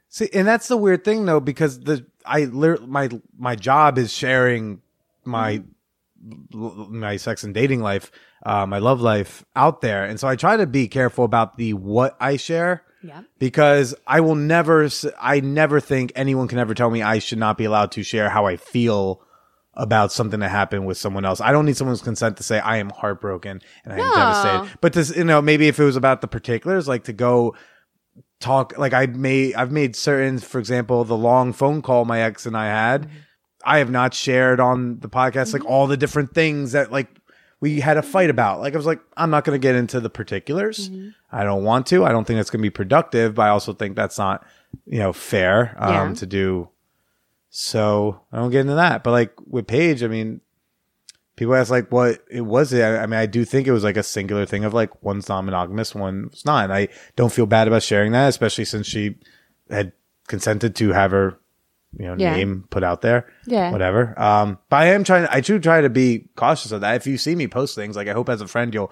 See, 0.09 0.29
and 0.33 0.45
that's 0.47 0.67
the 0.67 0.77
weird 0.77 1.03
thing 1.05 1.25
though, 1.25 1.39
because 1.39 1.79
the 1.79 2.05
I 2.25 2.45
my 2.45 3.09
my 3.37 3.55
job 3.55 3.97
is 3.97 4.11
sharing 4.11 4.81
my 5.23 5.63
my 6.51 7.17
sex 7.17 7.43
and 7.43 7.53
dating 7.53 7.81
life, 7.81 8.11
uh, 8.45 8.65
my 8.65 8.79
love 8.79 9.01
life 9.01 9.45
out 9.55 9.81
there, 9.81 10.03
and 10.05 10.19
so 10.19 10.27
I 10.27 10.35
try 10.35 10.57
to 10.57 10.67
be 10.67 10.87
careful 10.87 11.25
about 11.25 11.57
the 11.57 11.73
what 11.73 12.15
I 12.19 12.37
share. 12.37 12.83
Yeah. 13.03 13.21
Because 13.37 13.93
I 14.07 14.21
will 14.21 14.35
never, 14.35 14.89
I 15.21 15.39
never 15.39 15.79
think 15.79 16.11
anyone 16.15 16.47
can 16.47 16.57
ever 16.57 16.73
tell 16.73 16.89
me 16.89 17.03
I 17.03 17.19
should 17.19 17.37
not 17.37 17.57
be 17.57 17.63
allowed 17.65 17.91
to 17.91 18.03
share 18.03 18.27
how 18.27 18.47
I 18.47 18.57
feel 18.57 19.21
about 19.75 20.11
something 20.11 20.39
that 20.39 20.49
happened 20.49 20.87
with 20.87 20.97
someone 20.97 21.23
else. 21.23 21.39
I 21.39 21.51
don't 21.51 21.65
need 21.67 21.77
someone's 21.77 22.01
consent 22.01 22.37
to 22.37 22.43
say 22.43 22.59
I 22.59 22.77
am 22.77 22.89
heartbroken 22.89 23.61
and 23.85 23.93
I 23.93 23.97
am 23.97 24.07
No. 24.09 24.15
devastated. 24.15 24.77
But 24.81 24.93
this, 24.93 25.15
you 25.15 25.23
know, 25.23 25.43
maybe 25.43 25.67
if 25.67 25.79
it 25.79 25.83
was 25.83 25.95
about 25.95 26.21
the 26.21 26.27
particulars, 26.27 26.87
like 26.87 27.03
to 27.03 27.13
go 27.13 27.55
talk, 28.39 28.75
like 28.79 28.93
I 28.93 29.05
may, 29.05 29.53
I've 29.53 29.71
made 29.71 29.95
certain, 29.95 30.39
for 30.39 30.57
example, 30.57 31.03
the 31.03 31.15
long 31.15 31.53
phone 31.53 31.83
call 31.83 32.03
my 32.03 32.21
ex 32.21 32.47
and 32.47 32.57
I 32.57 32.65
had, 32.65 33.07
I 33.67 33.79
have 33.79 33.91
not 33.91 34.13
shared 34.13 34.59
on 34.59 34.99
the 34.99 35.09
podcast, 35.09 35.53
like 35.53 35.65
all 35.65 35.85
the 35.87 35.97
different 35.97 36.33
things 36.33 36.71
that 36.71 36.91
like 36.91 37.09
we 37.59 37.79
had 37.81 37.97
a 37.97 38.01
fight 38.01 38.29
about. 38.29 38.61
Like 38.61 38.73
I 38.73 38.77
was 38.77 38.85
like, 38.85 39.01
I'm 39.17 39.29
not 39.29 39.43
going 39.43 39.59
to 39.59 39.61
get 39.61 39.75
into 39.75 39.99
the 39.99 40.09
particulars. 40.09 40.89
I 41.31 41.43
don't 41.43 41.63
want 41.63 41.85
to. 41.87 42.05
I 42.05 42.11
don't 42.11 42.25
think 42.25 42.37
that's 42.37 42.49
going 42.49 42.61
to 42.61 42.65
be 42.65 42.69
productive, 42.69 43.35
but 43.35 43.41
I 43.43 43.49
also 43.49 43.73
think 43.73 43.95
that's 43.95 44.17
not, 44.17 44.45
you 44.85 44.99
know, 44.99 45.11
fair 45.11 45.75
um, 45.79 45.93
Yeah. 46.09 46.13
to 46.15 46.25
do. 46.25 46.69
So 47.49 48.21
I 48.31 48.37
don't 48.37 48.51
get 48.51 48.61
into 48.61 48.75
that. 48.75 49.03
But 49.03 49.11
like 49.11 49.33
with 49.45 49.67
Paige, 49.67 50.03
I 50.03 50.07
mean, 50.07 50.41
people 51.35 51.55
ask 51.55 51.71
like 51.71 51.91
what 51.91 52.23
it 52.29 52.41
was. 52.41 52.73
It. 52.73 52.81
I, 52.81 53.03
I 53.03 53.05
mean, 53.05 53.19
I 53.19 53.25
do 53.25 53.43
think 53.45 53.67
it 53.67 53.71
was 53.71 53.83
like 53.83 53.97
a 53.97 54.03
singular 54.03 54.45
thing 54.45 54.63
of 54.63 54.73
like 54.73 55.03
one's 55.03 55.27
non-monogamous, 55.29 55.95
one's 55.95 56.45
not. 56.45 56.65
And 56.65 56.73
I 56.73 56.89
don't 57.15 57.31
feel 57.33 57.45
bad 57.45 57.67
about 57.67 57.83
sharing 57.83 58.11
that, 58.11 58.27
especially 58.27 58.65
since 58.65 58.85
she 58.87 59.15
had 59.69 59.93
consented 60.27 60.75
to 60.75 60.91
have 60.91 61.11
her, 61.11 61.39
you 61.97 62.05
know, 62.07 62.15
Yeah. 62.17 62.35
name 62.35 62.65
put 62.69 62.83
out 62.83 63.01
there. 63.01 63.27
Yeah. 63.45 63.71
Whatever. 63.71 64.17
Um, 64.19 64.57
but 64.69 64.77
I 64.77 64.85
am 64.87 65.03
trying. 65.03 65.27
I 65.31 65.39
do 65.41 65.59
try 65.59 65.81
to 65.81 65.89
be 65.89 66.29
cautious 66.35 66.71
of 66.71 66.81
that. 66.81 66.95
If 66.95 67.07
you 67.07 67.17
see 67.17 67.35
me 67.35 67.47
post 67.47 67.75
things, 67.75 67.95
like 67.95 68.07
I 68.07 68.13
hope 68.13 68.29
as 68.29 68.41
a 68.41 68.47
friend 68.47 68.73
you'll, 68.73 68.91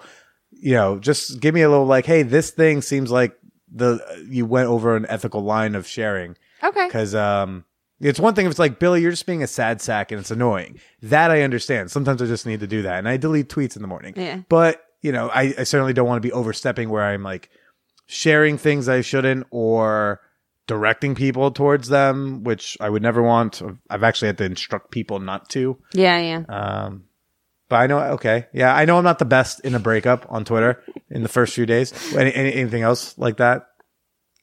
you 0.50 0.72
know, 0.74 0.98
just 0.98 1.40
give 1.40 1.54
me 1.54 1.62
a 1.62 1.68
little 1.68 1.86
like, 1.86 2.06
hey, 2.06 2.22
this 2.22 2.50
thing 2.50 2.82
seems 2.82 3.10
like 3.10 3.36
the 3.72 4.00
you 4.28 4.46
went 4.46 4.68
over 4.68 4.96
an 4.96 5.04
ethical 5.08 5.42
line 5.42 5.74
of 5.74 5.86
sharing 5.86 6.36
Okay. 6.62 6.86
because 6.86 7.14
um 7.16 7.64
it's 8.00 8.20
one 8.20 8.32
thing 8.34 8.46
if 8.46 8.50
it's 8.50 8.58
like 8.60 8.78
billy 8.78 9.02
you're 9.02 9.10
just 9.10 9.26
being 9.26 9.42
a 9.42 9.46
sad 9.48 9.82
sack 9.82 10.12
and 10.12 10.20
it's 10.20 10.30
annoying 10.30 10.78
that 11.02 11.32
i 11.32 11.42
understand 11.42 11.90
sometimes 11.90 12.22
i 12.22 12.26
just 12.26 12.46
need 12.46 12.60
to 12.60 12.66
do 12.68 12.82
that 12.82 12.98
and 13.00 13.08
i 13.08 13.16
delete 13.16 13.48
tweets 13.48 13.74
in 13.74 13.82
the 13.82 13.88
morning 13.88 14.14
Yeah. 14.16 14.42
but 14.48 14.84
you 15.02 15.10
know 15.10 15.28
I, 15.30 15.52
I 15.58 15.64
certainly 15.64 15.92
don't 15.94 16.06
want 16.06 16.22
to 16.22 16.26
be 16.26 16.32
overstepping 16.32 16.88
where 16.90 17.02
i'm 17.02 17.24
like 17.24 17.50
sharing 18.06 18.56
things 18.56 18.88
i 18.88 19.00
shouldn't 19.00 19.46
or 19.50 20.20
directing 20.66 21.14
people 21.14 21.50
towards 21.50 21.88
them 21.88 22.42
which 22.44 22.76
i 22.80 22.88
would 22.88 23.02
never 23.02 23.22
want 23.22 23.62
i've 23.90 24.02
actually 24.02 24.26
had 24.26 24.38
to 24.38 24.44
instruct 24.44 24.90
people 24.90 25.20
not 25.20 25.48
to 25.50 25.76
Yeah, 25.94 26.18
yeah. 26.18 26.42
um 26.48 27.04
but 27.68 27.76
I 27.76 27.86
know, 27.88 27.98
okay, 28.14 28.46
yeah, 28.52 28.72
I 28.72 28.84
know 28.84 28.96
I'm 28.96 29.02
not 29.02 29.18
the 29.18 29.24
best 29.24 29.58
in 29.64 29.74
a 29.74 29.80
breakup 29.80 30.24
on 30.30 30.44
Twitter 30.44 30.84
in 31.10 31.24
the 31.24 31.28
first 31.28 31.52
few 31.52 31.66
days. 31.66 31.92
Any, 32.14 32.32
any, 32.32 32.52
anything 32.54 32.82
else 32.82 33.18
like 33.18 33.38
that? 33.38 33.66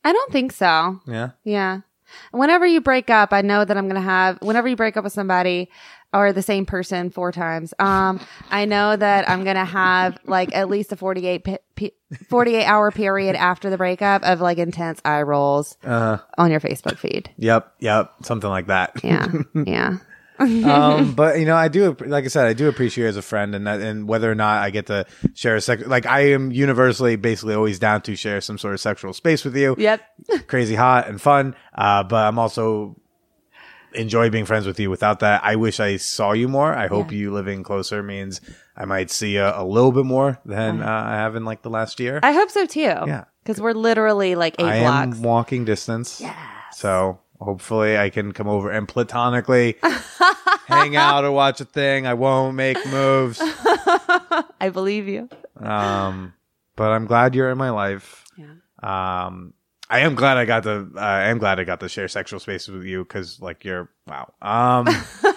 I 0.04 0.12
don't 0.12 0.30
think 0.30 0.52
so. 0.52 1.00
Yeah. 1.08 1.30
Yeah. 1.46 1.88
Whenever 2.32 2.66
you 2.66 2.82
break 2.82 3.10
up, 3.10 3.34
I 3.34 3.42
know 3.42 3.64
that 3.66 3.78
I'm 3.78 3.86
going 3.88 3.96
to 4.02 4.02
have, 4.02 4.38
whenever 4.42 4.68
you 4.68 4.76
break 4.76 4.98
up 4.98 5.04
with 5.04 5.14
somebody 5.14 5.70
or 6.14 6.32
the 6.34 6.42
same 6.42 6.66
person 6.66 7.10
four 7.10 7.32
times, 7.32 7.74
um, 7.80 8.20
I 8.52 8.66
know 8.66 8.96
that 8.96 9.30
I'm 9.30 9.44
going 9.44 9.56
to 9.56 9.66
have 9.66 10.18
like 10.26 10.56
at 10.56 10.70
least 10.70 10.92
a 10.92 10.96
48, 10.96 11.44
pe- 11.44 11.58
pe- 11.76 11.92
48 12.30 12.66
hour 12.66 12.92
period 12.92 13.36
after 13.36 13.70
the 13.70 13.78
breakup 13.78 14.24
of 14.24 14.40
like 14.42 14.58
intense 14.60 15.02
eye 15.04 15.22
rolls 15.24 15.78
Uh, 15.84 16.18
on 16.38 16.52
your 16.52 16.60
Facebook 16.60 16.98
feed. 16.98 17.32
yep, 17.38 17.74
yep, 17.80 18.12
something 18.24 18.50
like 18.50 18.68
that. 18.68 18.92
Yeah. 19.04 19.28
yeah. 19.66 19.98
Um, 20.40 21.14
but 21.16 21.40
you 21.40 21.46
know, 21.46 21.56
I 21.56 21.68
do, 21.68 21.96
like 22.06 22.26
I 22.26 22.28
said, 22.28 22.48
I 22.48 22.54
do 22.54 22.68
appreciate 22.68 23.04
you 23.04 23.10
as 23.10 23.18
a 23.18 23.22
friend, 23.22 23.54
and 23.56 23.68
that, 23.68 23.82
and 23.82 24.08
whether 24.08 24.32
or 24.32 24.36
not 24.36 24.62
I 24.64 24.70
get 24.70 24.88
to 24.88 25.06
share 25.34 25.56
a 25.56 25.62
sex, 25.62 25.86
like 25.86 26.06
I 26.06 26.32
am 26.34 26.52
universally, 26.52 27.16
basically, 27.16 27.56
always 27.56 27.80
down 27.80 28.02
to 28.04 28.16
share 28.16 28.42
some 28.42 28.58
sort 28.58 28.74
of 28.74 28.80
sexual 28.82 29.14
space 29.14 29.44
with 29.46 29.56
you. 29.56 29.76
Yep. 29.78 30.02
crazy 30.48 30.76
hot 30.76 31.08
and 31.08 31.22
fun. 31.22 31.56
Uh, 31.74 32.04
but 32.04 32.26
I'm 32.28 32.40
also 32.40 33.00
enjoy 33.94 34.30
being 34.32 34.46
friends 34.46 34.66
with 34.66 34.80
you. 34.80 34.90
Without 34.90 35.20
that, 35.20 35.44
I 35.44 35.56
wish 35.56 35.80
I 35.80 35.98
saw 35.98 36.32
you 36.32 36.48
more. 36.48 36.74
I 36.74 36.88
hope 36.88 37.12
Yeah. 37.12 37.18
you 37.20 37.32
living 37.34 37.62
closer 37.64 38.02
means 38.02 38.42
I 38.76 38.86
might 38.86 39.12
see 39.12 39.36
you 39.36 39.44
a 39.44 39.64
little 39.64 39.92
bit 39.92 40.06
more 40.06 40.40
than 40.46 40.82
uh, 40.82 40.88
I 40.88 41.16
have 41.16 41.36
in 41.36 41.46
like 41.46 41.62
the 41.62 41.70
last 41.70 42.00
year. 42.00 42.20
I 42.24 42.32
hope 42.32 42.50
so 42.50 42.66
too. 42.66 42.80
Yeah. 42.82 43.26
Cause 43.46 43.62
we're 43.62 43.74
literally 43.74 44.34
like 44.36 44.56
eight 44.58 44.66
I 44.66 44.80
blocks. 44.80 45.18
am 45.18 45.22
walking 45.22 45.66
distance. 45.66 46.22
Yeah. 46.22 46.36
So 46.72 47.20
hopefully 47.40 47.98
I 47.98 48.10
can 48.10 48.32
come 48.32 48.48
over 48.48 48.70
and 48.72 48.88
platonically 48.88 49.78
hang 50.68 50.96
out 50.96 51.24
or 51.24 51.32
watch 51.32 51.60
a 51.62 51.66
thing. 51.66 52.08
I 52.08 52.14
won't 52.14 52.56
make 52.56 52.78
moves. 52.88 53.40
I 53.42 54.70
believe 54.72 55.08
you. 55.08 55.30
Um, 55.58 56.34
but 56.76 56.92
I'm 56.92 57.06
glad 57.06 57.36
you're 57.36 57.50
in 57.52 57.58
my 57.58 57.70
life. 57.70 58.26
Yeah. 58.38 59.26
Um, 59.28 59.54
I 59.90 60.00
am 60.00 60.16
glad 60.16 60.38
I 60.38 60.46
got 60.46 60.64
to. 60.64 60.88
Uh, 60.96 61.00
I 61.00 61.24
am 61.30 61.38
glad 61.38 61.60
I 61.60 61.64
got 61.66 61.80
to 61.82 61.90
share 61.90 62.08
sexual 62.08 62.40
spaces 62.40 62.70
with 62.70 62.84
you 62.86 63.04
because, 63.04 63.40
like, 63.42 63.64
you're 63.64 63.90
wow. 64.08 64.34
Um, 64.42 64.88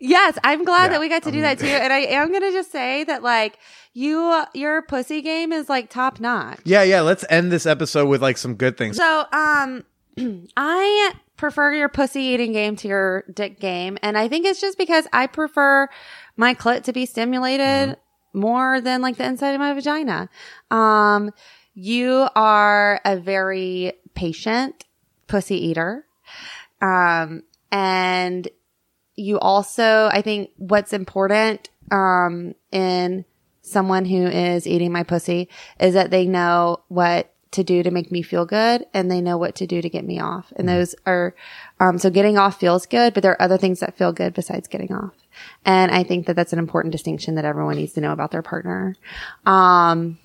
Yes, 0.00 0.38
I'm 0.44 0.64
glad 0.64 0.84
Yeah, 0.84 0.88
that 0.90 1.00
we 1.00 1.08
got 1.08 1.24
to 1.24 1.32
do 1.32 1.40
that 1.40 1.58
too. 1.58 1.66
And 1.66 1.92
I 1.92 1.98
am 2.00 2.30
gonna 2.32 2.52
just 2.52 2.70
say 2.70 3.02
that 3.04 3.22
like 3.24 3.58
you 3.94 4.44
your 4.54 4.82
pussy 4.82 5.22
game 5.22 5.50
is 5.52 5.68
like 5.68 5.90
top 5.90 6.20
notch. 6.20 6.60
yeah, 6.64 6.84
yeah. 6.84 7.00
Let's 7.00 7.24
end 7.28 7.50
this 7.50 7.66
episode 7.66 8.06
with 8.06 8.22
like 8.22 8.38
some 8.38 8.54
good 8.54 8.76
things. 8.76 8.96
So 8.96 9.24
um 9.32 9.84
I 10.56 11.12
prefer 11.36 11.72
your 11.72 11.88
pussy 11.88 12.20
eating 12.20 12.52
game 12.52 12.76
to 12.76 12.88
your 12.88 13.24
dick 13.32 13.60
game. 13.60 13.98
And 14.02 14.18
I 14.18 14.28
think 14.28 14.46
it's 14.46 14.60
just 14.60 14.78
because 14.78 15.06
I 15.12 15.26
prefer 15.26 15.88
my 16.36 16.54
clit 16.54 16.84
to 16.84 16.92
be 16.92 17.06
stimulated 17.06 17.96
more 18.32 18.80
than 18.80 19.00
like 19.02 19.16
the 19.16 19.24
inside 19.24 19.52
of 19.52 19.60
my 19.60 19.72
vagina. 19.72 20.28
Um 20.70 21.32
you 21.74 22.28
are 22.34 23.00
a 23.04 23.16
very 23.16 23.92
patient 24.14 24.84
pussy 25.28 25.68
eater. 25.68 26.04
Um 26.80 27.42
and 27.70 28.48
you 29.18 29.38
also, 29.40 30.08
I 30.12 30.22
think 30.22 30.50
what's 30.56 30.92
important, 30.92 31.70
um, 31.90 32.54
in 32.70 33.24
someone 33.62 34.04
who 34.04 34.26
is 34.26 34.66
eating 34.66 34.92
my 34.92 35.02
pussy 35.02 35.48
is 35.80 35.94
that 35.94 36.10
they 36.10 36.24
know 36.24 36.78
what 36.88 37.34
to 37.52 37.64
do 37.64 37.82
to 37.82 37.90
make 37.90 38.12
me 38.12 38.22
feel 38.22 38.44
good 38.44 38.84
and 38.92 39.10
they 39.10 39.20
know 39.20 39.38
what 39.38 39.54
to 39.56 39.66
do 39.66 39.80
to 39.80 39.88
get 39.88 40.04
me 40.04 40.20
off. 40.20 40.52
And 40.56 40.68
those 40.68 40.94
are, 41.06 41.34
um, 41.80 41.98
so 41.98 42.10
getting 42.10 42.36
off 42.36 42.60
feels 42.60 42.86
good, 42.86 43.14
but 43.14 43.22
there 43.22 43.32
are 43.32 43.42
other 43.42 43.56
things 43.56 43.80
that 43.80 43.96
feel 43.96 44.12
good 44.12 44.34
besides 44.34 44.68
getting 44.68 44.92
off. 44.92 45.14
And 45.64 45.90
I 45.90 46.02
think 46.02 46.26
that 46.26 46.36
that's 46.36 46.52
an 46.52 46.58
important 46.58 46.92
distinction 46.92 47.36
that 47.36 47.44
everyone 47.44 47.76
needs 47.76 47.92
to 47.94 48.00
know 48.00 48.12
about 48.12 48.30
their 48.30 48.42
partner. 48.42 48.96
Um, 49.46 50.18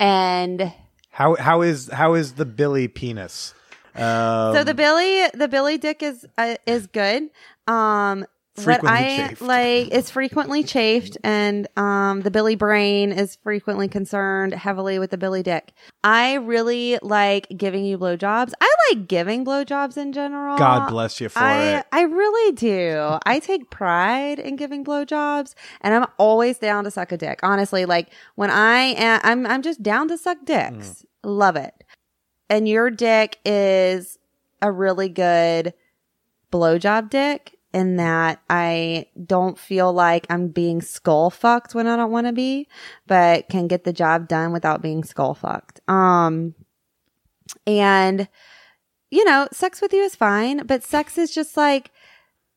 and 0.00 0.72
How 1.10 1.36
how 1.36 1.62
is 1.62 1.88
how 1.92 2.14
is 2.14 2.32
the 2.32 2.44
Billy 2.44 2.88
penis? 2.88 3.54
Um, 3.94 4.54
so 4.54 4.64
the 4.64 4.74
Billy 4.74 5.28
the 5.34 5.46
Billy 5.46 5.78
dick 5.78 6.02
is 6.02 6.26
uh, 6.36 6.56
is 6.66 6.88
good. 6.88 7.30
Um, 7.68 8.26
Frequently 8.56 8.90
I 8.90 9.28
chafed. 9.28 9.42
like 9.42 9.88
is 9.88 10.10
frequently 10.10 10.62
chafed, 10.62 11.18
and 11.24 11.66
um, 11.76 12.20
the 12.20 12.30
Billy 12.30 12.54
brain 12.54 13.10
is 13.10 13.34
frequently 13.42 13.88
concerned 13.88 14.54
heavily 14.54 15.00
with 15.00 15.10
the 15.10 15.18
Billy 15.18 15.42
dick. 15.42 15.72
I 16.04 16.34
really 16.34 17.00
like 17.02 17.48
giving 17.56 17.84
you 17.84 17.98
blowjobs. 17.98 18.52
I 18.60 18.74
like 18.90 19.08
giving 19.08 19.44
blowjobs 19.44 19.96
in 19.96 20.12
general. 20.12 20.56
God 20.56 20.88
bless 20.88 21.20
you 21.20 21.30
for 21.30 21.40
I, 21.40 21.78
it. 21.78 21.86
I 21.90 22.02
really 22.02 22.52
do. 22.52 23.18
I 23.26 23.40
take 23.40 23.70
pride 23.70 24.38
in 24.38 24.54
giving 24.54 24.84
blowjobs, 24.84 25.54
and 25.80 25.92
I'm 25.92 26.06
always 26.16 26.58
down 26.58 26.84
to 26.84 26.92
suck 26.92 27.10
a 27.10 27.16
dick. 27.16 27.40
Honestly, 27.42 27.86
like 27.86 28.10
when 28.36 28.50
I 28.50 28.78
am, 28.96 29.20
I'm 29.24 29.46
I'm 29.46 29.62
just 29.62 29.82
down 29.82 30.06
to 30.08 30.16
suck 30.16 30.44
dicks. 30.44 31.04
Love 31.24 31.56
it. 31.56 31.74
And 32.48 32.68
your 32.68 32.88
dick 32.88 33.38
is 33.44 34.16
a 34.62 34.70
really 34.70 35.08
good 35.08 35.74
blowjob 36.52 37.10
dick 37.10 37.58
in 37.74 37.96
that 37.96 38.40
I 38.48 39.06
don't 39.24 39.58
feel 39.58 39.92
like 39.92 40.26
I'm 40.30 40.48
being 40.48 40.80
skull 40.80 41.30
fucked 41.30 41.74
when 41.74 41.86
I 41.86 41.96
don't 41.96 42.10
want 42.10 42.26
to 42.26 42.32
be, 42.32 42.68
but 43.06 43.48
can 43.48 43.66
get 43.68 43.84
the 43.84 43.92
job 43.92 44.28
done 44.28 44.52
without 44.52 44.82
being 44.82 45.04
skull 45.04 45.34
fucked. 45.34 45.80
Um, 45.88 46.54
and 47.66 48.28
you 49.10 49.24
know, 49.24 49.46
sex 49.52 49.80
with 49.80 49.92
you 49.92 50.02
is 50.02 50.16
fine, 50.16 50.66
but 50.66 50.82
sex 50.82 51.18
is 51.18 51.32
just 51.32 51.56
like, 51.56 51.92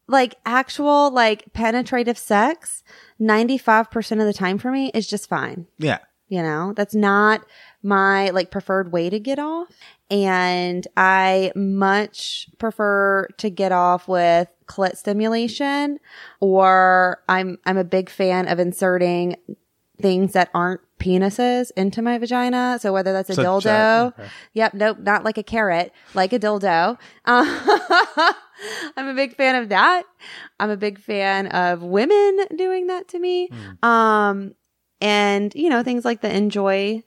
like 0.08 0.36
actual, 0.44 1.12
like 1.12 1.54
penetrative 1.54 2.18
sex, 2.18 2.84
95% 3.22 4.12
of 4.14 4.26
the 4.26 4.34
time 4.34 4.58
for 4.58 4.72
me 4.72 4.90
is 4.94 5.08
just 5.08 5.30
fine. 5.30 5.68
yeah. 5.78 6.00
You 6.30 6.42
know, 6.44 6.74
that's 6.76 6.94
not 6.96 7.42
my 7.84 8.30
like 8.32 8.52
preferred 8.52 8.92
way 8.92 9.10
to 9.10 9.20
get 9.20 9.40
off. 9.40 9.70
And 10.12 10.86
I 10.98 11.52
much 11.56 12.48
prefer 12.58 13.28
to 13.38 13.50
get 13.50 13.72
off 13.72 14.08
with 14.08 14.50
clit 14.66 14.98
stimulation 14.98 16.00
or 16.42 17.22
I'm, 17.30 17.58
I'm 17.66 17.78
a 17.78 17.84
big 17.84 18.10
fan 18.10 18.48
of 18.48 18.60
inserting 18.60 19.36
things 20.02 20.34
that 20.34 20.50
aren't 20.54 20.82
penises 21.00 21.72
into 21.78 22.02
my 22.02 22.18
vagina. 22.18 22.78
So 22.82 22.92
whether 22.94 23.14
that's 23.14 23.30
a 23.30 23.34
a- 23.34 23.46
dildo, 23.46 24.08
okay. 24.20 24.30
Yep. 24.54 24.74
Nope. 24.74 25.00
Not 25.00 25.24
like 25.24 25.38
a 25.38 25.44
carrot, 25.44 25.92
like 26.14 26.34
a 26.34 26.40
dildo. 26.40 26.98
Uh, 27.26 28.34
I'm 28.98 29.08
a 29.08 29.14
big 29.14 29.36
fan 29.36 29.56
of 29.56 29.70
that. 29.70 30.04
I'm 30.60 30.70
a 30.70 30.78
big 30.78 31.00
fan 31.00 31.48
of 31.48 31.84
women 31.84 32.40
doing 32.56 32.88
that 32.88 33.08
to 33.10 33.20
me. 33.20 33.50
Um, 33.84 34.56
and 35.02 35.54
you 35.56 35.70
know, 35.70 35.84
things 35.84 36.06
like 36.06 36.22
the 36.22 36.30
njoy 36.30 37.04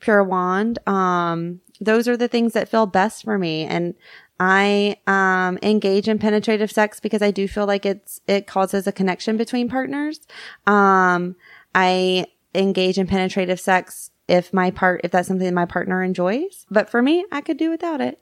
Pure 0.00 0.24
Wand. 0.24 0.78
Um, 0.86 1.60
those 1.80 2.08
are 2.08 2.16
the 2.16 2.28
things 2.28 2.54
that 2.54 2.68
feel 2.68 2.86
best 2.86 3.24
for 3.24 3.38
me. 3.38 3.64
And 3.64 3.94
I, 4.38 4.96
um, 5.06 5.58
engage 5.62 6.08
in 6.08 6.18
penetrative 6.18 6.70
sex 6.70 6.98
because 7.00 7.22
I 7.22 7.30
do 7.30 7.46
feel 7.46 7.66
like 7.66 7.86
it's, 7.86 8.20
it 8.26 8.46
causes 8.46 8.86
a 8.86 8.92
connection 8.92 9.36
between 9.36 9.68
partners. 9.68 10.20
Um, 10.66 11.36
I 11.74 12.26
engage 12.54 12.98
in 12.98 13.06
penetrative 13.06 13.60
sex 13.60 14.10
if 14.28 14.52
my 14.52 14.70
part, 14.70 15.02
if 15.04 15.10
that's 15.10 15.28
something 15.28 15.52
my 15.54 15.66
partner 15.66 16.02
enjoys. 16.02 16.66
But 16.70 16.88
for 16.88 17.02
me, 17.02 17.24
I 17.30 17.40
could 17.40 17.58
do 17.58 17.70
without 17.70 18.00
it. 18.00 18.18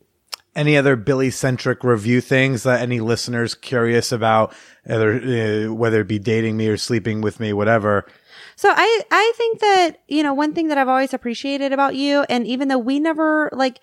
Any 0.56 0.76
other 0.76 0.96
Billy 0.96 1.30
centric 1.30 1.84
review 1.84 2.20
things 2.20 2.64
that 2.64 2.80
any 2.80 2.98
listeners 2.98 3.54
curious 3.54 4.10
about, 4.10 4.52
either, 4.88 5.68
uh, 5.68 5.72
whether 5.72 6.00
it 6.00 6.08
be 6.08 6.18
dating 6.18 6.56
me 6.56 6.66
or 6.66 6.76
sleeping 6.76 7.20
with 7.20 7.38
me, 7.38 7.52
whatever? 7.52 8.06
So 8.58 8.72
I, 8.74 9.02
I 9.12 9.32
think 9.36 9.60
that, 9.60 10.02
you 10.08 10.24
know, 10.24 10.34
one 10.34 10.52
thing 10.52 10.66
that 10.66 10.78
I've 10.78 10.88
always 10.88 11.14
appreciated 11.14 11.72
about 11.72 11.94
you, 11.94 12.24
and 12.28 12.44
even 12.44 12.66
though 12.66 12.76
we 12.76 12.98
never 12.98 13.48
like 13.52 13.78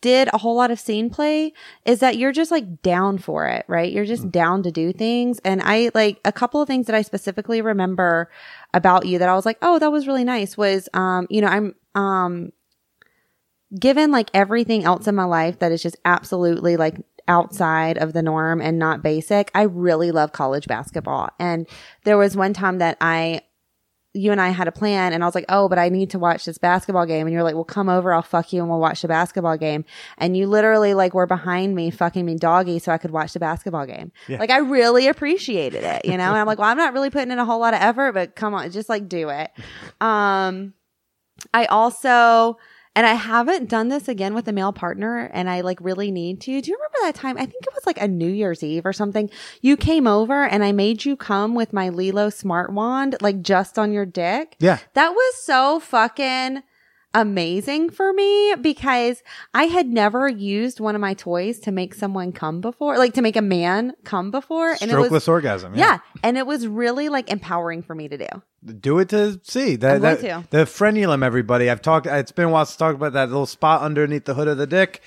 did 0.00 0.28
a 0.32 0.38
whole 0.38 0.54
lot 0.54 0.70
of 0.70 0.78
scene 0.78 1.10
play, 1.10 1.52
is 1.84 1.98
that 1.98 2.16
you're 2.16 2.30
just 2.30 2.52
like 2.52 2.80
down 2.80 3.18
for 3.18 3.48
it, 3.48 3.64
right? 3.66 3.92
You're 3.92 4.04
just 4.04 4.30
down 4.30 4.62
to 4.62 4.70
do 4.70 4.92
things. 4.92 5.40
And 5.44 5.60
I 5.64 5.90
like 5.94 6.20
a 6.24 6.30
couple 6.30 6.62
of 6.62 6.68
things 6.68 6.86
that 6.86 6.94
I 6.94 7.02
specifically 7.02 7.60
remember 7.60 8.30
about 8.72 9.04
you 9.04 9.18
that 9.18 9.28
I 9.28 9.34
was 9.34 9.44
like, 9.44 9.58
oh, 9.62 9.80
that 9.80 9.90
was 9.90 10.06
really 10.06 10.22
nice 10.22 10.56
was, 10.56 10.88
um, 10.94 11.26
you 11.28 11.40
know, 11.40 11.48
I'm, 11.48 11.74
um, 11.96 12.52
given 13.76 14.12
like 14.12 14.30
everything 14.32 14.84
else 14.84 15.08
in 15.08 15.16
my 15.16 15.24
life 15.24 15.58
that 15.58 15.72
is 15.72 15.82
just 15.82 15.96
absolutely 16.04 16.76
like 16.76 16.94
outside 17.26 17.98
of 17.98 18.12
the 18.12 18.22
norm 18.22 18.60
and 18.60 18.78
not 18.78 19.02
basic, 19.02 19.50
I 19.56 19.62
really 19.62 20.12
love 20.12 20.30
college 20.30 20.68
basketball. 20.68 21.30
And 21.40 21.66
there 22.04 22.16
was 22.16 22.36
one 22.36 22.52
time 22.52 22.78
that 22.78 22.96
I, 23.00 23.40
you 24.14 24.30
and 24.30 24.40
I 24.40 24.50
had 24.50 24.68
a 24.68 24.72
plan 24.72 25.12
and 25.12 25.24
I 25.24 25.26
was 25.26 25.34
like, 25.34 25.44
oh, 25.48 25.68
but 25.68 25.76
I 25.76 25.88
need 25.88 26.10
to 26.10 26.20
watch 26.20 26.44
this 26.44 26.56
basketball 26.56 27.04
game. 27.04 27.26
And 27.26 27.34
you're 27.34 27.42
like, 27.42 27.56
well, 27.56 27.64
come 27.64 27.88
over. 27.88 28.14
I'll 28.14 28.22
fuck 28.22 28.52
you 28.52 28.60
and 28.60 28.70
we'll 28.70 28.78
watch 28.78 29.02
the 29.02 29.08
basketball 29.08 29.56
game. 29.56 29.84
And 30.18 30.36
you 30.36 30.46
literally 30.46 30.94
like 30.94 31.14
were 31.14 31.26
behind 31.26 31.74
me 31.74 31.90
fucking 31.90 32.24
me 32.24 32.36
doggy 32.36 32.78
so 32.78 32.92
I 32.92 32.98
could 32.98 33.10
watch 33.10 33.32
the 33.32 33.40
basketball 33.40 33.86
game. 33.86 34.12
Like 34.38 34.50
I 34.50 34.58
really 34.58 35.08
appreciated 35.08 35.82
it, 35.82 36.04
you 36.04 36.16
know? 36.16 36.28
and 36.28 36.38
I'm 36.38 36.46
like, 36.46 36.58
well, 36.58 36.68
I'm 36.68 36.76
not 36.76 36.92
really 36.92 37.10
putting 37.10 37.32
in 37.32 37.40
a 37.40 37.44
whole 37.44 37.58
lot 37.58 37.74
of 37.74 37.80
effort, 37.82 38.12
but 38.12 38.36
come 38.36 38.54
on, 38.54 38.70
just 38.70 38.88
like 38.88 39.08
do 39.08 39.28
it. 39.28 39.50
Um, 40.00 40.74
I 41.52 41.64
also, 41.66 42.58
and 42.96 43.06
I 43.06 43.14
haven't 43.14 43.68
done 43.68 43.88
this 43.88 44.08
again 44.08 44.34
with 44.34 44.46
a 44.48 44.52
male 44.52 44.72
partner 44.72 45.30
and 45.32 45.50
I 45.50 45.62
like 45.62 45.78
really 45.80 46.10
need 46.10 46.40
to. 46.42 46.60
Do 46.60 46.70
you 46.70 46.76
remember 46.76 46.98
that 47.02 47.14
time? 47.14 47.36
I 47.36 47.46
think 47.46 47.64
it 47.66 47.74
was 47.74 47.86
like 47.86 48.00
a 48.00 48.08
New 48.08 48.30
Year's 48.30 48.62
Eve 48.62 48.86
or 48.86 48.92
something. 48.92 49.30
You 49.60 49.76
came 49.76 50.06
over 50.06 50.44
and 50.44 50.64
I 50.64 50.72
made 50.72 51.04
you 51.04 51.16
come 51.16 51.54
with 51.54 51.72
my 51.72 51.88
LELO 51.88 52.32
Smart 52.32 52.72
Wand, 52.72 53.16
like 53.20 53.42
just 53.42 53.78
on 53.78 53.92
your 53.92 54.06
dick. 54.06 54.56
Yeah. 54.60 54.78
That 54.94 55.10
was 55.10 55.34
so 55.42 55.80
fucking 55.80 56.62
amazing 57.14 57.90
for 57.90 58.12
me 58.12 58.54
because 58.60 59.22
I 59.54 59.64
had 59.64 59.86
never 59.86 60.28
used 60.28 60.80
one 60.80 60.94
of 60.94 61.00
my 61.00 61.14
toys 61.14 61.58
to 61.60 61.72
make 61.72 61.94
someone 61.94 62.32
come 62.32 62.60
before, 62.60 62.98
like 62.98 63.14
to 63.14 63.22
make 63.22 63.36
a 63.36 63.42
man 63.42 63.92
come 64.04 64.30
before. 64.30 64.72
And 64.80 64.90
it 64.90 64.94
Strokeless 64.94 65.10
was, 65.10 65.28
orgasm. 65.28 65.74
yeah. 65.74 65.98
And 66.22 66.36
it 66.36 66.46
was 66.46 66.66
really 66.66 67.08
like 67.08 67.30
empowering 67.30 67.82
for 67.82 67.94
me 67.94 68.08
to 68.08 68.18
do. 68.18 68.26
do 68.80 68.98
it 68.98 69.08
to 69.10 69.40
see 69.44 69.76
that, 69.76 70.02
that 70.02 70.20
to. 70.20 70.44
the 70.50 70.64
frenulum 70.64 71.22
everybody 71.24 71.68
i've 71.70 71.82
talked 71.82 72.06
it's 72.06 72.32
been 72.32 72.46
a 72.46 72.48
while 72.50 72.64
since 72.66 72.80
I 72.80 72.86
talked 72.86 72.96
about 72.96 73.12
that 73.12 73.28
little 73.28 73.46
spot 73.46 73.82
underneath 73.82 74.24
the 74.24 74.34
hood 74.34 74.48
of 74.48 74.56
the 74.58 74.66
dick 74.66 75.02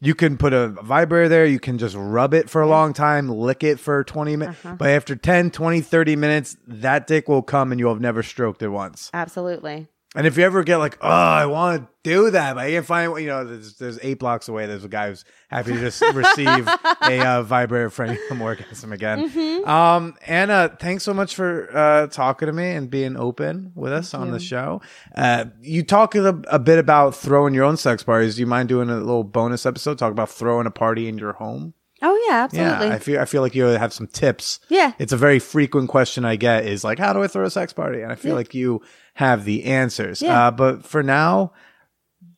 you 0.00 0.14
can 0.14 0.36
put 0.38 0.52
a 0.54 0.68
vibrator 0.68 1.28
there 1.28 1.44
you 1.46 1.60
can 1.60 1.76
just 1.78 1.94
rub 1.96 2.32
it 2.34 2.48
for 2.48 2.62
a 2.62 2.66
long 2.66 2.92
time 2.94 3.28
lick 3.28 3.62
it 3.62 3.78
for 3.78 4.02
20 4.02 4.36
minutes 4.36 4.64
Uh-huh. 4.64 4.76
but 4.76 4.88
after 4.88 5.14
10 5.14 5.50
20 5.50 5.80
30 5.82 6.16
minutes 6.16 6.56
that 6.66 7.06
dick 7.06 7.28
will 7.28 7.42
come 7.42 7.70
and 7.70 7.78
you'll 7.78 7.92
have 7.92 8.00
never 8.00 8.22
stroked 8.22 8.62
it 8.62 8.68
once 8.68 9.10
Absolutely. 9.12 9.88
And 10.14 10.26
if 10.26 10.36
you 10.36 10.44
ever 10.44 10.62
get 10.62 10.76
like 10.76 10.98
oh 11.00 11.08
i 11.08 11.46
want 11.46 11.82
to 11.82 11.88
do 12.02 12.30
that 12.30 12.54
but 12.54 12.64
i 12.64 12.70
can't 12.70 12.84
find 12.86 13.20
you 13.20 13.28
know 13.28 13.44
there's, 13.44 13.76
there's 13.76 13.98
eight 14.02 14.18
blocks 14.18 14.48
away 14.48 14.66
there's 14.66 14.84
a 14.84 14.88
guy 14.88 15.08
who's 15.08 15.24
happy 15.48 15.72
to 15.72 15.78
just 15.80 16.02
receive 16.14 16.66
a 16.66 17.26
uh, 17.26 17.42
vibrator 17.42 17.88
frenulum 17.90 18.40
orgasm 18.40 18.92
again. 18.92 19.28
Mm-hmm. 19.30 19.68
um 19.68 20.14
anna 20.26 20.76
thanks 20.80 21.04
so 21.04 21.14
much 21.14 21.34
for 21.34 21.74
uh 21.76 22.06
talking 22.08 22.46
to 22.46 22.52
me 22.52 22.70
and 22.70 22.90
being 22.90 23.16
open 23.16 23.72
with 23.74 23.92
us 23.92 24.14
on 24.14 24.30
the 24.30 24.40
show. 24.40 24.80
Uh 25.14 25.46
you 25.60 25.82
talk 25.82 26.14
a, 26.14 26.40
a 26.48 26.58
bit 26.58 26.78
about 26.78 27.14
throwing 27.14 27.54
your 27.54 27.64
own 27.64 27.76
sex 27.76 28.02
parties. 28.02 28.34
Do 28.36 28.40
you 28.40 28.46
mind 28.46 28.68
doing 28.68 28.90
a 28.90 28.96
little 28.96 29.24
bonus 29.24 29.64
episode 29.66 29.98
talk 29.98 30.12
about 30.12 30.30
throwing 30.30 30.66
a 30.66 30.70
party 30.70 31.08
in 31.08 31.18
your 31.18 31.34
home? 31.34 31.74
Oh 32.04 32.26
yeah, 32.28 32.42
absolutely. 32.44 32.88
yeah 32.88 32.94
i 32.94 32.98
feel 32.98 33.20
i 33.20 33.24
feel 33.24 33.42
like 33.42 33.54
you 33.54 33.64
have 33.64 33.92
some 33.92 34.08
tips. 34.08 34.58
Yeah. 34.68 34.92
it's 34.98 35.12
a 35.12 35.16
very 35.16 35.38
frequent 35.38 35.88
question 35.88 36.24
i 36.24 36.34
get 36.34 36.66
is 36.66 36.82
like 36.82 36.98
how 36.98 37.12
do 37.12 37.22
i 37.22 37.28
throw 37.28 37.44
a 37.44 37.50
sex 37.50 37.72
party? 37.72 38.02
And 38.02 38.10
i 38.10 38.16
feel 38.16 38.34
like 38.34 38.54
you 38.54 38.82
have 39.14 39.44
the 39.44 39.64
answers 39.64 40.22
Yeah. 40.22 40.46
uh 40.46 40.50
but 40.50 40.84
for 40.84 41.02
now 41.02 41.52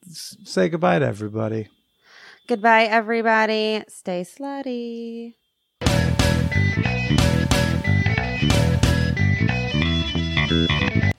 say 0.09 0.69
goodbye 0.69 0.99
to 0.99 1.07
everybody 1.07 1.69
Goodbye, 2.47 2.85
everybody. 2.85 3.83
Stay 3.89 4.21
slutty. 4.23 5.33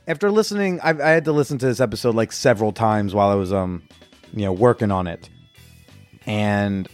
after 0.08 0.30
listening 0.32 0.80
I, 0.82 0.90
I 0.92 1.10
had 1.10 1.26
to 1.26 1.32
listen 1.32 1.58
to 1.60 1.66
this 1.66 1.80
episode 1.80 2.16
like 2.16 2.32
several 2.32 2.72
times 2.72 3.14
while 3.14 3.30
i 3.30 3.36
was 3.36 3.52
um 3.52 3.84
you 4.34 4.46
know 4.46 4.54
working 4.54 4.92
on 4.92 5.08
it 5.08 5.30
and 6.26 6.88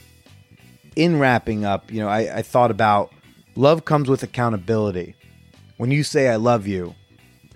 in 0.96 1.20
wrapping 1.20 1.66
up 1.66 1.92
you 1.92 2.00
know 2.02 2.08
i, 2.08 2.38
I 2.38 2.42
thought 2.42 2.72
about 2.72 3.12
love 3.56 3.86
comes 3.86 4.10
with 4.10 4.24
accountability 4.24 5.16
when 5.78 5.92
you 5.92 6.04
say 6.04 6.30
i 6.30 6.36
love 6.38 6.68
you 6.68 6.96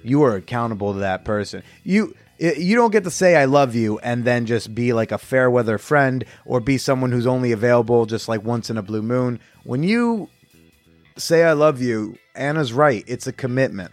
you 0.06 0.23
are 0.23 0.36
accountable 0.36 0.94
to 0.94 0.99
that 0.99 1.26
person 1.26 1.64
you 1.84 2.15
you 2.38 2.76
don't 2.76 2.91
get 2.91 3.03
to 3.03 3.11
say 3.11 3.36
i 3.36 3.45
love 3.45 3.76
you 3.76 3.98
and 3.99 4.26
then 4.26 4.45
just 4.45 4.76
be 4.76 4.94
like 4.94 5.11
a 5.11 5.18
fair 5.18 5.49
weather 5.49 5.77
friend 5.77 6.26
or 6.45 6.60
be 6.60 6.77
someone 6.77 7.11
who's 7.11 7.27
only 7.27 7.52
available 7.52 8.06
just 8.06 8.27
like 8.27 8.44
once 8.44 8.69
in 8.69 8.77
a 8.77 8.84
blue 8.84 9.02
moon 9.02 9.40
when 9.64 9.84
you 9.84 10.30
say 11.18 11.44
i 11.44 11.53
love 11.53 11.82
you 11.82 12.18
anna's 12.36 12.73
right 12.73 13.03
it's 13.07 13.27
a 13.27 13.34
commitment 13.34 13.91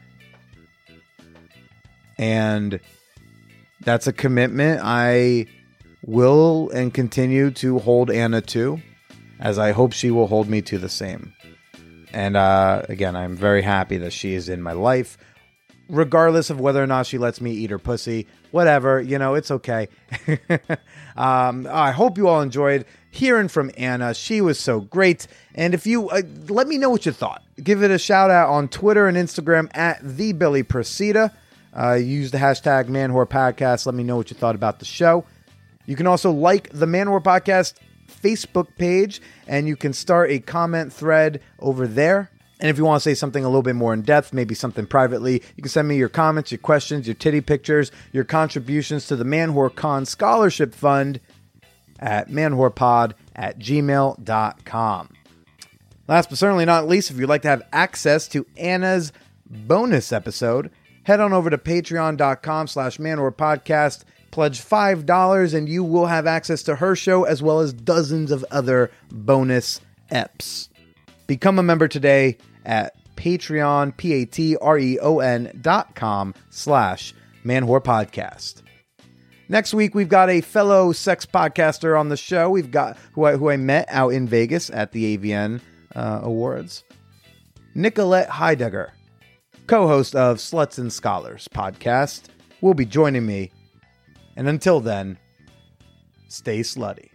and 2.18 2.78
that's 3.80 4.06
a 4.06 4.12
commitment 4.12 4.80
I 4.82 5.46
will 6.04 6.70
and 6.70 6.92
continue 6.92 7.50
to 7.52 7.78
hold 7.78 8.10
Anna 8.10 8.40
to, 8.40 8.80
as 9.40 9.58
I 9.58 9.72
hope 9.72 9.92
she 9.92 10.10
will 10.10 10.26
hold 10.26 10.48
me 10.48 10.62
to 10.62 10.78
the 10.78 10.88
same. 10.88 11.34
And 12.12 12.36
uh, 12.36 12.82
again, 12.88 13.16
I'm 13.16 13.36
very 13.36 13.62
happy 13.62 13.96
that 13.98 14.12
she 14.12 14.34
is 14.34 14.48
in 14.48 14.62
my 14.62 14.72
life. 14.72 15.16
Regardless 15.88 16.50
of 16.50 16.60
whether 16.60 16.82
or 16.82 16.86
not 16.86 17.06
she 17.06 17.18
lets 17.18 17.40
me 17.40 17.52
eat 17.52 17.70
her 17.70 17.78
pussy. 17.78 18.26
Whatever, 18.50 19.00
you 19.00 19.18
know, 19.18 19.34
it's 19.34 19.50
okay. 19.50 19.88
um, 21.16 21.66
I 21.70 21.92
hope 21.92 22.18
you 22.18 22.28
all 22.28 22.40
enjoyed 22.40 22.84
hearing 23.10 23.48
from 23.48 23.70
Anna. 23.76 24.14
She 24.14 24.40
was 24.40 24.58
so 24.58 24.80
great. 24.80 25.26
And 25.54 25.74
if 25.74 25.86
you 25.86 26.08
uh, 26.10 26.22
let 26.48 26.66
me 26.66 26.78
know 26.78 26.90
what 26.90 27.06
you 27.06 27.12
thought, 27.12 27.42
give 27.62 27.82
it 27.82 27.90
a 27.90 27.98
shout 27.98 28.30
out 28.30 28.48
on 28.48 28.68
Twitter 28.68 29.06
and 29.06 29.16
Instagram 29.16 29.70
at 29.76 30.00
the 30.02 30.32
Billy 30.32 30.62
Procida. 30.62 31.32
Uh, 31.74 31.94
use 31.94 32.30
the 32.30 32.38
hashtag 32.38 32.88
Manwhore 32.88 33.28
Podcast. 33.28 33.86
Let 33.86 33.94
me 33.94 34.02
know 34.02 34.16
what 34.16 34.30
you 34.30 34.36
thought 34.36 34.54
about 34.54 34.78
the 34.78 34.84
show. 34.84 35.24
You 35.86 35.96
can 35.96 36.06
also 36.06 36.30
like 36.30 36.68
the 36.72 36.86
Manwhore 36.86 37.22
Podcast 37.22 37.74
Facebook 38.22 38.68
page, 38.76 39.20
and 39.46 39.66
you 39.66 39.76
can 39.76 39.92
start 39.92 40.30
a 40.30 40.38
comment 40.38 40.92
thread 40.92 41.40
over 41.58 41.86
there. 41.86 42.30
And 42.62 42.70
if 42.70 42.78
you 42.78 42.84
want 42.84 43.02
to 43.02 43.10
say 43.10 43.14
something 43.14 43.44
a 43.44 43.48
little 43.48 43.62
bit 43.62 43.74
more 43.74 43.92
in 43.92 44.02
depth, 44.02 44.32
maybe 44.32 44.54
something 44.54 44.86
privately, 44.86 45.42
you 45.56 45.62
can 45.64 45.68
send 45.68 45.88
me 45.88 45.96
your 45.96 46.08
comments, 46.08 46.52
your 46.52 46.60
questions, 46.60 47.08
your 47.08 47.14
titty 47.14 47.40
pictures, 47.40 47.90
your 48.12 48.22
contributions 48.22 49.08
to 49.08 49.16
the 49.16 49.24
ManwhoreCon 49.24 50.06
Scholarship 50.06 50.72
Fund 50.72 51.18
at 51.98 52.28
manwhorepod 52.28 53.14
at 53.34 53.58
gmail.com. 53.58 55.08
Last 56.06 56.28
but 56.28 56.38
certainly 56.38 56.64
not 56.64 56.86
least, 56.86 57.10
if 57.10 57.18
you'd 57.18 57.28
like 57.28 57.42
to 57.42 57.48
have 57.48 57.62
access 57.72 58.28
to 58.28 58.46
Anna's 58.56 59.12
bonus 59.44 60.12
episode, 60.12 60.70
head 61.02 61.18
on 61.18 61.32
over 61.32 61.50
to 61.50 61.58
patreon.com 61.58 62.68
slash 62.68 62.98
manwhorepodcast 62.98 64.04
pledge 64.30 64.60
$5 64.60 65.54
and 65.54 65.68
you 65.68 65.82
will 65.82 66.06
have 66.06 66.28
access 66.28 66.62
to 66.62 66.76
her 66.76 66.94
show 66.94 67.24
as 67.24 67.42
well 67.42 67.58
as 67.58 67.72
dozens 67.72 68.30
of 68.30 68.44
other 68.52 68.92
bonus 69.10 69.80
eps. 70.12 70.68
Become 71.26 71.58
a 71.58 71.62
member 71.64 71.88
today 71.88 72.38
at 72.64 72.94
Patreon, 73.16 73.96
P-A-T-R-E-O-N 73.96 75.58
dot 75.60 75.94
com 75.94 76.34
slash 76.50 77.14
manwhore 77.44 77.82
podcast. 77.82 78.62
Next 79.48 79.74
week, 79.74 79.94
we've 79.94 80.08
got 80.08 80.30
a 80.30 80.40
fellow 80.40 80.92
sex 80.92 81.26
podcaster 81.26 81.98
on 81.98 82.08
the 82.08 82.16
show. 82.16 82.48
We've 82.48 82.70
got 82.70 82.96
who 83.12 83.24
I, 83.24 83.36
who 83.36 83.50
I 83.50 83.56
met 83.56 83.86
out 83.90 84.14
in 84.14 84.26
Vegas 84.26 84.70
at 84.70 84.92
the 84.92 85.16
AVN 85.18 85.60
uh, 85.94 86.20
Awards, 86.22 86.84
Nicolette 87.74 88.30
Heidegger, 88.30 88.92
co-host 89.66 90.14
of 90.14 90.38
Sluts 90.38 90.78
and 90.78 90.92
Scholars 90.92 91.48
podcast, 91.54 92.24
will 92.60 92.74
be 92.74 92.86
joining 92.86 93.26
me. 93.26 93.52
And 94.36 94.48
until 94.48 94.80
then, 94.80 95.18
stay 96.28 96.60
slutty. 96.60 97.10